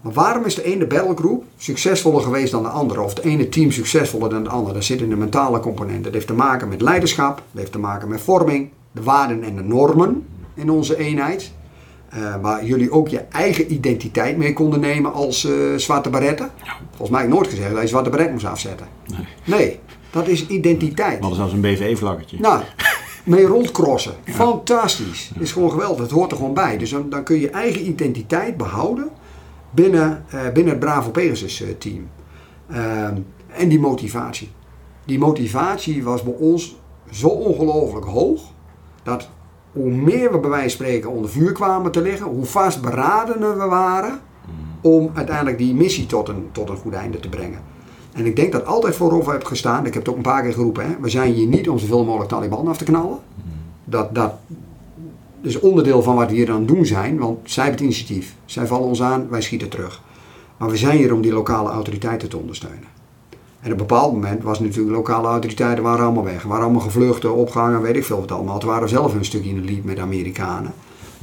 Maar 0.00 0.12
waarom 0.12 0.44
is 0.44 0.54
de 0.54 0.64
ene 0.64 0.86
battlegroup 0.86 1.44
succesvoller 1.56 2.22
geweest 2.22 2.52
dan 2.52 2.62
de 2.62 2.68
andere? 2.68 3.00
Of 3.00 3.14
het 3.14 3.24
ene 3.24 3.48
team 3.48 3.70
succesvoller 3.70 4.30
dan 4.30 4.42
de 4.42 4.50
andere? 4.50 4.74
Dat 4.74 4.84
zit 4.84 5.00
in 5.00 5.08
de 5.08 5.16
mentale 5.16 5.60
component. 5.60 6.04
Dat 6.04 6.12
heeft 6.12 6.26
te 6.26 6.32
maken 6.32 6.68
met 6.68 6.80
leiderschap, 6.80 7.36
dat 7.36 7.60
heeft 7.60 7.72
te 7.72 7.78
maken 7.78 8.08
met 8.08 8.20
vorming, 8.20 8.70
de 8.92 9.02
waarden 9.02 9.42
en 9.42 9.56
de 9.56 9.62
normen 9.62 10.26
in 10.54 10.70
onze 10.70 10.96
eenheid. 10.96 11.52
Eh, 12.08 12.34
waar 12.40 12.64
jullie 12.64 12.90
ook 12.90 13.08
je 13.08 13.18
eigen 13.18 13.72
identiteit 13.72 14.36
mee 14.36 14.52
konden 14.52 14.80
nemen 14.80 15.12
als 15.12 15.44
eh, 15.44 15.52
zwarte 15.76 16.10
baretten. 16.10 16.50
Volgens 16.88 17.10
mij 17.10 17.20
heb 17.20 17.28
ik 17.28 17.34
nooit 17.34 17.48
gezegd 17.48 17.72
dat 17.72 17.82
je 17.82 17.88
zwarte 17.88 18.10
baret 18.10 18.32
moest 18.32 18.44
afzetten. 18.44 18.86
Nee. 19.06 19.26
Nee, 19.44 19.78
dat 20.10 20.28
is 20.28 20.46
identiteit. 20.46 21.16
We 21.16 21.20
hadden 21.20 21.36
zelfs 21.36 21.52
een 21.52 21.60
BVE-vlaggetje. 21.60 22.38
Nou, 22.40 22.62
mee 23.26 23.46
rondcrossen. 23.46 24.14
Fantastisch. 24.24 25.30
Het 25.34 25.42
is 25.42 25.52
gewoon 25.52 25.70
geweldig. 25.70 26.00
Het 26.00 26.10
hoort 26.10 26.30
er 26.30 26.36
gewoon 26.36 26.54
bij. 26.54 26.78
Dus 26.78 26.90
dan, 26.90 27.10
dan 27.10 27.22
kun 27.22 27.34
je 27.34 27.40
je 27.40 27.50
eigen 27.50 27.88
identiteit 27.88 28.56
behouden 28.56 29.08
binnen, 29.70 30.24
eh, 30.28 30.40
binnen 30.52 30.72
het 30.72 30.80
Bravo 30.80 31.10
Pegasus 31.10 31.62
eh, 31.62 31.68
team. 31.78 32.08
Ehm, 32.70 33.16
en 33.46 33.68
die 33.68 33.80
motivatie. 33.80 34.50
Die 35.04 35.18
motivatie 35.18 36.04
was 36.04 36.22
bij 36.22 36.34
ons 36.38 36.76
zo 37.10 37.28
ongelooflijk 37.28 38.06
hoog. 38.06 38.42
Dat 39.02 39.28
hoe 39.72 39.90
meer 39.90 40.32
we 40.32 40.38
bij 40.38 40.50
wijze 40.50 40.76
van 40.76 40.86
spreken 40.86 41.10
onder 41.10 41.30
vuur 41.30 41.52
kwamen 41.52 41.92
te 41.92 42.00
liggen, 42.00 42.26
hoe 42.26 42.44
vastberadener 42.44 43.58
we 43.58 43.64
waren 43.64 44.20
om 44.80 45.10
uiteindelijk 45.14 45.58
die 45.58 45.74
missie 45.74 46.06
tot 46.06 46.28
een, 46.28 46.48
tot 46.52 46.68
een 46.68 46.76
goed 46.76 46.92
einde 46.92 47.20
te 47.20 47.28
brengen. 47.28 47.60
En 48.16 48.26
ik 48.26 48.36
denk 48.36 48.52
dat 48.52 48.66
altijd 48.66 48.96
voorop 48.96 49.26
heb 49.26 49.44
gestaan, 49.44 49.86
ik 49.86 49.94
heb 49.94 50.02
het 50.02 50.08
ook 50.08 50.16
een 50.16 50.22
paar 50.22 50.42
keer 50.42 50.52
geroepen, 50.52 50.86
hè, 50.86 50.94
we 51.00 51.08
zijn 51.08 51.32
hier 51.32 51.46
niet 51.46 51.68
om 51.68 51.78
zoveel 51.78 52.04
mogelijk 52.04 52.30
Taliban 52.30 52.68
af 52.68 52.76
te 52.76 52.84
knallen. 52.84 53.18
Dat, 53.84 54.14
dat 54.14 54.32
is 55.40 55.60
onderdeel 55.60 56.02
van 56.02 56.14
wat 56.14 56.30
we 56.30 56.34
hier 56.34 56.50
aan 56.50 56.58
het 56.58 56.68
doen 56.68 56.86
zijn, 56.86 57.18
want 57.18 57.38
zij 57.44 57.64
hebben 57.64 57.84
het 57.84 57.92
initiatief. 57.92 58.34
Zij 58.44 58.66
vallen 58.66 58.86
ons 58.86 59.02
aan, 59.02 59.28
wij 59.28 59.40
schieten 59.40 59.68
terug. 59.68 60.02
Maar 60.56 60.70
we 60.70 60.76
zijn 60.76 60.96
hier 60.96 61.12
om 61.12 61.20
die 61.20 61.32
lokale 61.32 61.70
autoriteiten 61.70 62.28
te 62.28 62.36
ondersteunen. 62.36 62.88
En 63.60 63.72
op 63.72 63.80
een 63.80 63.86
bepaald 63.86 64.12
moment 64.12 64.42
was 64.42 64.60
natuurlijk 64.60 64.96
lokale 64.96 65.28
autoriteiten 65.28 65.84
waren 65.84 66.04
allemaal 66.04 66.24
weg. 66.24 66.42
Waren 66.42 66.64
allemaal 66.64 66.80
gevluchten, 66.80 67.34
opgehangen, 67.34 67.82
weet 67.82 67.96
ik 67.96 68.04
veel 68.04 68.20
wat 68.20 68.32
allemaal. 68.32 68.58
Toen 68.58 68.70
waren 68.70 68.88
zelf 68.88 69.14
een 69.14 69.24
stukje 69.24 69.50
in 69.50 69.60
de 69.60 69.72
lead 69.72 69.84
met 69.84 69.98
Amerikanen. 69.98 70.72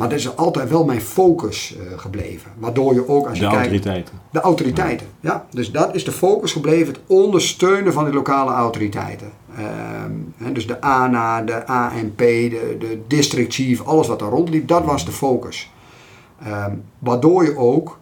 Maar 0.04 0.12
dat 0.12 0.22
is 0.22 0.36
altijd 0.36 0.70
wel 0.70 0.86
mijn 0.86 1.02
focus 1.02 1.76
eh, 1.76 2.00
gebleven. 2.00 2.52
Waardoor 2.58 2.94
je 2.94 3.10
ook 3.10 3.28
als 3.28 3.38
je 3.38 3.44
De 3.44 3.50
kijkt... 3.50 3.62
autoriteiten. 3.62 4.20
De 4.32 4.40
autoriteiten, 4.42 5.08
ja. 5.20 5.46
Dus 5.50 5.72
dat 5.72 5.96
is 5.96 6.04
de 6.04 6.12
focus 6.12 6.52
gebleven, 6.52 6.94
het 6.94 7.02
ondersteunen 7.08 7.94
van 7.94 8.06
die 8.06 8.14
lokale 8.14 8.52
autoriteiten. 8.52 9.32
Ehm, 9.58 10.54
dus 10.54 10.68
de 10.68 10.82
ANA, 10.82 11.42
de 11.42 11.68
ANP, 11.68 12.18
de, 12.18 12.76
de 12.80 13.02
district 13.08 13.54
chief, 13.54 13.82
alles 13.82 14.08
wat 14.08 14.20
daar 14.20 14.30
rondliep, 14.30 14.68
dat 14.68 14.86
was 14.86 15.06
de 15.06 15.12
focus. 15.12 15.72
Ehm, 16.46 16.72
waardoor 17.00 17.44
je 17.44 17.58
ook 17.58 17.98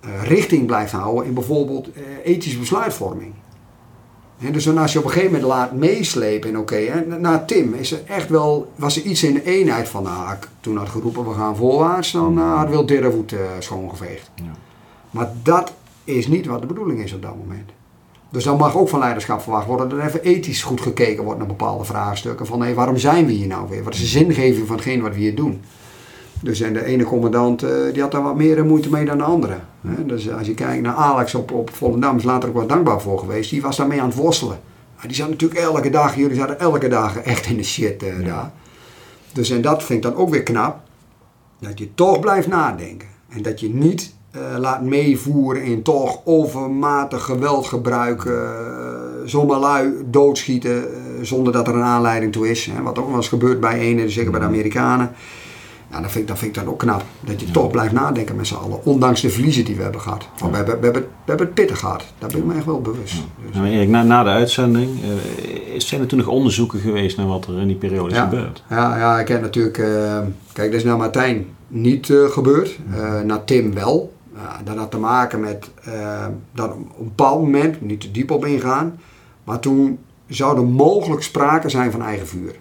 eh, 0.00 0.22
richting 0.22 0.66
blijft 0.66 0.92
houden 0.92 1.26
in 1.26 1.34
bijvoorbeeld 1.34 1.92
eh, 1.92 2.02
ethische 2.24 2.58
besluitvorming. 2.58 3.32
Dus 4.52 4.64
dan 4.64 4.78
als 4.78 4.92
je 4.92 4.98
op 4.98 5.04
een 5.04 5.10
gegeven 5.10 5.32
moment 5.32 5.50
laat 5.50 5.72
meeslepen 5.72 6.48
en 6.48 6.58
oké, 6.58 6.76
hè, 6.76 7.18
na 7.18 7.44
Tim 7.44 7.74
is 7.74 7.92
er 7.92 8.00
echt 8.06 8.28
wel, 8.28 8.72
was 8.76 8.96
er 8.96 9.02
iets 9.02 9.22
in 9.22 9.34
de 9.34 9.44
eenheid 9.44 9.88
van, 9.88 10.02
nou, 10.02 10.32
ik 10.32 10.48
toen 10.60 10.76
had 10.76 10.88
geroepen 10.88 11.28
we 11.28 11.34
gaan 11.34 11.56
voorwaarts, 11.56 12.12
dan 12.12 12.38
uh, 12.38 12.56
had 12.56 12.68
Wil 12.68 12.86
Dirrevoet 12.86 13.32
uh, 13.32 13.40
schoongeveegd. 13.58 14.30
Ja. 14.34 14.52
Maar 15.10 15.32
dat 15.42 15.72
is 16.04 16.26
niet 16.26 16.46
wat 16.46 16.60
de 16.60 16.66
bedoeling 16.66 17.02
is 17.02 17.12
op 17.12 17.22
dat 17.22 17.36
moment. 17.36 17.70
Dus 18.30 18.44
dan 18.44 18.56
mag 18.56 18.76
ook 18.76 18.88
van 18.88 18.98
leiderschap 18.98 19.40
verwacht 19.42 19.66
worden 19.66 19.88
dat 19.88 19.98
er 19.98 20.04
even 20.04 20.22
ethisch 20.22 20.62
goed 20.62 20.80
gekeken 20.80 21.24
wordt 21.24 21.38
naar 21.38 21.48
bepaalde 21.48 21.84
vraagstukken. 21.84 22.46
Van 22.46 22.62
hé, 22.62 22.74
waarom 22.74 22.98
zijn 22.98 23.26
we 23.26 23.32
hier 23.32 23.46
nou 23.46 23.68
weer? 23.68 23.84
Wat 23.84 23.94
is 23.94 24.00
de 24.00 24.06
zingeving 24.06 24.66
van 24.66 24.76
hetgeen 24.76 25.02
wat 25.02 25.12
we 25.12 25.18
hier 25.18 25.34
doen? 25.34 25.62
Dus 26.40 26.60
en 26.60 26.72
de 26.72 26.84
ene 26.84 27.04
commandant 27.04 27.64
uh, 27.64 27.70
die 27.92 28.02
had 28.02 28.12
daar 28.12 28.22
wat 28.22 28.36
meer 28.36 28.64
moeite 28.64 28.90
mee 28.90 29.04
dan 29.04 29.18
de 29.18 29.24
andere. 29.24 29.56
Hè? 29.80 30.06
Dus 30.06 30.30
als 30.30 30.46
je 30.46 30.54
kijkt 30.54 30.82
naar 30.82 30.94
Alex 30.94 31.34
op, 31.34 31.52
op 31.52 31.70
Volendam, 31.74 32.16
is 32.16 32.24
later 32.24 32.48
ook 32.48 32.54
wat 32.54 32.68
dankbaar 32.68 33.00
voor 33.00 33.18
geweest. 33.18 33.50
Die 33.50 33.62
was 33.62 33.76
daarmee 33.76 34.00
aan 34.00 34.08
het 34.08 34.16
worstelen. 34.16 34.60
Maar 34.96 35.06
die 35.06 35.16
zat 35.16 35.28
natuurlijk 35.28 35.60
elke 35.60 35.90
dag, 35.90 36.16
jullie 36.16 36.36
zaten 36.36 36.60
elke 36.60 36.88
dag 36.88 37.16
echt 37.16 37.46
in 37.46 37.56
de 37.56 37.62
shit 37.62 38.02
uh, 38.02 38.20
ja. 38.20 38.26
daar. 38.26 38.52
Dus 39.32 39.50
en 39.50 39.62
dat 39.62 39.82
vind 39.82 40.04
ik 40.04 40.10
dan 40.10 40.20
ook 40.20 40.30
weer 40.30 40.42
knap. 40.42 40.80
Dat 41.58 41.78
je 41.78 41.94
toch 41.94 42.20
blijft 42.20 42.48
nadenken. 42.48 43.08
En 43.28 43.42
dat 43.42 43.60
je 43.60 43.68
niet 43.68 44.14
eh, 44.34 44.58
laat 44.58 44.82
meevoeren 44.82 45.62
in 45.62 45.82
toch 45.82 46.20
overmatig 46.24 47.22
geweld 47.22 47.66
gebruiken. 47.66 48.32
eh, 48.32 48.94
zomaar 49.24 49.58
lui 49.58 49.92
doodschieten 50.06 50.94
eh, 50.94 51.00
zonder 51.22 51.52
dat 51.52 51.68
er 51.68 51.74
een 51.74 51.82
aanleiding 51.82 52.32
toe 52.32 52.50
is. 52.50 52.66
Hè, 52.66 52.82
wat 52.82 52.98
ook 52.98 53.06
wel 53.06 53.16
eens 53.16 53.28
gebeurt 53.28 53.60
bij 53.60 53.78
ene, 53.78 54.08
zeker 54.08 54.30
bij 54.30 54.40
de 54.40 54.46
Amerikanen. 54.46 55.10
Ja, 55.94 56.00
dat 56.00 56.10
vind 56.10 56.22
ik, 56.22 56.28
dat 56.28 56.38
vind 56.38 56.56
ik 56.56 56.62
dan 56.62 56.72
ook 56.72 56.78
knap. 56.78 57.02
Dat 57.20 57.40
je 57.40 57.50
toch 57.50 57.70
blijft 57.70 57.92
nadenken 57.92 58.36
met 58.36 58.46
z'n 58.46 58.54
allen. 58.54 58.84
Ondanks 58.84 59.20
de 59.20 59.30
verliezen 59.30 59.64
die 59.64 59.76
we 59.76 59.82
hebben 59.82 60.00
gehad. 60.00 60.28
Want 60.38 60.50
we, 60.50 60.56
hebben, 60.56 60.78
we, 60.78 60.84
hebben, 60.84 61.02
we 61.02 61.08
hebben 61.24 61.46
het 61.46 61.54
pittig 61.54 61.78
gehad. 61.78 62.04
Daar 62.18 62.28
ben 62.30 62.38
ik 62.38 62.44
me 62.44 62.54
echt 62.54 62.64
wel 62.64 62.80
bewust. 62.80 63.14
Dus, 63.46 63.54
Nou, 63.54 63.66
Erik, 63.66 63.88
na, 63.88 64.02
na 64.02 64.22
de 64.22 64.30
uitzending, 64.30 64.90
eh, 65.02 65.80
zijn 65.80 66.00
er 66.00 66.06
toen 66.06 66.18
nog 66.18 66.26
onderzoeken 66.28 66.80
geweest 66.80 67.16
naar 67.16 67.26
wat 67.26 67.46
er 67.46 67.58
in 67.58 67.66
die 67.66 67.76
periode 67.76 68.14
is 68.14 68.20
gebeurd? 68.20 68.62
Ja, 68.70 68.98
ja, 68.98 69.18
ik 69.20 69.28
heb 69.28 69.40
natuurlijk. 69.40 69.78
eh, 69.78 70.18
kijk, 70.52 70.70
dat 70.70 70.80
is 70.80 70.84
naar 70.84 70.96
Martijn 70.96 71.46
niet 71.68 72.10
eh, 72.10 72.24
gebeurd. 72.24 72.78
Eh, 72.94 73.20
naar 73.20 73.44
Tim 73.44 73.74
wel. 73.74 74.12
Dat 74.64 74.76
had 74.76 74.90
te 74.90 74.98
maken 74.98 75.40
met 75.40 75.70
eh, 75.84 76.26
dat 76.52 76.70
op 76.70 76.76
een 76.98 77.04
bepaald 77.04 77.40
moment, 77.40 77.80
niet 77.80 78.00
te 78.00 78.10
diep 78.10 78.30
op 78.30 78.44
ingaan, 78.44 78.98
maar 79.44 79.60
toen 79.60 79.98
zou 80.28 80.56
er 80.56 80.64
mogelijk 80.64 81.22
sprake 81.22 81.68
zijn 81.68 81.90
van 81.90 82.02
eigen 82.02 82.26
vuur. 82.26 82.54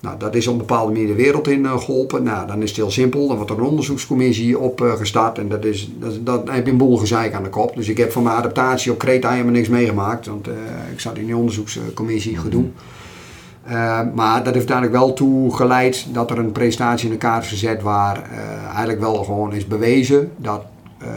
Nou, 0.00 0.18
dat 0.18 0.34
is 0.34 0.46
op 0.46 0.52
een 0.52 0.58
bepaalde 0.58 0.92
manier 0.92 1.06
de 1.06 1.14
wereld 1.14 1.48
in 1.48 1.66
eh, 1.66 1.78
geholpen. 1.78 2.22
Nou, 2.22 2.46
dan 2.46 2.62
is 2.62 2.68
het 2.68 2.76
heel 2.76 2.90
simpel. 2.90 3.26
Dan 3.26 3.36
wordt 3.36 3.50
er 3.50 3.58
een 3.58 3.64
onderzoekscommissie 3.64 4.58
opgestart. 4.58 5.38
en 5.38 5.48
dat 5.48 5.64
is, 5.64 5.90
dat, 5.98 6.26
dat, 6.26 6.46
dan 6.46 6.54
heb 6.54 6.64
je 6.64 6.72
een 6.72 6.78
boel 6.78 6.96
gezeik 6.96 7.34
aan 7.34 7.42
de 7.42 7.48
kop. 7.48 7.76
Dus 7.76 7.88
ik 7.88 7.96
heb 7.96 8.12
van 8.12 8.22
mijn 8.22 8.36
adaptatie 8.36 8.92
op 8.92 8.98
Kreta 8.98 9.30
helemaal 9.30 9.52
niks 9.52 9.68
meegemaakt. 9.68 10.26
Want 10.26 10.48
eh, 10.48 10.54
ik 10.92 11.00
zat 11.00 11.16
in 11.16 11.26
die 11.26 11.36
onderzoekscommissie 11.36 12.36
gedoe. 12.36 12.64
Eh, 13.68 14.00
maar 14.14 14.44
dat 14.44 14.54
heeft 14.54 14.70
uiteindelijk 14.70 14.98
wel 14.98 15.12
toe 15.12 15.56
geleid 15.56 16.06
dat 16.12 16.30
er 16.30 16.38
een 16.38 16.52
presentatie 16.52 17.06
in 17.06 17.12
de 17.12 17.18
kaart 17.18 17.44
is 17.44 17.48
gezet 17.48 17.82
waar 17.82 18.22
eh, 18.22 18.64
eigenlijk 18.66 19.00
wel 19.00 19.24
gewoon 19.24 19.52
is 19.52 19.66
bewezen 19.66 20.32
dat 20.36 20.64
eh, 20.98 21.08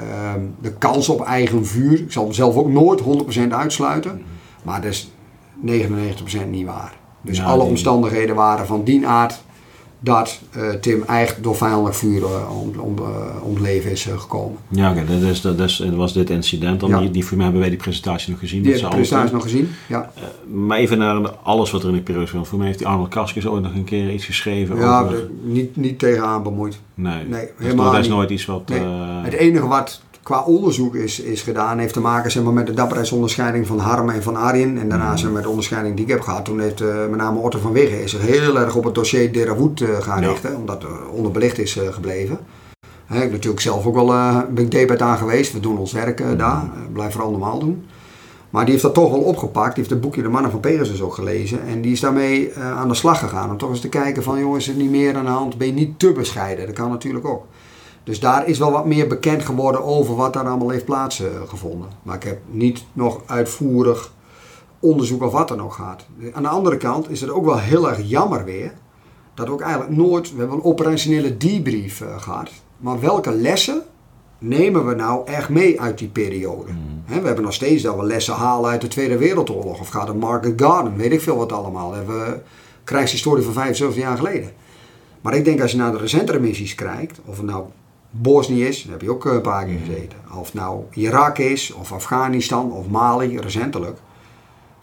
de 0.62 0.74
kans 0.74 1.10
op 1.10 1.22
eigen 1.22 1.66
vuur, 1.66 2.00
ik 2.00 2.12
zal 2.12 2.24
hem 2.24 2.34
zelf 2.34 2.56
ook 2.56 2.70
nooit 2.70 3.02
100% 3.46 3.48
uitsluiten, 3.50 4.22
maar 4.64 4.82
dat 4.82 4.92
is 4.92 5.12
99% 5.66 6.50
niet 6.50 6.66
waar. 6.66 6.94
Dus 7.22 7.38
Ja, 7.38 7.44
alle 7.44 7.60
die- 7.62 7.70
omstandigheden 7.70 8.36
waren 8.36 8.66
van 8.68 8.84
die 8.84 9.08
aard 9.08 9.42
dat 10.04 10.40
eh, 10.52 10.70
Tim 10.70 11.04
eigenlijk 11.08 11.44
door 11.44 11.56
vijandelijk 11.56 11.96
vuur 11.96 12.24
eh, 12.24 12.62
om, 12.62 12.80
om, 12.80 12.98
eh, 12.98 13.44
om 13.44 13.54
het 13.54 13.62
leven 13.64 13.92
is 13.92 14.04
gekomen. 14.18 14.58
Ja, 14.70 14.92
oké, 14.92 15.06
dat, 15.06 15.22
is, 15.22 15.42
dat, 15.42 15.60
is, 15.60 15.78
dat 15.78 15.94
was 15.94 16.14
dit 16.14 16.30
incident. 16.30 16.80
Dan 16.80 16.90
Ja. 16.90 17.00
die, 17.00 17.12
die 17.12 17.26
voor 17.26 17.34
mij 17.36 17.44
hebben 17.44 17.62
wij 17.62 17.72
die 17.72 17.80
presentatie 17.82 18.30
nog 18.32 18.40
gezien. 18.40 18.62
Die 18.62 18.72
met 18.72 18.82
heb 18.82 18.90
z'n 18.92 18.98
ik 18.98 19.04
de 19.04 19.08
presentatie 19.10 19.34
nog 19.36 19.44
gezien. 19.44 19.70
Ja, 19.88 20.12
maar 20.54 20.78
even 20.78 20.98
naar 20.98 21.30
alles 21.44 21.72
wat 21.72 21.82
er 21.82 21.88
in 21.88 21.94
die 21.94 22.04
periode 22.04 22.28
speelt. 22.28 22.48
Voor 22.48 22.58
mij 22.58 22.68
heeft 22.68 22.80
die 22.80 22.88
Arnold 22.88 23.10
Karskens 23.10 23.48
ooit 23.48 23.64
nog 23.64 23.74
een 23.74 23.84
keer 23.84 24.12
iets 24.14 24.26
geschreven 24.26 24.78
ja 24.78 25.00
over... 25.02 25.16
de- 25.16 25.30
niet, 25.44 25.76
niet 25.76 26.00
tegenaan 26.00 26.44
bemoeid. 26.44 26.80
Nee, 26.94 27.14
Nee, 27.14 27.26
dat 27.30 27.42
is, 27.60 27.66
helemaal 27.66 27.92
dat 27.92 28.00
is 28.00 28.08
niet. 28.08 28.16
nooit 28.16 28.30
iets 28.30 28.46
wat... 28.46 28.70
Nee. 28.70 28.80
Het 29.24 29.34
enige 29.34 29.68
wat 29.68 30.02
qua 30.24 30.44
onderzoek 30.44 30.96
is, 30.96 31.20
is 31.20 31.42
gedaan, 31.42 31.78
heeft 31.78 31.94
te 31.94 32.00
maken 32.00 32.32
zeg 32.32 32.44
maar, 32.44 32.54
met 32.54 32.68
de 32.68 32.74
dapperheidsonderscheiding 32.74 33.68
van 33.68 33.80
Harm 33.80 34.10
en 34.10 34.24
van 34.24 34.36
Arjen. 34.36 34.78
En 34.78 34.90
daarna 34.90 35.16
met 35.32 35.44
de 35.44 35.50
onderscheiding 35.50 35.96
die 35.96 36.06
ik 36.06 36.12
heb 36.12 36.22
gehad. 36.22 36.46
Toen 36.46 36.60
heeft 36.60 36.82
eh, 36.82 36.88
met 37.10 37.20
name 37.20 37.40
Otto 37.40 37.60
van 37.60 37.72
Wiggen 37.72 38.04
is 38.04 38.12
zich 38.12 38.22
heel 38.22 38.60
erg 38.60 38.76
op 38.76 38.84
het 38.84 38.96
dossier 38.96 39.34
Derawood 39.34 39.82
eh 39.82 39.90
gaan 40.02 40.22
Ja. 40.22 40.28
richten. 40.28 40.56
Omdat 40.56 40.82
het 40.82 40.92
onderbelicht 41.12 41.60
is 41.60 41.78
eh, 41.78 41.94
gebleven. 41.94 42.40
Hè, 43.06 43.16
ik 43.18 43.22
ben 43.24 43.32
natuurlijk 43.32 43.62
zelf 43.62 43.86
ook 43.86 43.96
wel 43.96 44.08
ben 44.54 44.64
ik 44.64 44.72
debet 44.72 45.02
aan 45.02 45.18
geweest. 45.18 45.54
We 45.54 45.60
doen 45.60 45.78
ons 45.78 45.92
werk 45.92 46.18
daar. 46.38 46.62
Eh, 46.64 46.94
blijf 46.94 47.12
vooral 47.12 47.32
normaal 47.32 47.60
doen. 47.60 47.86
Maar 48.50 48.62
die 48.64 48.72
heeft 48.72 48.84
dat 48.86 48.94
toch 48.94 49.12
wel 49.12 49.20
opgepakt. 49.22 49.68
Die 49.76 49.78
heeft 49.78 49.90
het 49.90 50.02
boekje 50.02 50.22
De 50.22 50.30
Mannen 50.30 50.52
van 50.52 50.60
Pegasus 50.60 51.02
ook 51.02 51.14
gelezen. 51.14 51.60
En 51.68 51.82
die 51.82 51.92
is 51.92 52.00
daarmee 52.00 52.54
aan 52.58 52.88
de 52.88 52.94
slag 52.94 53.20
gegaan. 53.20 53.50
Om 53.50 53.58
toch 53.58 53.70
eens 53.70 53.80
te 53.82 53.90
kijken 53.90 54.24
van 54.24 54.40
jongens, 54.40 54.68
is 54.68 54.74
er 54.74 54.82
niet 54.82 54.92
meer 54.92 55.16
aan 55.16 55.26
de 55.26 55.32
hand? 55.32 55.58
Ben 55.58 55.68
je 55.68 55.74
niet 55.74 56.00
te 56.00 56.12
bescheiden? 56.12 56.66
Dat 56.66 56.76
kan 56.76 56.90
natuurlijk 56.90 57.26
ook. 57.28 57.46
Dus 58.04 58.20
daar 58.20 58.48
is 58.48 58.58
wel 58.58 58.72
wat 58.72 58.86
meer 58.86 59.08
bekend 59.08 59.46
geworden 59.46 59.84
over 59.84 60.16
wat 60.16 60.34
daar 60.34 60.48
allemaal 60.48 60.70
heeft 60.70 60.86
plaatsgevonden. 60.86 61.90
Maar 62.04 62.16
ik 62.16 62.24
heb 62.24 62.40
niet 62.50 62.86
nog 62.94 63.22
uitvoerig 63.26 64.12
onderzoek 64.80 65.24
of 65.24 65.32
wat 65.32 65.50
er 65.50 65.58
nog 65.58 65.76
gaat. 65.76 66.06
Aan 66.34 66.44
de 66.44 66.50
andere 66.50 66.78
kant 66.78 67.10
is 67.10 67.22
het 67.22 67.30
ook 67.30 67.46
wel 67.46 67.60
heel 67.60 67.90
erg 67.90 68.10
jammer 68.10 68.44
weer. 68.44 68.74
Dat 69.34 69.48
we 69.48 69.54
ook 69.54 69.62
eigenlijk 69.62 69.96
nooit, 69.96 70.32
we 70.34 70.40
hebben 70.40 70.58
een 70.58 70.64
operationele 70.64 71.38
debrief 71.38 72.02
eh, 72.02 72.22
gehad. 72.22 72.50
Maar 72.78 73.00
welke 73.00 73.32
lessen 73.32 73.82
nemen 74.38 74.88
we 74.88 74.96
nou 74.96 75.28
echt 75.28 75.50
mee 75.50 75.82
uit 75.82 75.98
die 75.98 76.08
periode? 76.08 76.72
Hè, 77.06 77.20
we 77.20 77.26
hebben 77.26 77.44
nog 77.44 77.54
steeds 77.54 77.84
dat 77.84 77.96
we 77.96 78.04
lessen 78.04 78.34
halen 78.34 78.70
uit 78.70 78.82
de 78.82 78.88
Tweede 78.88 79.18
Wereldoorlog. 79.18 79.80
Of 79.80 79.88
gaat 79.88 80.08
de 80.08 80.14
Market 80.14 80.62
Garden, 80.62 80.96
weet 80.96 81.12
ik 81.12 81.22
veel 81.22 81.38
wat 81.38 81.52
allemaal. 81.52 81.94
Hebben 81.94 82.26
we 82.26 82.40
krijgshistorie 82.84 83.44
van 83.44 83.54
75 83.54 84.04
jaar 84.04 84.18
geleden. 84.18 84.52
Maar 85.22 85.36
ik 85.36 85.46
denk 85.46 85.62
als 85.62 85.72
je 85.72 85.78
naar 85.78 85.92
de 85.92 85.98
recentere 85.98 86.40
missies 86.40 86.76
kijkt, 86.76 87.20
of 87.26 87.38
het 87.38 87.46
nou 87.46 87.66
Bosnië 88.12 88.66
is, 88.66 88.84
daar 88.84 88.92
heb 88.92 89.02
je 89.02 89.12
ook 89.12 89.26
eh, 89.26 89.34
een 89.34 89.42
paar 89.42 89.66
keer 89.66 89.80
gezeten. 89.86 90.18
Of 90.40 90.54
nou 90.54 90.82
Irak 90.94 91.38
is, 91.38 91.74
of 91.74 91.92
Afghanistan, 91.92 92.72
of 92.72 92.88
Mali, 92.88 93.40
recentelijk. 93.40 93.98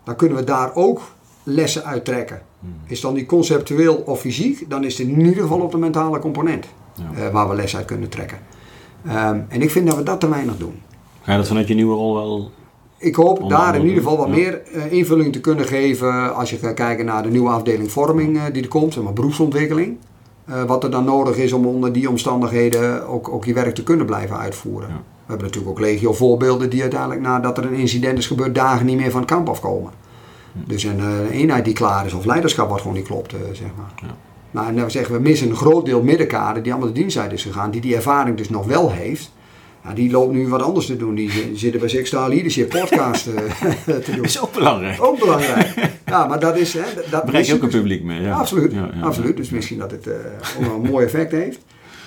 Dan 0.04 0.16
kunnen 0.16 0.36
we 0.38 0.44
daar 0.44 0.70
ook 0.74 1.00
lessen 1.42 1.84
uit 1.84 2.04
trekken. 2.04 2.42
Is 2.86 3.00
dan 3.00 3.14
die 3.14 3.26
conceptueel 3.26 3.94
of 3.94 4.20
fysiek, 4.20 4.70
dan 4.70 4.84
is 4.84 4.98
het 4.98 5.08
in 5.08 5.20
ieder 5.20 5.42
geval 5.42 5.60
op 5.60 5.70
de 5.70 5.78
mentale 5.78 6.18
component 6.18 6.66
Ja. 6.94 7.04
eh, 7.26 7.32
waar 7.32 7.48
we 7.48 7.54
les 7.54 7.76
uit 7.76 7.84
kunnen 7.84 8.08
trekken. 8.08 8.38
Ehm, 9.06 9.40
en 9.48 9.62
ik 9.62 9.70
vind 9.70 9.86
dat 9.86 9.96
we 9.96 10.02
dat 10.02 10.20
te 10.20 10.28
weinig 10.28 10.56
doen. 10.56 10.74
Ga 11.22 11.32
je 11.32 11.38
dat 11.38 11.46
vanuit 11.48 11.68
je 11.68 11.74
nieuwe 11.74 11.94
rol 11.94 12.14
wel... 12.14 12.50
Ik 12.98 13.14
hoop 13.14 13.48
daar 13.50 13.74
in 13.74 13.80
ieder 13.82 13.96
geval 13.96 14.16
wat 14.16 14.26
ja. 14.26 14.32
meer 14.34 14.62
eh, 14.62 14.92
invulling 14.92 15.32
te 15.32 15.40
kunnen 15.40 15.64
geven 15.64 16.34
als 16.34 16.50
je 16.50 16.56
gaat 16.56 16.74
kijken 16.74 17.04
naar 17.04 17.22
de 17.22 17.28
nieuwe 17.30 17.50
afdeling 17.50 17.90
vorming 17.92 18.44
die 18.52 18.62
er 18.62 18.68
komt, 18.68 18.92
zeg 18.92 19.02
maar 19.04 19.12
beroepsontwikkeling. 19.12 19.96
Eh, 20.49 20.62
wat 20.64 20.84
er 20.84 20.90
dan 20.90 21.05
nodig 21.05 21.36
is 21.36 21.53
om 21.53 21.66
onder 21.66 21.92
die 21.92 22.09
omstandigheden 22.09 23.09
ook, 23.09 23.28
ook 23.28 23.44
je 23.44 23.53
werk 23.53 23.74
te 23.74 23.82
kunnen 23.82 24.07
blijven 24.07 24.38
uitvoeren. 24.38 24.88
Ja. 24.88 24.94
We 24.94 25.34
hebben 25.34 25.46
natuurlijk 25.46 25.72
ook 25.72 25.80
legio 25.80 26.12
voorbeelden 26.12 26.70
die 26.70 26.82
uiteindelijk 26.82 27.20
nadat 27.20 27.59
er 27.59 27.64
een 27.64 27.74
incident 27.74 28.18
is 28.18 28.26
gebeurd 28.26 28.55
dagen 28.55 28.86
niet 28.86 28.96
meer 28.96 29.11
van 29.11 29.20
het 29.20 29.30
kamp 29.30 29.49
afkomen. 29.49 29.92
Dus 30.53 30.82
een 30.82 31.01
eh, 31.01 31.40
eenheid 31.40 31.64
die 31.64 31.74
klaar 31.74 32.07
is 32.07 32.12
of 32.12 32.24
leiderschap 32.24 32.70
wat 32.70 32.80
gewoon 32.80 32.96
niet 32.96 33.07
klopt, 33.07 33.32
eh, 33.32 33.40
zeg 33.53 33.68
maar. 33.76 33.92
Ja. 33.96 34.16
Nou, 34.51 34.68
en 34.68 34.76
dan 34.76 34.90
zeggen 34.90 35.14
we 35.14 35.20
missen 35.20 35.51
een 35.51 35.57
groot 35.57 35.84
deel 35.84 36.03
middenkader 36.03 36.62
die 36.62 36.72
allemaal 36.72 36.92
de 36.92 37.01
dienst 37.01 37.16
uit 37.16 37.32
is 37.32 37.42
gegaan, 37.42 37.70
die 37.70 37.80
die 37.80 37.94
ervaring 37.94 38.36
dus 38.36 38.49
nog 38.49 38.66
wel 38.66 38.90
heeft. 38.90 39.32
Ja, 39.84 39.94
die 39.94 40.10
loopt 40.10 40.32
nu 40.32 40.48
wat 40.48 40.62
anders 40.62 40.86
te 40.86 40.96
doen. 40.96 41.14
Die 41.14 41.30
zi- 41.30 41.50
zitten 41.54 41.80
bij 41.80 42.04
Star 42.04 42.28
Leadership 42.28 42.68
podcast 42.68 43.26
eh, 43.26 43.94
te 44.04 44.12
doen. 44.14 44.24
is 44.34 44.40
ook 44.42 44.52
belangrijk. 44.52 45.02
Ook 45.04 45.18
belangrijk. 45.18 45.90
Ja, 46.06 46.26
maar 46.26 46.40
dat 46.40 46.56
is... 46.56 46.72
Hè, 46.74 46.80
dat 47.10 47.24
Bereik 47.24 47.44
je 47.44 47.54
ook 47.54 47.62
een 47.62 47.68
publiek 47.68 48.02
mee. 48.02 48.20
Ja. 48.20 48.34
Absoluut, 48.34 48.72
Ja, 48.72 48.90
ja, 48.94 49.00
absoluut. 49.00 49.36
Dus 49.36 49.50
misschien 49.50 49.78
dat 49.78 49.90
het 49.90 50.06
eh, 50.06 50.14
ook 50.58 50.66
wel 50.66 50.74
een 50.74 50.90
mooi 50.90 51.04
effect 51.04 51.32
heeft. 51.32 51.58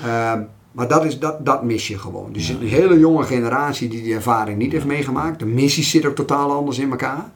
Ehm, 0.03 0.41
maar 0.71 0.87
dat, 0.87 1.05
is, 1.05 1.19
dat, 1.19 1.45
dat 1.45 1.63
mis 1.63 1.87
je 1.87 1.97
gewoon. 1.97 2.33
Dus 2.33 2.49
een 2.49 2.67
hele 2.67 2.99
jonge 2.99 3.23
generatie 3.23 3.89
die 3.89 4.01
die 4.03 4.13
ervaring 4.13 4.57
niet 4.57 4.71
heeft 4.71 4.85
meegemaakt. 4.85 5.39
De 5.39 5.45
missies 5.45 5.89
zitten 5.89 6.09
ook 6.09 6.15
totaal 6.15 6.51
anders 6.51 6.79
in 6.79 6.89
elkaar. 6.91 7.31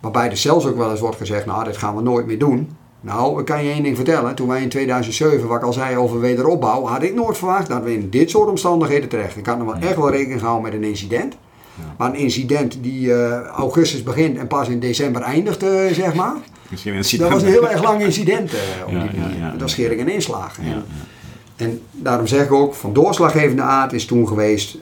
Waarbij 0.00 0.30
er 0.30 0.36
zelfs 0.36 0.66
ook 0.66 0.76
wel 0.76 0.90
eens 0.90 1.00
wordt 1.00 1.16
gezegd, 1.16 1.46
nou 1.46 1.64
dit 1.64 1.76
gaan 1.76 1.96
we 1.96 2.02
nooit 2.02 2.26
meer 2.26 2.38
doen. 2.38 2.76
Nou, 3.04 3.40
ik 3.40 3.44
kan 3.44 3.64
je 3.64 3.70
één 3.70 3.82
ding 3.82 3.96
vertellen. 3.96 4.34
Toen 4.34 4.48
wij 4.48 4.62
in 4.62 4.68
2007, 4.68 5.48
wat 5.48 5.56
ik 5.56 5.62
al 5.64 5.72
zei 5.72 5.96
over 5.96 6.20
wederopbouw, 6.20 6.86
had 6.86 7.02
ik 7.02 7.14
nooit 7.14 7.36
verwacht 7.38 7.68
dat 7.68 7.82
we 7.82 7.92
in 7.94 8.10
dit 8.10 8.30
soort 8.30 8.48
omstandigheden 8.48 9.08
terecht. 9.08 9.36
Ik 9.36 9.46
had 9.46 9.58
nog 9.58 9.66
wel 9.66 9.88
echt 9.88 9.96
wel 9.96 10.10
rekening 10.10 10.40
gehouden 10.40 10.70
met 10.70 10.80
een 10.82 10.88
incident. 10.88 11.36
Maar 11.98 12.08
een 12.08 12.16
incident 12.16 12.78
die 12.80 13.14
eh, 13.14 13.40
augustus 13.40 14.02
begint 14.02 14.38
en 14.38 14.46
pas 14.46 14.68
in 14.68 14.80
december 14.80 15.22
eindigt, 15.22 15.62
eh, 15.62 15.70
zeg 15.92 16.14
maar. 16.14 16.34
Misschien 16.70 16.94
een 16.94 17.18
Dat 17.18 17.30
was 17.30 17.42
een 17.42 17.48
heel 17.48 17.68
erg 17.70 17.82
lang 17.82 18.02
incident 18.02 18.52
op 18.86 18.90
Ja, 18.92 19.02
die 19.02 19.20
ja, 19.20 19.20
manier. 19.26 19.38
ja. 19.38 19.50
Dat 19.50 19.60
was 19.60 19.70
schering 19.72 20.00
en 20.00 20.08
inslag. 20.08 20.58
En, 20.58 20.84
en 21.56 21.80
daarom 21.90 22.26
zeg 22.26 22.44
ik 22.44 22.52
ook, 22.52 22.74
van 22.74 22.92
doorslaggevende 22.92 23.62
aard 23.62 23.92
is 23.92 24.06
toen 24.06 24.28
geweest 24.28 24.78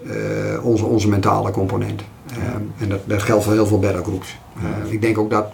onze, 0.62 0.84
onze 0.84 1.08
mentale 1.08 1.50
component. 1.50 2.02
Eh, 2.36 2.82
en 2.82 2.88
dat, 2.88 3.00
dat 3.04 3.22
geldt 3.22 3.44
voor 3.44 3.52
heel 3.52 3.66
veel 3.66 3.78
battlegroups. 3.78 4.38
Eh, 4.56 4.92
ik 4.92 5.00
denk 5.00 5.18
ook 5.18 5.30
dat 5.30 5.46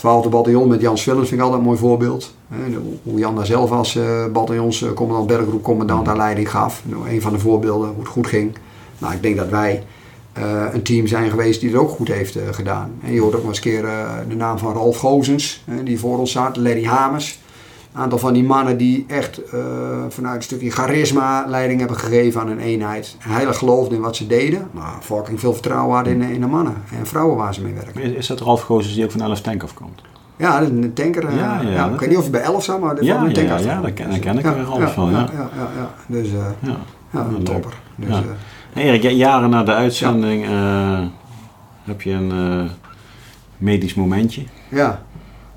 12e 0.00 0.28
bataljon 0.28 0.68
met 0.68 0.80
Jans 0.80 1.04
Willems 1.04 1.28
vind 1.28 1.40
ik 1.40 1.46
altijd 1.46 1.62
een 1.62 1.68
mooi 1.68 1.80
voorbeeld. 1.80 2.34
Eh, 2.50 2.56
hoe- 3.02 3.18
Jan 3.18 3.34
daar 3.36 3.46
zelf 3.46 3.70
als 3.70 3.96
eh 3.96 4.24
bataljonscommandant, 4.32 5.26
battlegroepcommandant 5.26 6.08
aan 6.08 6.16
leiding 6.16 6.50
gaf. 6.50 6.82
Nou, 6.84 7.08
een 7.10 7.20
van 7.22 7.32
de 7.32 7.38
voorbeelden 7.38 7.88
hoe 7.88 7.98
het 7.98 8.08
goed 8.08 8.26
ging. 8.26 8.52
Nou, 8.98 9.14
ik 9.14 9.22
denk 9.22 9.36
dat 9.36 9.48
wij 9.48 9.82
eh, 10.32 10.62
een 10.72 10.82
team 10.82 11.06
zijn 11.06 11.30
geweest 11.30 11.60
die 11.60 11.70
het 11.70 11.78
ook 11.78 11.90
goed 11.90 12.08
heeft 12.08 12.36
eh, 12.36 12.42
gedaan. 12.50 12.90
En 13.04 13.12
je 13.12 13.20
hoort 13.20 13.34
ook 13.34 13.40
nog 13.40 13.48
eens 13.48 13.56
een 13.64 13.70
keer 13.72 13.84
eh, 13.84 14.10
de 14.28 14.34
naam 14.36 14.58
van 14.58 14.72
Ralf 14.72 14.96
Gozens, 14.96 15.64
eh, 15.66 15.74
die 15.84 15.98
voor 15.98 16.18
ons 16.18 16.30
staat, 16.30 16.56
Larry 16.56 16.84
Hamers. 16.84 17.38
Een 17.94 18.00
aantal 18.00 18.18
van 18.18 18.32
die 18.32 18.44
mannen 18.44 18.76
die 18.76 19.04
echt 19.08 19.42
eh, 19.44 19.58
vanuit 20.08 20.36
een 20.36 20.42
stukje 20.42 20.70
charisma 20.70 21.44
leiding 21.48 21.78
hebben 21.78 21.96
gegeven 21.98 22.40
aan 22.40 22.48
een 22.48 22.58
eenheid. 22.58 23.16
Heilig 23.18 23.58
geloofden 23.58 23.96
in 23.96 24.02
wat 24.02 24.16
ze 24.16 24.26
deden. 24.26 24.68
Maar 24.70 24.94
fucking 25.00 25.40
veel 25.40 25.52
vertrouwen 25.52 25.94
hadden 25.94 26.12
in, 26.22 26.30
in 26.30 26.40
de 26.40 26.46
mannen 26.46 26.74
en 26.98 27.06
vrouwen 27.06 27.36
waar 27.36 27.54
ze 27.54 27.62
mee 27.62 27.74
werken. 27.74 28.02
Is, 28.02 28.10
is 28.12 28.26
dat 28.26 28.40
Ralf 28.40 28.60
Gozes 28.62 28.94
die 28.94 29.04
ook 29.04 29.10
van 29.10 29.20
11 29.20 29.40
Tank 29.40 29.62
afkomt? 29.62 30.02
Ja, 30.36 30.60
dat 30.60 30.70
is 30.70 30.74
een 30.84 30.92
tanker. 30.92 31.26
eh, 31.26 31.36
Ja, 31.36 31.60
ja, 31.60 31.70
ja, 31.70 31.88
ik 31.90 32.00
weet 32.00 32.08
niet 32.08 32.18
of 32.18 32.22
het 32.22 32.32
bij 32.32 32.40
11 32.42 32.62
staat, 32.62 32.80
maar 32.80 32.94
dat 32.94 33.04
Ja, 33.04 33.16
een 33.20 33.26
ja, 33.28 33.32
tanker. 33.32 33.60
ja, 33.66 33.80
daar 33.80 33.90
ken- 33.92 34.10
daar 34.10 34.18
ken 34.18 34.38
ik 34.38 34.44
er 34.44 34.60
Ralf 34.62 34.92
van, 34.94 35.10
ja. 35.10 35.18
Ja, 35.18 35.28
ja, 35.32 35.48
ja, 35.56 35.68
ja. 35.76 35.90
Dus 36.06 36.28
eh, 36.28 36.34
Ja. 36.60 36.76
ja, 37.10 37.26
een 37.36 37.42
topper. 37.44 37.72
Dus, 37.96 38.08
Ja. 38.08 38.22
Hey 38.72 38.84
Erik, 38.84 39.02
ja, 39.02 39.10
jaren 39.10 39.50
na 39.50 39.62
de 39.62 39.72
uitzending 39.74 40.44
heb 41.84 42.02
je 42.02 42.10
een 42.12 42.70
medisch 43.58 43.94
momentje. 43.94 44.42
ja. 44.68 45.02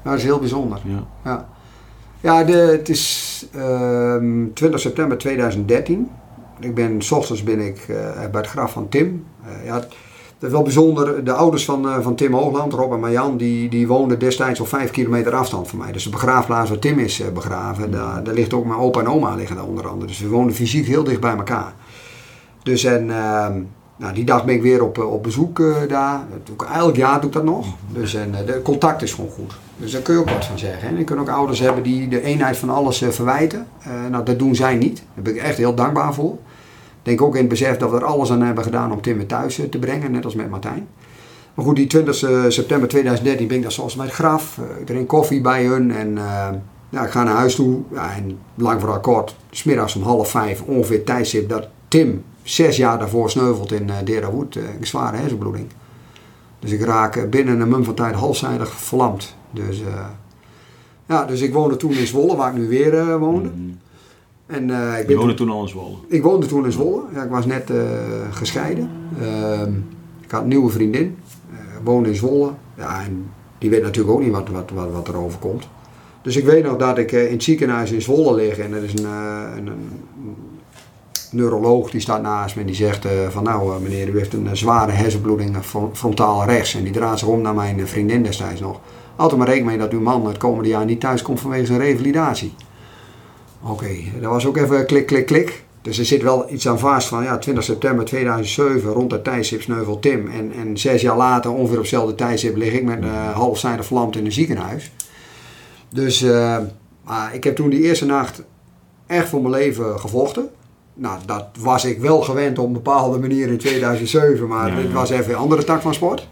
Nou, 0.03 0.15
dat 0.15 0.17
is 0.17 0.23
heel 0.23 0.39
bijzonder. 0.39 0.79
Ja. 1.23 1.45
Ja. 2.24 2.43
De, 2.43 2.53
het 2.53 2.89
is 2.89 3.45
ehm 3.55 4.53
20 4.53 4.80
september 4.80 5.17
2013. 5.17 6.09
Ik 6.59 6.76
ben, 6.76 7.01
s 7.01 7.11
ochtends 7.11 7.43
ben 7.43 7.59
ik 7.59 7.78
eh, 7.78 7.95
bij 8.32 8.41
het 8.41 8.47
graf 8.47 8.71
van 8.71 8.89
Tim. 8.89 9.26
Eh, 9.45 9.65
ja, 9.65 9.76
het 9.76 9.88
is 10.39 10.49
wel 10.51 10.61
bijzonder, 10.61 11.24
de 11.24 11.34
ouders 11.34 11.65
van, 11.65 11.89
eh, 11.89 11.99
van 11.99 12.15
Tim 12.15 12.34
Hoogland, 12.34 12.74
Rob 12.74 12.93
en 12.93 12.99
Marjan, 12.99 13.38
die, 13.38 13.69
die 13.69 13.88
woonden 13.88 14.19
destijds 14.19 14.59
op 14.59 14.67
5 14.67 14.91
kilometer 14.91 15.36
afstand 15.36 15.67
van 15.67 15.80
mij. 15.80 15.91
Dus 15.91 16.03
de 16.03 16.09
begraafplaats 16.09 16.69
waar 16.69 16.80
Tim 16.80 16.99
is 16.99 17.21
begraven, 17.34 17.91
daar, 17.91 18.24
daar 18.24 18.34
ligt 18.34 18.53
ook 18.53 18.65
mijn 18.65 18.80
opa 18.80 18.99
en 18.99 19.07
oma 19.07 19.36
liggen 19.36 19.55
daar 19.55 19.65
onder 19.65 19.88
andere. 19.88 20.07
Dus 20.07 20.19
we 20.19 20.28
woonden 20.28 20.55
fysiek 20.55 20.88
heel 20.88 21.03
dicht 21.03 21.19
bij 21.19 21.36
elkaar. 21.36 21.74
Dus 22.63 22.84
en, 22.84 23.09
ehm, 23.09 23.61
nou, 23.95 24.13
die 24.13 24.26
dag 24.26 24.45
ben 24.45 24.55
ik 24.55 24.61
weer 24.61 24.84
op, 24.84 24.97
op 24.97 25.24
bezoek 25.24 25.57
daar. 25.88 26.26
Dat 26.32 26.45
doe 26.45 26.55
ik, 26.55 26.61
elk 26.61 26.95
jaar 26.95 27.19
doe 27.19 27.30
ik 27.30 27.36
dat 27.36 27.43
nog. 27.43 27.67
Dus 27.91 28.13
en, 28.13 28.32
de 28.45 28.61
contact 28.61 29.01
is 29.01 29.13
gewoon 29.13 29.30
goed. 29.30 29.53
Dus 29.78 29.91
daar 29.91 30.01
kun 30.01 30.13
je 30.13 30.19
ook 30.19 30.30
wat 30.30 30.45
van 30.45 30.59
zeggen. 30.59 30.88
En 30.88 30.97
je 30.97 31.03
kunt 31.03 31.19
ook 31.19 31.30
ouders 31.30 31.59
hebben 31.59 31.84
die 31.84 32.07
de 32.07 32.21
eenheid 32.21 32.57
van 32.57 32.69
alles 32.69 33.01
eh, 33.01 33.09
verwijten. 33.09 33.67
Eh, 33.80 33.91
nou, 34.09 34.26
dat 34.26 34.39
doen 34.39 34.55
zij 34.55 34.76
niet. 34.76 35.03
Daar 35.13 35.24
ben 35.24 35.36
ik 35.36 35.41
echt 35.41 35.57
heel 35.57 35.76
dankbaar 35.76 36.13
voor. 36.13 36.34
Ik 36.34 37.09
denk 37.09 37.21
ook 37.21 37.34
in 37.34 37.39
het 37.39 37.49
besef 37.49 37.78
dat 37.78 37.91
we 37.91 37.97
er 37.97 38.05
alles 38.05 38.32
aan 38.32 38.41
hebben 38.41 38.63
gedaan 38.63 38.91
om 38.91 39.01
Tim 39.01 39.17
weer 39.17 39.26
thuis 39.26 39.59
eh, 39.59 39.65
te 39.65 39.80
brengen, 39.80 40.11
net 40.11 40.26
als 40.26 40.36
met 40.36 40.49
Martijn. 40.49 40.88
Maar 41.53 41.65
goed, 41.65 41.76
die 41.76 41.88
20 41.88 42.15
september 42.47 42.89
2013 42.89 43.47
ben 43.47 43.57
ik 43.57 43.63
daar 43.63 43.71
zoals 43.71 43.95
het 43.95 44.11
graf. 44.11 44.59
Ik 44.80 44.86
drink 44.86 45.07
koffie 45.07 45.41
bij 45.41 45.65
hun 45.65 45.91
en 45.91 46.17
ja, 46.89 47.05
ik 47.05 47.11
ga 47.11 47.24
naar 47.24 47.36
huis 47.36 47.55
toe. 47.55 47.82
En 47.95 48.39
lang 48.55 48.80
vooral 48.80 48.99
kort, 48.99 49.36
smiddags 49.51 49.95
om 49.95 50.01
half 50.01 50.30
vijf, 50.30 50.61
ongeveer 50.61 51.03
tijdstip 51.03 51.49
dat 51.49 51.67
Tim 51.88 52.24
zes 52.43 52.78
jaar 52.78 52.99
daarvoor 52.99 53.30
sneuvelt 53.30 53.71
in 53.71 53.88
uh, 53.88 53.95
Derawood. 54.03 54.55
eh, 54.55 54.63
een 54.80 54.88
zware 54.88 55.17
hersenbloeding. 55.17 55.67
Dus 56.59 56.71
ik 56.71 56.82
raak 56.82 57.30
binnen 57.30 57.59
een 57.59 57.69
mum 57.69 57.84
van 57.84 57.93
tijd 57.93 58.15
halfzijdig 58.15 58.71
verlamd. 58.71 59.36
Dus, 59.53 59.81
eh, 59.81 60.05
ja, 61.05 61.25
dus 61.25 61.41
ik 61.41 61.53
woonde 61.53 61.75
toen 61.75 61.91
in 61.91 62.07
Zwolle, 62.07 62.35
waar 62.35 62.51
ik 62.53 62.57
nu 62.57 62.67
weer 62.67 62.97
eh, 62.97 63.17
woonde. 63.17 63.49
En, 64.45 64.69
eh, 64.69 65.09
ik 65.09 65.15
woonde 65.15 65.33
toen 65.33 65.49
al 65.49 65.61
in 65.61 65.67
Zwolle. 65.67 65.95
ik 66.07 66.23
woonde 66.23 66.45
toen 66.45 66.65
in 66.65 66.71
Zwolle. 66.71 67.01
Ja, 67.13 67.23
ik 67.23 67.29
was 67.29 67.45
net 67.45 67.71
gescheiden. 68.31 68.89
Ehm, 69.21 69.71
ik 70.21 70.31
had 70.31 70.41
een 70.41 70.47
nieuwe 70.47 70.69
vriendin. 70.69 71.17
woonde 71.83 72.09
in 72.09 72.15
Zwolle. 72.15 72.51
Ja, 72.77 73.01
en 73.03 73.25
die 73.57 73.69
weet 73.69 73.81
natuurlijk 73.81 74.13
ook 74.15 74.21
niet 74.21 74.31
wat, 74.31 74.49
wat, 74.49 74.71
wat, 74.73 74.91
wat 74.91 75.07
er 75.07 75.17
overkomt. 75.17 75.67
Dus 76.21 76.35
ik 76.35 76.45
weet 76.45 76.63
nog 76.63 76.77
dat 76.77 76.97
ik 76.97 77.11
in 77.11 77.31
het 77.31 77.43
ziekenhuis 77.43 77.91
in 77.91 78.01
Zwolle 78.01 78.33
lig. 78.35 78.57
En 78.57 78.73
er 78.73 78.83
is 78.83 78.93
een, 78.93 79.05
een, 79.57 79.67
een 79.67 79.89
neuroloog 81.31 81.89
die 81.91 82.01
staat 82.01 82.21
naast 82.21 82.55
me. 82.55 82.61
En 82.61 82.67
die 82.67 82.75
zegt 82.75 83.07
van 83.29 83.43
nou 83.43 83.81
meneer, 83.81 84.09
u 84.09 84.17
heeft 84.17 84.33
een 84.33 84.57
zware 84.57 84.91
hersenbloeding 84.91 85.57
fron- 85.63 85.95
frontaal 85.95 86.45
rechts. 86.45 86.75
En 86.75 86.83
die 86.83 86.93
draait 86.93 87.19
zich 87.19 87.27
om 87.27 87.41
naar 87.41 87.53
mijn 87.55 87.87
vriendin 87.87 88.23
destijds 88.23 88.61
nog. 88.61 88.79
Altijd 89.16 89.38
maar 89.39 89.47
rekening 89.47 89.70
mee 89.70 89.80
dat 89.80 89.91
uw 89.91 90.01
man 90.01 90.28
het 90.28 90.38
komende 90.38 90.70
jaar 90.70 90.86
niet 90.86 90.99
thuis 90.99 91.22
komt 91.22 91.39
vanwege 91.39 91.66
zijn 91.66 91.80
revalidatie. 91.80 92.53
Oké, 93.61 93.88
dat 94.22 94.32
was 94.32 94.45
ook 94.45 94.57
even 94.57 94.86
klik, 94.86 95.05
klik, 95.05 95.26
klik. 95.26 95.64
Dus 95.82 95.99
er 95.99 96.05
zit 96.05 96.22
wel 96.22 96.51
iets 96.51 96.68
aan 96.68 96.80
vast 96.80 97.07
van 97.07 97.24
ja, 97.24 97.38
20 97.38 97.64
september 97.64 98.05
2007, 98.05 98.91
rond 98.91 99.09
dat 99.09 99.24
tijdstip 99.24 99.61
sneuvel 99.61 99.99
Tim. 99.99 100.28
En, 100.28 100.51
en 100.51 100.78
zes 100.78 101.01
jaar 101.01 101.18
later, 101.18 101.51
ongeveer 101.51 101.76
op 101.76 101.82
hetzelfde 101.82 102.16
tijdstip, 102.16 102.55
lig 102.55 102.74
ik 102.74 102.84
met 102.84 103.03
uh, 103.03 103.32
halfzijdig 103.32 103.86
verlamd 103.86 104.16
in 104.16 104.26
een 104.26 104.32
ziekenhuis. 104.32 104.91
Dus 105.89 106.22
eh, 106.22 106.57
maar 107.03 107.36
ik 107.36 107.43
heb 107.43 107.55
toen 107.55 107.70
die 107.70 107.82
eerste 107.82 108.05
nacht 108.05 108.43
echt 109.07 109.30
voor 109.30 109.41
mijn 109.41 109.53
leven 109.53 109.99
gevochten. 109.99 110.49
Nou, 110.93 111.20
dat 111.26 111.45
was 111.59 111.86
ik 111.86 111.99
wel 111.99 112.22
gewend 112.22 112.59
op 112.59 112.66
een 112.68 112.74
bepaalde 112.74 113.20
manier 113.20 113.47
in 113.47 113.57
2007, 113.57 114.47
maar 114.47 114.70
Ja, 114.70 114.76
dit 114.76 114.88
ja. 114.88 114.93
was 114.93 115.09
even 115.09 115.32
een 115.34 115.39
andere 115.39 115.64
tak 115.64 115.82
van 115.82 115.93
sport. 115.93 116.28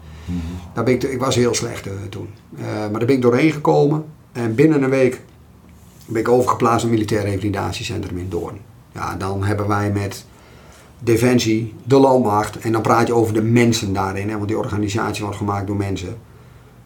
Daar 0.74 0.84
ben 0.84 0.94
ik, 0.94 1.02
ik 1.02 1.20
was 1.20 1.34
heel 1.34 1.54
slecht 1.54 1.86
eh, 1.86 1.92
toen. 2.08 2.28
Eh, 2.56 2.64
maar 2.64 2.98
daar 2.98 3.06
ben 3.06 3.16
ik 3.16 3.22
doorheen 3.22 3.52
gekomen. 3.52 4.04
En 4.32 4.54
binnen 4.54 4.82
een 4.82 4.90
week 4.90 5.20
ben 6.06 6.20
ik 6.20 6.28
overgeplaatst 6.28 6.84
naar 6.84 6.92
het 6.92 7.00
Militair 7.00 7.24
Revalidatiecentrum 7.24 8.18
in 8.18 8.28
Doorn. 8.28 8.58
Ja, 8.92 9.16
dan 9.16 9.44
hebben 9.44 9.68
wij 9.68 9.90
met 9.90 10.24
Defensie, 10.98 11.74
de 11.84 11.98
landmacht, 11.98 12.58
en 12.58 12.72
dan 12.72 12.82
praat 12.82 13.06
je 13.06 13.14
over 13.14 13.34
de 13.34 13.42
mensen 13.42 13.92
daarin, 13.92 14.28
hè, 14.28 14.34
want 14.36 14.48
die 14.48 14.58
organisatie 14.58 15.22
wordt 15.22 15.38
gemaakt 15.38 15.66
door 15.66 15.76
mensen. 15.76 16.16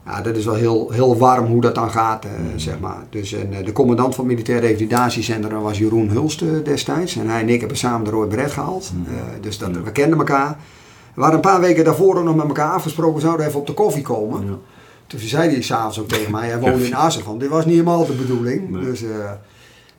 Ja, 0.06 0.20
dat 0.20 0.36
is 0.36 0.44
wel 0.44 0.54
heel, 0.54 0.90
heel 0.90 1.16
warm 1.16 1.46
hoe 1.46 1.60
dat 1.60 1.74
dan 1.74 1.90
gaat, 1.90 2.24
eh, 2.24 2.30
zeg 2.56 2.80
maar. 2.80 3.04
Dus 3.10 3.32
en, 3.32 3.64
de 3.64 3.72
commandant 3.72 4.14
van 4.14 4.24
het 4.24 4.32
Militair 4.32 4.60
Revalidatiecentrum 4.60 5.60
was 5.60 5.78
Jeroen 5.78 6.08
Hulst 6.08 6.64
destijds. 6.64 7.16
En 7.16 7.28
hij 7.28 7.40
en 7.40 7.48
ik 7.48 7.60
hebben 7.60 7.78
samen 7.78 8.04
de 8.04 8.10
rode 8.10 8.26
beret 8.26 8.52
gehaald. 8.52 8.92
Eh, 9.06 9.12
dus 9.40 9.58
dat, 9.58 9.70
we 9.70 9.92
kenden 9.92 10.18
elkaar. 10.18 10.58
We 11.16 11.22
waren 11.22 11.34
een 11.34 11.40
paar 11.40 11.60
weken 11.60 11.84
daarvoor 11.84 12.24
nog 12.24 12.36
met 12.36 12.46
elkaar 12.46 12.72
afgesproken, 12.72 13.14
we 13.14 13.20
zouden 13.20 13.46
even 13.46 13.60
op 13.60 13.66
de 13.66 13.74
koffie 13.74 14.02
komen. 14.02 14.46
Ja. 14.46 14.58
Toen 15.06 15.20
zei 15.20 15.50
hij 15.50 15.62
s'avonds 15.62 16.00
ook 16.00 16.08
tegen 16.08 16.32
mij, 16.32 16.48
hij 16.48 16.60
woonde 16.60 16.86
in 16.86 16.94
Assen, 16.94 17.24
van 17.24 17.38
dit 17.38 17.48
was 17.48 17.64
niet 17.64 17.74
helemaal 17.74 18.06
de 18.06 18.12
bedoeling. 18.12 18.70
Nee. 18.70 18.84
Dus, 18.84 19.02
eh, 19.02 19.30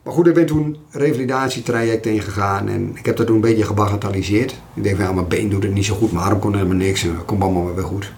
maar 0.02 0.12
goed, 0.12 0.26
ik 0.26 0.34
ben 0.34 0.46
toen 0.46 0.64
een 0.64 1.00
revalidatietraject 1.00 2.06
ingegaan 2.06 2.68
en 2.68 2.96
ik 2.96 3.06
heb 3.06 3.16
dat 3.16 3.26
toen 3.26 3.34
een 3.34 3.40
beetje 3.40 3.64
gebagatelliseerd. 3.64 4.60
Ik 4.74 4.82
denk 4.82 4.96
van 4.96 5.04
ja, 5.04 5.12
mijn 5.12 5.28
been 5.28 5.48
doet 5.48 5.62
het 5.62 5.74
niet 5.74 5.84
zo 5.84 5.94
goed, 5.94 6.12
mijn 6.12 6.24
arm 6.24 6.38
kon 6.38 6.54
helemaal 6.54 6.76
niks 6.76 7.02
en 7.02 7.24
komt 7.24 7.42
allemaal 7.42 7.74
weer 7.74 7.84
goed. 7.84 8.12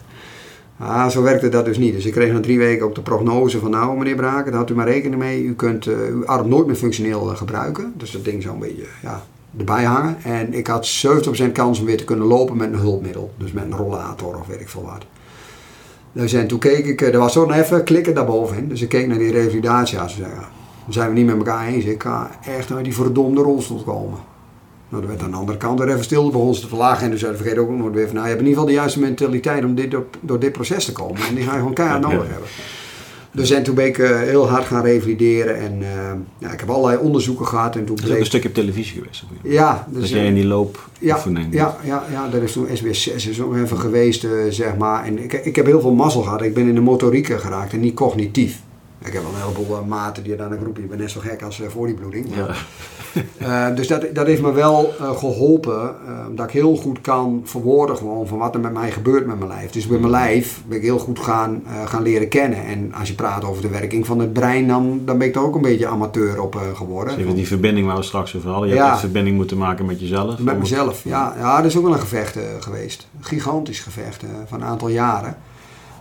Ah, 0.78 1.09
zo 1.09 1.22
werkte 1.22 1.48
dat 1.48 1.64
dus 1.64 1.78
niet. 1.78 1.94
Dus 1.94 2.07
ik 2.07 2.12
kreeg 2.12 2.32
na 2.32 2.40
drie 2.40 2.59
weken 2.59 2.84
ook 2.84 2.94
de 2.94 3.01
prognose 3.01 3.59
van 3.59 3.70
nou 3.70 3.98
meneer 3.98 4.16
Braken, 4.16 4.51
daar 4.51 4.61
had 4.61 4.70
u 4.70 4.74
maar 4.74 4.88
rekening 4.88 5.20
mee. 5.20 5.42
U 5.42 5.55
kunt 5.55 5.86
eh, 5.86 5.96
uw 5.96 6.26
arm 6.26 6.48
nooit 6.48 6.66
meer 6.66 6.76
functioneel 6.76 7.30
eh, 7.30 7.36
gebruiken. 7.36 7.92
Dus 7.96 8.11
dat 8.11 8.24
ding 8.24 8.42
zou 8.42 8.55
een 8.55 8.61
beetje 8.61 8.86
ja, 9.03 9.22
erbij 9.59 9.84
hangen. 9.84 10.16
En 10.22 10.55
ik 10.55 10.66
had 10.66 11.05
70% 11.48 11.53
kans 11.53 11.78
om 11.80 11.84
weer 11.84 11.96
te 11.96 12.05
kunnen 12.05 12.26
lopen 12.26 12.57
met 12.57 12.72
een 12.72 12.78
hulpmiddel. 12.78 13.32
Dus 13.36 13.53
met 13.53 13.64
een 13.64 13.76
rollator 13.76 14.38
of 14.38 14.46
weet 14.46 14.61
ik 14.61 14.68
veel 14.68 14.84
wat. 14.84 15.05
Dus 16.12 16.32
en 16.32 16.46
toen 16.46 16.59
keek 16.59 16.86
ik, 16.86 17.01
eh, 17.01 17.12
er 17.12 17.18
was 17.18 17.32
zo'n 17.32 17.53
even 17.53 17.84
klikken 17.84 18.14
daarbovenin. 18.14 18.68
Dus 18.68 18.82
ik 18.82 18.88
keek 18.88 19.07
naar 19.07 19.18
die 19.18 19.32
revalidatiearts 19.32 20.12
en 20.12 20.18
zei, 20.18 20.30
ja, 20.30 20.48
dan 20.84 20.92
zijn 20.92 21.09
we 21.09 21.14
niet 21.14 21.26
met 21.26 21.36
elkaar 21.36 21.66
eens. 21.66 21.84
Ik 21.84 22.03
ga 22.03 22.30
echt 22.44 22.72
uit 22.72 22.84
die 22.84 22.94
verdomde 22.94 23.42
rolstoel 23.42 23.82
komen. 23.82 24.18
Nou, 24.88 25.03
dan 25.03 25.11
werd 25.11 25.22
aan 25.22 25.30
de 25.30 25.36
andere 25.36 25.59
kant 25.59 25.80
er 25.80 25.88
even 25.88 26.05
stil, 26.05 26.30
begon 26.30 26.55
ze 26.55 26.61
te 26.61 26.68
verlagen. 26.68 27.05
En 27.05 27.11
dus 27.11 27.20
vergeet 27.20 27.59
ook 27.59 27.70
nog 27.70 27.90
weer 27.90 28.07
van, 28.07 28.14
nou, 28.14 28.26
je 28.26 28.32
hebt 28.32 28.42
in 28.42 28.48
ieder 28.48 28.61
geval 28.62 28.66
de 28.66 28.72
juiste 28.72 29.01
mentaliteit 29.01 29.64
om 29.64 29.74
dit, 29.74 29.90
door, 29.90 30.07
door 30.20 30.38
dit 30.38 30.53
proces 30.53 30.84
te 30.84 30.92
komen. 30.92 31.20
En 31.28 31.34
die 31.34 31.44
ga 31.44 31.53
je 31.53 31.59
gewoon 31.59 31.74
keihard 31.74 32.03
nodig 32.03 32.28
hebben. 32.28 32.48
Dus 33.33 33.51
en 33.51 33.62
toen 33.62 33.74
ben 33.74 33.87
ik 33.87 33.99
eh, 33.99 34.18
heel 34.18 34.49
hard 34.49 34.64
gaan 34.64 34.83
revalideren. 34.85 35.57
En 35.57 35.72
eh, 35.83 36.12
ja, 36.39 36.53
ik 36.53 36.61
heb 36.61 36.70
allerlei 36.70 36.99
onderzoeken 36.99 37.47
gehad. 37.47 37.76
En 37.76 37.85
toen 37.85 37.97
Dat 37.97 38.05
ook 38.05 38.11
een 38.11 38.16
bleek... 38.16 38.26
stukje 38.26 38.49
op 38.49 38.55
televisie 38.55 38.99
geweest. 38.99 39.24
Ja, 39.43 39.87
Dat 39.91 40.01
dus, 40.01 40.11
jij 40.11 40.20
eh, 40.20 40.26
in 40.26 40.35
die 40.35 40.43
ja, 40.43 40.49
loopoefening. 40.49 41.53
ja, 41.55 41.76
ja, 41.85 42.05
ja, 42.11 42.28
dat 42.28 42.43
is 42.43 42.53
toen 42.53 42.68
SBS 42.74 43.03
6 43.03 43.26
is 43.26 43.41
ook 43.41 43.57
even 43.57 43.78
geweest, 43.78 44.26
zeg 44.49 44.76
maar. 44.76 45.05
En 45.05 45.22
ik, 45.22 45.33
ik 45.33 45.57
heb 45.57 45.66
heel 45.66 45.81
veel 45.81 45.95
mazzel 45.95 46.22
gehad. 46.22 46.43
Ik 46.43 46.55
ben 46.55 46.68
in 46.68 46.74
de 46.74 46.81
motoriek 46.81 47.28
eh, 47.28 47.39
geraakt 47.39 47.72
en 47.72 47.81
niet 47.81 47.95
cognitief. 47.95 48.61
Ik 49.05 49.12
heb 49.12 49.22
wel 49.22 49.30
een 49.34 49.40
heleboel 49.53 49.76
eh, 49.76 49.84
maten 49.84 50.22
die 50.22 50.36
dan 50.36 50.53
een 50.53 50.59
groepje. 50.61 50.82
Ik 50.82 50.88
ben 50.88 50.98
net 50.98 51.11
zo 51.11 51.20
gek 51.20 51.42
als 51.42 51.61
eh, 51.61 51.68
voor 51.68 51.86
die 51.86 51.94
bloeding. 51.94 52.26
Ja. 52.34 52.46
Eh, 53.38 53.66
dus 53.74 53.88
dat, 53.88 54.07
dat 54.14 54.26
heeft 54.26 54.42
me 54.42 54.53
wel 54.53 54.94
eh, 55.01 55.16
geholpen. 55.16 55.80
eh, 56.07 56.24
dat 56.34 56.46
ik 56.46 56.53
heel 56.53 56.76
goed 56.76 57.01
kan 57.01 57.40
verwoorden 57.44 57.96
gewoon 57.96 58.27
van 58.27 58.39
wat 58.39 58.55
er 58.55 58.60
met 58.60 58.72
mij 58.72 58.90
gebeurt 58.90 59.27
met 59.27 59.39
mijn 59.39 59.51
lijf. 59.51 59.70
Dus 59.70 59.86
bij 59.86 59.98
mijn 59.98 60.10
lijf 60.10 60.62
ben 60.66 60.77
ik 60.77 60.82
heel 60.82 60.98
goed 60.98 61.18
gaan, 61.18 61.62
gaan 61.85 62.02
leren 62.02 62.28
kennen. 62.28 62.64
En 62.66 62.94
als 62.98 63.09
je 63.09 63.14
praat 63.14 63.44
over 63.44 63.62
de 63.62 63.68
werking 63.68 64.06
van 64.06 64.18
het 64.18 64.32
brein, 64.32 64.68
dan, 64.68 65.01
dan 65.05 65.18
ben 65.18 65.27
ik 65.28 65.35
er 65.35 65.43
ook 65.43 65.55
een 65.55 65.62
beetje 65.62 65.86
amateur 65.86 66.43
op 66.43 66.55
geworden. 66.74 67.14
Dus 67.14 67.22
even 67.24 67.36
die 67.36 67.47
verbinding 67.47 67.86
waar 67.86 67.97
we 67.97 68.02
straks 68.02 68.36
over 68.36 68.51
hadden. 68.51 68.68
Je 68.68 68.74
Ja. 68.74 68.81
hebt 68.81 68.93
echt 68.93 69.01
verbinding 69.01 69.36
moeten 69.36 69.56
maken 69.59 69.86
met 69.86 70.01
jezelf. 70.01 70.39
Met 70.39 70.59
mezelf, 70.59 71.05
ja. 71.05 71.35
Ja, 71.39 71.56
dat 71.56 71.66
is 71.70 71.77
ook 71.77 71.82
wel 71.85 71.93
een 71.93 72.01
gevecht 72.01 72.39
geweest. 72.60 73.09
Een 73.18 73.24
gigantisch 73.24 73.81
gevecht 73.81 74.24
van 74.47 74.60
een 74.60 74.66
aantal 74.66 74.89
jaren. 74.89 75.36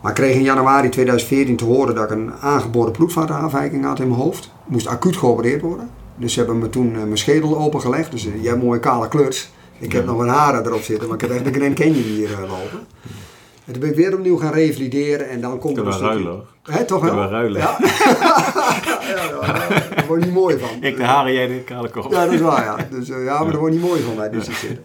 Maar 0.02 0.12
ik 0.12 0.18
kreeg 0.18 0.36
in 0.36 0.44
januari 0.44 0.90
2014 0.90 1.56
te 1.56 1.66
horen 1.66 1.96
dat 1.96 2.04
ik 2.04 2.10
een 2.18 2.34
aangeboren 2.42 2.92
bloedvatenafwijking 2.92 3.86
had 3.86 4.00
in 4.00 4.08
mijn 4.08 4.20
hoofd. 4.20 4.52
Moest 4.66 4.88
acuut 4.88 5.18
geopereerd 5.18 5.62
worden. 5.62 5.90
Dus 6.16 6.34
ze 6.34 6.40
hebben 6.40 6.58
me 6.60 6.70
toen 6.70 6.96
eh, 6.96 7.02
mijn 7.04 7.18
schedel 7.18 7.58
opengelegd. 7.58 8.12
Dus 8.12 8.26
eh, 8.26 8.42
jij 8.42 8.52
hebt 8.52 8.64
mooie 8.64 8.80
kale 8.80 9.08
kluts. 9.08 9.52
Ik 9.80 9.92
heb 9.92 10.06
nog 10.06 10.16
wat 10.18 10.28
haren 10.28 10.66
erop 10.66 10.82
zitten, 10.82 11.08
maar 11.08 11.16
ik 11.16 11.22
heb 11.22 11.32
echt 11.32 11.46
een 11.46 11.54
Grand 11.54 11.74
Canyon 11.76 12.04
hier 12.04 12.32
eh, 12.34 12.40
lopen. 12.40 12.88
En 13.66 13.72
toen 13.76 13.80
ben 13.82 13.90
ik 13.90 13.96
weer 13.96 14.14
opnieuw 14.14 14.38
gaan 14.38 14.54
revalideren 14.54 15.30
en 15.30 15.42
dan 15.42 15.60
komt 15.60 15.78
er 15.78 15.86
een 15.88 15.94
stukje- 15.94 16.10
ruilen. 16.14 16.42
Hè, 16.64 16.86
toch 16.86 17.02
wel? 17.02 17.16
we 17.16 17.28
ruilen. 17.28 17.62
Ja. 17.62 17.78
ja, 17.80 17.88
ja, 19.02 19.24
ja, 19.42 19.68
daar 19.96 20.06
word 20.08 20.20
je 20.20 20.26
niet 20.26 20.36
mooi 20.36 20.58
van. 20.60 20.70
Ik 20.82 20.98
de 20.98 21.04
haren, 21.04 21.34
jij 21.34 21.48
de 21.48 21.64
kale 21.64 21.90
kop. 21.90 22.12
Ja, 22.12 22.26
dat 22.26 22.34
is 22.34 22.42
waar, 22.42 22.64
ja. 22.64 22.76
Dus, 22.92 23.08
ja, 23.08 23.16
maar 23.44 23.52
daar 23.52 23.60
word 23.60 23.74
je 23.74 23.80
niet 23.80 23.88
mooi 23.88 24.02
van 24.02 24.16
bij 24.16 24.30
dit 24.30 24.44
soort 24.46 24.58
zitten. 24.58 24.84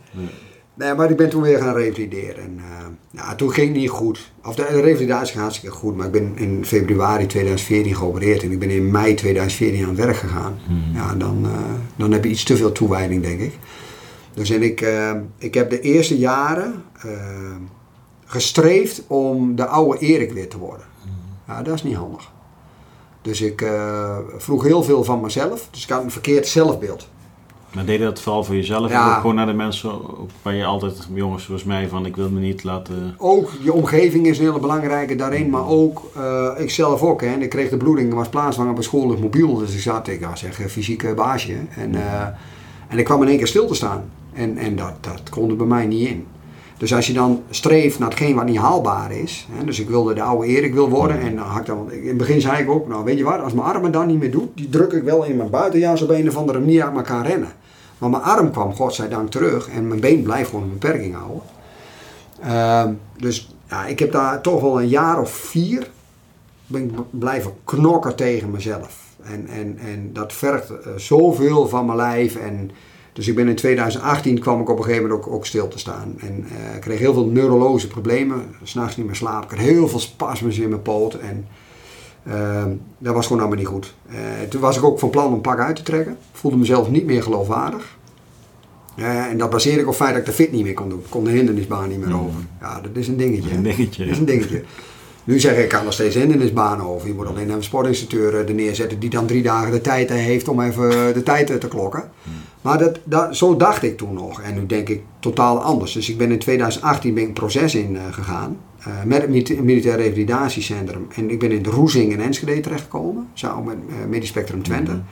Nee. 0.74 0.94
Maar 0.94 1.10
ik 1.10 1.16
ben 1.16 1.28
toen 1.28 1.42
weer 1.42 1.58
gaan 1.58 1.74
revalideren. 1.74 2.42
En 2.44 2.58
eh, 2.58 2.86
ja, 3.10 3.34
toen 3.34 3.52
ging 3.52 3.68
het 3.68 3.76
niet 3.76 3.90
goed. 3.90 4.32
Of 4.44 4.54
de, 4.54 4.66
de 4.70 4.80
revalidatie 4.80 5.30
ging 5.30 5.42
hartstikke 5.42 5.76
goed. 5.76 5.96
Maar 5.96 6.06
ik 6.06 6.12
ben 6.12 6.32
in 6.36 6.64
februari 6.64 7.26
2014 7.26 7.94
geopereerd. 7.94 8.42
En 8.42 8.50
ik 8.50 8.58
ben 8.58 8.70
in 8.70 8.90
mei 8.90 9.14
2014 9.14 9.82
aan 9.82 9.88
het 9.88 9.98
werk 9.98 10.16
gegaan. 10.16 10.58
Ja, 10.94 11.14
dan, 11.14 11.44
eh, 11.44 11.50
dan 11.96 12.12
heb 12.12 12.24
je 12.24 12.30
iets 12.30 12.44
te 12.44 12.56
veel 12.56 12.72
toewijding, 12.72 13.22
denk 13.22 13.40
ik. 13.40 13.58
Dus 14.34 14.50
en 14.50 14.62
ik, 14.62 14.80
eh, 14.80 15.12
ik 15.38 15.54
heb 15.54 15.70
de 15.70 15.80
eerste 15.80 16.18
jaren 16.18 16.82
gestreefd 18.24 19.02
om 19.06 19.56
de 19.56 19.66
oude 19.66 19.98
Erik 19.98 20.32
weer 20.32 20.48
te 20.48 20.58
worden. 20.58 20.86
Ja, 21.46 21.62
dat 21.62 21.74
is 21.74 21.82
niet 21.82 21.96
handig. 21.96 22.32
Dus 23.22 23.40
ik 23.40 23.66
vroeg 24.36 24.62
heel 24.62 24.82
veel 24.82 25.04
van 25.04 25.20
mezelf. 25.20 25.68
Dus 25.70 25.82
ik 25.82 25.88
had 25.88 26.02
een 26.02 26.10
verkeerd 26.10 26.46
zelfbeeld. 26.46 27.08
Maar 27.74 27.84
deed 27.84 27.98
je 27.98 28.04
dat 28.04 28.20
vooral 28.20 28.44
voor 28.44 28.54
jezelf? 28.54 28.90
Ja. 28.90 29.08
Ook 29.08 29.20
gewoon 29.20 29.34
naar 29.34 29.46
de 29.46 29.52
mensen 29.52 29.90
waar 30.42 30.54
je 30.54 30.64
altijd, 30.64 31.08
jongens 31.14 31.44
zoals 31.44 31.64
mij, 31.64 31.88
van 31.88 32.06
ik 32.06 32.16
wil 32.16 32.30
me 32.30 32.40
niet 32.40 32.64
laten... 32.64 33.14
Ook 33.18 33.50
je 33.62 33.72
omgeving 33.72 34.26
is 34.26 34.38
een 34.38 34.44
hele 34.44 34.60
belangrijke 34.60 35.16
daarin, 35.16 35.50
maar 35.50 35.68
ook 35.68 36.10
uh, 36.16 36.50
ik 36.56 36.70
zelf 36.70 37.02
ook. 37.02 37.20
Hè. 37.20 37.26
En 37.26 37.42
ik 37.42 37.48
kreeg 37.48 37.70
de 37.70 37.76
bloeding, 37.76 38.14
was 38.14 38.28
plaatsvanger 38.28 38.74
bij 38.74 38.82
school 38.82 39.16
mobiel, 39.20 39.54
dus 39.54 39.74
ik 39.74 39.80
zat, 39.80 40.08
ik 40.08 40.26
was 40.26 40.44
echt 40.44 40.58
een 40.58 40.68
fysieke 40.68 41.14
baasje. 41.14 41.56
En, 41.76 41.92
uh, 41.92 42.22
en 42.88 42.98
ik 42.98 43.04
kwam 43.04 43.22
in 43.22 43.28
één 43.28 43.38
keer 43.38 43.46
stil 43.46 43.66
te 43.66 43.74
staan. 43.74 44.04
En, 44.32 44.56
en 44.56 44.76
dat, 44.76 44.94
dat 45.00 45.30
kon 45.30 45.50
er 45.50 45.56
bij 45.56 45.66
mij 45.66 45.86
niet 45.86 46.08
in. 46.08 46.26
Dus 46.78 46.94
als 46.94 47.06
je 47.06 47.12
dan 47.12 47.42
streeft 47.50 47.98
naar 47.98 48.08
hetgeen 48.08 48.34
wat 48.34 48.44
niet 48.44 48.56
haalbaar 48.56 49.12
is. 49.12 49.46
Hè, 49.52 49.64
dus 49.64 49.80
ik 49.80 49.88
wilde 49.88 50.14
de 50.14 50.22
oude 50.22 50.46
Erik 50.46 50.74
wil 50.74 50.88
worden. 50.88 51.20
En 51.20 51.36
dan 51.36 51.44
had 51.44 51.60
ik 51.60 51.66
dan, 51.66 51.92
in 51.92 52.08
het 52.08 52.16
begin 52.16 52.40
zei 52.40 52.62
ik 52.62 52.70
ook, 52.70 52.88
nou 52.88 53.04
weet 53.04 53.18
je 53.18 53.24
wat, 53.24 53.40
als 53.40 53.52
mijn 53.52 53.66
armen 53.66 53.92
dan 53.92 54.06
niet 54.06 54.18
meer 54.18 54.30
doet, 54.30 54.48
die 54.54 54.68
druk 54.68 54.92
ik 54.92 55.02
wel 55.02 55.24
in 55.24 55.36
mijn 55.36 55.50
buitenjas 55.50 56.02
op 56.02 56.10
een 56.10 56.28
of 56.28 56.36
andere 56.36 56.58
manier 56.58 56.84
uit 56.84 56.96
elkaar 56.96 57.26
rennen. 57.26 57.48
Maar 57.98 58.10
mijn 58.10 58.22
arm 58.22 58.50
kwam 58.50 58.74
godzijdank 58.74 59.30
terug 59.30 59.68
en 59.68 59.88
mijn 59.88 60.00
been 60.00 60.22
blijft 60.22 60.50
gewoon 60.50 60.64
een 60.64 60.78
beperking 60.78 61.14
houden. 61.14 61.42
Uh, 62.44 62.84
dus 63.16 63.54
ja, 63.68 63.86
ik 63.86 63.98
heb 63.98 64.12
daar 64.12 64.40
toch 64.40 64.60
wel 64.60 64.80
een 64.80 64.88
jaar 64.88 65.20
of 65.20 65.30
vier 65.30 65.90
ben 66.66 66.82
ik 66.82 66.90
blijven 67.10 67.52
knokken 67.64 68.16
tegen 68.16 68.50
mezelf. 68.50 69.02
En, 69.22 69.46
en, 69.46 69.78
en 69.78 70.12
dat 70.12 70.32
vergt 70.32 70.70
uh, 70.70 70.76
zoveel 70.96 71.68
van 71.68 71.86
mijn 71.86 71.98
lijf. 71.98 72.36
En, 72.36 72.70
dus 73.12 73.28
ik 73.28 73.34
ben 73.34 73.48
in 73.48 73.56
2018 73.56 74.38
kwam 74.38 74.60
ik 74.60 74.68
op 74.68 74.78
een 74.78 74.84
gegeven 74.84 75.08
moment 75.08 75.26
ook, 75.26 75.32
ook 75.32 75.46
stil 75.46 75.68
te 75.68 75.78
staan. 75.78 76.14
En 76.18 76.38
uh, 76.38 76.78
kreeg 76.80 76.98
heel 76.98 77.12
veel 77.12 77.26
neurologische 77.26 77.88
problemen. 77.88 78.54
S'nachts 78.62 78.96
niet 78.96 79.06
meer 79.06 79.14
slapen. 79.14 79.50
Ik 79.50 79.56
had 79.56 79.66
heel 79.66 79.88
veel 79.88 79.98
spasmes 79.98 80.58
in 80.58 80.68
mijn 80.68 80.82
poot. 80.82 81.14
En 81.14 81.46
uh, 82.28 82.64
dat 82.98 83.14
was 83.14 83.26
gewoon 83.26 83.40
allemaal 83.40 83.58
niet 83.58 83.68
goed. 83.68 83.94
Uh, 84.10 84.16
toen 84.48 84.60
was 84.60 84.76
ik 84.76 84.84
ook 84.84 84.98
van 84.98 85.10
plan 85.10 85.26
om 85.26 85.32
een 85.32 85.40
pak 85.40 85.58
uit 85.58 85.76
te 85.76 85.82
trekken. 85.82 86.16
Voelde 86.32 86.56
mezelf 86.56 86.90
niet 86.90 87.04
meer 87.04 87.22
geloofwaardig. 87.22 87.96
Uh, 88.96 89.24
en 89.24 89.38
dat 89.38 89.50
baseerde 89.50 89.80
ik 89.80 89.86
op 89.86 89.92
het 89.92 90.02
feit 90.02 90.10
dat 90.10 90.20
ik 90.20 90.26
de 90.26 90.32
fit 90.32 90.52
niet 90.52 90.62
meer 90.62 90.74
kon 90.74 90.88
doen. 90.88 90.98
Ik 90.98 91.06
kon 91.08 91.24
de 91.24 91.30
hindernisbaan 91.30 91.88
niet 91.88 91.98
meer 91.98 92.08
mm. 92.08 92.20
over. 92.20 92.40
Ja, 92.60 92.80
dat 92.80 92.90
is 92.94 93.08
een 93.08 93.16
dingetje. 93.16 93.50
Een 93.50 93.62
dingetje. 93.62 94.04
Dat 94.04 94.12
is 94.12 94.18
een 94.18 94.24
dingetje. 94.24 94.62
Nu 95.24 95.40
zeg 95.40 95.56
ik, 95.56 95.62
ik 95.62 95.68
kan 95.68 95.84
nog 95.84 95.92
steeds 95.92 96.14
hindernisbanen 96.14 96.86
over. 96.86 97.08
Je 97.08 97.14
moet 97.14 97.26
alleen 97.26 97.50
een 97.50 97.62
sportinstructeur 97.62 98.34
er 98.34 98.54
neerzetten 98.54 98.98
die 98.98 99.10
dan 99.10 99.26
drie 99.26 99.42
dagen 99.42 99.72
de 99.72 99.80
tijd 99.80 100.10
heeft 100.10 100.48
om 100.48 100.60
even 100.60 101.14
de 101.14 101.22
tijd 101.22 101.60
te 101.60 101.68
klokken. 101.68 102.10
Mm. 102.22 102.32
Maar 102.60 102.78
dat, 102.78 102.98
dat, 103.04 103.36
zo 103.36 103.56
dacht 103.56 103.82
ik 103.82 103.96
toen 103.96 104.14
nog. 104.14 104.40
En 104.40 104.54
nu 104.54 104.66
denk 104.66 104.88
ik 104.88 105.02
totaal 105.20 105.62
anders. 105.62 105.92
Dus 105.92 106.10
ik 106.10 106.18
ben 106.18 106.30
in 106.30 106.38
2018 106.38 107.14
ben 107.14 107.22
ik 107.22 107.28
een 107.28 107.34
proces 107.34 107.74
in 107.74 107.98
gegaan. 108.10 108.58
Uh, 108.88 109.02
met 109.04 109.22
het 109.22 109.62
Militair 109.62 109.96
Revalidatiecentrum. 109.96 111.06
En 111.14 111.30
ik 111.30 111.38
ben 111.38 111.50
in 111.50 111.62
de 111.62 111.70
Roezing 111.70 112.12
in 112.12 112.20
Enschede 112.20 112.60
terechtgekomen. 112.60 113.28
Samen 113.32 113.64
met 113.64 113.76
uh, 113.88 113.94
Medisch 114.08 114.28
Spectrum 114.28 114.62
Twente. 114.62 114.92
Mm 114.92 115.02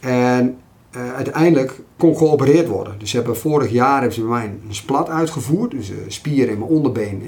-hmm. 0.00 0.10
En 0.10 0.56
uh, 0.96 1.14
uiteindelijk 1.14 1.80
kon 1.96 2.16
geopereerd 2.16 2.68
worden. 2.68 2.94
Dus 2.98 3.10
ze 3.10 3.16
hebben 3.16 3.36
vorig 3.36 3.70
jaar 3.70 3.96
hebben 3.96 4.14
ze 4.14 4.20
bij 4.20 4.30
mij 4.30 4.44
een 4.44 4.74
splat 4.74 5.08
uitgevoerd. 5.08 5.70
Dus 5.70 5.88
een 5.88 5.96
spier 6.12 6.48
in 6.48 6.58
mijn 6.58 6.70
onderbeen 6.70 7.22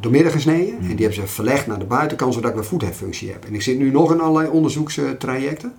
doormidden 0.00 0.32
gesneden. 0.32 0.74
Mm 0.74 0.80
-hmm. 0.80 0.90
En 0.90 0.96
die 0.96 1.06
hebben 1.06 1.24
ze 1.24 1.32
verlegd 1.32 1.66
naar 1.66 1.78
de 1.78 1.84
buitenkant 1.84 2.34
zodat 2.34 2.50
ik 2.50 2.56
een 2.56 2.64
voetheffunctie 2.64 3.30
heb. 3.30 3.44
En 3.44 3.54
ik 3.54 3.62
zit 3.62 3.78
nu 3.78 3.90
nog 3.90 4.12
in 4.12 4.20
allerlei 4.20 4.50
onderzoekstrajecten. 4.50 5.72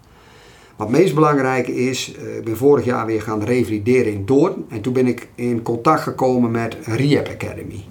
Wat 0.75 0.87
het 0.87 0.97
meest 0.97 1.13
belangrijke 1.13 1.75
is, 1.75 2.11
ik 2.37 2.43
ben 2.43 2.57
vorig 2.57 2.85
jaar 2.85 3.05
weer 3.05 3.21
gaan 3.21 3.43
revalideren 3.43 4.13
in 4.13 4.25
Doorn. 4.25 4.65
En 4.69 4.81
toen 4.81 4.93
ben 4.93 5.07
ik 5.07 5.27
in 5.35 5.61
contact 5.61 6.01
gekomen 6.01 6.51
met 6.51 6.77
Rehab 6.83 7.27
Academy. 7.27 7.83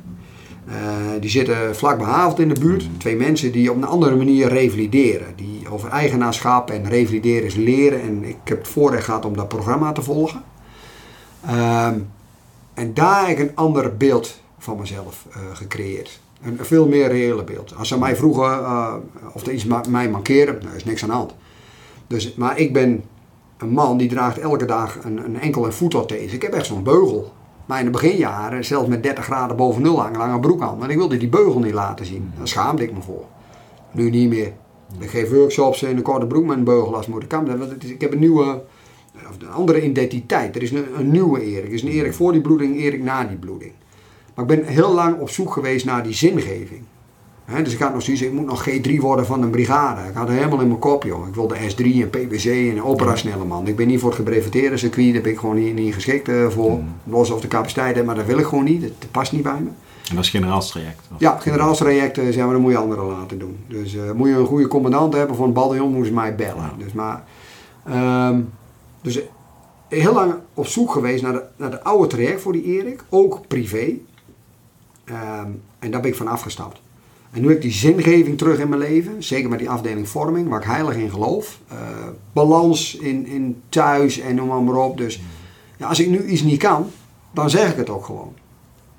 Uh, 0.69 0.75
die 1.21 1.31
zitten 1.31 1.77
vlak 1.77 1.99
bij 1.99 2.33
in 2.37 2.49
de 2.49 2.61
buurt. 2.61 2.89
Twee 2.99 3.17
mensen 3.17 3.53
die 3.53 3.71
op 3.71 3.77
een 3.77 3.85
andere 3.85 4.17
manier 4.17 4.49
revalideren. 4.49 5.27
Die 5.37 5.69
over 5.71 5.89
eigenaarschap 5.89 6.71
en 6.71 6.89
revalideren 6.89 7.45
is 7.45 7.55
leren. 7.55 8.01
En 8.01 8.25
ik 8.25 8.37
heb 8.45 8.59
het 8.59 8.69
voorrecht 8.69 9.05
gehad 9.05 9.25
om 9.25 9.37
dat 9.37 9.49
programma 9.49 9.93
te 9.93 10.03
volgen. 10.03 10.43
Uh, 11.47 11.87
en 12.75 12.95
daar 12.95 13.29
heb 13.29 13.39
ik 13.39 13.49
een 13.49 13.57
ander 13.57 13.97
beeld 13.97 14.41
van 14.59 14.79
mezelf 14.79 15.27
uh, 15.29 15.37
gecreëerd. 15.53 16.21
Een, 16.43 16.59
veel 16.61 16.89
meer 16.89 17.09
reële 17.09 17.45
beeld. 17.45 17.75
Als 17.77 17.89
ze 17.89 17.99
mij 17.99 18.17
vroegen 18.17 18.61
uh, 18.61 18.95
of 19.33 19.47
er 19.47 19.53
iets 19.53 19.65
mij 19.89 20.11
mankeerde, 20.11 20.59
nou 20.63 20.77
is 20.77 20.85
niks 20.85 21.03
aan 21.03 21.09
de 21.09 21.15
hand. 21.15 21.35
Dus, 22.07 22.35
maar 22.35 22.59
ik 22.59 22.73
ben 22.73 23.05
een 23.59 23.71
man 23.71 23.97
die 23.97 24.09
draagt 24.09 24.39
elke 24.39 24.65
dag 24.65 24.99
een, 25.05 25.25
een 25.25 25.41
enkel 25.41 25.65
en 25.65 25.75
voetorthese. 25.75 26.35
Ik 26.35 26.43
heb 26.43 26.53
echt 26.53 26.67
zo'n 26.67 26.83
beugel. 26.83 27.33
Maar 27.69 27.79
in 27.79 27.85
de 27.85 27.91
beginjaren, 27.91 28.65
zelfs 28.65 28.89
met 28.89 29.03
30 29.03 29.25
graden 29.25 29.57
boven 29.57 29.83
nul 29.83 30.01
hangen, 30.01 30.19
lange 30.19 30.41
broek 30.41 30.63
aan. 30.63 30.79
Maar 30.79 30.91
ik 30.91 30.97
wilde 30.97 31.17
die 31.17 31.29
beugel 31.29 31.61
niet 31.61 31.73
laten 31.73 32.07
zien. 32.07 32.33
Daar 32.37 32.49
schaamde 32.49 32.83
ik 32.83 32.93
me 32.93 33.03
voor. 33.03 33.25
Nu 33.93 34.11
niet 34.11 34.29
meer. 34.29 34.53
Ik 34.99 35.11
geef 35.11 35.31
workshops 35.31 35.83
in 35.83 35.97
een 35.97 36.03
korte 36.03 36.27
broek 36.27 36.47
met 36.47 36.57
een 36.57 36.65
beugel 36.65 36.97
als 36.97 37.07
moet. 37.07 37.23
Ik 37.83 38.01
heb 38.01 38.13
een 38.13 38.19
nieuwe, 38.19 38.63
een 39.41 39.51
andere 39.51 39.83
identiteit. 39.83 40.57
Er 40.57 40.63
is 40.63 40.71
een, 40.71 40.87
een 40.99 41.11
nieuwe 41.11 41.43
Erik. 41.45 41.67
Er 41.67 41.73
is 41.73 41.83
een 41.83 41.89
Erik 41.89 42.15
voor 42.15 42.33
die 42.33 42.41
bloeding, 42.41 42.77
Erik 42.77 43.03
na 43.03 43.25
die 43.25 43.37
bloeding. 43.37 43.73
Maar 44.35 44.51
ik 44.51 44.57
ben 44.57 44.67
heel 44.67 44.95
lang 44.95 45.21
op 45.21 45.31
zoek 45.31 45.53
geweest 45.53 45.85
naar 45.85 46.03
die 46.03 46.15
zingeving. 46.15 46.83
He, 47.49 47.63
dus 47.63 47.73
ik 47.73 47.79
had 47.79 47.93
nog 47.93 48.03
zoiets, 48.03 48.23
ik 48.23 48.33
moet 48.33 48.47
nog 48.47 48.69
G3 48.69 48.97
worden 49.01 49.27
van 49.27 49.43
een 49.43 49.51
brigade. 49.51 50.09
Ik 50.09 50.15
had 50.15 50.29
het 50.29 50.37
helemaal 50.37 50.61
in 50.61 50.67
mijn 50.67 50.79
kop, 50.79 51.03
joh. 51.03 51.29
Ik 51.29 51.35
wilde 51.35 51.57
S3 51.57 51.85
en 51.85 52.11
PBC 52.11 52.45
en 52.45 52.77
een 52.77 52.83
operationele 52.83 53.45
man. 53.45 53.67
Ik 53.67 53.77
ben 53.77 53.87
niet 53.87 54.01
voor 54.01 54.09
het 54.09 54.19
gebreveteerde 54.19 54.77
circuit, 54.77 55.13
daar 55.13 55.23
ben 55.23 55.33
ik 55.33 55.39
gewoon 55.39 55.57
niet, 55.57 55.75
niet 55.75 55.95
geschikt 55.95 56.29
uh, 56.29 56.49
voor. 56.49 56.71
Mm. 56.71 56.95
Los 57.05 57.31
of 57.31 57.41
de 57.41 57.49
capaciteit 57.49 57.97
heb, 57.97 58.05
maar 58.05 58.15
dat 58.15 58.27
wil 58.27 58.39
ik 58.39 58.47
gewoon 58.47 58.65
niet. 58.65 58.81
Dat 58.81 59.11
past 59.11 59.33
niet 59.33 59.43
bij 59.43 59.61
me. 59.61 59.69
En 60.09 60.15
dat 60.15 60.25
is 60.25 60.31
generaalstraject? 60.31 61.01
Of? 61.13 61.21
Ja, 61.21 61.39
generaalstraject 61.39 62.19
uh, 62.19 62.33
zijn 62.33 62.47
we, 62.47 62.53
dat 62.53 62.63
moet 62.63 62.73
je 62.73 62.79
anderen 62.79 63.05
laten 63.05 63.39
doen. 63.39 63.57
Dus 63.67 63.95
uh, 63.95 64.13
moet 64.13 64.29
je 64.29 64.35
een 64.35 64.47
goede 64.47 64.69
commandant 64.69 65.15
hebben 65.15 65.37
voor 65.37 65.47
een 65.47 65.53
bataljon, 65.53 65.89
moeten 65.89 66.07
ze 66.07 66.15
mij 66.15 66.35
bellen. 66.35 66.73
Ja. 66.79 66.85
Dus, 66.85 66.93
maar, 66.93 67.25
um, 68.29 68.51
dus 69.03 69.21
heel 69.89 70.13
lang 70.13 70.35
op 70.55 70.67
zoek 70.67 70.93
geweest 70.93 71.23
naar 71.23 71.33
de, 71.33 71.45
naar 71.57 71.71
de 71.71 71.83
oude 71.83 72.07
traject 72.07 72.41
voor 72.41 72.53
die 72.53 72.65
Erik, 72.65 73.05
ook 73.09 73.41
privé. 73.47 73.85
Um, 75.05 75.63
en 75.79 75.91
daar 75.91 76.01
ben 76.01 76.11
ik 76.11 76.17
van 76.17 76.29
afgestapt. 76.29 76.81
En 77.31 77.41
nu 77.41 77.47
heb 77.47 77.57
ik 77.57 77.63
die 77.63 77.73
zingeving 77.73 78.39
terug 78.39 78.59
in 78.59 78.69
mijn 78.69 78.81
leven. 78.81 79.23
Zeker 79.23 79.49
met 79.49 79.59
die 79.59 79.71
afdeling 79.71 80.09
vorming, 80.09 80.49
waar 80.49 80.61
ik 80.61 80.67
heilig 80.67 80.97
in 80.97 81.11
geloof. 81.11 81.61
Uh, 81.73 81.79
balans 82.33 82.97
in, 82.97 83.27
in 83.27 83.63
thuis 83.69 84.21
en 84.21 84.35
noem 84.35 84.65
maar 84.65 84.77
op. 84.77 84.97
Dus 84.97 85.21
ja, 85.77 85.87
als 85.87 86.01
ik 86.01 86.09
nu 86.09 86.25
iets 86.25 86.43
niet 86.43 86.59
kan, 86.59 86.91
dan 87.31 87.51
zeg 87.51 87.71
ik 87.71 87.77
het 87.77 87.91
ook 87.91 88.05
gewoon. 88.05 88.33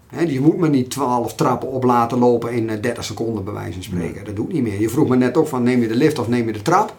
He, 0.08 0.22
je 0.22 0.42
moet 0.42 0.58
me 0.58 0.70
niet 0.70 0.90
12 0.90 1.36
trappen 1.36 1.70
op 1.70 1.84
laten 1.84 2.18
lopen 2.18 2.54
in 2.54 2.82
30 2.82 3.04
seconden 3.04 3.44
bij 3.44 3.54
wijze 3.54 3.74
van 3.74 3.84
spreken. 3.84 4.26
Dat 4.26 4.36
doet 4.36 4.54
niet 4.54 4.64
meer. 4.64 4.82
Je 4.82 4.90
vroeg 4.90 5.08
me 5.08 5.16
net 5.16 5.38
ook 5.38 5.48
van 5.48 5.64
neem 5.64 5.82
je 5.82 5.88
de 5.88 5.96
lift 5.96 6.20
of 6.20 6.28
neem 6.28 6.46
je 6.46 6.54
de 6.54 6.62
trap. 6.62 6.96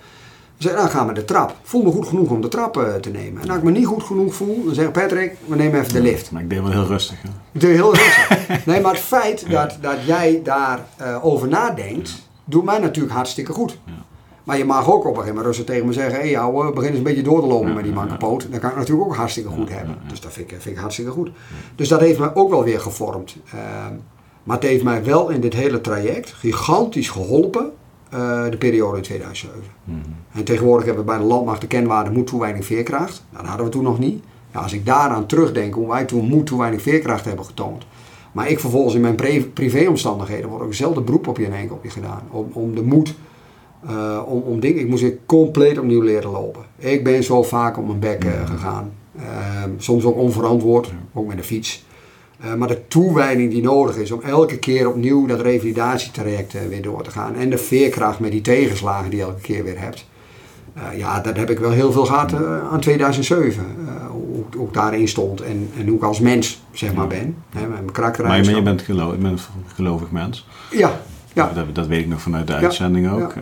Dan 0.61 0.70
zeg 0.70 0.78
ik, 0.78 0.85
dan 0.87 0.99
gaan 0.99 1.07
we 1.07 1.12
de 1.12 1.24
trap. 1.24 1.57
Voel 1.62 1.82
me 1.82 1.91
goed 1.91 2.07
genoeg 2.07 2.31
om 2.31 2.41
de 2.41 2.49
trap 2.49 2.77
uh, 2.77 2.95
te 2.95 3.11
nemen. 3.11 3.43
En 3.43 3.49
als 3.49 3.59
ik 3.59 3.65
me 3.65 3.70
niet 3.70 3.87
goed 3.87 4.03
genoeg 4.03 4.35
voel, 4.35 4.65
dan 4.65 4.74
zeg 4.74 4.87
ik 4.87 4.93
Patrick, 4.93 5.37
we 5.47 5.57
nemen 5.57 5.81
even 5.81 5.93
de 5.93 6.01
lift. 6.01 6.31
Maar 6.31 6.43
ik 6.43 6.51
deed 6.51 6.61
wel 6.61 6.70
heel 6.70 6.87
rustig. 6.87 7.23
Hè? 7.23 7.28
Ik 7.53 7.61
deed 7.61 7.74
heel 7.74 7.95
rustig. 7.95 8.49
nee, 8.66 8.81
maar 8.81 8.93
het 8.93 9.03
feit 9.03 9.51
dat, 9.51 9.77
dat 9.81 10.05
jij 10.05 10.41
daarover 10.45 10.85
uh, 11.01 11.24
over 11.24 11.49
nadenkt, 11.49 12.09
ja. 12.09 12.15
doet 12.45 12.65
mij 12.65 12.78
natuurlijk 12.78 13.15
hartstikke 13.15 13.53
goed. 13.53 13.78
Ja. 13.85 13.93
Maar 14.45 14.59
je 14.59 14.65
mag 14.65 14.91
ook 14.91 14.99
op 14.99 15.05
een 15.05 15.11
gegeven 15.11 15.28
moment 15.28 15.47
rustig 15.47 15.65
tegen 15.66 15.87
me 15.87 15.93
zeggen, 15.93 16.15
hé 16.15 16.20
hey, 16.20 16.31
jou, 16.31 16.74
begin 16.74 16.89
eens 16.89 16.99
een 16.99 17.05
beetje 17.05 17.23
door 17.23 17.41
te 17.41 17.47
lopen 17.47 17.74
met 17.74 17.85
die 17.85 17.93
mankepoot. 17.93 18.47
Dat 18.51 18.61
kan 18.61 18.70
ik 18.70 18.77
natuurlijk 18.77 19.09
ook 19.09 19.16
hartstikke 19.16 19.51
goed 19.51 19.69
hebben. 19.69 19.99
Dus 20.09 20.20
dat 20.20 20.32
vind 20.32 20.51
ik, 20.51 20.61
vind 20.61 20.74
ik 20.77 20.81
hartstikke 20.81 21.11
goed. 21.11 21.31
Dus 21.74 21.89
dat 21.89 22.01
heeft 22.01 22.19
mij 22.19 22.35
ook 22.35 22.51
wel 22.51 22.65
weer 22.65 22.81
gevormd. 22.81 23.37
Uh, 23.55 23.61
maar 24.43 24.57
het 24.57 24.65
heeft 24.65 24.85
mij 24.85 25.05
wel 25.05 25.28
in 25.28 25.41
dit 25.41 25.55
hele 25.55 25.81
traject 25.81 26.32
gigantisch 26.32 27.09
geholpen 27.09 27.73
de 28.51 28.57
periode 28.59 28.97
in 28.97 29.03
2007. 29.03 29.59
Mm 29.85 30.03
-hmm. 30.03 30.15
En 30.32 30.45
tegenwoordig 30.45 30.87
hebben 30.87 31.05
we 31.05 31.11
bij 31.11 31.20
de 31.20 31.27
landmacht 31.27 31.61
de 31.61 31.66
kenwaarde 31.66 32.11
moed, 32.11 32.27
toewijding, 32.27 32.65
veerkracht. 32.65 33.24
Nou, 33.31 33.43
dat 33.43 33.49
hadden 33.49 33.66
we 33.66 33.73
toen 33.73 33.82
nog 33.82 33.99
niet. 33.99 34.23
Ja, 34.53 34.61
als 34.61 34.73
ik 34.73 34.87
daaraan 34.87 35.27
terugdenk 35.27 35.74
hoe 35.74 35.89
wij 35.89 36.05
toen 36.05 36.28
moed, 36.28 36.47
toewijding, 36.47 36.82
veerkracht 36.82 37.24
hebben 37.24 37.45
getoond. 37.45 37.87
Maar 38.32 38.49
ik 38.49 38.61
vervolgens 38.61 38.95
in 38.95 39.01
mijn 39.01 39.16
privéomstandigheden 39.55 40.49
wordt 40.49 40.65
ook 40.65 40.74
zelden 40.74 41.05
beroep 41.05 41.27
op 41.27 41.37
je 41.37 41.45
in 41.45 41.53
één 41.53 41.70
op 41.70 41.85
je 41.85 41.91
gedaan. 41.91 42.23
Om, 42.31 42.51
om 42.53 42.74
de 42.74 42.82
moed, 42.82 43.15
uh, 43.91 44.23
om, 44.27 44.41
om 44.41 44.61
dingen. 44.61 44.81
Ik 44.81 44.89
moest 44.89 45.03
ik 45.03 45.19
compleet 45.27 45.78
opnieuw 45.78 46.03
leren 46.03 46.31
lopen. 46.31 46.62
Ik 46.77 47.05
ben 47.05 47.23
zo 47.24 47.43
vaak 47.43 47.78
op 47.78 47.87
mijn 47.87 47.99
bek 47.99 48.24
uh, 48.24 48.47
gegaan. 48.47 48.93
soms 49.77 50.05
ook 50.05 50.16
onverantwoord, 50.16 50.93
ook 51.12 51.27
met 51.27 51.37
de 51.37 51.43
fiets. 51.43 51.85
Uh, 52.45 52.55
maar 52.55 52.69
de 52.69 52.87
toewijding 52.89 53.51
die 53.51 53.62
nodig 53.62 53.97
is 53.97 54.11
om 54.11 54.21
elke 54.23 54.59
keer 54.59 54.89
opnieuw 54.89 55.27
dat 55.27 55.41
revalidatietraject 55.41 56.55
uh, 56.55 56.61
weer 56.69 56.83
door 56.83 57.03
te 57.03 57.11
gaan. 57.11 57.35
En 57.35 57.51
de 57.51 57.59
veerkracht 57.59 58.19
met 58.19 58.31
die 58.31 58.41
tegenslagen 58.41 59.11
die 59.11 59.19
je 59.19 59.25
elke 59.25 59.41
keer 59.41 59.65
weer 59.65 59.81
hebt. 59.81 60.09
Uh, 60.77 60.99
ja, 60.99 61.21
dat 61.21 61.37
heb 61.37 61.51
ik 61.51 61.59
wel 61.59 61.71
heel 61.71 61.93
veel 61.93 62.05
gehad 62.05 62.35
aan 62.71 62.81
2007. 62.81 63.65
hoe, 64.11 64.45
hoe 64.57 64.67
ik 64.67 64.75
daarin 64.75 65.09
stond 65.09 65.41
en, 65.41 65.71
en 65.79 65.87
hoe 65.87 65.97
ik 65.97 66.03
als 66.03 66.21
mens 66.21 66.62
zeg 66.73 66.95
maar 66.95 67.07
ben. 67.07 67.37
Hè, 67.51 67.61
met 67.61 67.71
mijn 67.71 67.93
karakter 67.93 68.27
maar 68.27 68.45
je, 68.45 68.55
je 68.55 68.62
bent 68.62 68.83
geloof, 68.83 69.12
je 69.12 69.19
bent 69.19 69.41
een 69.41 69.75
gelovig 69.75 70.11
mens. 70.11 70.47
Ja. 70.71 71.01
Ja. 71.32 71.51
Dat, 71.55 71.74
dat 71.74 71.86
weet 71.86 72.01
ik 72.01 72.09
nog 72.09 72.20
vanuit 72.20 72.47
de 72.47 72.55
uitzending 72.55 73.11
ook. 73.11 73.35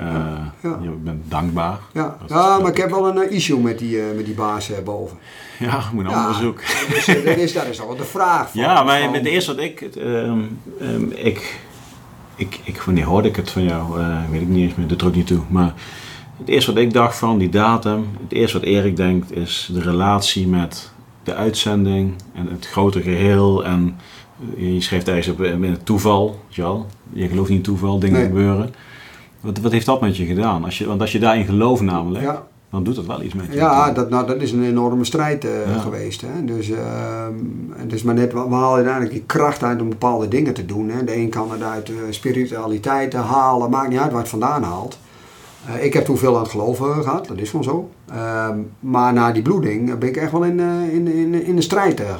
Ja, 0.62 0.78
je 0.82 0.90
bent 1.02 1.30
dankbaar. 1.30 1.78
Ja, 1.92 2.16
ja 2.26 2.58
maar 2.58 2.70
ik 2.70 2.76
heb 2.76 2.90
wel 2.90 3.08
een 3.08 3.30
issue 3.30 3.60
met 3.60 3.78
die, 3.78 4.02
met 4.16 4.24
die 4.24 4.34
baas 4.34 4.70
boven. 4.84 5.18
Ja, 5.58 5.82
moet 5.92 6.04
een 6.04 6.10
onderzoek. 6.10 6.60
Dus, 6.88 7.06
dat, 7.06 7.36
is, 7.36 7.52
dat 7.52 7.66
is 7.66 7.80
al 7.80 7.96
de 7.96 8.04
vraag. 8.04 8.50
Van, 8.50 8.60
ja, 8.60 8.82
maar 8.82 9.00
van... 9.00 9.14
het 9.14 9.24
eerste 9.24 9.54
wat 9.54 9.64
ik, 9.64 9.88
um, 9.96 10.58
um, 10.80 11.12
ik, 11.12 11.60
ik, 12.36 12.60
ik, 12.64 12.80
wanneer 12.80 13.04
hoorde 13.04 13.28
ik 13.28 13.36
het 13.36 13.50
van 13.50 13.64
jou, 13.64 14.00
uh, 14.00 14.18
weet 14.30 14.40
ik 14.40 14.48
niet 14.48 14.68
eens 14.68 14.74
meer, 14.74 14.86
dat 14.86 14.98
trok 14.98 15.14
niet 15.14 15.26
toe. 15.26 15.40
Maar 15.48 15.74
Het 16.38 16.48
eerste 16.48 16.72
wat 16.72 16.82
ik 16.82 16.92
dacht 16.92 17.18
van 17.18 17.38
die 17.38 17.48
datum, 17.48 18.08
het 18.22 18.32
eerste 18.32 18.58
wat 18.58 18.66
Erik 18.66 18.96
denkt 18.96 19.32
is 19.32 19.70
de 19.72 19.80
relatie 19.80 20.46
met 20.46 20.92
de 21.22 21.34
uitzending 21.34 22.14
en 22.34 22.48
het 22.50 22.66
grote 22.66 23.02
geheel. 23.02 23.64
En 23.64 23.96
eh, 24.56 24.74
je 24.74 24.80
schreef 24.80 25.28
op 25.28 25.42
in 25.42 25.62
het 25.62 25.86
toeval, 25.86 26.40
weet 26.48 26.86
je 27.12 27.28
gelooft 27.28 27.48
niet 27.48 27.58
in 27.58 27.64
toeval, 27.64 27.98
dingen 27.98 28.18
Nee. 28.18 28.26
gebeuren. 28.26 28.70
Wat, 29.40 29.58
wat 29.58 29.72
heeft 29.72 29.86
dat 29.86 30.00
met 30.00 30.16
je 30.16 30.24
gedaan? 30.26 30.64
Als 30.64 30.78
je, 30.78 30.86
want 30.86 31.00
als 31.00 31.12
je 31.12 31.18
daarin 31.18 31.44
gelooft 31.44 31.82
namelijk, 31.82 32.24
Ja, 32.24 32.46
dan 32.70 32.84
doet 32.84 32.94
dat 32.96 33.06
wel 33.06 33.22
iets 33.22 33.34
met 33.34 33.46
je. 33.46 33.54
ja 33.54 33.90
dat, 33.92 34.10
nou, 34.10 34.26
dat 34.26 34.42
is 34.42 34.52
een 34.52 34.64
enorme 34.64 35.04
strijd 35.04 35.44
eh, 35.44 35.50
Ja. 35.74 35.78
geweest. 35.78 36.20
Hè? 36.20 36.44
Dus, 36.44 36.70
is 37.88 38.02
maar 38.02 38.14
net, 38.14 38.32
waar 38.32 38.48
haal 38.50 38.68
je 38.70 38.74
uiteindelijk 38.74 39.12
die 39.12 39.22
kracht 39.26 39.62
uit 39.62 39.80
om 39.80 39.88
bepaalde 39.88 40.28
dingen 40.28 40.54
te 40.54 40.66
doen. 40.66 40.88
Hè? 40.90 41.04
De 41.04 41.16
een 41.16 41.28
kan 41.28 41.50
het 41.50 41.62
uit 41.62 41.88
eh, 41.88 41.94
spiritualiteit 42.10 43.12
halen, 43.12 43.70
maakt 43.70 43.88
niet 43.88 43.98
uit 43.98 44.10
waar 44.10 44.20
het 44.20 44.28
vandaan 44.30 44.62
haalt. 44.62 44.98
Eh, 45.66 45.84
ik 45.84 45.92
heb 45.92 46.04
toen 46.04 46.16
veel 46.18 46.34
aan 46.36 46.42
het 46.42 46.50
geloven 46.50 47.02
gehad, 47.02 47.26
dat 47.28 47.38
is 47.38 47.50
gewoon 47.50 47.64
zo. 47.64 47.90
Ehm, 48.10 48.58
maar 48.80 49.12
na 49.12 49.32
die 49.32 49.42
bloeding 49.42 49.98
ben 49.98 50.08
ik 50.08 50.16
echt 50.16 50.32
wel 50.32 50.44
in, 50.44 50.60
in, 50.92 51.06
in, 51.06 51.44
in 51.44 51.56
de 51.56 51.62
strijd 51.62 52.00
eh, 52.00 52.14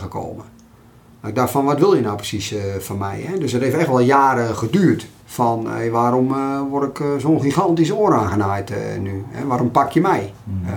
Ik 1.26 1.34
dacht 1.34 1.50
van, 1.50 1.64
wat 1.64 1.78
wil 1.78 1.94
je 1.94 2.00
nou 2.02 2.16
precies 2.16 2.52
eh, 2.52 2.62
van 2.78 2.98
mij? 2.98 3.20
Hè? 3.20 3.38
Dus 3.38 3.52
het 3.52 3.62
heeft 3.62 3.76
echt 3.76 3.88
wel 3.88 4.00
jaren 4.00 4.54
geduurd. 4.56 5.06
Van, 5.24 5.66
hey, 5.66 5.90
waarom 5.90 6.32
eh, 6.34 6.60
word 6.70 6.88
ik 6.88 7.00
eh, 7.00 7.06
zo'n 7.18 7.40
gigantisch 7.40 7.92
oor 7.92 8.14
aangenaaid 8.14 8.70
eh, 8.70 8.98
nu? 9.00 9.24
Hè? 9.28 9.46
Waarom 9.46 9.70
pak 9.70 9.90
je 9.90 10.00
mij? 10.00 10.32
Eh, 10.66 10.72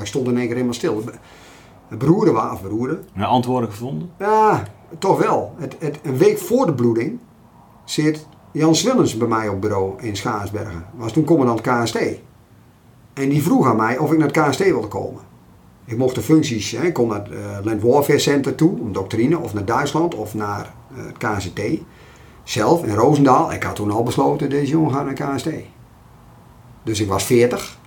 ik 0.00 0.06
stond 0.06 0.26
in 0.28 0.36
één 0.36 0.42
keer 0.44 0.52
helemaal 0.54 0.74
stil. 0.74 1.02
Beroerde 1.98 2.32
wa- 2.32 2.52
of 2.52 2.62
beroerde? 2.62 3.00
Ja, 3.12 3.24
antwoorden 3.24 3.70
gevonden? 3.70 4.10
Ja, 4.18 4.62
toch 4.98 5.18
wel. 5.18 5.54
Het, 5.58 5.76
het, 5.78 5.98
een 6.02 6.16
week 6.16 6.38
voor 6.38 6.66
de 6.66 6.74
bloeding 6.74 7.18
zit 7.84 8.26
Jan 8.52 8.74
Swillens 8.74 9.16
bij 9.16 9.28
mij 9.28 9.48
op 9.48 9.60
bureau 9.60 9.92
in 10.02 10.16
Schaarsbergen. 10.16 10.84
Was 10.94 11.12
toen 11.12 11.24
commandant 11.24 11.60
KST. 11.60 11.98
En 13.14 13.28
die 13.28 13.42
vroeg 13.42 13.66
aan 13.66 13.76
mij 13.76 13.98
of 13.98 14.12
ik 14.12 14.18
naar 14.18 14.30
het 14.32 14.48
KST 14.48 14.58
wilde 14.64 14.88
komen. 14.88 15.20
Ik 15.86 15.96
mocht 15.96 16.14
de 16.14 16.20
functies, 16.20 16.70
hè, 16.70 16.82
ik 16.82 16.92
kon 16.92 17.08
naar 17.08 17.18
het 17.18 17.30
eh, 17.30 17.58
Land 17.62 17.82
Warfare 17.82 18.18
Center 18.18 18.54
toe, 18.54 18.80
om 18.80 18.92
doctrine, 18.92 19.38
of 19.38 19.54
naar 19.54 19.64
Duitsland, 19.64 20.14
of 20.14 20.34
naar 20.34 20.74
eh, 20.96 21.04
het 21.04 21.16
KST. 21.18 21.60
Zelf 22.44 22.84
in 22.84 22.94
Roosendaal. 22.94 23.52
Ik 23.52 23.62
had 23.62 23.76
toen 23.76 23.90
al 23.90 24.02
besloten, 24.02 24.50
deze 24.50 24.70
jongen 24.70 24.92
gaat 24.92 25.04
naar 25.04 25.34
KST. 25.34 25.48
Dus 26.82 27.00
ik 27.00 27.08
was 27.08 27.24
40. 27.24 27.78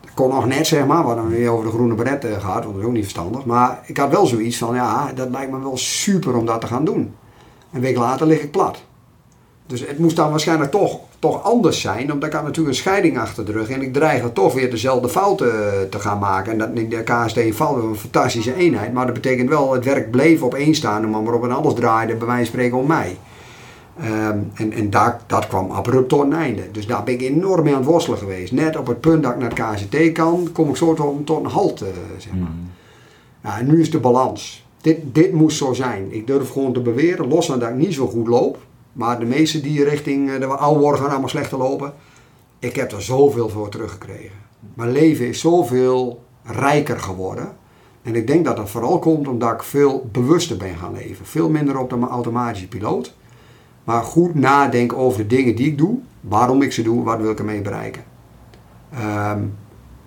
Ik 0.00 0.10
kon 0.14 0.28
nog 0.28 0.46
net, 0.46 0.66
zeg 0.66 0.86
maar, 0.86 1.00
we 1.00 1.06
hadden 1.06 1.28
weer 1.28 1.50
over 1.50 1.64
de 1.64 1.70
groene 1.70 1.94
beret 1.94 2.24
eh, 2.24 2.40
gehad, 2.40 2.62
want 2.62 2.74
dat 2.74 2.82
is 2.82 2.88
ook 2.88 2.92
niet 2.92 3.02
verstandig. 3.02 3.44
Maar 3.44 3.82
ik 3.86 3.96
had 3.96 4.10
wel 4.10 4.26
zoiets 4.26 4.58
van, 4.58 4.74
ja, 4.74 5.12
dat 5.12 5.30
lijkt 5.30 5.50
me 5.52 5.60
wel 5.60 5.76
super 5.76 6.36
om 6.36 6.46
dat 6.46 6.60
te 6.60 6.66
gaan 6.66 6.84
doen. 6.84 7.14
Een 7.72 7.80
week 7.80 7.96
later 7.96 8.26
lig 8.26 8.42
ik 8.42 8.50
plat. 8.50 8.82
Dus 9.66 9.86
het 9.86 9.98
moest 9.98 10.16
dan 10.16 10.30
waarschijnlijk 10.30 10.70
toch, 10.70 11.00
toch 11.18 11.42
anders 11.42 11.80
zijn, 11.80 12.12
omdat 12.12 12.28
ik 12.28 12.34
had 12.34 12.44
natuurlijk 12.44 12.76
een 12.76 12.82
scheiding 12.82 13.18
achter 13.18 13.44
de 13.44 13.52
rug 13.52 13.68
en 13.68 13.82
ik 13.82 13.92
dreigde 13.92 14.32
toch 14.32 14.54
weer 14.54 14.70
dezelfde 14.70 15.08
fouten 15.08 15.46
eh, 15.46 15.80
te 15.90 15.98
gaan 15.98 16.18
maken. 16.18 16.52
En 16.52 16.58
dat 16.58 16.76
de 16.90 17.02
KST 17.02 17.36
in 17.36 17.54
val 17.54 17.74
was 17.74 17.84
een 17.84 17.96
fantastische 17.96 18.54
eenheid, 18.54 18.92
maar 18.92 19.04
dat 19.04 19.14
betekent 19.14 19.48
wel, 19.48 19.72
het 19.72 19.84
werk 19.84 20.10
bleef 20.10 20.42
op 20.42 20.54
één 20.54 20.74
staan, 20.74 21.10
maar 21.10 21.22
waarop 21.22 21.44
en 21.44 21.52
alles 21.52 21.74
draaide, 21.74 22.14
bij 22.14 22.26
wijze 22.26 22.44
van 22.44 22.52
spreken 22.52 22.78
om 22.78 22.86
mij. 22.86 23.16
Ehm, 24.00 24.38
en 24.54 24.72
en 24.72 24.90
daar, 24.90 25.20
dat 25.26 25.46
kwam 25.46 25.70
abrupt 25.70 26.08
tot 26.08 26.22
een 26.22 26.32
einde. 26.32 26.62
Dus 26.72 26.86
daar 26.86 27.04
ben 27.04 27.14
ik 27.14 27.22
enorm 27.22 27.64
mee 27.64 27.72
aan 27.72 27.80
het 27.80 27.88
worstelen 27.88 28.18
geweest. 28.18 28.52
Net 28.52 28.76
op 28.76 28.86
het 28.86 29.00
punt 29.00 29.22
dat 29.22 29.32
ik 29.32 29.38
naar 29.38 29.52
het 29.54 29.84
KCT 29.84 30.12
kan, 30.12 30.48
kom 30.52 30.68
ik 30.68 30.76
zo 30.76 30.94
tot, 30.94 31.26
tot 31.26 31.44
een 31.44 31.50
halt, 31.50 31.80
eh, 31.80 31.88
zeg 32.18 32.32
maar. 32.32 32.50
Ja, 33.44 33.58
en 33.58 33.66
nu 33.66 33.80
is 33.80 33.90
de 33.90 34.00
balans. 34.00 34.66
Dit, 34.80 34.98
dit 35.12 35.32
moest 35.32 35.56
zo 35.56 35.72
zijn. 35.72 36.06
Ik 36.12 36.26
durf 36.26 36.50
gewoon 36.50 36.72
te 36.72 36.80
beweren, 36.80 37.28
los 37.28 37.46
van 37.46 37.58
dat 37.58 37.68
ik 37.68 37.74
niet 37.74 37.94
zo 37.94 38.06
goed 38.06 38.26
loop. 38.26 38.58
Maar 38.92 39.18
de 39.18 39.24
meeste 39.24 39.60
die 39.60 39.84
richting 39.84 40.30
eh, 40.30 40.40
de 40.40 40.46
oude 40.46 40.80
worden 40.80 41.00
gaan 41.00 41.10
allemaal 41.10 41.28
slechter 41.28 41.58
lopen. 41.58 41.92
Ik 42.58 42.76
heb 42.76 42.92
er 42.92 43.02
zoveel 43.02 43.48
voor 43.48 43.68
teruggekregen. 43.68 44.36
Mijn 44.74 44.92
leven 44.92 45.26
is 45.26 45.40
zoveel 45.40 46.24
rijker 46.42 46.98
geworden. 46.98 47.52
En 48.02 48.14
ik 48.14 48.26
denk 48.26 48.44
dat 48.44 48.56
dat 48.56 48.70
vooral 48.70 48.98
komt 48.98 49.28
omdat 49.28 49.52
ik 49.52 49.62
veel 49.62 50.08
bewuster 50.12 50.56
ben 50.56 50.76
gaan 50.76 50.92
leven. 50.92 51.26
Veel 51.26 51.50
minder 51.50 51.78
op 51.78 51.90
de 51.90 51.98
automatische 51.98 52.68
piloot. 52.68 53.14
Maar 53.84 54.02
goed 54.02 54.34
nadenken 54.34 54.96
over 54.96 55.18
de 55.18 55.26
dingen 55.26 55.56
die 55.56 55.66
ik 55.66 55.78
doe. 55.78 55.98
Waarom 56.20 56.62
ik 56.62 56.72
ze 56.72 56.82
doe, 56.82 57.04
wat 57.04 57.20
wil 57.20 57.30
ik 57.30 57.38
ermee 57.38 57.60
bereiken. 57.60 58.04
Ehm, 58.92 59.40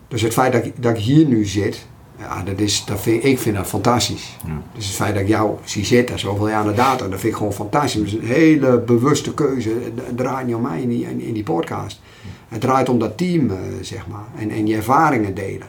dus 0.07 0.21
het 0.21 0.33
feit 0.33 0.53
dat 0.53 0.65
ik, 0.65 0.83
dat 0.83 0.97
ik 0.97 1.03
hier 1.03 1.25
nu 1.25 1.45
zit, 1.45 1.87
ja, 2.19 2.43
dat 2.43 2.59
is, 2.59 2.85
dat 2.85 2.99
vind, 2.99 3.23
ik 3.23 3.39
vind 3.39 3.55
dat 3.55 3.67
fantastisch. 3.67 4.37
Ja. 4.45 4.61
Dus 4.75 4.85
het 4.85 4.95
feit 4.95 5.13
dat 5.13 5.23
ik 5.23 5.29
jou 5.29 5.57
zie 5.63 5.85
zitten, 5.85 6.19
zoveel 6.19 6.49
jaar 6.49 6.59
aan 6.59 6.67
de 6.67 6.73
data, 6.73 7.07
dat 7.07 7.19
vind 7.19 7.31
ik 7.31 7.37
gewoon 7.37 7.53
fantastisch. 7.53 8.11
Het 8.11 8.21
is 8.21 8.29
een 8.29 8.35
hele 8.35 8.79
bewuste 8.79 9.33
keuze. 9.33 9.69
Het 9.95 10.17
draait 10.17 10.45
niet 10.45 10.55
om 10.55 10.61
mij 10.61 10.81
in 10.81 10.89
die, 10.89 11.09
in, 11.09 11.21
in 11.21 11.33
die 11.33 11.43
podcast. 11.43 12.01
Het 12.47 12.61
draait 12.61 12.89
om 12.89 12.99
dat 12.99 13.17
team, 13.17 13.49
eh, 13.49 13.57
zeg 13.81 14.07
maar. 14.07 14.25
En, 14.37 14.49
en 14.49 14.67
je 14.67 14.75
ervaringen 14.75 15.33
delen. 15.33 15.67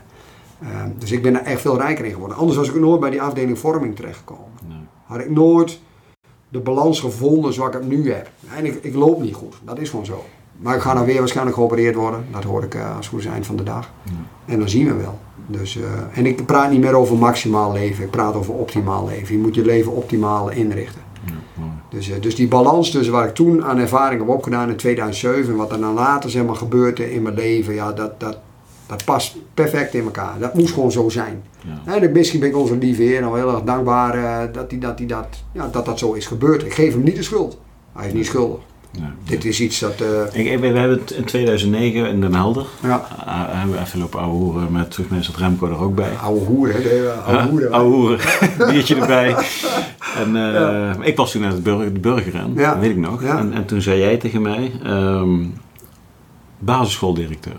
Ehm, 0.62 0.88
dus 0.98 1.12
ik 1.12 1.22
ben 1.22 1.34
er 1.34 1.42
echt 1.42 1.60
veel 1.60 1.78
rijker 1.78 2.04
in 2.04 2.12
geworden. 2.12 2.36
Anders 2.36 2.56
was 2.56 2.68
ik 2.68 2.74
nooit 2.74 3.00
bij 3.00 3.10
die 3.10 3.22
afdeling 3.22 3.58
vorming 3.58 3.96
terechtgekomen. 3.96 4.50
Nee. 4.68 4.76
Had 5.04 5.20
ik 5.20 5.30
nooit 5.30 5.80
de 6.48 6.58
balans 6.58 7.00
gevonden 7.00 7.52
zoals 7.52 7.74
ik 7.74 7.80
het 7.80 7.88
nu 7.88 8.12
heb. 8.12 8.30
En 8.56 8.64
ik, 8.64 8.78
ik 8.82 8.94
loop 8.94 9.20
niet 9.20 9.34
goed. 9.34 9.54
Dat 9.64 9.78
is 9.78 9.90
gewoon 9.90 10.06
zo. 10.06 10.24
Maar 10.56 10.74
ik 10.74 10.80
ga 10.80 10.94
dan 10.94 11.04
weer 11.04 11.18
waarschijnlijk 11.18 11.56
geopereerd 11.56 11.94
worden. 11.94 12.26
Dat 12.32 12.44
hoor 12.44 12.62
ik 12.62 12.74
eh, 12.74 12.96
als 12.96 13.06
het 13.10 13.14
goed 13.14 13.32
eind 13.32 13.46
van 13.46 13.56
de 13.56 13.62
dag. 13.62 13.90
En 14.44 14.58
dan 14.58 14.68
zien 14.68 14.86
we 14.86 14.94
wel. 14.94 15.18
Dus, 15.46 15.76
eh, 15.76 15.84
en 16.18 16.26
ik 16.26 16.46
praat 16.46 16.70
niet 16.70 16.80
meer 16.80 16.94
over 16.94 17.16
maximaal 17.16 17.72
leven. 17.72 18.04
Ik 18.04 18.10
praat 18.10 18.34
over 18.34 18.54
optimaal 18.54 19.06
leven. 19.06 19.34
Je 19.36 19.40
moet 19.42 19.54
je 19.54 19.64
leven 19.64 19.92
optimaal 19.92 20.50
inrichten. 20.50 21.00
Ja. 21.26 21.32
Dus, 21.90 22.10
eh, 22.10 22.20
dus 22.20 22.34
die 22.34 22.48
balans 22.48 22.90
tussen 22.90 23.12
wat 23.14 23.24
ik 23.24 23.34
toen 23.34 23.64
aan 23.64 23.78
ervaring 23.78 24.20
heb 24.20 24.28
opgedaan 24.28 24.68
in 24.70 24.76
2007 24.76 25.50
en 25.52 25.56
wat 25.56 25.72
er 25.72 25.80
dan 25.80 25.94
later 25.94 26.30
zeg 26.30 26.44
maar, 26.44 26.54
gebeurde 26.56 27.12
in 27.12 27.22
mijn 27.22 27.34
leven, 27.34 27.74
ja, 27.74 27.92
dat, 27.92 28.20
dat, 28.20 28.38
dat 28.86 29.04
past 29.04 29.36
perfect 29.54 29.94
in 29.94 30.04
elkaar. 30.04 30.38
Dat 30.38 30.54
moest 30.54 30.74
gewoon 30.74 30.92
zo 30.92 31.08
zijn. 31.08 31.42
Ja. 31.84 31.94
En 31.94 32.02
ik- 32.02 32.12
misschien 32.12 32.40
ben 32.40 32.48
ik 32.48 32.56
onze 32.56 32.76
lieve 32.76 33.02
heer 33.02 33.20
nog 33.22 33.34
heel 33.34 33.50
erg 33.52 33.62
dankbaar 33.62 34.14
eh, 34.14 34.52
dat, 34.52 34.70
die, 34.70 34.78
dat, 34.78 34.98
die 34.98 35.06
dat, 35.06 35.26
ja, 35.52 35.68
dat 35.72 35.84
dat 35.86 35.98
zo 35.98 36.12
is 36.12 36.26
gebeurd. 36.26 36.62
Ik 36.64 36.72
geef 36.74 36.92
hem 36.92 37.02
niet 37.02 37.16
de 37.16 37.22
schuld. 37.22 37.58
Hij 37.92 38.06
is 38.06 38.12
niet 38.12 38.26
schuldig. 38.26 38.60
Ja. 38.90 39.12
Dit 39.24 39.44
is 39.44 39.60
iets 39.60 39.78
dat. 39.78 40.00
eh, 40.00 40.44
Ik, 40.52 40.58
we 40.60 40.66
hebben 40.66 40.98
het 40.98 41.10
in 41.10 41.24
2009 41.24 42.08
in 42.08 42.20
Den 42.20 42.34
Helder. 42.34 42.66
ja, 42.82 43.06
Uh, 43.26 43.44
hebben 43.46 43.74
we 43.76 43.80
even 43.80 43.98
lopen 43.98 44.20
ouwe 44.20 44.34
hoeren 44.36 44.72
met 44.72 44.90
terugmeester 44.90 45.34
Remco 45.38 45.66
er 45.66 45.78
ook 45.78 45.94
bij. 45.94 46.16
oude 46.22 46.44
hoer, 46.44 46.72
hè? 46.72 46.82
De, 46.82 47.12
eh, 47.16 47.26
oude 47.26 47.42
Ja, 47.42 47.48
hoer, 47.48 47.60
hè. 47.60 47.68
ouwe 47.68 47.94
hoeren. 47.94 48.18
Biertje 48.72 48.94
erbij. 48.96 49.36
En 50.16 50.36
eh, 50.36 50.94
ik 51.06 51.16
was 51.16 51.30
toen 51.32 51.40
net 51.40 51.52
het 51.52 51.62
burger, 51.62 51.92
de 51.92 52.00
burgerren, 52.00 52.52
Ja. 52.54 52.70
dat 52.70 52.80
weet 52.80 52.90
ik 52.90 52.96
nog. 52.96 53.22
En, 53.22 53.52
en 53.52 53.64
toen 53.66 53.80
zei 53.82 54.00
jij 54.00 54.16
tegen 54.16 54.42
mij, 54.42 54.72
ehm 54.84 55.44
basisschooldirecteur. 56.58 57.56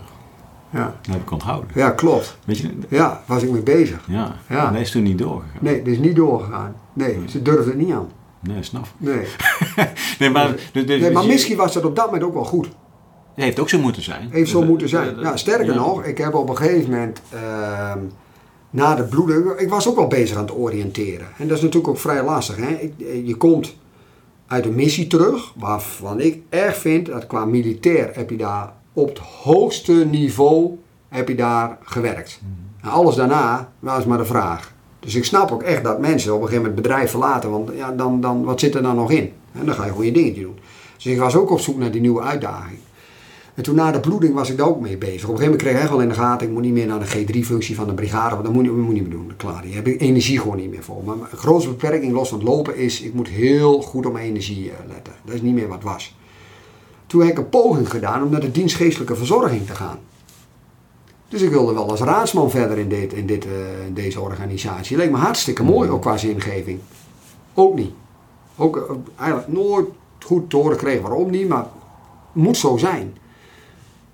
Ja. 0.70 0.94
Dat 1.02 1.14
heb 1.14 1.22
ik 1.22 1.30
onthouden. 1.30 1.70
ja, 1.74 1.90
klopt. 1.90 2.38
Weet 2.44 2.58
je, 2.58 2.68
Ja, 2.88 3.22
was 3.26 3.42
ik 3.42 3.50
mee 3.50 3.62
bezig. 3.62 3.98
ja, 4.06 4.34
Ja. 4.48 4.66
En 4.66 4.72
dat 4.72 4.82
is 4.82 4.90
toen 4.90 5.02
niet 5.02 5.18
doorgegaan. 5.18 5.58
Nee, 5.60 5.82
dit 5.82 5.94
is 5.94 5.98
niet 6.00 6.16
doorgegaan. 6.16 6.74
Nee, 6.92 7.18
ze 7.28 7.42
durfden 7.42 7.66
het 7.66 7.76
niet 7.86 7.92
aan. 7.92 8.08
Nee, 8.40 8.62
snap. 8.62 8.86
Nee. 8.96 9.26
Nee, 10.18 10.30
maar, 10.30 10.54
dus- 10.72 10.84
nee 10.84 11.10
maar 11.10 11.26
misschien 11.26 11.56
was 11.56 11.72
dat 11.72 11.84
op 11.84 11.96
dat 11.96 12.04
moment 12.04 12.22
ook 12.24 12.34
wel 12.34 12.44
goed. 12.44 12.66
Het 13.34 13.44
heeft 13.46 13.58
ook 13.60 13.68
zo 13.68 13.78
moeten 13.78 14.02
zijn. 14.02 14.28
Heeft 14.30 14.50
zo 14.50 14.62
moeten 14.62 14.88
zijn. 14.88 15.16
eh, 15.16 15.22
Ja, 15.22 15.36
sterker 15.36 15.66
ja. 15.66 15.74
nog, 15.74 16.04
ik 16.04 16.18
heb 16.18 16.34
op 16.34 16.48
een 16.48 16.56
gegeven 16.56 16.90
moment 16.90 17.20
ehm, 17.32 17.98
na 18.70 18.94
de 18.94 19.02
bloeding, 19.04 19.50
ik 19.50 19.68
was 19.68 19.88
ook 19.88 19.96
wel 19.96 20.06
bezig 20.06 20.36
aan 20.36 20.42
het 20.42 20.54
oriënteren. 20.56 21.26
En 21.38 21.48
dat 21.48 21.56
is 21.56 21.62
natuurlijk 21.62 21.88
ook 21.92 21.98
vrij 21.98 22.24
lastig. 22.24 22.56
Hè? 22.56 22.68
Ik- 22.74 22.94
eh, 23.00 23.26
je 23.26 23.34
komt 23.34 23.76
uit 24.46 24.64
een 24.64 24.74
missie 24.74 25.06
terug, 25.06 25.52
waarvan 25.56 26.20
ik 26.20 26.42
erg 26.48 26.76
vind 26.76 27.06
dat 27.06 27.26
qua 27.26 27.44
militair 27.44 28.10
heb 28.14 28.30
je 28.30 28.36
daar 28.36 28.72
op 28.92 29.08
het 29.08 29.18
hoogste 29.18 29.92
niveau 29.92 30.78
heb 31.08 31.28
je 31.28 31.34
daar 31.34 31.78
gewerkt. 31.82 32.40
En 32.82 32.88
alles 32.88 33.14
daarna 33.14 33.72
was 33.78 34.04
maar 34.04 34.18
de 34.18 34.24
vraag. 34.24 34.72
Dus 35.00 35.14
ik 35.14 35.24
snap 35.24 35.50
ook 35.50 35.62
echt 35.62 35.84
dat 35.84 36.00
mensen 36.00 36.34
op 36.34 36.40
een 36.40 36.48
gegeven 36.48 36.62
moment 36.62 36.80
het 36.80 36.88
bedrijf 36.88 37.10
verlaten, 37.10 37.50
want 37.50 37.70
ja, 37.76 37.92
dan, 37.92 38.20
dan, 38.20 38.44
wat 38.44 38.60
zit 38.60 38.74
er 38.74 38.82
dan 38.82 38.96
nog 38.96 39.10
in? 39.10 39.32
En 39.52 39.66
dan 39.66 39.74
ga 39.74 39.84
je 39.84 39.90
gewoon 39.90 40.06
je 40.06 40.12
dingetje 40.12 40.42
doen. 40.42 40.58
Dus 40.96 41.06
ik 41.06 41.18
was 41.18 41.36
ook 41.36 41.50
op 41.50 41.60
zoek 41.60 41.78
naar 41.78 41.90
die 41.90 42.00
nieuwe 42.00 42.22
uitdaging. 42.22 42.78
En 43.54 43.64
toen 43.64 43.74
na 43.74 43.92
de 43.92 44.00
bloeding 44.00 44.34
was 44.34 44.50
ik 44.50 44.56
daar 44.56 44.68
ook 44.68 44.80
mee 44.80 44.96
bezig. 44.96 45.28
Op 45.28 45.34
een 45.34 45.38
gegeven 45.38 45.44
moment 45.44 45.62
kreeg 45.62 45.74
ik 45.74 45.80
echt 45.80 45.90
wel 45.90 46.00
in 46.00 46.08
de 46.08 46.14
gaten, 46.14 46.46
ik 46.46 46.52
moet 46.52 46.62
niet 46.62 46.72
meer 46.72 46.86
naar 46.86 46.98
de 46.98 47.06
G3-functie 47.06 47.74
van 47.74 47.86
de 47.86 47.94
brigade, 47.94 48.30
want 48.30 48.44
dat 48.44 48.52
moet 48.52 48.64
je, 48.64 48.70
moet 48.70 48.94
niet 48.94 49.02
meer 49.02 49.10
doen. 49.10 49.32
Klaar, 49.36 49.62
die 49.62 49.74
heb 49.74 49.86
ik 49.86 50.00
energie 50.00 50.38
gewoon 50.38 50.56
niet 50.56 50.70
meer 50.70 50.82
voor. 50.82 51.02
Maar 51.04 51.16
mijn 51.16 51.30
grootste 51.36 51.70
beperking 51.70 52.12
los 52.12 52.28
van 52.28 52.38
het 52.38 52.48
lopen 52.48 52.76
is, 52.76 53.00
ik 53.02 53.14
moet 53.14 53.28
heel 53.28 53.82
goed 53.82 54.06
op 54.06 54.12
mijn 54.12 54.26
energie 54.26 54.70
eh, 54.70 54.76
letten. 54.88 55.12
Dat 55.24 55.34
is 55.34 55.42
niet 55.42 55.54
meer 55.54 55.68
wat 55.68 55.82
was. 55.82 56.16
Toen 57.06 57.20
heb 57.20 57.30
ik 57.30 57.38
een 57.38 57.48
poging 57.48 57.90
gedaan 57.90 58.22
om 58.22 58.30
naar 58.30 58.40
de 58.40 58.50
dienstgeestelijke 58.50 59.16
verzorging 59.16 59.66
te 59.66 59.74
gaan. 59.74 59.98
Dus 61.28 61.42
ik 61.42 61.50
wilde 61.50 61.72
wel 61.74 61.90
als 61.90 62.00
raadsman 62.00 62.50
verder 62.50 62.78
in, 62.78 62.88
dit, 62.88 63.12
in, 63.12 63.26
dit, 63.26 63.44
eh, 63.44 63.86
in 63.86 63.94
deze 63.94 64.20
organisatie. 64.20 64.96
Leek 64.96 65.10
me 65.10 65.16
hartstikke 65.16 65.62
mooi, 65.62 65.90
ook 65.90 66.00
qua 66.00 66.16
zingeving. 66.16 66.80
Ook 67.54 67.74
niet. 67.74 67.90
Ook 68.56 68.76
eh, 68.76 68.94
eigenlijk 69.16 69.48
nooit 69.52 69.86
goed 70.24 70.50
te 70.50 70.56
horen 70.56 70.72
gekregen 70.72 71.02
waarom 71.02 71.30
niet, 71.30 71.48
maar 71.48 71.66
moet 72.32 72.56
zo 72.56 72.76
zijn. 72.76 73.16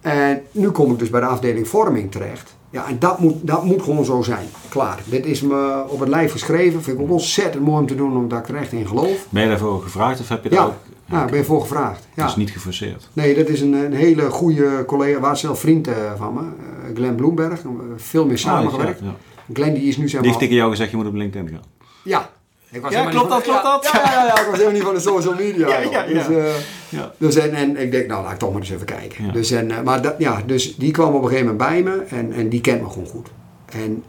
En 0.00 0.42
nu 0.50 0.70
kom 0.70 0.92
ik 0.92 0.98
dus 0.98 1.10
bij 1.10 1.20
de 1.20 1.26
afdeling 1.26 1.68
vorming 1.68 2.10
terecht. 2.10 2.56
Ja, 2.70 2.88
en 2.88 2.98
dat 2.98 3.18
moet, 3.18 3.34
dat 3.40 3.64
moet 3.64 3.82
gewoon 3.82 4.04
zo 4.04 4.22
zijn. 4.22 4.46
Klaar. 4.68 5.02
Dit 5.04 5.26
is 5.26 5.40
me 5.42 5.84
op 5.88 6.00
het 6.00 6.08
lijf 6.08 6.32
geschreven. 6.32 6.82
Vind 6.82 6.96
ik 6.96 7.02
ook 7.02 7.10
ontzettend 7.10 7.64
mooi 7.64 7.80
om 7.80 7.86
te 7.86 7.94
doen, 7.94 8.16
omdat 8.16 8.38
ik 8.38 8.48
er 8.48 8.56
echt 8.56 8.72
in 8.72 8.86
geloof. 8.86 9.26
Ben 9.28 9.42
je 9.42 9.48
daarvoor 9.48 9.82
gevraagd 9.82 10.20
of 10.20 10.28
heb 10.28 10.44
je 10.44 10.50
Ja. 10.50 10.56
daar 10.56 10.66
ook... 10.66 10.74
Ja, 11.06 11.24
ik 11.24 11.30
ben 11.30 11.38
je 11.38 11.44
voor 11.44 11.60
gevraagd. 11.60 12.06
Ja. 12.14 12.22
Dat 12.22 12.30
is 12.30 12.36
niet 12.36 12.50
geforceerd. 12.50 13.08
Nee, 13.12 13.34
dat 13.34 13.48
is 13.48 13.60
een, 13.60 13.72
een 13.72 13.92
hele 13.92 14.30
goede 14.30 14.84
collega, 14.86 15.20
was 15.20 15.40
zelf 15.40 15.60
vriend 15.60 15.88
eh, 15.88 15.94
van 16.16 16.34
me, 16.34 16.40
eh, 16.40 16.96
Glenn 16.96 17.14
Bloemberg, 17.14 17.60
eh, 17.62 17.70
veel 17.96 18.26
meer 18.26 18.38
samengewerkt. 18.38 19.00
Ja, 19.00 19.06
ja. 19.06 19.14
Glenn 19.54 19.74
die 19.74 19.82
is 19.82 19.96
nu 19.96 20.08
zeg 20.08 20.20
Die 20.20 20.28
heeft 20.28 20.40
tegen 20.40 20.56
jou 20.56 20.70
gezegd, 20.70 20.90
je 20.90 20.96
moet 20.96 21.06
op 21.06 21.14
LinkedIn 21.14 21.48
gaan. 21.48 21.62
Ja. 22.04 22.30
Ik 22.74 22.82
was 22.82 22.92
Ja, 22.92 23.04
klopt 23.04 23.28
dat, 23.28 23.42
klopt 23.42 23.62
ja, 23.62 23.70
dat? 23.72 23.90
Ja, 23.92 24.00
ja, 24.12 24.24
ja, 24.26 24.40
ik 24.40 24.46
was 24.46 24.52
helemaal 24.52 24.72
niet 24.72 24.82
van 24.82 24.94
de 24.94 25.00
social 25.00 25.34
media. 25.34 25.68
Ja, 25.68 25.78
ja, 25.78 25.90
ja. 25.90 26.06
Dus, 26.06 26.36
eh, 26.36 26.44
Ja. 26.88 27.12
dus 27.18 27.36
en, 27.36 27.54
en 27.54 27.76
ik 27.76 27.90
denk, 27.90 28.06
nou 28.06 28.22
laat 28.22 28.32
ik 28.32 28.38
toch 28.38 28.52
maar 28.52 28.60
eens 28.60 28.70
even 28.70 28.86
kijken. 28.86 29.24
Ja. 29.24 29.32
Dus, 29.32 29.50
en, 29.50 29.70
eh, 29.70 29.82
maar 29.82 30.02
dat, 30.02 30.14
ja, 30.18 30.42
dus 30.46 30.76
die 30.76 30.90
kwam 30.90 31.14
op 31.14 31.22
een 31.22 31.28
gegeven 31.28 31.46
moment 31.46 31.70
bij 31.70 31.82
me 31.82 32.02
en, 32.08 32.32
en 32.32 32.48
die 32.48 32.60
kent 32.60 32.82
me 32.82 32.88
gewoon 32.88 33.06
goed. 33.06 33.28
En 33.72 34.04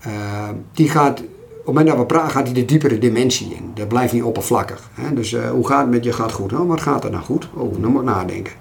die 0.71 0.89
gaat, 0.89 1.21
op 1.65 1.75
het 1.75 1.85
moment 1.85 1.87
dat 1.87 2.07
we 2.07 2.13
praten, 2.13 2.31
gaat 2.31 2.45
hij 2.45 2.53
de 2.53 2.65
diepere 2.65 2.97
dimensie 2.97 3.55
in. 3.55 3.71
Dat 3.73 3.87
blijft 3.87 4.13
niet 4.13 4.23
oppervlakkig. 4.23 4.89
Hè? 4.93 5.13
Dus 5.13 5.33
eh, 5.33 5.49
hoe 5.49 5.67
gaat 5.67 5.81
het 5.81 5.89
met 5.89 6.03
je? 6.03 6.13
Gaat 6.13 6.31
goed. 6.31 6.53
Oh, 6.53 6.67
wat 6.67 6.81
gaat 6.81 7.03
er 7.03 7.11
nou 7.11 7.23
goed? 7.23 7.49
Oh, 7.53 7.81
dan 7.81 7.91
moet 7.91 8.01
ik 8.01 8.07
nadenken. 8.07 8.53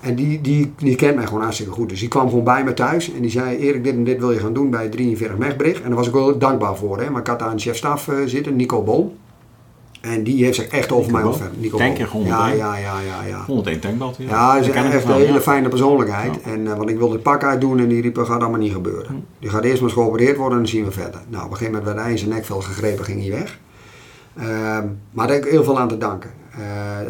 En 0.00 0.14
die, 0.14 0.40
die, 0.40 0.72
die 0.76 0.96
kent 0.96 1.14
mij 1.14 1.26
gewoon 1.26 1.42
hartstikke 1.42 1.72
goed. 1.72 1.88
Dus 1.88 2.00
die 2.00 2.08
kwam 2.08 2.28
gewoon 2.28 2.44
bij 2.44 2.64
me 2.64 2.74
thuis 2.74 3.12
en 3.12 3.20
die 3.20 3.30
zei: 3.30 3.56
Erik, 3.56 3.84
dit 3.84 3.94
en 3.94 4.04
dit 4.04 4.18
wil 4.18 4.32
je 4.32 4.38
gaan 4.38 4.52
doen 4.52 4.70
bij 4.70 4.88
43 4.88 5.38
Megbrig. 5.38 5.76
En 5.76 5.88
daar 5.88 5.96
was 5.96 6.06
ik 6.06 6.12
wel 6.12 6.38
dankbaar 6.38 6.76
voor. 6.76 7.00
Hè? 7.00 7.10
Maar 7.10 7.20
ik 7.20 7.26
had 7.26 7.38
daar 7.38 7.50
een 7.50 7.60
chef-staf 7.60 8.08
eh, 8.08 8.16
zitten, 8.26 8.56
Nico 8.56 8.82
Boom. 8.82 9.12
En 10.02 10.22
die 10.22 10.44
heeft 10.44 10.56
zich 10.56 10.66
echt 10.66 10.92
over 10.92 11.06
Nico 11.06 11.16
mij 11.18 11.22
ontfermd. 11.26 11.60
Nico 11.60 11.76
Tanker 11.76 12.08
Boom. 12.12 12.24
Ja, 12.24 12.36
101. 12.36 12.56
ja, 12.58 12.76
ja, 12.76 13.00
ja, 13.00 13.24
ja. 13.28 13.44
101 13.46 13.80
tankbelt. 13.80 14.16
Ja, 14.18 14.24
Ja, 14.28 14.50
hij 14.50 14.60
is 14.60 14.68
echt 14.68 15.04
een 15.04 15.12
hele 15.12 15.40
fijne 15.40 15.68
persoonlijkheid. 15.68 16.40
En, 16.40 16.66
eh, 16.66 16.76
want 16.76 16.90
ik 16.90 16.98
wilde 16.98 17.12
het 17.14 17.22
pak 17.22 17.44
uitdoen 17.44 17.78
en 17.78 17.88
die 17.88 18.02
riep, 18.02 18.14
dat 18.14 18.26
gaat 18.26 18.40
allemaal 18.40 18.58
niet 18.60 18.72
gebeuren. 18.72 19.24
Die 19.38 19.50
gaat 19.50 19.64
eerst 19.64 19.80
maar 19.80 19.90
eens 19.90 19.98
geopereerd 19.98 20.36
worden 20.36 20.58
en 20.58 20.64
dan 20.64 20.72
zien 20.72 20.84
we 20.84 20.90
verder. 20.90 21.20
Nou, 21.28 21.44
op 21.44 21.50
een 21.50 21.56
gegeven 21.56 21.72
moment 21.74 21.92
werd 21.92 22.02
hij 22.04 22.10
in 22.10 22.18
zijn 22.18 22.30
nekvel 22.30 22.60
gegrepen, 22.60 23.04
ging 23.04 23.20
hij 23.20 23.30
weg. 23.30 23.58
Ehm, 24.36 24.86
maar 25.10 25.26
daar 25.26 25.36
heb 25.36 25.44
ik 25.44 25.50
heel 25.50 25.64
veel 25.64 25.78
aan 25.78 25.88
te 25.88 25.98
danken. 25.98 26.30
Eh, 26.52 26.58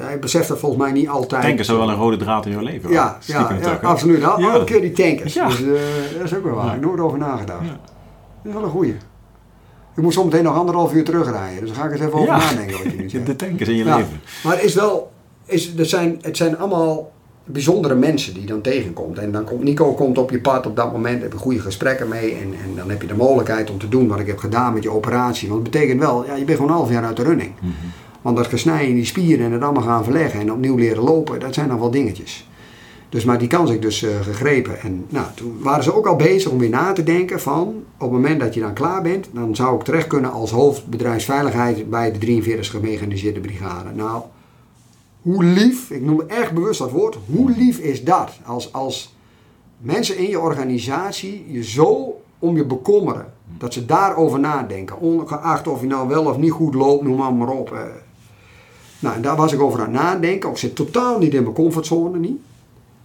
hij 0.04 0.18
beseft 0.18 0.48
dat 0.48 0.58
volgens 0.58 0.82
mij 0.82 0.92
niet 0.92 1.08
altijd. 1.08 1.42
Tankers 1.42 1.68
is 1.68 1.76
wel 1.76 1.88
een 1.88 1.94
rode 1.96 2.16
draad 2.16 2.46
in 2.46 2.52
jouw 2.52 2.60
leven. 2.62 2.90
Ja, 2.90 3.18
ja, 3.26 3.78
absoluut. 3.82 4.24
Al, 4.24 4.40
Ja. 4.40 4.52
Elke 4.52 4.64
keer 4.64 4.80
die 4.80 4.92
tankers. 4.92 5.34
Ja. 5.34 5.46
Dus, 5.48 5.60
eh, 5.62 5.70
dat 6.16 6.24
is 6.24 6.34
ook 6.34 6.44
wel 6.44 6.54
waar. 6.54 6.66
Ik 6.66 6.72
heb 6.72 6.82
nooit 6.82 7.00
over 7.00 7.18
nagedacht. 7.18 7.60
Dat 7.62 7.70
is 8.44 8.52
wel 8.52 8.62
een 8.62 8.70
goeie. 8.70 8.96
Ik 9.96 10.02
moet 10.02 10.12
zometeen 10.12 10.44
nog 10.44 10.56
anderhalf 10.56 10.92
uur 10.94 11.04
terugrijden. 11.04 11.60
Dus 11.60 11.68
daar 11.68 11.78
ga 11.78 11.84
ik 11.84 11.92
eens 11.92 12.00
even 12.00 12.12
over 12.14 12.26
Ja. 12.34 12.38
nadenken 12.38 12.72
wat 12.82 12.92
je 12.92 12.98
nu 12.98 13.08
zegt. 13.10 13.26
De 13.26 13.36
tankers 13.36 13.68
in 13.68 13.76
je 13.76 13.84
Ja, 13.84 13.96
leven. 13.96 14.20
Maar 14.44 14.54
het 14.54 14.62
is 14.64 14.74
wel, 14.74 15.10
is, 15.44 15.76
er 15.76 15.86
zijn, 15.86 16.18
het 16.22 16.36
zijn 16.36 16.58
allemaal 16.58 17.12
bijzondere 17.44 17.94
mensen 17.94 18.32
die 18.32 18.42
je 18.42 18.48
dan 18.48 18.60
tegenkomt. 18.60 19.18
En 19.18 19.32
dan 19.32 19.44
komt 19.44 19.62
Nico 19.62 19.92
komt 19.94 20.18
op 20.18 20.30
je 20.30 20.40
pad 20.40 20.66
op 20.66 20.76
dat 20.76 20.92
moment, 20.92 21.22
heb 21.22 21.32
je 21.32 21.38
goede 21.38 21.60
gesprekken 21.60 22.08
mee. 22.08 22.32
En, 22.34 22.40
en 22.64 22.76
dan 22.76 22.90
heb 22.90 23.00
je 23.02 23.08
de 23.08 23.14
mogelijkheid 23.16 23.70
om 23.70 23.78
te 23.78 23.88
doen 23.88 24.08
wat 24.08 24.18
ik 24.20 24.26
heb 24.26 24.38
gedaan 24.38 24.72
met 24.74 24.82
je 24.82 24.90
operatie. 24.90 25.48
Want 25.48 25.62
het 25.62 25.70
betekent 25.70 26.00
wel, 26.00 26.24
ja, 26.26 26.34
je 26.34 26.44
bent 26.44 26.56
gewoon 26.56 26.72
een 26.72 26.78
half 26.78 26.90
jaar 26.90 27.04
uit 27.04 27.16
de 27.16 27.22
running. 27.22 27.52
Mhm. 27.60 27.70
Want 28.22 28.36
dat 28.36 28.46
gesnijden 28.46 28.88
in 28.88 28.94
die 28.94 29.04
spieren 29.04 29.46
en 29.46 29.52
het 29.52 29.62
allemaal 29.62 29.82
gaan 29.82 30.04
verleggen 30.04 30.40
en 30.40 30.52
opnieuw 30.52 30.76
leren 30.76 31.02
lopen, 31.02 31.40
dat 31.40 31.54
zijn 31.54 31.68
dan 31.68 31.78
wel 31.78 31.90
dingetjes. 31.90 32.48
Dus 33.12 33.24
maar 33.24 33.38
die 33.38 33.48
kans 33.48 33.68
heb 33.68 33.76
ik 33.76 33.82
dus 33.82 34.02
eh, 34.02 34.20
gegrepen. 34.20 34.80
En 34.80 35.06
nou, 35.08 35.26
toen 35.34 35.58
waren 35.60 35.84
ze 35.84 35.94
ook 35.94 36.06
al 36.06 36.16
bezig 36.16 36.50
om 36.50 36.58
weer 36.58 36.68
na 36.68 36.92
te 36.92 37.02
denken 37.02 37.40
van, 37.40 37.66
op 37.68 38.00
het 38.00 38.10
moment 38.10 38.40
dat 38.40 38.54
je 38.54 38.60
dan 38.60 38.72
klaar 38.72 39.02
bent, 39.02 39.28
dan 39.32 39.56
zou 39.56 39.76
ik 39.76 39.82
terecht 39.82 40.06
kunnen 40.06 40.32
als 40.32 40.50
hoofdbedrijfsveiligheid 40.50 41.90
bij 41.90 42.12
de 42.12 42.18
43 42.18 42.70
gemechaniseerde 42.70 43.40
brigade. 43.40 43.90
Nou, 43.94 44.22
hoe 45.22 45.44
lief, 45.44 45.90
ik 45.90 46.02
noem 46.02 46.20
echt 46.20 46.52
bewust 46.52 46.78
dat 46.78 46.90
woord, 46.90 47.18
hoe 47.26 47.50
lief 47.50 47.78
is 47.78 48.04
dat? 48.04 48.30
Als, 48.44 48.72
als 48.72 49.14
mensen 49.78 50.16
in 50.16 50.28
je 50.28 50.40
organisatie 50.40 51.44
je 51.48 51.64
zo 51.64 52.20
om 52.38 52.56
je 52.56 52.64
bekommeren. 52.64 53.32
Dat 53.58 53.72
ze 53.72 53.86
daarover 53.86 54.40
nadenken. 54.40 54.98
Ongeacht 54.98 55.68
of 55.68 55.80
je 55.80 55.86
nou 55.86 56.08
wel 56.08 56.24
of 56.24 56.36
niet 56.36 56.50
goed 56.50 56.74
loopt, 56.74 57.04
noem 57.04 57.38
maar, 57.38 57.48
op. 57.48 57.72
eh. 57.72 57.80
Nou, 58.98 59.16
en 59.16 59.22
daar 59.22 59.36
was 59.36 59.52
ik 59.52 59.60
over 59.60 59.80
aan 59.80 59.92
het 59.92 60.02
nadenken. 60.02 60.50
Ik 60.50 60.56
zit 60.56 60.74
totaal 60.74 61.18
niet 61.18 61.34
in 61.34 61.42
mijn 61.42 61.54
comfortzone. 61.54 62.18
Niet. 62.18 62.40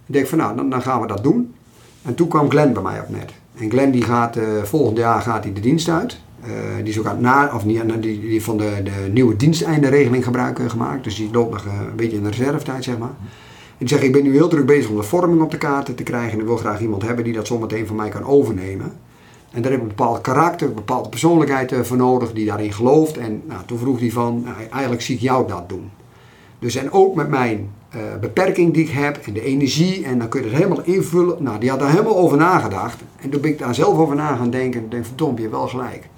Ik 0.08 0.14
denk 0.14 0.26
van 0.26 0.38
nou, 0.38 0.68
dan, 0.68 0.82
gaan 0.82 1.00
we 1.00 1.06
dat 1.06 1.22
doen. 1.22 1.54
En 2.02 2.14
toen 2.14 2.28
kwam 2.28 2.50
Glenn 2.50 2.72
bij 2.72 2.82
mij 2.82 3.00
op 3.00 3.08
net. 3.08 3.32
En 3.58 3.70
Glenn 3.70 3.90
die 3.90 4.02
gaat 4.02 4.36
eh, 4.36 4.44
volgend 4.62 4.96
jaar 4.96 5.20
gaat 5.20 5.44
hij 5.44 5.52
de 5.52 5.60
dienst 5.60 5.88
uit. 5.88 6.18
Eh, 6.40 6.50
die 6.76 6.88
is 6.88 6.98
ook 6.98 7.06
aan 7.06 7.20
na, 7.20 7.54
of 7.54 7.64
niet, 7.64 8.02
die, 8.02 8.20
die 8.20 8.42
van 8.42 8.56
de, 8.56 8.80
de 8.84 9.10
nieuwe 9.12 9.36
diensteinderegeling 9.36 10.24
gebruik 10.24 10.58
eh, 10.58 10.70
gemaakt. 10.70 11.04
Dus 11.04 11.16
die 11.16 11.30
loopt 11.32 11.52
nog 11.52 11.64
een 11.64 11.96
beetje 11.96 12.16
in 12.16 12.22
de 12.22 12.28
reservetijd, 12.28 12.84
zeg 12.84 12.98
maar. 12.98 13.14
En 13.18 13.86
die 13.86 13.88
zegt, 13.88 14.02
ik 14.02 14.12
ben 14.12 14.22
nu 14.22 14.32
heel 14.32 14.48
druk 14.48 14.66
bezig 14.66 14.90
om 14.90 14.96
de 14.96 15.02
vorming 15.02 15.42
op 15.42 15.50
de 15.50 15.58
kaarten 15.58 15.94
te 15.94 16.02
krijgen. 16.02 16.32
En 16.32 16.40
ik 16.40 16.46
wil 16.46 16.56
graag 16.56 16.80
iemand 16.80 17.02
hebben 17.02 17.24
die 17.24 17.32
dat 17.32 17.46
zometeen 17.46 17.86
van 17.86 17.96
mij 17.96 18.08
kan 18.08 18.24
overnemen. 18.24 18.92
En 19.50 19.62
daar 19.62 19.70
heb 19.70 19.80
ik 19.80 19.88
een 19.88 19.96
bepaald 19.96 20.20
karakter, 20.20 20.68
een 20.68 20.74
bepaalde 20.74 21.08
persoonlijkheid 21.08 21.74
voor 21.82 21.96
nodig 21.96 22.32
die 22.32 22.46
daarin 22.46 22.72
gelooft. 22.72 23.16
En 23.16 23.42
nou, 23.46 23.60
toen 23.66 23.78
vroeg 23.78 23.98
hij 23.98 24.10
van, 24.10 24.42
nou, 24.44 24.56
eigenlijk 24.70 25.02
zie 25.02 25.14
ik 25.14 25.20
jou 25.20 25.48
dat 25.48 25.68
doen. 25.68 25.90
Dus 26.58 26.76
en 26.76 26.92
ook 26.92 27.14
met 27.14 27.28
mijn 27.28 27.70
eh, 27.88 28.00
beperking 28.20 28.74
die 28.74 28.82
ik 28.82 28.90
heb 28.90 29.16
en 29.16 29.32
de 29.32 29.42
energie 29.42 30.04
en 30.04 30.18
dan 30.18 30.28
kun 30.28 30.40
je 30.40 30.46
het 30.46 30.56
helemaal 30.56 30.82
invullen. 30.84 31.42
Nou, 31.42 31.58
die 31.58 31.70
had 31.70 31.78
daar 31.78 31.90
helemaal 31.90 32.16
over 32.16 32.36
nagedacht. 32.36 33.00
En 33.20 33.30
toen 33.30 33.40
ben 33.40 33.50
ik 33.50 33.58
daar 33.58 33.74
zelf 33.74 33.98
over 33.98 34.16
na 34.16 34.36
gaan 34.36 34.50
denken. 34.50 34.80
En 34.80 34.88
denk, 34.88 35.04
verdomd, 35.04 35.38
je 35.38 35.48
wel 35.48 35.68
gelijk. 35.68 36.08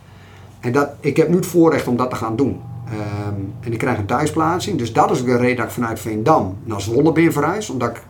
En 0.60 0.72
dat, 0.72 0.88
ik 1.00 1.16
heb 1.16 1.28
nu 1.28 1.36
het 1.36 1.46
voorrecht 1.46 1.86
om 1.86 1.96
dat 1.96 2.10
te 2.10 2.16
gaan 2.16 2.36
doen. 2.36 2.60
Ehm, 2.86 3.34
en 3.60 3.72
ik 3.72 3.78
krijg 3.78 3.98
een 3.98 4.06
thuisplaatsing. 4.06 4.78
Dus 4.78 4.92
dat 4.92 5.10
is 5.10 5.24
de 5.24 5.36
reden 5.36 5.56
dat 5.56 5.64
ik 5.66 5.70
vanuit 5.70 6.00
Veendam 6.00 6.56
naar 6.64 6.80
Zwolle 6.80 7.12
ben 7.12 7.32
verhuisd. 7.32 7.70
Omdat 7.70 7.90
ik 7.90 8.02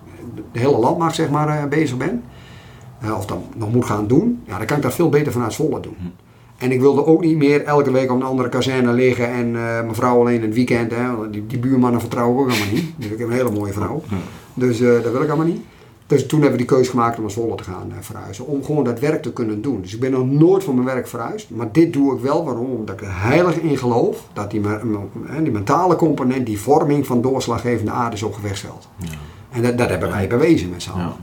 de 0.52 0.58
hele 0.58 0.78
landmacht 0.78 1.14
zeg 1.14 1.30
maar, 1.30 1.48
eh, 1.48 1.64
bezig 1.64 1.96
ben. 1.96 2.22
Eh, 3.00 3.16
of 3.16 3.26
dat 3.26 3.38
nog 3.56 3.72
moet 3.72 3.84
gaan 3.84 4.06
doen. 4.06 4.42
Ja, 4.46 4.56
dan 4.56 4.66
kan 4.66 4.76
ik 4.76 4.82
dat 4.82 4.94
veel 4.94 5.08
beter 5.08 5.32
vanuit 5.32 5.52
Zwolle 5.52 5.80
doen. 5.80 5.96
En 6.60 6.72
ik 6.72 6.80
wilde 6.80 7.06
ook 7.06 7.24
niet 7.24 7.36
meer 7.36 7.64
elke 7.64 7.90
week 7.90 8.10
op 8.10 8.16
een 8.16 8.26
andere 8.26 8.48
kazerne 8.48 8.92
liggen 8.92 9.28
en 9.28 9.46
eh, 9.46 9.52
mijn 9.62 9.94
vrouw 9.94 10.20
alleen 10.20 10.34
in 10.34 10.42
het 10.42 10.54
weekend. 10.54 10.90
Hè, 10.90 11.16
want 11.16 11.32
die, 11.32 11.46
die 11.46 11.58
buurmannen 11.58 12.00
vertrouw 12.00 12.32
ik 12.32 12.38
ook 12.38 12.48
allemaal 12.48 12.72
niet. 12.72 12.84
Dus 12.96 13.10
ik 13.10 13.18
heb 13.18 13.28
een 13.28 13.34
hele 13.34 13.50
mooie 13.50 13.72
vrouw. 13.72 14.02
Dus 14.54 14.80
eh, 14.80 15.02
dat 15.02 15.12
wil 15.12 15.22
ik 15.22 15.28
allemaal 15.28 15.46
niet. 15.46 15.60
Dus 16.06 16.26
toen 16.26 16.40
hebben 16.40 16.58
we 16.58 16.64
die 16.66 16.74
keuze 16.74 16.90
gemaakt 16.90 17.16
om 17.16 17.22
naar 17.22 17.30
Zwolle 17.30 17.54
te 17.54 17.64
gaan 17.64 17.90
eh, 17.90 17.96
verhuizen. 18.00 18.46
Om 18.46 18.64
gewoon 18.64 18.84
dat 18.84 19.00
werk 19.00 19.22
te 19.22 19.32
kunnen 19.32 19.62
doen. 19.62 19.82
Dus 19.82 19.94
ik 19.94 20.00
ben 20.00 20.10
nog 20.10 20.26
nooit 20.26 20.64
van 20.64 20.74
mijn 20.74 20.86
werk 20.86 21.08
verhuisd. 21.08 21.50
Maar 21.50 21.72
dit 21.72 21.92
doe 21.92 22.14
ik 22.14 22.22
wel. 22.22 22.44
Waarom? 22.44 22.70
Omdat 22.70 22.94
ik 22.94 23.00
er 23.00 23.20
heilig 23.22 23.56
in 23.56 23.78
geloof. 23.78 24.28
Dat 24.32 24.50
die, 24.50 24.60
die 25.42 25.52
mentale 25.52 25.96
component, 25.96 26.46
die 26.46 26.60
vorming 26.60 27.06
van 27.06 27.22
doorslaggevende 27.22 27.90
aarde 27.90 28.16
is 28.16 28.22
opgewesteld. 28.22 28.88
En 29.50 29.62
dat, 29.62 29.78
dat 29.78 29.88
hebben 29.88 30.10
wij 30.10 30.28
bewezen 30.28 30.70
met 30.70 30.82
z'n 30.82 30.90
allen. 30.90 31.02
Ja. 31.04 31.16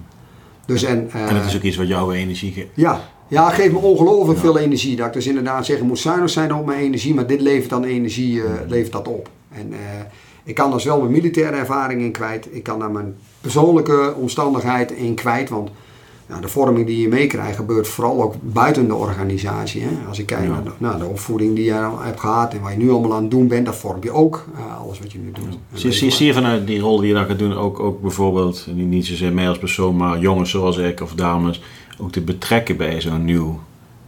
Dus 0.65 0.83
en, 0.83 1.09
En 1.11 1.35
dat 1.35 1.45
is 1.45 1.55
ook 1.55 1.61
iets 1.61 1.77
wat 1.77 1.87
jouw 1.87 2.11
energie 2.11 2.51
geeft. 2.51 2.67
ja, 2.73 3.01
ja, 3.27 3.49
geeft 3.49 3.71
me 3.71 3.77
ongelooflijk 3.79 4.39
veel 4.39 4.57
energie. 4.57 4.95
Dat 4.95 5.07
ik 5.07 5.13
dus 5.13 5.27
inderdaad 5.27 5.65
zeg, 5.65 5.77
ik 5.77 5.83
moet 5.83 5.99
zuinig 5.99 6.29
zijn 6.29 6.53
op 6.55 6.65
mijn 6.65 6.79
energie, 6.79 7.13
maar 7.13 7.27
dit 7.27 7.41
levert 7.41 7.69
dan 7.69 7.83
energie, 7.83 8.41
eh, 8.43 8.49
levert 8.67 8.91
dat 8.91 9.07
op. 9.07 9.29
En 9.51 9.73
eh, 9.73 9.77
ik 10.43 10.55
kan 10.55 10.71
dus 10.71 10.83
wel 10.83 10.99
mijn 10.99 11.11
militaire 11.11 11.55
ervaring 11.57 12.01
in 12.01 12.11
kwijt. 12.11 12.47
Ik 12.51 12.63
kan 12.63 12.79
daar 12.79 12.91
mijn 12.91 13.15
persoonlijke 13.41 14.13
omstandigheid 14.17 14.91
in 14.91 15.13
kwijt. 15.15 15.49
Want 15.49 15.69
ja, 16.29 16.39
de 16.39 16.47
vorming 16.47 16.87
die 16.87 17.01
je 17.01 17.07
meekrijgt 17.07 17.55
gebeurt 17.55 17.87
vooral 17.87 18.21
ook 18.21 18.33
buiten 18.41 18.87
de 18.87 18.95
organisatie. 18.95 19.81
Hè. 19.81 19.89
Als 20.07 20.19
ik 20.19 20.25
kijk 20.25 20.43
Ja. 20.43 20.49
naar 20.49 20.63
de, 20.63 20.69
nou, 20.77 20.97
de 20.99 21.05
opvoeding 21.05 21.55
die 21.55 21.65
je 21.65 21.89
hebt 21.99 22.19
gehad 22.19 22.53
en 22.53 22.61
wat 22.61 22.71
je 22.71 22.77
nu 22.77 22.89
allemaal 22.91 23.13
aan 23.13 23.21
het 23.21 23.31
doen 23.31 23.47
bent, 23.47 23.65
dat 23.65 23.75
vormt 23.75 24.03
je 24.03 24.11
ook. 24.11 24.45
eh, 24.55 24.81
alles 24.81 24.99
wat 24.99 25.11
je 25.11 25.17
nu 25.19 25.31
doet. 25.31 25.57
Zie, 25.73 25.91
zie, 25.91 26.05
je 26.09 26.13
zie 26.13 26.25
je 26.27 26.33
vanuit 26.33 26.67
die 26.67 26.79
rol 26.79 26.97
die 26.99 27.07
je 27.07 27.13
dan 27.13 27.25
gaat 27.25 27.39
doen 27.39 27.53
ook, 27.53 27.79
ook 27.79 28.01
bijvoorbeeld, 28.01 28.67
niet- 28.73 28.87
niet 28.87 29.05
zozeer 29.05 29.33
mij 29.33 29.47
als 29.49 29.57
persoon, 29.57 29.95
maar 29.95 30.19
jongens 30.19 30.49
zoals 30.49 30.77
ik 30.77 31.01
of 31.01 31.13
dames, 31.13 31.61
ook 31.99 32.11
te 32.11 32.21
betrekken 32.21 32.77
bij 32.77 33.01
zo'n 33.01 33.25
nieuw 33.25 33.59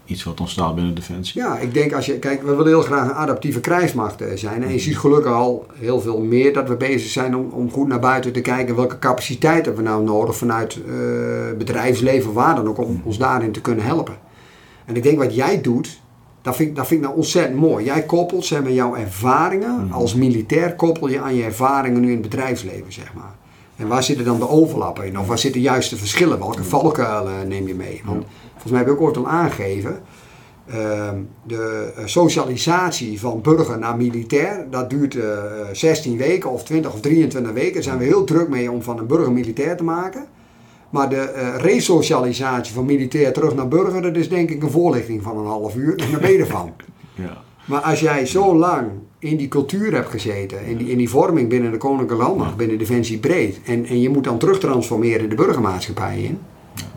iets 0.05 0.23
wat 0.23 0.39
ontstaat 0.39 0.75
binnen 0.75 0.95
Defensie? 0.95 1.41
Ja, 1.41 1.57
ik 1.57 1.73
denk 1.73 1.93
als 1.93 2.05
je, 2.05 2.19
kijk, 2.19 2.41
we 2.41 2.49
willen 2.55 2.67
heel 2.67 2.81
graag 2.81 3.09
een 3.09 3.13
adaptieve 3.15 3.59
krijgsmacht 3.59 4.21
eh, 4.21 4.27
zijn. 4.35 4.63
En 4.63 4.71
je 4.71 4.79
ziet 4.79 4.97
gelukkig 4.97 5.31
al 5.31 5.65
heel 5.73 6.01
veel 6.01 6.19
meer 6.19 6.53
dat 6.53 6.67
we 6.67 6.75
bezig 6.75 7.09
zijn 7.09 7.35
om, 7.35 7.49
om 7.49 7.71
goed 7.71 7.87
naar 7.87 7.99
buiten 7.99 8.31
te 8.31 8.41
kijken 8.41 8.75
welke 8.75 8.99
capaciteit 8.99 9.65
hebben 9.65 9.83
we 9.83 9.89
nou 9.89 10.03
nodig 10.03 10.35
vanuit 10.35 10.79
eh, 10.87 10.93
bedrijfsleven, 11.57 12.33
waar 12.33 12.55
dan 12.55 12.67
ook, 12.67 12.77
om 12.77 13.01
ons 13.05 13.17
daarin 13.17 13.51
te 13.51 13.61
kunnen 13.61 13.85
helpen. 13.85 14.17
En 14.85 14.95
ik 14.95 15.03
denk 15.03 15.17
wat 15.17 15.35
jij 15.35 15.61
doet, 15.61 16.01
dat 16.41 16.55
vind, 16.55 16.69
ik- 16.69 16.75
dat 16.75 16.87
vind 16.87 16.99
ik 16.99 17.05
nou 17.05 17.17
ontzettend 17.19 17.59
mooi. 17.59 17.85
Jij 17.85 18.03
koppelt 18.03 18.45
zeg 18.45 18.61
maar, 18.61 18.71
jouw 18.71 18.95
ervaringen, 18.95 19.91
als 19.91 20.15
militair 20.15 20.75
koppel 20.75 21.09
je 21.09 21.19
aan 21.21 21.35
je 21.35 21.43
ervaringen 21.43 22.01
nu 22.01 22.07
in 22.07 22.13
het 22.13 22.21
bedrijfsleven, 22.21 22.93
zeg 22.93 23.13
maar. 23.13 23.35
En 23.79 23.87
waar 23.87 24.03
zitten 24.03 24.25
dan 24.25 24.39
de 24.39 24.49
overlappen 24.49 25.05
in? 25.05 25.19
Of 25.19 25.27
waar 25.27 25.39
zitten 25.39 25.61
juist 25.61 25.89
de 25.89 25.95
verschillen? 25.95 26.39
Welke 26.39 26.63
valkuilen 26.63 27.47
neem 27.47 27.67
je 27.67 27.75
mee? 27.75 28.01
Want 28.05 28.25
volgens 28.51 28.71
mij 28.71 28.81
heb 28.81 28.89
ik 28.89 28.93
ook 28.93 29.01
ooit 29.01 29.17
al 29.17 29.27
aangegeven. 29.27 30.01
Ehm, 30.69 31.15
de 31.43 31.93
eh, 31.95 32.05
socialisatie 32.05 33.19
van 33.19 33.41
burger 33.41 33.79
naar 33.79 33.97
militair, 33.97 34.67
dat 34.69 34.89
duurt 34.89 35.15
eh, 35.15 35.43
16 35.71 36.17
weken 36.17 36.49
of 36.49 36.63
20 36.63 36.93
of 36.93 37.01
23 37.01 37.51
weken. 37.51 37.73
Daar 37.73 37.83
zijn 37.83 37.97
we 37.97 38.03
heel 38.03 38.23
druk 38.23 38.49
mee 38.49 38.71
om 38.71 38.81
van 38.81 38.97
een 38.97 39.07
burger 39.07 39.31
militair 39.31 39.77
te 39.77 39.83
maken. 39.83 40.27
Maar 40.89 41.09
de 41.09 41.21
eh, 41.21 41.55
resocialisatie 41.55 42.73
van 42.73 42.85
militair 42.85 43.33
terug 43.33 43.55
naar 43.55 43.67
burger, 43.67 44.01
dat 44.01 44.15
is 44.15 44.29
denk 44.29 44.49
ik 44.49 44.63
een 44.63 44.71
voorlichting 44.71 45.23
van 45.23 45.37
een 45.37 45.45
half 45.45 45.75
uur. 45.75 45.97
En 45.97 46.11
daar 46.11 46.19
ben 46.19 46.31
je 46.31 46.39
ervan. 46.39 46.73
Ja. 47.13 47.37
Maar 47.65 47.81
als 47.81 47.99
jij 47.99 48.25
zo 48.25 48.55
lang 48.55 48.89
in 49.19 49.37
die 49.37 49.47
cultuur 49.47 49.93
hebt 49.93 50.09
gezeten, 50.09 50.65
in 50.65 50.77
die, 50.77 50.89
in 50.89 50.97
die 50.97 51.09
vorming 51.09 51.49
binnen 51.49 51.71
de 51.71 51.77
Koninklijke 51.77 52.15
Landmacht, 52.15 52.55
binnen 52.55 52.77
Defensie 52.77 53.17
breed, 53.17 53.59
en, 53.65 53.85
en 53.85 54.01
je 54.01 54.09
moet 54.09 54.23
dan 54.23 54.37
terug 54.37 54.59
transformeren 54.59 55.23
in 55.23 55.29
de 55.29 55.35
burgermaatschappij 55.35 56.21
in, 56.21 56.39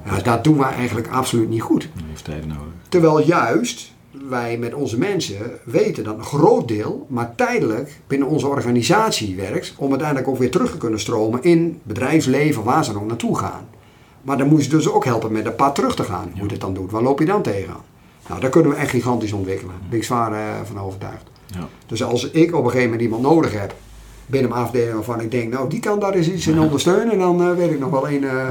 ja, 0.04 0.20
dat 0.20 0.44
doen 0.44 0.58
we 0.58 0.64
eigenlijk 0.64 1.08
absoluut 1.08 1.48
niet 1.48 1.62
goed. 1.62 1.88
Dat 1.94 2.02
heeft 2.08 2.24
tijd 2.24 2.46
nodig. 2.46 2.62
Terwijl 2.88 3.22
juist, 3.22 3.92
wij 4.28 4.58
met 4.58 4.74
onze 4.74 4.98
mensen 4.98 5.50
weten 5.64 6.04
dat 6.04 6.16
een 6.16 6.24
groot 6.24 6.68
deel, 6.68 7.06
maar 7.08 7.34
tijdelijk 7.34 8.00
binnen 8.06 8.28
onze 8.28 8.46
organisatie 8.46 9.36
werkt, 9.36 9.74
om 9.76 9.90
uiteindelijk 9.90 10.28
ook 10.28 10.38
weer 10.38 10.50
terug 10.50 10.70
te 10.70 10.78
kunnen 10.78 11.00
stromen 11.00 11.42
in 11.42 11.80
bedrijfsleven, 11.82 12.62
waar 12.62 12.84
ze 12.84 12.92
nog 12.92 13.06
naartoe 13.06 13.38
gaan. 13.38 13.68
Maar 14.22 14.38
dan 14.38 14.48
moet 14.48 14.64
je 14.64 14.70
dus 14.70 14.88
ook 14.88 15.04
helpen 15.04 15.32
met 15.32 15.46
een 15.46 15.54
pad 15.54 15.74
terug 15.74 15.96
te 15.96 16.04
gaan, 16.04 16.30
hoe 16.32 16.42
je 16.42 16.48
dit 16.48 16.60
dan 16.60 16.74
doet. 16.74 16.90
Waar 16.90 17.02
loop 17.02 17.18
je 17.18 17.24
dan 17.24 17.42
tegenaan? 17.42 17.84
Nou, 18.28 18.40
daar 18.40 18.50
kunnen 18.50 18.70
we 18.70 18.76
echt 18.76 18.90
gigantisch 18.90 19.32
ontwikkelen. 19.32 19.74
Daar 19.80 19.88
ben 19.88 19.98
ik 19.98 20.04
zwaar 20.04 20.32
uh, 20.32 20.38
van 20.64 20.78
overtuigd. 20.78 21.30
Ja. 21.52 21.68
Dus 21.86 22.04
als 22.04 22.30
ik 22.30 22.54
op 22.54 22.64
een 22.64 22.70
gegeven 22.70 22.90
moment 22.90 23.02
iemand 23.02 23.22
nodig 23.22 23.52
heb 23.52 23.74
binnen 24.26 24.50
een 24.50 24.56
afdeling 24.56 24.92
waarvan 24.92 25.20
ik 25.20 25.30
denk, 25.30 25.52
nou 25.52 25.68
die 25.68 25.80
kan 25.80 26.00
daar 26.00 26.14
eens 26.14 26.30
iets 26.30 26.46
in 26.46 26.60
ondersteunen, 26.60 27.18
dan 27.18 27.42
uh, 27.42 27.54
weet 27.54 27.70
ik 27.70 27.78
nog 27.78 27.90
wel 27.90 28.08
een 28.08 28.22
uh, 28.22 28.48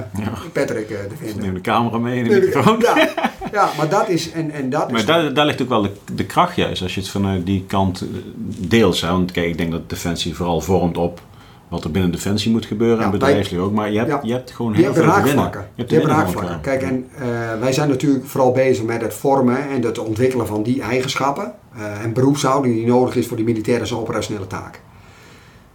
Patrick 0.53 0.89
uh, 0.89 0.97
te 0.97 1.15
vinden. 1.17 1.43
Neem 1.43 1.53
de 1.53 1.61
camera 1.61 1.97
mee 1.97 2.23
en 2.23 2.29
de 2.29 2.39
microfoon. 2.39 2.79
Ja, 2.79 3.09
ja, 3.57 3.69
maar 3.77 3.89
dat 3.89 4.09
is... 4.09 4.31
En, 4.31 4.51
en 4.51 4.69
dat 4.69 4.91
maar 4.91 4.99
is 4.99 5.05
daar, 5.05 5.33
daar 5.33 5.45
ligt 5.45 5.61
ook 5.61 5.69
wel 5.69 5.81
de, 5.81 5.91
de 6.13 6.25
kracht 6.25 6.55
juist, 6.55 6.81
als 6.81 6.93
je 6.93 6.99
het 6.99 7.09
vanuit 7.09 7.45
die 7.45 7.63
kant 7.67 8.05
deelt. 8.57 8.99
Want 8.99 9.31
kijk, 9.31 9.47
ik 9.47 9.57
denk 9.57 9.71
dat 9.71 9.89
Defensie 9.89 10.35
vooral 10.35 10.61
vormt 10.61 10.97
op 10.97 11.21
wat 11.71 11.83
er 11.83 11.91
binnen 11.91 12.11
Defensie 12.11 12.51
moet 12.51 12.65
gebeuren 12.65 12.97
Ja, 12.97 13.05
en 13.05 13.11
bedrijfsleven 13.11 13.65
ook. 13.65 13.71
Maar 13.71 13.91
je 13.91 13.97
hebt, 13.97 14.09
Ja. 14.09 14.19
je 14.23 14.33
hebt 14.33 14.51
gewoon 14.51 14.73
heel 14.73 14.93
veel 14.93 15.03
raakvlakken. 15.03 15.61
Je 15.61 15.67
hebt 15.75 15.89
Je 15.89 15.95
hebt 15.95 16.07
raakvlakken. 16.07 16.61
Kijk, 16.61 16.81
en 16.81 17.07
eh, 17.15 17.27
wij 17.59 17.73
zijn 17.73 17.89
natuurlijk 17.89 18.25
vooral 18.25 18.51
bezig 18.51 18.83
met 18.83 19.01
het 19.01 19.13
vormen 19.13 19.69
en 19.69 19.81
het 19.81 19.99
ontwikkelen 19.99 20.47
van 20.47 20.63
die 20.63 20.81
eigenschappen. 20.81 21.53
Eh, 21.75 22.03
en 22.03 22.13
beroepshouding 22.13 22.75
die 22.75 22.85
nodig 22.85 23.15
is 23.15 23.27
voor 23.27 23.37
die 23.37 23.45
militaire 23.45 23.85
en 23.85 23.95
operationele 23.95 24.47
taak. 24.47 24.81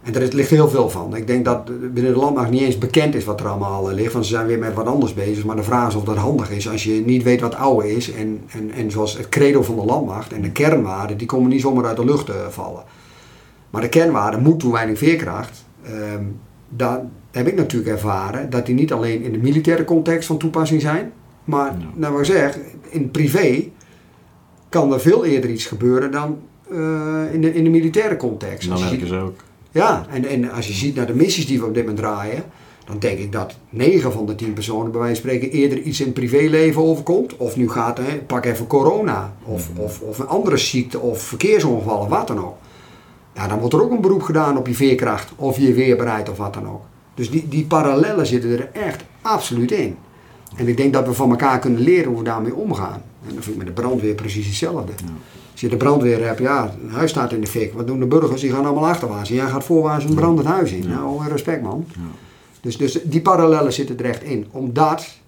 En 0.03 0.13
is- 0.21 0.31
ligt 0.31 0.49
heel 0.49 0.69
veel 0.69 0.89
van. 0.89 1.15
Ik 1.15 1.27
denk 1.27 1.45
dat 1.45 1.65
binnen 1.93 2.13
de 2.13 2.19
landmacht 2.19 2.49
niet 2.49 2.61
eens 2.61 2.77
bekend 2.77 3.15
is 3.15 3.25
wat 3.25 3.39
er 3.39 3.47
allemaal 3.47 3.89
eh, 3.89 3.95
ligt. 3.95 4.13
Want 4.13 4.25
ze 4.25 4.31
zijn 4.31 4.47
weer 4.47 4.59
met 4.59 4.73
wat 4.73 4.85
anders 4.85 5.13
bezig. 5.13 5.45
Maar 5.45 5.55
de 5.55 5.63
vraag 5.63 5.87
is 5.87 5.95
of 5.95 6.03
dat 6.03 6.15
handig 6.15 6.51
is 6.51 6.69
als 6.69 6.83
je 6.83 6.91
niet 7.05 7.23
weet 7.23 7.41
wat 7.41 7.55
oude 7.55 7.95
is. 7.95 8.11
En, 8.11 8.41
en, 8.51 8.71
en 8.71 8.91
zoals 8.91 9.17
het 9.17 9.29
credo 9.29 9.61
van 9.63 9.75
de 9.75 9.85
landmacht 9.85 10.33
en 10.33 10.41
de 10.41 10.51
kernwaarden, 10.51 11.17
die 11.17 11.27
komen 11.27 11.49
niet 11.49 11.61
zomaar 11.61 11.85
uit 11.85 11.97
de 11.97 12.05
lucht 12.05 12.29
eh, 12.29 12.35
vallen. 12.49 12.83
Maar 13.69 13.81
de 13.81 13.89
kernwaarden, 13.89 14.41
moed, 14.41 14.59
toewijding, 14.59 14.97
veerkracht, 14.97 15.65
ehm, 15.83 16.23
daar 16.69 17.01
heb 17.31 17.47
ik 17.47 17.55
natuurlijk 17.55 17.91
ervaren 17.91 18.49
dat 18.49 18.65
die 18.65 18.75
niet 18.75 18.91
alleen 18.93 19.21
in 19.23 19.31
de 19.31 19.37
militaire 19.37 19.85
context 19.85 20.27
van 20.27 20.37
toepassing 20.37 20.81
zijn. 20.81 21.11
Maar, 21.43 21.75
Ja. 21.79 21.85
nou 21.95 22.11
wat 22.13 22.21
ik 22.21 22.27
zeg, 22.27 22.57
in 22.89 23.11
privé 23.11 23.63
kan 24.69 24.93
er 24.93 24.99
veel 24.99 25.25
eerder 25.25 25.49
iets 25.49 25.65
gebeuren 25.65 26.11
dan 26.11 26.37
eh, 26.71 27.33
in, 27.33 27.41
de, 27.41 27.53
in 27.53 27.63
de 27.63 27.69
militaire 27.69 28.17
context. 28.17 28.69
Dan 28.69 28.79
werken 28.79 28.99
ziet- 28.99 29.07
ze 29.07 29.15
ook. 29.15 29.35
ja, 29.71 30.05
en, 30.09 30.25
en 30.25 30.51
als 30.51 30.67
je 30.67 30.73
ziet 30.73 30.95
naar 30.95 31.07
de 31.07 31.15
missies 31.15 31.47
die 31.47 31.59
we 31.59 31.65
op 31.65 31.73
dit 31.73 31.83
moment 31.85 31.99
draaien, 32.01 32.43
dan 32.85 32.99
denk 32.99 33.19
ik 33.19 33.31
dat 33.31 33.55
9 33.69 34.11
van 34.11 34.25
de 34.25 34.35
10 34.35 34.53
personen 34.53 34.91
bij 34.91 34.99
wijze 35.01 35.21
van 35.21 35.29
spreken 35.29 35.51
eerder 35.57 35.79
iets 35.81 35.99
in 35.99 36.05
het 36.05 36.13
privéleven 36.13 36.81
overkomt. 36.81 37.37
Of 37.37 37.55
nu 37.55 37.69
gaat, 37.69 37.97
hè, 37.97 38.15
pak 38.17 38.45
even 38.45 38.67
corona, 38.67 39.33
of, 39.43 39.69
of, 39.75 40.01
of 40.01 40.19
een 40.19 40.27
andere 40.27 40.57
ziekte, 40.57 40.99
of 40.99 41.21
verkeersongevallen, 41.21 42.09
wat 42.09 42.27
dan 42.27 42.39
ook. 42.39 42.55
Ja, 43.35 43.47
dan 43.47 43.59
wordt 43.59 43.73
er 43.73 43.81
ook 43.83 43.91
een 43.91 44.01
beroep 44.01 44.21
gedaan 44.21 44.57
op 44.57 44.67
je 44.67 44.73
veerkracht, 44.73 45.31
of 45.35 45.57
je 45.57 45.73
weerbaarheid, 45.73 46.29
of 46.29 46.37
wat 46.37 46.53
dan 46.53 46.67
ook. 46.69 46.81
Dus 47.15 47.29
die, 47.29 47.47
die 47.47 47.65
parallellen 47.65 48.25
zitten 48.27 48.49
er 48.51 48.69
echt 48.73 49.03
absoluut 49.21 49.71
in. 49.71 49.95
En 50.55 50.67
ik 50.67 50.77
denk 50.77 50.93
dat 50.93 51.07
we 51.07 51.13
van 51.13 51.29
elkaar 51.29 51.59
kunnen 51.59 51.81
leren 51.81 52.07
hoe 52.09 52.17
we 52.17 52.23
daarmee 52.23 52.55
omgaan. 52.55 53.01
En 53.27 53.35
dat 53.35 53.43
vind 53.43 53.55
ik 53.55 53.65
met 53.65 53.75
de 53.75 53.81
brandweer 53.81 54.15
precies 54.15 54.45
hetzelfde. 54.45 54.93
Als 55.51 55.61
je 55.61 55.69
de 55.69 55.77
brandweer 55.77 56.25
hebt, 56.25 56.39
ja, 56.39 56.73
een 56.83 56.91
huis 56.91 57.09
staat 57.09 57.31
in 57.31 57.41
de 57.41 57.47
fik. 57.47 57.73
Wat 57.73 57.87
doen 57.87 57.99
de 57.99 58.05
burgers? 58.05 58.41
Die 58.41 58.51
gaan 58.51 58.65
allemaal 58.65 58.89
achterwaarts. 58.89 59.29
En 59.29 59.35
jij 59.35 59.47
gaat 59.47 59.63
voorwaarts 59.63 60.05
een 60.05 60.15
brandend 60.15 60.47
huis 60.47 60.71
in. 60.71 60.87
Nou, 60.87 61.27
respect 61.27 61.61
man. 61.61 61.85
Ja. 61.87 62.01
Dus, 62.61 62.77
dus 62.77 63.01
die 63.03 63.21
parallellen 63.21 63.73
zitten 63.73 63.97
er 63.97 64.05
echt 64.05 64.23
in. 64.23 64.47
Omdat 64.51 65.19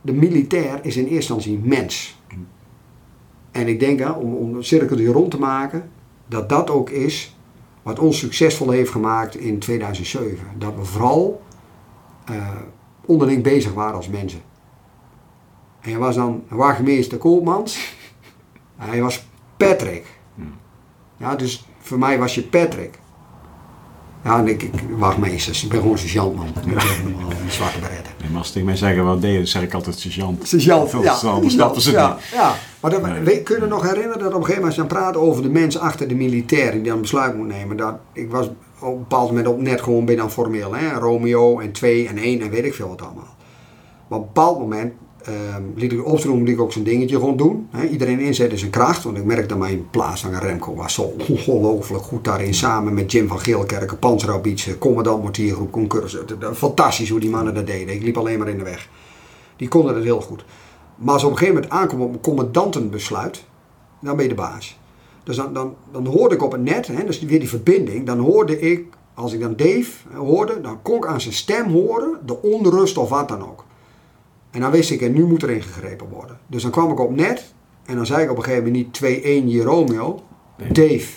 de 0.00 0.12
militair 0.12 0.78
is 0.82 0.96
in 0.96 1.02
eerste 1.02 1.14
instantie 1.14 1.58
mens. 1.58 2.20
En 3.50 3.68
ik 3.68 3.80
denk, 3.80 3.98
hè, 3.98 4.10
om, 4.10 4.34
om 4.34 4.52
de 4.52 4.62
cirkel 4.62 4.96
hier 4.96 5.12
rond 5.12 5.30
te 5.30 5.38
maken, 5.38 5.90
dat 6.26 6.48
dat 6.48 6.70
ook 6.70 6.90
is 6.90 7.36
wat 7.82 7.98
ons 7.98 8.18
succesvol 8.18 8.70
heeft 8.70 8.90
gemaakt 8.90 9.36
in 9.36 9.58
2007. 9.58 10.46
Dat 10.58 10.74
we 10.76 10.84
vooral 10.84 11.42
eh, 12.24 12.48
onderling 13.04 13.42
bezig 13.42 13.72
waren 13.72 13.94
als 13.94 14.08
mensen. 14.08 14.40
En 15.82 15.90
hij 15.90 15.98
was 15.98 16.14
dan 16.14 16.42
wachtmeester 16.48 17.18
Koopmans. 17.18 17.94
Hij 18.76 19.02
was 19.02 19.26
Patrick. 19.56 20.04
Ja, 21.16 21.36
dus 21.36 21.66
voor 21.80 21.98
mij 21.98 22.18
was 22.18 22.34
je 22.34 22.42
Patrick. 22.42 22.98
Ja, 24.24 24.38
en 24.38 24.48
ik, 24.48 24.62
ik 24.62 24.72
wachtmeesters. 24.96 25.64
Ik 25.64 25.70
ben 25.70 25.80
gewoon 25.80 25.98
sergeant 25.98 26.36
man. 26.36 26.46
Ik 26.46 26.54
ben 26.74 26.78
helemaal 26.88 27.30
een 27.30 27.50
zwarte 27.50 27.78
beretten. 27.78 28.12
Nee, 28.20 28.28
maar 28.28 28.38
als 28.38 28.46
ze 28.46 28.52
tegen 28.52 28.68
mij 28.68 28.76
zeggen 28.76 29.04
wat 29.04 29.20
deed 29.20 29.36
dan 29.36 29.46
zeg 29.46 29.62
ik 29.62 29.74
altijd 29.74 29.98
sergeant. 29.98 30.48
Sergeant, 30.48 30.90
Veel 30.90 31.02
ja. 31.02 31.14
snel 31.14 31.42
snappen 31.50 31.80
ze 31.82 31.90
ja, 31.90 32.14
niet. 32.14 32.24
ja. 32.32 32.54
Maar 32.80 32.90
dat, 32.90 33.02
Nee. 33.02 33.20
we 33.20 33.42
kunnen 33.42 33.68
nog 33.68 33.82
herinneren 33.82 34.18
dat 34.18 34.34
op 34.34 34.38
een 34.38 34.44
gegeven 34.44 34.60
moment 34.62 34.64
als 34.64 34.74
je 34.74 34.80
dan 34.80 35.02
praat 35.02 35.16
over 35.16 35.42
de 35.42 35.48
mens 35.50 35.78
achter 35.78 36.08
de 36.08 36.14
militair 36.14 36.72
die 36.72 36.82
dan 36.82 36.94
een 36.94 37.00
besluit 37.00 37.36
moet 37.36 37.46
nemen. 37.46 37.76
Dat, 37.76 37.94
ik 38.12 38.30
was 38.30 38.46
op 38.80 38.92
een 38.92 38.98
bepaald 38.98 39.28
moment 39.28 39.46
op 39.46 39.60
net 39.60 39.80
gewoon 39.82 40.04
binnen 40.04 40.30
formeel. 40.30 40.74
Hè? 40.74 40.92
Romeo 40.98 41.58
en 41.60 41.72
2 41.72 42.08
en 42.08 42.16
1 42.18 42.40
en 42.40 42.50
weet 42.50 42.64
ik 42.64 42.74
veel 42.74 42.88
wat 42.88 43.02
allemaal. 43.02 43.34
Maar 44.08 44.18
op 44.18 44.24
een 44.26 44.32
bepaald 44.32 44.58
moment 44.58 44.92
ehm, 45.24 45.62
liet 45.74 45.92
ik 45.92 46.06
opstroom 46.06 46.44
liet 46.44 46.54
ik 46.54 46.60
ook 46.60 46.72
zijn 46.72 46.84
dingetje 46.84 47.16
gewoon 47.16 47.36
doen. 47.36 47.68
Hè? 47.70 47.86
Iedereen 47.86 48.18
inzetten 48.18 48.58
zijn 48.58 48.70
kracht. 48.70 49.02
Want 49.04 49.16
ik 49.16 49.24
merkte 49.24 49.46
dat 49.46 49.58
mijn 49.58 49.90
plaatsvanger 49.90 50.42
Remco 50.42 50.74
was 50.74 50.94
zo 50.94 51.14
ongelooflijk 51.28 52.02
goed 52.02 52.24
daarin. 52.24 52.54
Samen 52.54 52.94
met 52.94 53.12
Jim 53.12 53.28
van 53.28 53.40
Geelkerken, 53.40 53.98
Panzerhaubitsen, 53.98 54.78
commandant 54.78 55.22
mortiergroep, 55.22 55.72
concurs. 55.72 56.16
Fantastisch 56.54 57.10
hoe 57.10 57.20
die 57.20 57.30
mannen 57.30 57.54
dat 57.54 57.66
deden. 57.66 57.94
Ik 57.94 58.02
liep 58.02 58.16
alleen 58.16 58.38
maar 58.38 58.48
in 58.48 58.58
de 58.58 58.64
weg. 58.64 58.88
Die 59.56 59.68
konden 59.68 59.94
het 59.94 60.04
heel 60.04 60.20
goed. 60.20 60.44
Maar 60.96 61.14
als 61.14 61.24
op 61.24 61.30
een 61.30 61.38
gegeven 61.38 61.60
moment 61.60 61.72
aankomt 61.72 62.02
op 62.02 62.12
een 62.12 62.20
commandantenbesluit, 62.20 63.44
dan 64.00 64.14
ben 64.16 64.24
je 64.24 64.30
de 64.30 64.36
baas. 64.36 64.80
Dus 65.24 65.36
dan, 65.36 65.52
dan, 65.52 65.74
dan 65.92 66.06
hoorde 66.06 66.34
ik 66.34 66.42
op 66.42 66.52
het 66.52 66.62
net, 66.62 66.86
hè, 66.86 67.04
dus 67.04 67.20
weer 67.20 67.38
die 67.38 67.48
verbinding, 67.48 68.06
dan 68.06 68.18
hoorde 68.18 68.60
ik, 68.60 68.86
als 69.14 69.32
ik 69.32 69.40
dan 69.40 69.56
Dave 69.56 69.90
hoorde, 70.14 70.60
dan 70.60 70.82
kon 70.82 70.96
ik 70.96 71.06
aan 71.06 71.20
zijn 71.20 71.34
stem 71.34 71.70
horen 71.70 72.18
de 72.26 72.42
onrust 72.42 72.96
of 72.96 73.08
wat 73.08 73.28
dan 73.28 73.42
ook. 73.42 73.64
En 74.52 74.60
dan 74.60 74.70
wist 74.70 74.90
ik, 74.90 75.00
en 75.00 75.12
nu 75.12 75.26
moet 75.26 75.42
er 75.42 75.50
ingegrepen 75.50 76.08
worden. 76.08 76.38
Dus 76.46 76.62
dan 76.62 76.70
kwam 76.70 76.90
ik 76.90 77.00
op 77.00 77.16
net 77.16 77.54
en 77.84 77.96
dan 77.96 78.06
zei 78.06 78.22
ik 78.22 78.30
op 78.30 78.36
een 78.36 78.42
gegeven 78.42 78.64
moment 78.64 79.00
niet 79.00 79.22
2-1 79.22 79.44
hier 79.44 79.64
Romeo, 79.64 80.22
Nee. 80.56 80.72
Dave, 80.72 81.12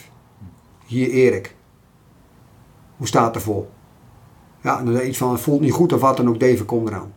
hier 0.86 1.10
Erik. 1.10 1.56
Hoe 2.98 3.08
staat 3.08 3.26
het 3.26 3.36
ervoor? 3.36 3.66
Ja, 4.62 4.80
en 4.80 4.86
dan 4.86 4.94
zei 4.94 5.08
iets 5.08 5.18
van, 5.18 5.32
het 5.32 5.42
voelt 5.42 5.62
niet 5.62 5.72
goed 5.72 5.94
of 5.94 6.02
wat 6.02 6.18
dan 6.18 6.30
ook, 6.30 6.40
Dave, 6.40 6.64
kom 6.64 6.88
eraan. 6.88 7.14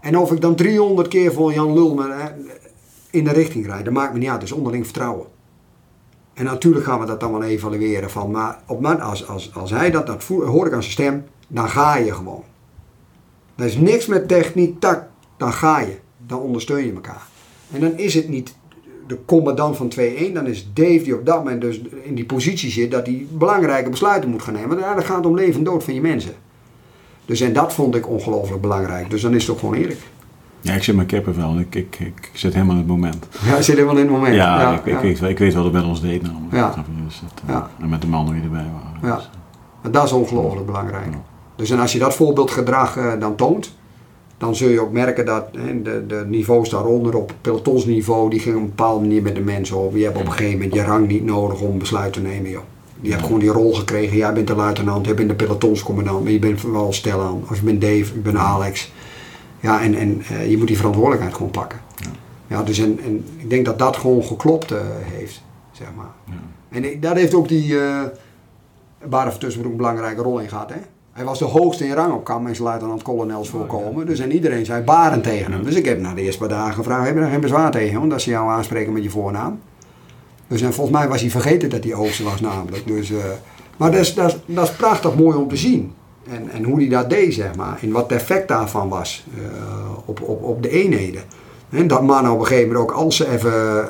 En 0.00 0.18
of 0.18 0.32
ik 0.32 0.40
dan 0.40 0.54
300 0.54 1.08
keer 1.08 1.32
voor 1.32 1.52
Jan 1.52 1.72
Lul 1.72 1.94
maar, 1.94 2.18
hè, 2.18 2.28
in 3.10 3.24
de 3.24 3.32
richting 3.32 3.66
rijd, 3.66 3.84
dat 3.84 3.94
maakt 3.94 4.12
me 4.12 4.18
niet 4.18 4.28
uit. 4.28 4.40
Dat 4.40 4.48
is 4.48 4.54
onderling 4.54 4.84
vertrouwen. 4.84 5.26
En 6.34 6.44
natuurlijk 6.44 6.84
gaan 6.84 7.00
we 7.00 7.06
dat 7.06 7.20
dan 7.20 7.32
wel 7.32 7.42
evalueren 7.42 8.10
van, 8.10 8.30
maar 8.30 8.62
op 8.66 8.80
moment 8.80 9.00
als, 9.00 9.28
als, 9.28 9.54
als 9.54 9.70
hij 9.70 9.90
dat, 9.90 10.06
dat 10.06 10.24
voelt, 10.24 10.44
hoor 10.44 10.66
ik 10.66 10.72
aan 10.72 10.82
zijn 10.82 10.92
stem, 10.92 11.24
dan 11.48 11.68
ga 11.68 11.96
je 11.96 12.14
gewoon. 12.14 12.44
Er 13.54 13.64
is 13.64 13.76
niks 13.76 14.06
met 14.06 14.28
techniek, 14.28 14.80
tak, 14.80 15.08
dan 15.42 15.52
ga 15.52 15.80
je. 15.80 15.96
Dan 16.26 16.38
ondersteun 16.40 16.84
je 16.86 16.92
elkaar. 16.92 17.22
En 17.72 17.80
dan 17.80 17.98
is 17.98 18.14
het 18.14 18.28
niet 18.28 18.54
de 19.06 19.18
commandant 19.26 19.76
van 19.76 19.92
2-1, 19.98 20.32
dan 20.34 20.46
is 20.46 20.68
Dave 20.74 21.02
die 21.02 21.14
op 21.14 21.26
dat 21.26 21.36
moment 21.36 21.60
dus 21.60 21.80
in 22.02 22.14
die 22.14 22.24
positie 22.24 22.70
zit 22.70 22.90
dat 22.90 23.06
hij 23.06 23.26
belangrijke 23.30 23.90
besluiten 23.90 24.30
moet 24.30 24.42
gaan 24.42 24.54
nemen. 24.54 24.78
Ja, 24.78 24.94
dat 24.94 25.04
gaat 25.04 25.26
om 25.26 25.34
leven 25.34 25.54
en 25.58 25.64
dood 25.64 25.84
van 25.84 25.94
je 25.94 26.00
mensen. 26.00 26.32
Dus 27.26 27.40
en 27.40 27.52
dat 27.52 27.72
vond 27.72 27.94
ik 27.94 28.08
ongelooflijk 28.08 28.60
belangrijk. 28.62 29.10
Dus 29.10 29.22
dan 29.22 29.34
is 29.34 29.42
het 29.42 29.50
ook 29.52 29.58
gewoon 29.58 29.74
eerlijk. 29.74 30.00
Ja, 30.60 30.74
ik 30.74 30.82
zit 30.82 30.94
mijn 30.94 31.06
kippenvel. 31.06 31.58
Ik, 31.58 31.74
ik, 31.74 31.96
ik 32.00 32.30
zit 32.32 32.52
helemaal 32.52 32.74
in 32.74 32.80
het 32.80 32.88
moment. 32.90 33.26
Ja, 33.44 33.62
zit 33.62 33.74
helemaal 33.74 33.96
in 33.96 34.02
het 34.02 34.10
moment. 34.10 34.34
Ja, 34.34 34.72
ik, 34.74 34.84
ik, 34.86 34.98
Weet, 34.98 35.18
wel- 35.20 35.30
ik 35.30 35.38
weet 35.38 35.54
wat 35.54 35.64
het 35.64 35.72
met 35.72 35.84
ons 35.84 36.00
deed 36.00 36.22
namelijk. 36.22 36.52
Ja. 36.54 36.74
Je? 36.76 37.04
Dus 37.04 37.20
dat, 37.20 37.42
eh, 37.46 37.54
Ja. 37.54 37.70
En 37.80 37.88
met 37.88 38.00
de 38.00 38.06
mannen 38.06 38.34
die 38.34 38.42
erbij 38.42 38.66
waren. 38.72 38.98
Ja. 39.10 39.16
Dus, 39.16 39.30
Maar 39.82 39.90
dat 39.92 40.04
is 40.04 40.12
ongelooflijk 40.12 40.66
belangrijk. 40.66 41.12
Dus 41.56 41.70
en 41.70 41.78
als 41.78 41.92
je 41.92 41.98
dat 41.98 42.14
voorbeeldgedrag 42.14 42.96
eh, 42.96 43.12
dan 43.20 43.36
toont, 43.36 43.72
dan 44.42 44.56
zul 44.56 44.68
je 44.68 44.80
ook 44.80 44.92
merken 44.92 45.24
dat 45.26 45.44
hè, 45.56 45.82
de, 45.82 46.04
de 46.06 46.24
niveaus 46.28 46.68
daaronder 46.70 47.14
op 47.16 47.34
pelotonsniveau, 47.40 48.30
die 48.30 48.40
gingen 48.40 48.56
op 48.58 48.62
een 48.64 48.68
bepaalde 48.68 49.00
manier 49.00 49.22
met 49.22 49.34
de 49.34 49.40
mensen 49.40 49.76
op. 49.76 49.96
Je 49.96 50.04
hebt 50.04 50.16
op 50.18 50.24
een 50.26 50.32
gegeven 50.32 50.52
moment 50.52 50.74
je 50.74 50.82
rang 50.82 51.06
niet 51.08 51.24
nodig 51.24 51.60
om 51.60 51.78
besluit 51.78 52.12
te 52.12 52.20
nemen. 52.20 52.50
Joh. 52.50 52.62
Je 53.00 53.10
hebt 53.10 53.22
gewoon 53.22 53.38
die 53.38 53.48
rol 53.50 53.72
gekregen. 53.74 54.16
Jij 54.16 54.32
bent 54.32 54.46
de 54.46 54.54
luitenant, 54.54 55.06
jij 55.06 55.14
bent 55.14 55.28
de 55.28 55.34
pelotonscommandant, 55.34 56.22
maar 56.22 56.32
je 56.32 56.38
bent 56.38 56.62
wel 56.62 56.92
stel 56.92 57.20
aan. 57.20 57.42
Of 57.50 57.56
je 57.56 57.62
bent 57.64 57.80
Dave, 57.80 58.14
ik 58.14 58.22
ben 58.22 58.38
Alex. 58.38 58.92
Ja, 59.60 59.82
en, 59.82 59.94
en 59.94 60.22
eh, 60.28 60.50
je 60.50 60.58
moet 60.58 60.66
die 60.66 60.76
verantwoordelijkheid 60.76 61.34
gewoon 61.34 61.50
pakken. 61.50 61.78
Ja, 62.46 62.62
dus 62.62 62.78
en, 62.78 62.98
en 63.04 63.24
ik 63.36 63.50
denk 63.50 63.64
dat 63.64 63.78
dat 63.78 63.96
gewoon 63.96 64.22
geklopt 64.24 64.70
eh, 64.70 64.78
heeft, 65.00 65.42
zeg 65.72 65.88
maar. 65.96 66.10
ja. 66.26 66.32
En 66.68 66.84
ik- 66.84 67.02
daar 67.02 67.16
heeft 67.16 67.34
ook 67.34 67.48
die 67.48 67.72
uh, 67.72 68.02
Tussenbroek 69.38 69.70
een 69.72 69.76
belangrijke 69.76 70.22
rol 70.22 70.38
in 70.38 70.48
gehad. 70.48 70.70
Hè? 70.70 70.80
Hij 71.12 71.24
was 71.24 71.38
de 71.38 71.44
hoogste 71.44 71.86
in 71.86 71.94
rang 71.94 72.12
op 72.12 72.26
zijn 72.26 72.62
luitenant-kolonels 72.62 73.48
voorkomen. 73.48 74.06
Dus 74.06 74.18
en 74.18 74.32
iedereen 74.32 74.64
zei 74.64 74.82
Barend 74.82 75.22
tegen 75.22 75.52
hem. 75.52 75.64
Dus 75.64 75.74
ik 75.74 75.84
heb 75.84 76.00
na 76.00 76.14
de 76.14 76.22
eerste 76.22 76.38
paar 76.38 76.48
dagen 76.48 76.74
gevraagd, 76.74 77.06
heb 77.06 77.14
je 77.16 77.20
er 77.20 77.30
geen 77.30 77.40
bezwaar 77.40 77.70
tegen? 77.70 78.00
Omdat 78.00 78.22
ze 78.22 78.30
jou 78.30 78.50
aanspreken 78.50 78.92
met 78.92 79.02
je 79.02 79.10
voornaam. 79.10 79.60
Dus 80.46 80.60
en 80.60 80.72
volgens 80.72 80.96
mij 80.96 81.08
was 81.08 81.20
hij 81.20 81.30
vergeten 81.30 81.70
dat 81.70 81.84
hij 81.84 81.92
hoogste 81.92 82.22
was 82.22 82.40
namelijk. 82.40 82.86
Dus, 82.86 83.10
eh, 83.10 83.18
maar 83.76 83.90
dat 83.90 84.00
is, 84.00 84.14
dat, 84.14 84.28
is, 84.28 84.54
dat 84.54 84.68
is 84.68 84.74
prachtig 84.74 85.14
mooi 85.14 85.36
om 85.36 85.48
te 85.48 85.56
zien. 85.56 85.94
En, 86.30 86.50
en 86.50 86.64
hoe 86.64 86.78
hij 86.78 86.88
dat 86.88 87.10
deed, 87.10 87.34
zeg 87.34 87.54
maar. 87.54 87.78
En 87.82 87.92
wat 87.92 88.02
het 88.02 88.20
effect 88.20 88.48
daarvan 88.48 88.88
was 88.88 89.26
eh, 89.36 89.42
op, 90.04 90.22
op, 90.22 90.42
op 90.42 90.62
de 90.62 90.70
eenheden. 90.70 91.22
En 91.70 91.86
dat 91.86 92.02
mannen 92.02 92.32
op 92.32 92.40
een 92.40 92.46
gegeven 92.46 92.72
moment 92.72 92.90
ook 92.90 92.96
als 92.96 93.16
ze 93.16 93.28
even 93.28 93.52
uh, 93.52 93.88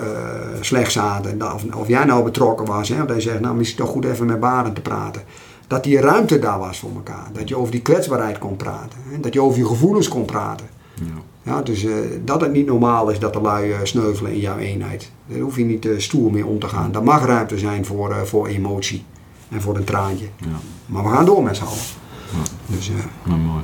slecht 0.61 0.93
zaten, 0.93 1.55
of, 1.55 1.65
of 1.77 1.89
jij 1.89 2.05
nou 2.05 2.25
betrokken 2.25 2.67
was, 2.67 2.89
hè, 2.89 3.05
dat 3.05 3.17
je 3.17 3.23
zegt, 3.23 3.41
nou 3.41 3.55
misschien 3.55 3.85
toch 3.85 3.93
goed 3.93 4.05
even 4.05 4.27
met 4.27 4.41
Barend 4.41 4.75
te 4.75 4.81
praten. 4.81 5.23
Dat 5.73 5.85
die 5.85 6.01
ruimte 6.01 6.39
daar 6.39 6.59
was 6.59 6.79
voor 6.79 6.91
elkaar. 6.95 7.29
Dat 7.33 7.49
je 7.49 7.57
over 7.57 7.73
die 7.73 7.83
kwetsbaarheid 7.83 8.39
kon 8.39 8.57
praten. 8.57 8.99
Hè, 9.09 9.21
dat 9.21 9.33
je 9.33 9.43
over 9.43 9.59
je 9.59 9.67
gevoelens 9.67 10.09
kon 10.09 10.25
praten. 10.25 10.67
Ja. 10.95 11.05
Ja, 11.43 11.63
dus 11.63 11.85
uh, 11.85 11.95
dat 12.25 12.41
het 12.41 12.53
niet 12.53 12.67
normaal 12.67 13.11
is 13.11 13.19
dat 13.19 13.33
de 13.33 13.41
lui 13.41 13.75
sneuvelen 13.83 14.33
in 14.33 14.39
jouw 14.39 14.57
eenheid. 14.57 15.11
Daar 15.27 15.39
hoef 15.39 15.57
je 15.57 15.65
niet 15.65 15.89
stoer 15.97 16.33
mee 16.33 16.47
om 16.47 16.59
te 16.59 16.69
gaan. 16.69 16.95
Er 16.95 17.03
mag 17.03 17.25
ruimte 17.27 17.59
zijn 17.59 17.85
voor, 17.85 18.27
voor 18.27 18.47
emotie 18.47 19.05
en 19.49 19.63
voor 19.63 19.77
een 19.77 19.85
traantje. 19.85 20.27
Ja. 20.37 20.47
Maar 20.87 21.03
we 21.03 21.09
gaan 21.09 21.25
door 21.25 21.43
met 21.43 21.57
z'n 21.57 21.65
allen. 21.65 21.79
Ja. 22.33 22.75
Dus, 22.75 22.91
nou, 23.25 23.41
mooi. 23.41 23.63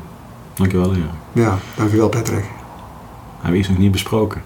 Dankjewel. 0.55 0.94
Ja, 0.94 1.10
ja 1.32 1.59
dankjewel 1.76 2.09
Patrick. 2.09 2.44
Hebben 3.35 3.52
we 3.52 3.59
iets 3.59 3.68
nog 3.68 3.78
niet 3.78 3.93
besproken? 3.93 4.43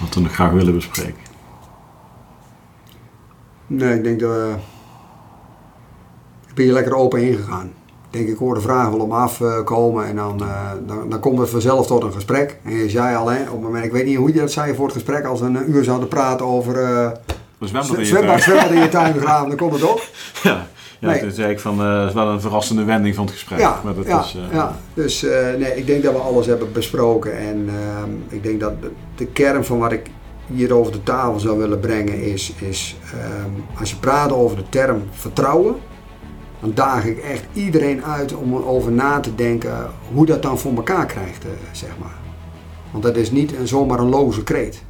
Wat 0.00 0.14
we 0.14 0.20
nog 0.20 0.32
graag 0.32 0.52
willen 0.52 0.74
bespreken? 0.74 1.24
Nee, 3.66 3.94
ik 3.94 4.04
denk 4.04 4.20
dat 4.20 4.58
ben 6.56 6.64
hier 6.64 6.74
lekker 6.74 6.94
open 6.94 7.22
ingegaan. 7.22 7.72
Ik 8.10 8.18
denk, 8.18 8.28
ik 8.28 8.36
hoor 8.36 8.54
de 8.54 8.60
vragen 8.60 8.92
wel 8.92 9.00
om 9.00 9.12
afkomen 9.12 10.06
en 10.06 10.16
dan, 10.16 10.42
uh, 10.42 10.70
dan, 10.86 11.10
dan 11.10 11.20
komt 11.20 11.38
het 11.38 11.50
vanzelf 11.50 11.86
tot 11.86 12.02
een 12.02 12.12
gesprek. 12.12 12.58
En 12.64 12.72
je 12.72 12.90
zei 12.90 13.16
al, 13.16 13.30
hè, 13.30 13.42
op 13.42 13.52
het 13.52 13.60
moment, 13.60 13.84
ik 13.84 13.92
weet 13.92 14.04
niet 14.04 14.16
hoe 14.16 14.32
je 14.32 14.40
dat 14.40 14.52
zei 14.52 14.74
voor 14.74 14.84
het 14.84 14.94
gesprek, 14.94 15.24
als 15.24 15.40
we 15.40 15.46
een 15.46 15.70
uur 15.70 15.84
zouden 15.84 16.08
praten 16.08 16.46
over... 16.46 16.74
Uh, 16.82 17.10
zwembad 17.60 17.98
in 17.98 18.04
je 18.04 18.10
tuin. 18.10 18.40
Zwembad 18.40 18.70
in 18.70 18.80
je 18.80 18.88
tuin 18.88 19.12
begraven, 19.12 19.48
dan 19.48 19.56
komt 19.56 19.72
het 19.72 19.82
op. 19.82 20.02
Ja. 20.42 20.66
Ja, 20.98 21.08
nee. 21.08 21.20
toen 21.20 21.30
zei 21.30 21.50
ik 21.50 21.60
van, 21.60 21.80
uh, 21.80 21.98
het 21.98 22.08
is 22.08 22.14
wel 22.14 22.28
een 22.28 22.40
verrassende 22.40 22.84
wending 22.84 23.14
van 23.14 23.24
het 23.24 23.34
gesprek. 23.34 23.58
Ja, 23.58 23.80
maar 23.84 23.94
dat 23.94 24.06
ja, 24.06 24.20
is, 24.20 24.36
uh, 24.36 24.52
ja. 24.52 24.76
dus 24.94 25.24
uh, 25.24 25.30
nee, 25.58 25.76
ik 25.76 25.86
denk 25.86 26.02
dat 26.02 26.12
we 26.12 26.18
alles 26.18 26.46
hebben 26.46 26.72
besproken. 26.72 27.38
En 27.38 27.68
ehm, 27.68 28.10
ik 28.28 28.42
denk 28.42 28.60
dat 28.60 28.72
de, 29.16 29.26
kern 29.26 29.64
van 29.64 29.78
wat 29.78 29.92
ik 29.92 30.10
hier 30.46 30.74
over 30.74 30.92
de 30.92 31.02
tafel 31.02 31.40
zou 31.40 31.58
willen 31.58 31.80
brengen 31.80 32.22
is, 32.22 32.52
is 32.58 32.96
um, 33.14 33.64
als 33.78 33.90
je 33.90 33.96
praat 33.96 34.32
over 34.32 34.56
de 34.56 34.68
term 34.68 35.02
vertrouwen, 35.10 35.76
dan 36.66 36.86
daag 36.86 37.04
ik 37.04 37.18
echt 37.18 37.44
iedereen 37.52 38.04
uit 38.04 38.34
om 38.34 38.54
erover 38.54 38.92
na 38.92 39.20
te 39.20 39.34
denken 39.34 39.90
hoe 40.12 40.26
dat 40.26 40.42
dan 40.42 40.58
voor 40.58 40.74
elkaar 40.76 41.06
krijgt, 41.06 41.44
zeg 41.72 41.90
maar. 42.00 42.18
Want 42.90 43.02
dat 43.02 43.16
is 43.16 43.30
niet 43.30 43.56
een, 43.56 43.68
zomaar 43.68 43.98
een 43.98 44.08
loze 44.08 44.42
kreet. 44.42 44.82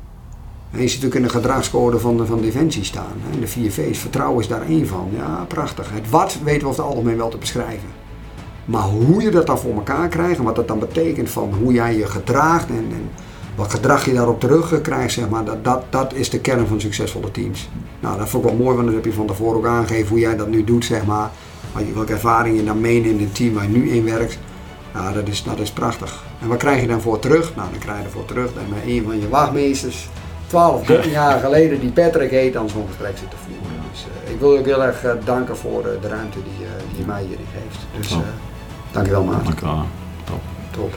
En 0.70 0.78
ziet 0.78 0.88
natuurlijk 0.88 1.14
in 1.14 1.22
de 1.22 1.28
gedragscode 1.28 1.98
van, 1.98 2.26
van 2.26 2.40
Defensie 2.40 2.84
staan. 2.84 3.14
Hè. 3.20 3.40
De 3.40 3.46
vier 3.46 3.72
V's, 3.72 3.98
vertrouwen 3.98 4.40
is 4.40 4.48
daar 4.48 4.62
één 4.62 4.86
van. 4.86 5.08
Ja, 5.16 5.44
prachtig. 5.48 5.90
Het 5.92 6.10
wat 6.10 6.38
weten 6.44 6.62
we 6.62 6.68
over 6.68 6.82
het 6.82 6.92
algemeen 6.92 7.16
wel 7.16 7.28
te 7.28 7.38
beschrijven. 7.38 7.88
Maar 8.64 8.82
hoe 8.82 9.22
je 9.22 9.30
dat 9.30 9.46
dan 9.46 9.58
voor 9.58 9.74
elkaar 9.74 10.08
krijgt 10.08 10.38
en 10.38 10.44
wat 10.44 10.56
dat 10.56 10.68
dan 10.68 10.78
betekent 10.78 11.30
van 11.30 11.54
hoe 11.62 11.72
jij 11.72 11.96
je 11.96 12.06
gedraagt 12.06 12.68
en, 12.68 12.86
en 12.90 13.10
wat 13.56 13.70
gedrag 13.70 14.04
je 14.04 14.12
daarop 14.12 14.40
terug 14.40 14.80
krijgt, 14.80 15.12
zeg 15.12 15.28
maar, 15.28 15.44
dat, 15.44 15.64
dat, 15.64 15.82
dat 15.90 16.14
is 16.14 16.30
de 16.30 16.40
kern 16.40 16.66
van 16.66 16.80
succesvolle 16.80 17.30
teams. 17.30 17.68
Nou, 18.00 18.18
dat 18.18 18.28
vond 18.28 18.44
ik 18.44 18.50
wel 18.50 18.58
mooi, 18.58 18.74
want 18.74 18.86
dat 18.86 18.96
heb 18.96 19.04
je 19.04 19.12
van 19.12 19.26
tevoren 19.26 19.58
ook 19.58 19.66
aangegeven 19.66 20.08
hoe 20.08 20.18
jij 20.18 20.36
dat 20.36 20.48
nu 20.48 20.64
doet, 20.64 20.84
zeg 20.84 21.06
maar. 21.06 21.30
Welke 21.94 22.12
ervaring 22.12 22.56
je 22.56 22.64
dan 22.64 22.80
meeneemt 22.80 23.20
in 23.20 23.24
het 23.24 23.34
team 23.34 23.54
waar 23.54 23.62
je 23.62 23.68
nu 23.68 23.90
in 23.90 24.04
werkt. 24.04 24.38
Nou, 24.92 25.14
dat 25.14 25.28
is, 25.28 25.42
dat 25.42 25.58
is 25.58 25.70
prachtig. 25.70 26.24
En 26.40 26.48
wat 26.48 26.58
krijg 26.58 26.80
je 26.80 26.86
dan 26.86 27.00
voor 27.00 27.18
terug? 27.18 27.54
Nou, 27.54 27.70
dan 27.70 27.78
krijg 27.78 27.98
je 27.98 28.04
ervoor 28.04 28.24
terug 28.24 28.54
dat 28.54 28.62
met 28.68 28.78
een 28.86 29.04
van 29.04 29.20
je 29.20 29.28
wachtmeesters 29.28 30.08
12, 30.46 30.86
13 30.86 31.10
jaar 31.20 31.40
geleden 31.40 31.80
die 31.80 31.90
Patrick 31.90 32.30
heet 32.30 32.52
dan 32.52 32.68
zo'n 32.68 32.86
gesprek 32.86 33.18
zitten 33.18 33.38
voeren. 33.38 33.82
Dus 33.90 34.06
uh, 34.24 34.32
ik 34.32 34.40
wil 34.40 34.52
je 34.52 34.58
ook 34.58 34.64
heel 34.64 34.82
erg 34.82 35.04
uh, 35.04 35.12
danken 35.24 35.56
voor 35.56 35.78
uh, 35.86 36.00
de 36.00 36.08
ruimte 36.08 36.38
die, 36.42 36.66
die 36.90 36.98
je 36.98 37.06
mij 37.06 37.22
hierin 37.22 37.46
geeft. 37.52 37.86
Dus 37.98 38.12
oh. 38.12 38.18
dankjewel 38.90 39.24
maat. 39.24 39.44
Dankjewel. 39.44 39.84
Top. 40.24 40.40
Top. 40.70 40.94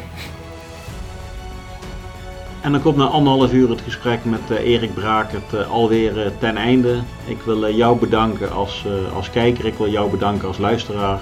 En 2.61 2.71
dan 2.71 2.81
komt 2.81 2.95
na 2.95 3.05
anderhalf 3.05 3.53
uur 3.53 3.69
het 3.69 3.81
gesprek 3.81 4.25
met 4.25 4.49
Erik 4.49 4.93
Brakert 4.93 5.67
alweer 5.69 6.31
ten 6.39 6.57
einde. 6.57 6.99
Ik 7.25 7.41
wil 7.41 7.73
jou 7.73 7.99
bedanken 7.99 8.51
als, 8.51 8.85
als 9.15 9.29
kijker, 9.29 9.65
ik 9.65 9.73
wil 9.73 9.89
jou 9.89 10.09
bedanken 10.09 10.47
als 10.47 10.57
luisteraar. 10.57 11.19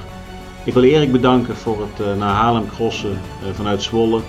Ik 0.63 0.73
wil 0.73 0.83
Erik 0.83 1.11
bedanken 1.11 1.55
voor 1.55 1.77
het 1.81 2.17
naar 2.17 2.33
Haarlem 2.33 2.69
crossen 2.69 3.19
vanuit 3.53 3.83
Zwolle 3.83 4.21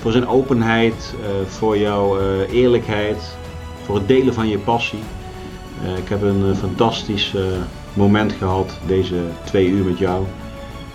voor 0.00 0.12
zijn 0.12 0.28
openheid, 0.28 1.14
voor 1.46 1.78
jouw 1.78 2.18
eerlijkheid, 2.50 3.36
voor 3.84 3.94
het 3.94 4.08
delen 4.08 4.34
van 4.34 4.48
je 4.48 4.58
passie. 4.58 5.02
Ik 5.96 6.08
heb 6.08 6.22
een 6.22 6.56
fantastisch 6.56 7.34
moment 7.92 8.32
gehad, 8.32 8.78
deze 8.86 9.16
twee 9.44 9.66
uur 9.66 9.84
met 9.84 9.98
jou. 9.98 10.24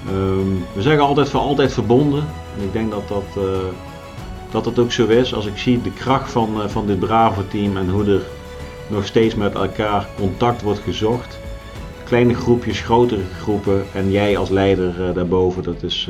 Um, 0.09 0.65
we 0.73 0.81
zeggen 0.81 1.03
altijd 1.03 1.29
voor 1.29 1.39
altijd 1.39 1.73
verbonden. 1.73 2.23
En 2.57 2.63
ik 2.63 2.73
denk 2.73 2.91
dat 2.91 3.07
dat, 3.07 3.43
dat 4.63 4.75
dat 4.75 4.85
ook 4.85 4.91
zo 4.91 5.07
is. 5.07 5.33
Als 5.33 5.45
ik 5.45 5.57
zie 5.57 5.81
de 5.81 5.91
kracht 5.91 6.31
van, 6.31 6.69
van 6.69 6.87
dit 6.87 6.99
brave 6.99 7.47
team 7.47 7.77
en 7.77 7.89
hoe 7.89 8.05
er 8.05 8.21
nog 8.89 9.05
steeds 9.05 9.35
met 9.35 9.53
elkaar 9.53 10.07
contact 10.15 10.61
wordt 10.61 10.79
gezocht. 10.79 11.39
Kleine 12.03 12.33
groepjes, 12.33 12.81
grotere 12.81 13.23
groepen 13.39 13.83
en 13.93 14.11
jij 14.11 14.37
als 14.37 14.49
leider 14.49 15.13
daarboven, 15.13 15.63
dat 15.63 15.83
is 15.83 16.09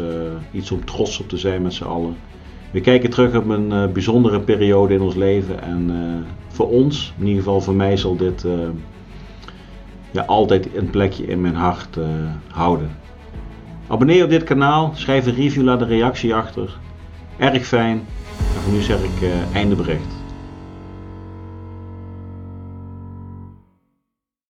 iets 0.52 0.72
om 0.72 0.86
trots 0.86 1.20
op 1.20 1.30
te 1.30 1.38
zijn 1.38 1.62
met 1.62 1.74
z'n 1.74 1.84
allen. 1.84 2.16
We 2.72 2.82
kijken 2.82 3.10
terug 3.10 3.36
op 3.36 3.50
een 3.50 3.94
bijzondere 3.94 4.40
periode 4.40 4.94
in 4.94 5.02
ons 5.02 5.16
leven. 5.16 5.62
En 5.62 5.92
voor 6.48 6.70
ons, 6.70 7.14
in 7.20 7.28
ieder 7.28 7.44
geval 7.44 7.62
voor 7.62 7.76
mij, 7.76 7.98
zal 7.98 8.16
dit 8.16 8.46
ja, 10.12 10.24
altijd 10.26 10.76
een 10.76 10.90
plekje 10.90 11.26
in 11.26 11.42
mijn 11.42 11.56
hart 11.56 11.98
houden. 12.52 12.90
Abonneer 13.88 14.24
op 14.24 14.30
dit 14.30 14.44
kanaal, 14.44 14.92
schrijf 14.96 15.26
een 15.26 15.36
review, 15.36 15.64
laat 15.64 15.82
een 15.82 15.88
reactie 15.88 16.36
achter. 16.36 16.78
Erg 17.38 17.66
fijn. 17.66 18.02
En 18.58 18.64
voor 18.64 18.74
nu 18.74 18.82
zeg 18.82 19.04
ik 19.04 19.30
einde 19.54 19.76
bericht. 19.76 20.17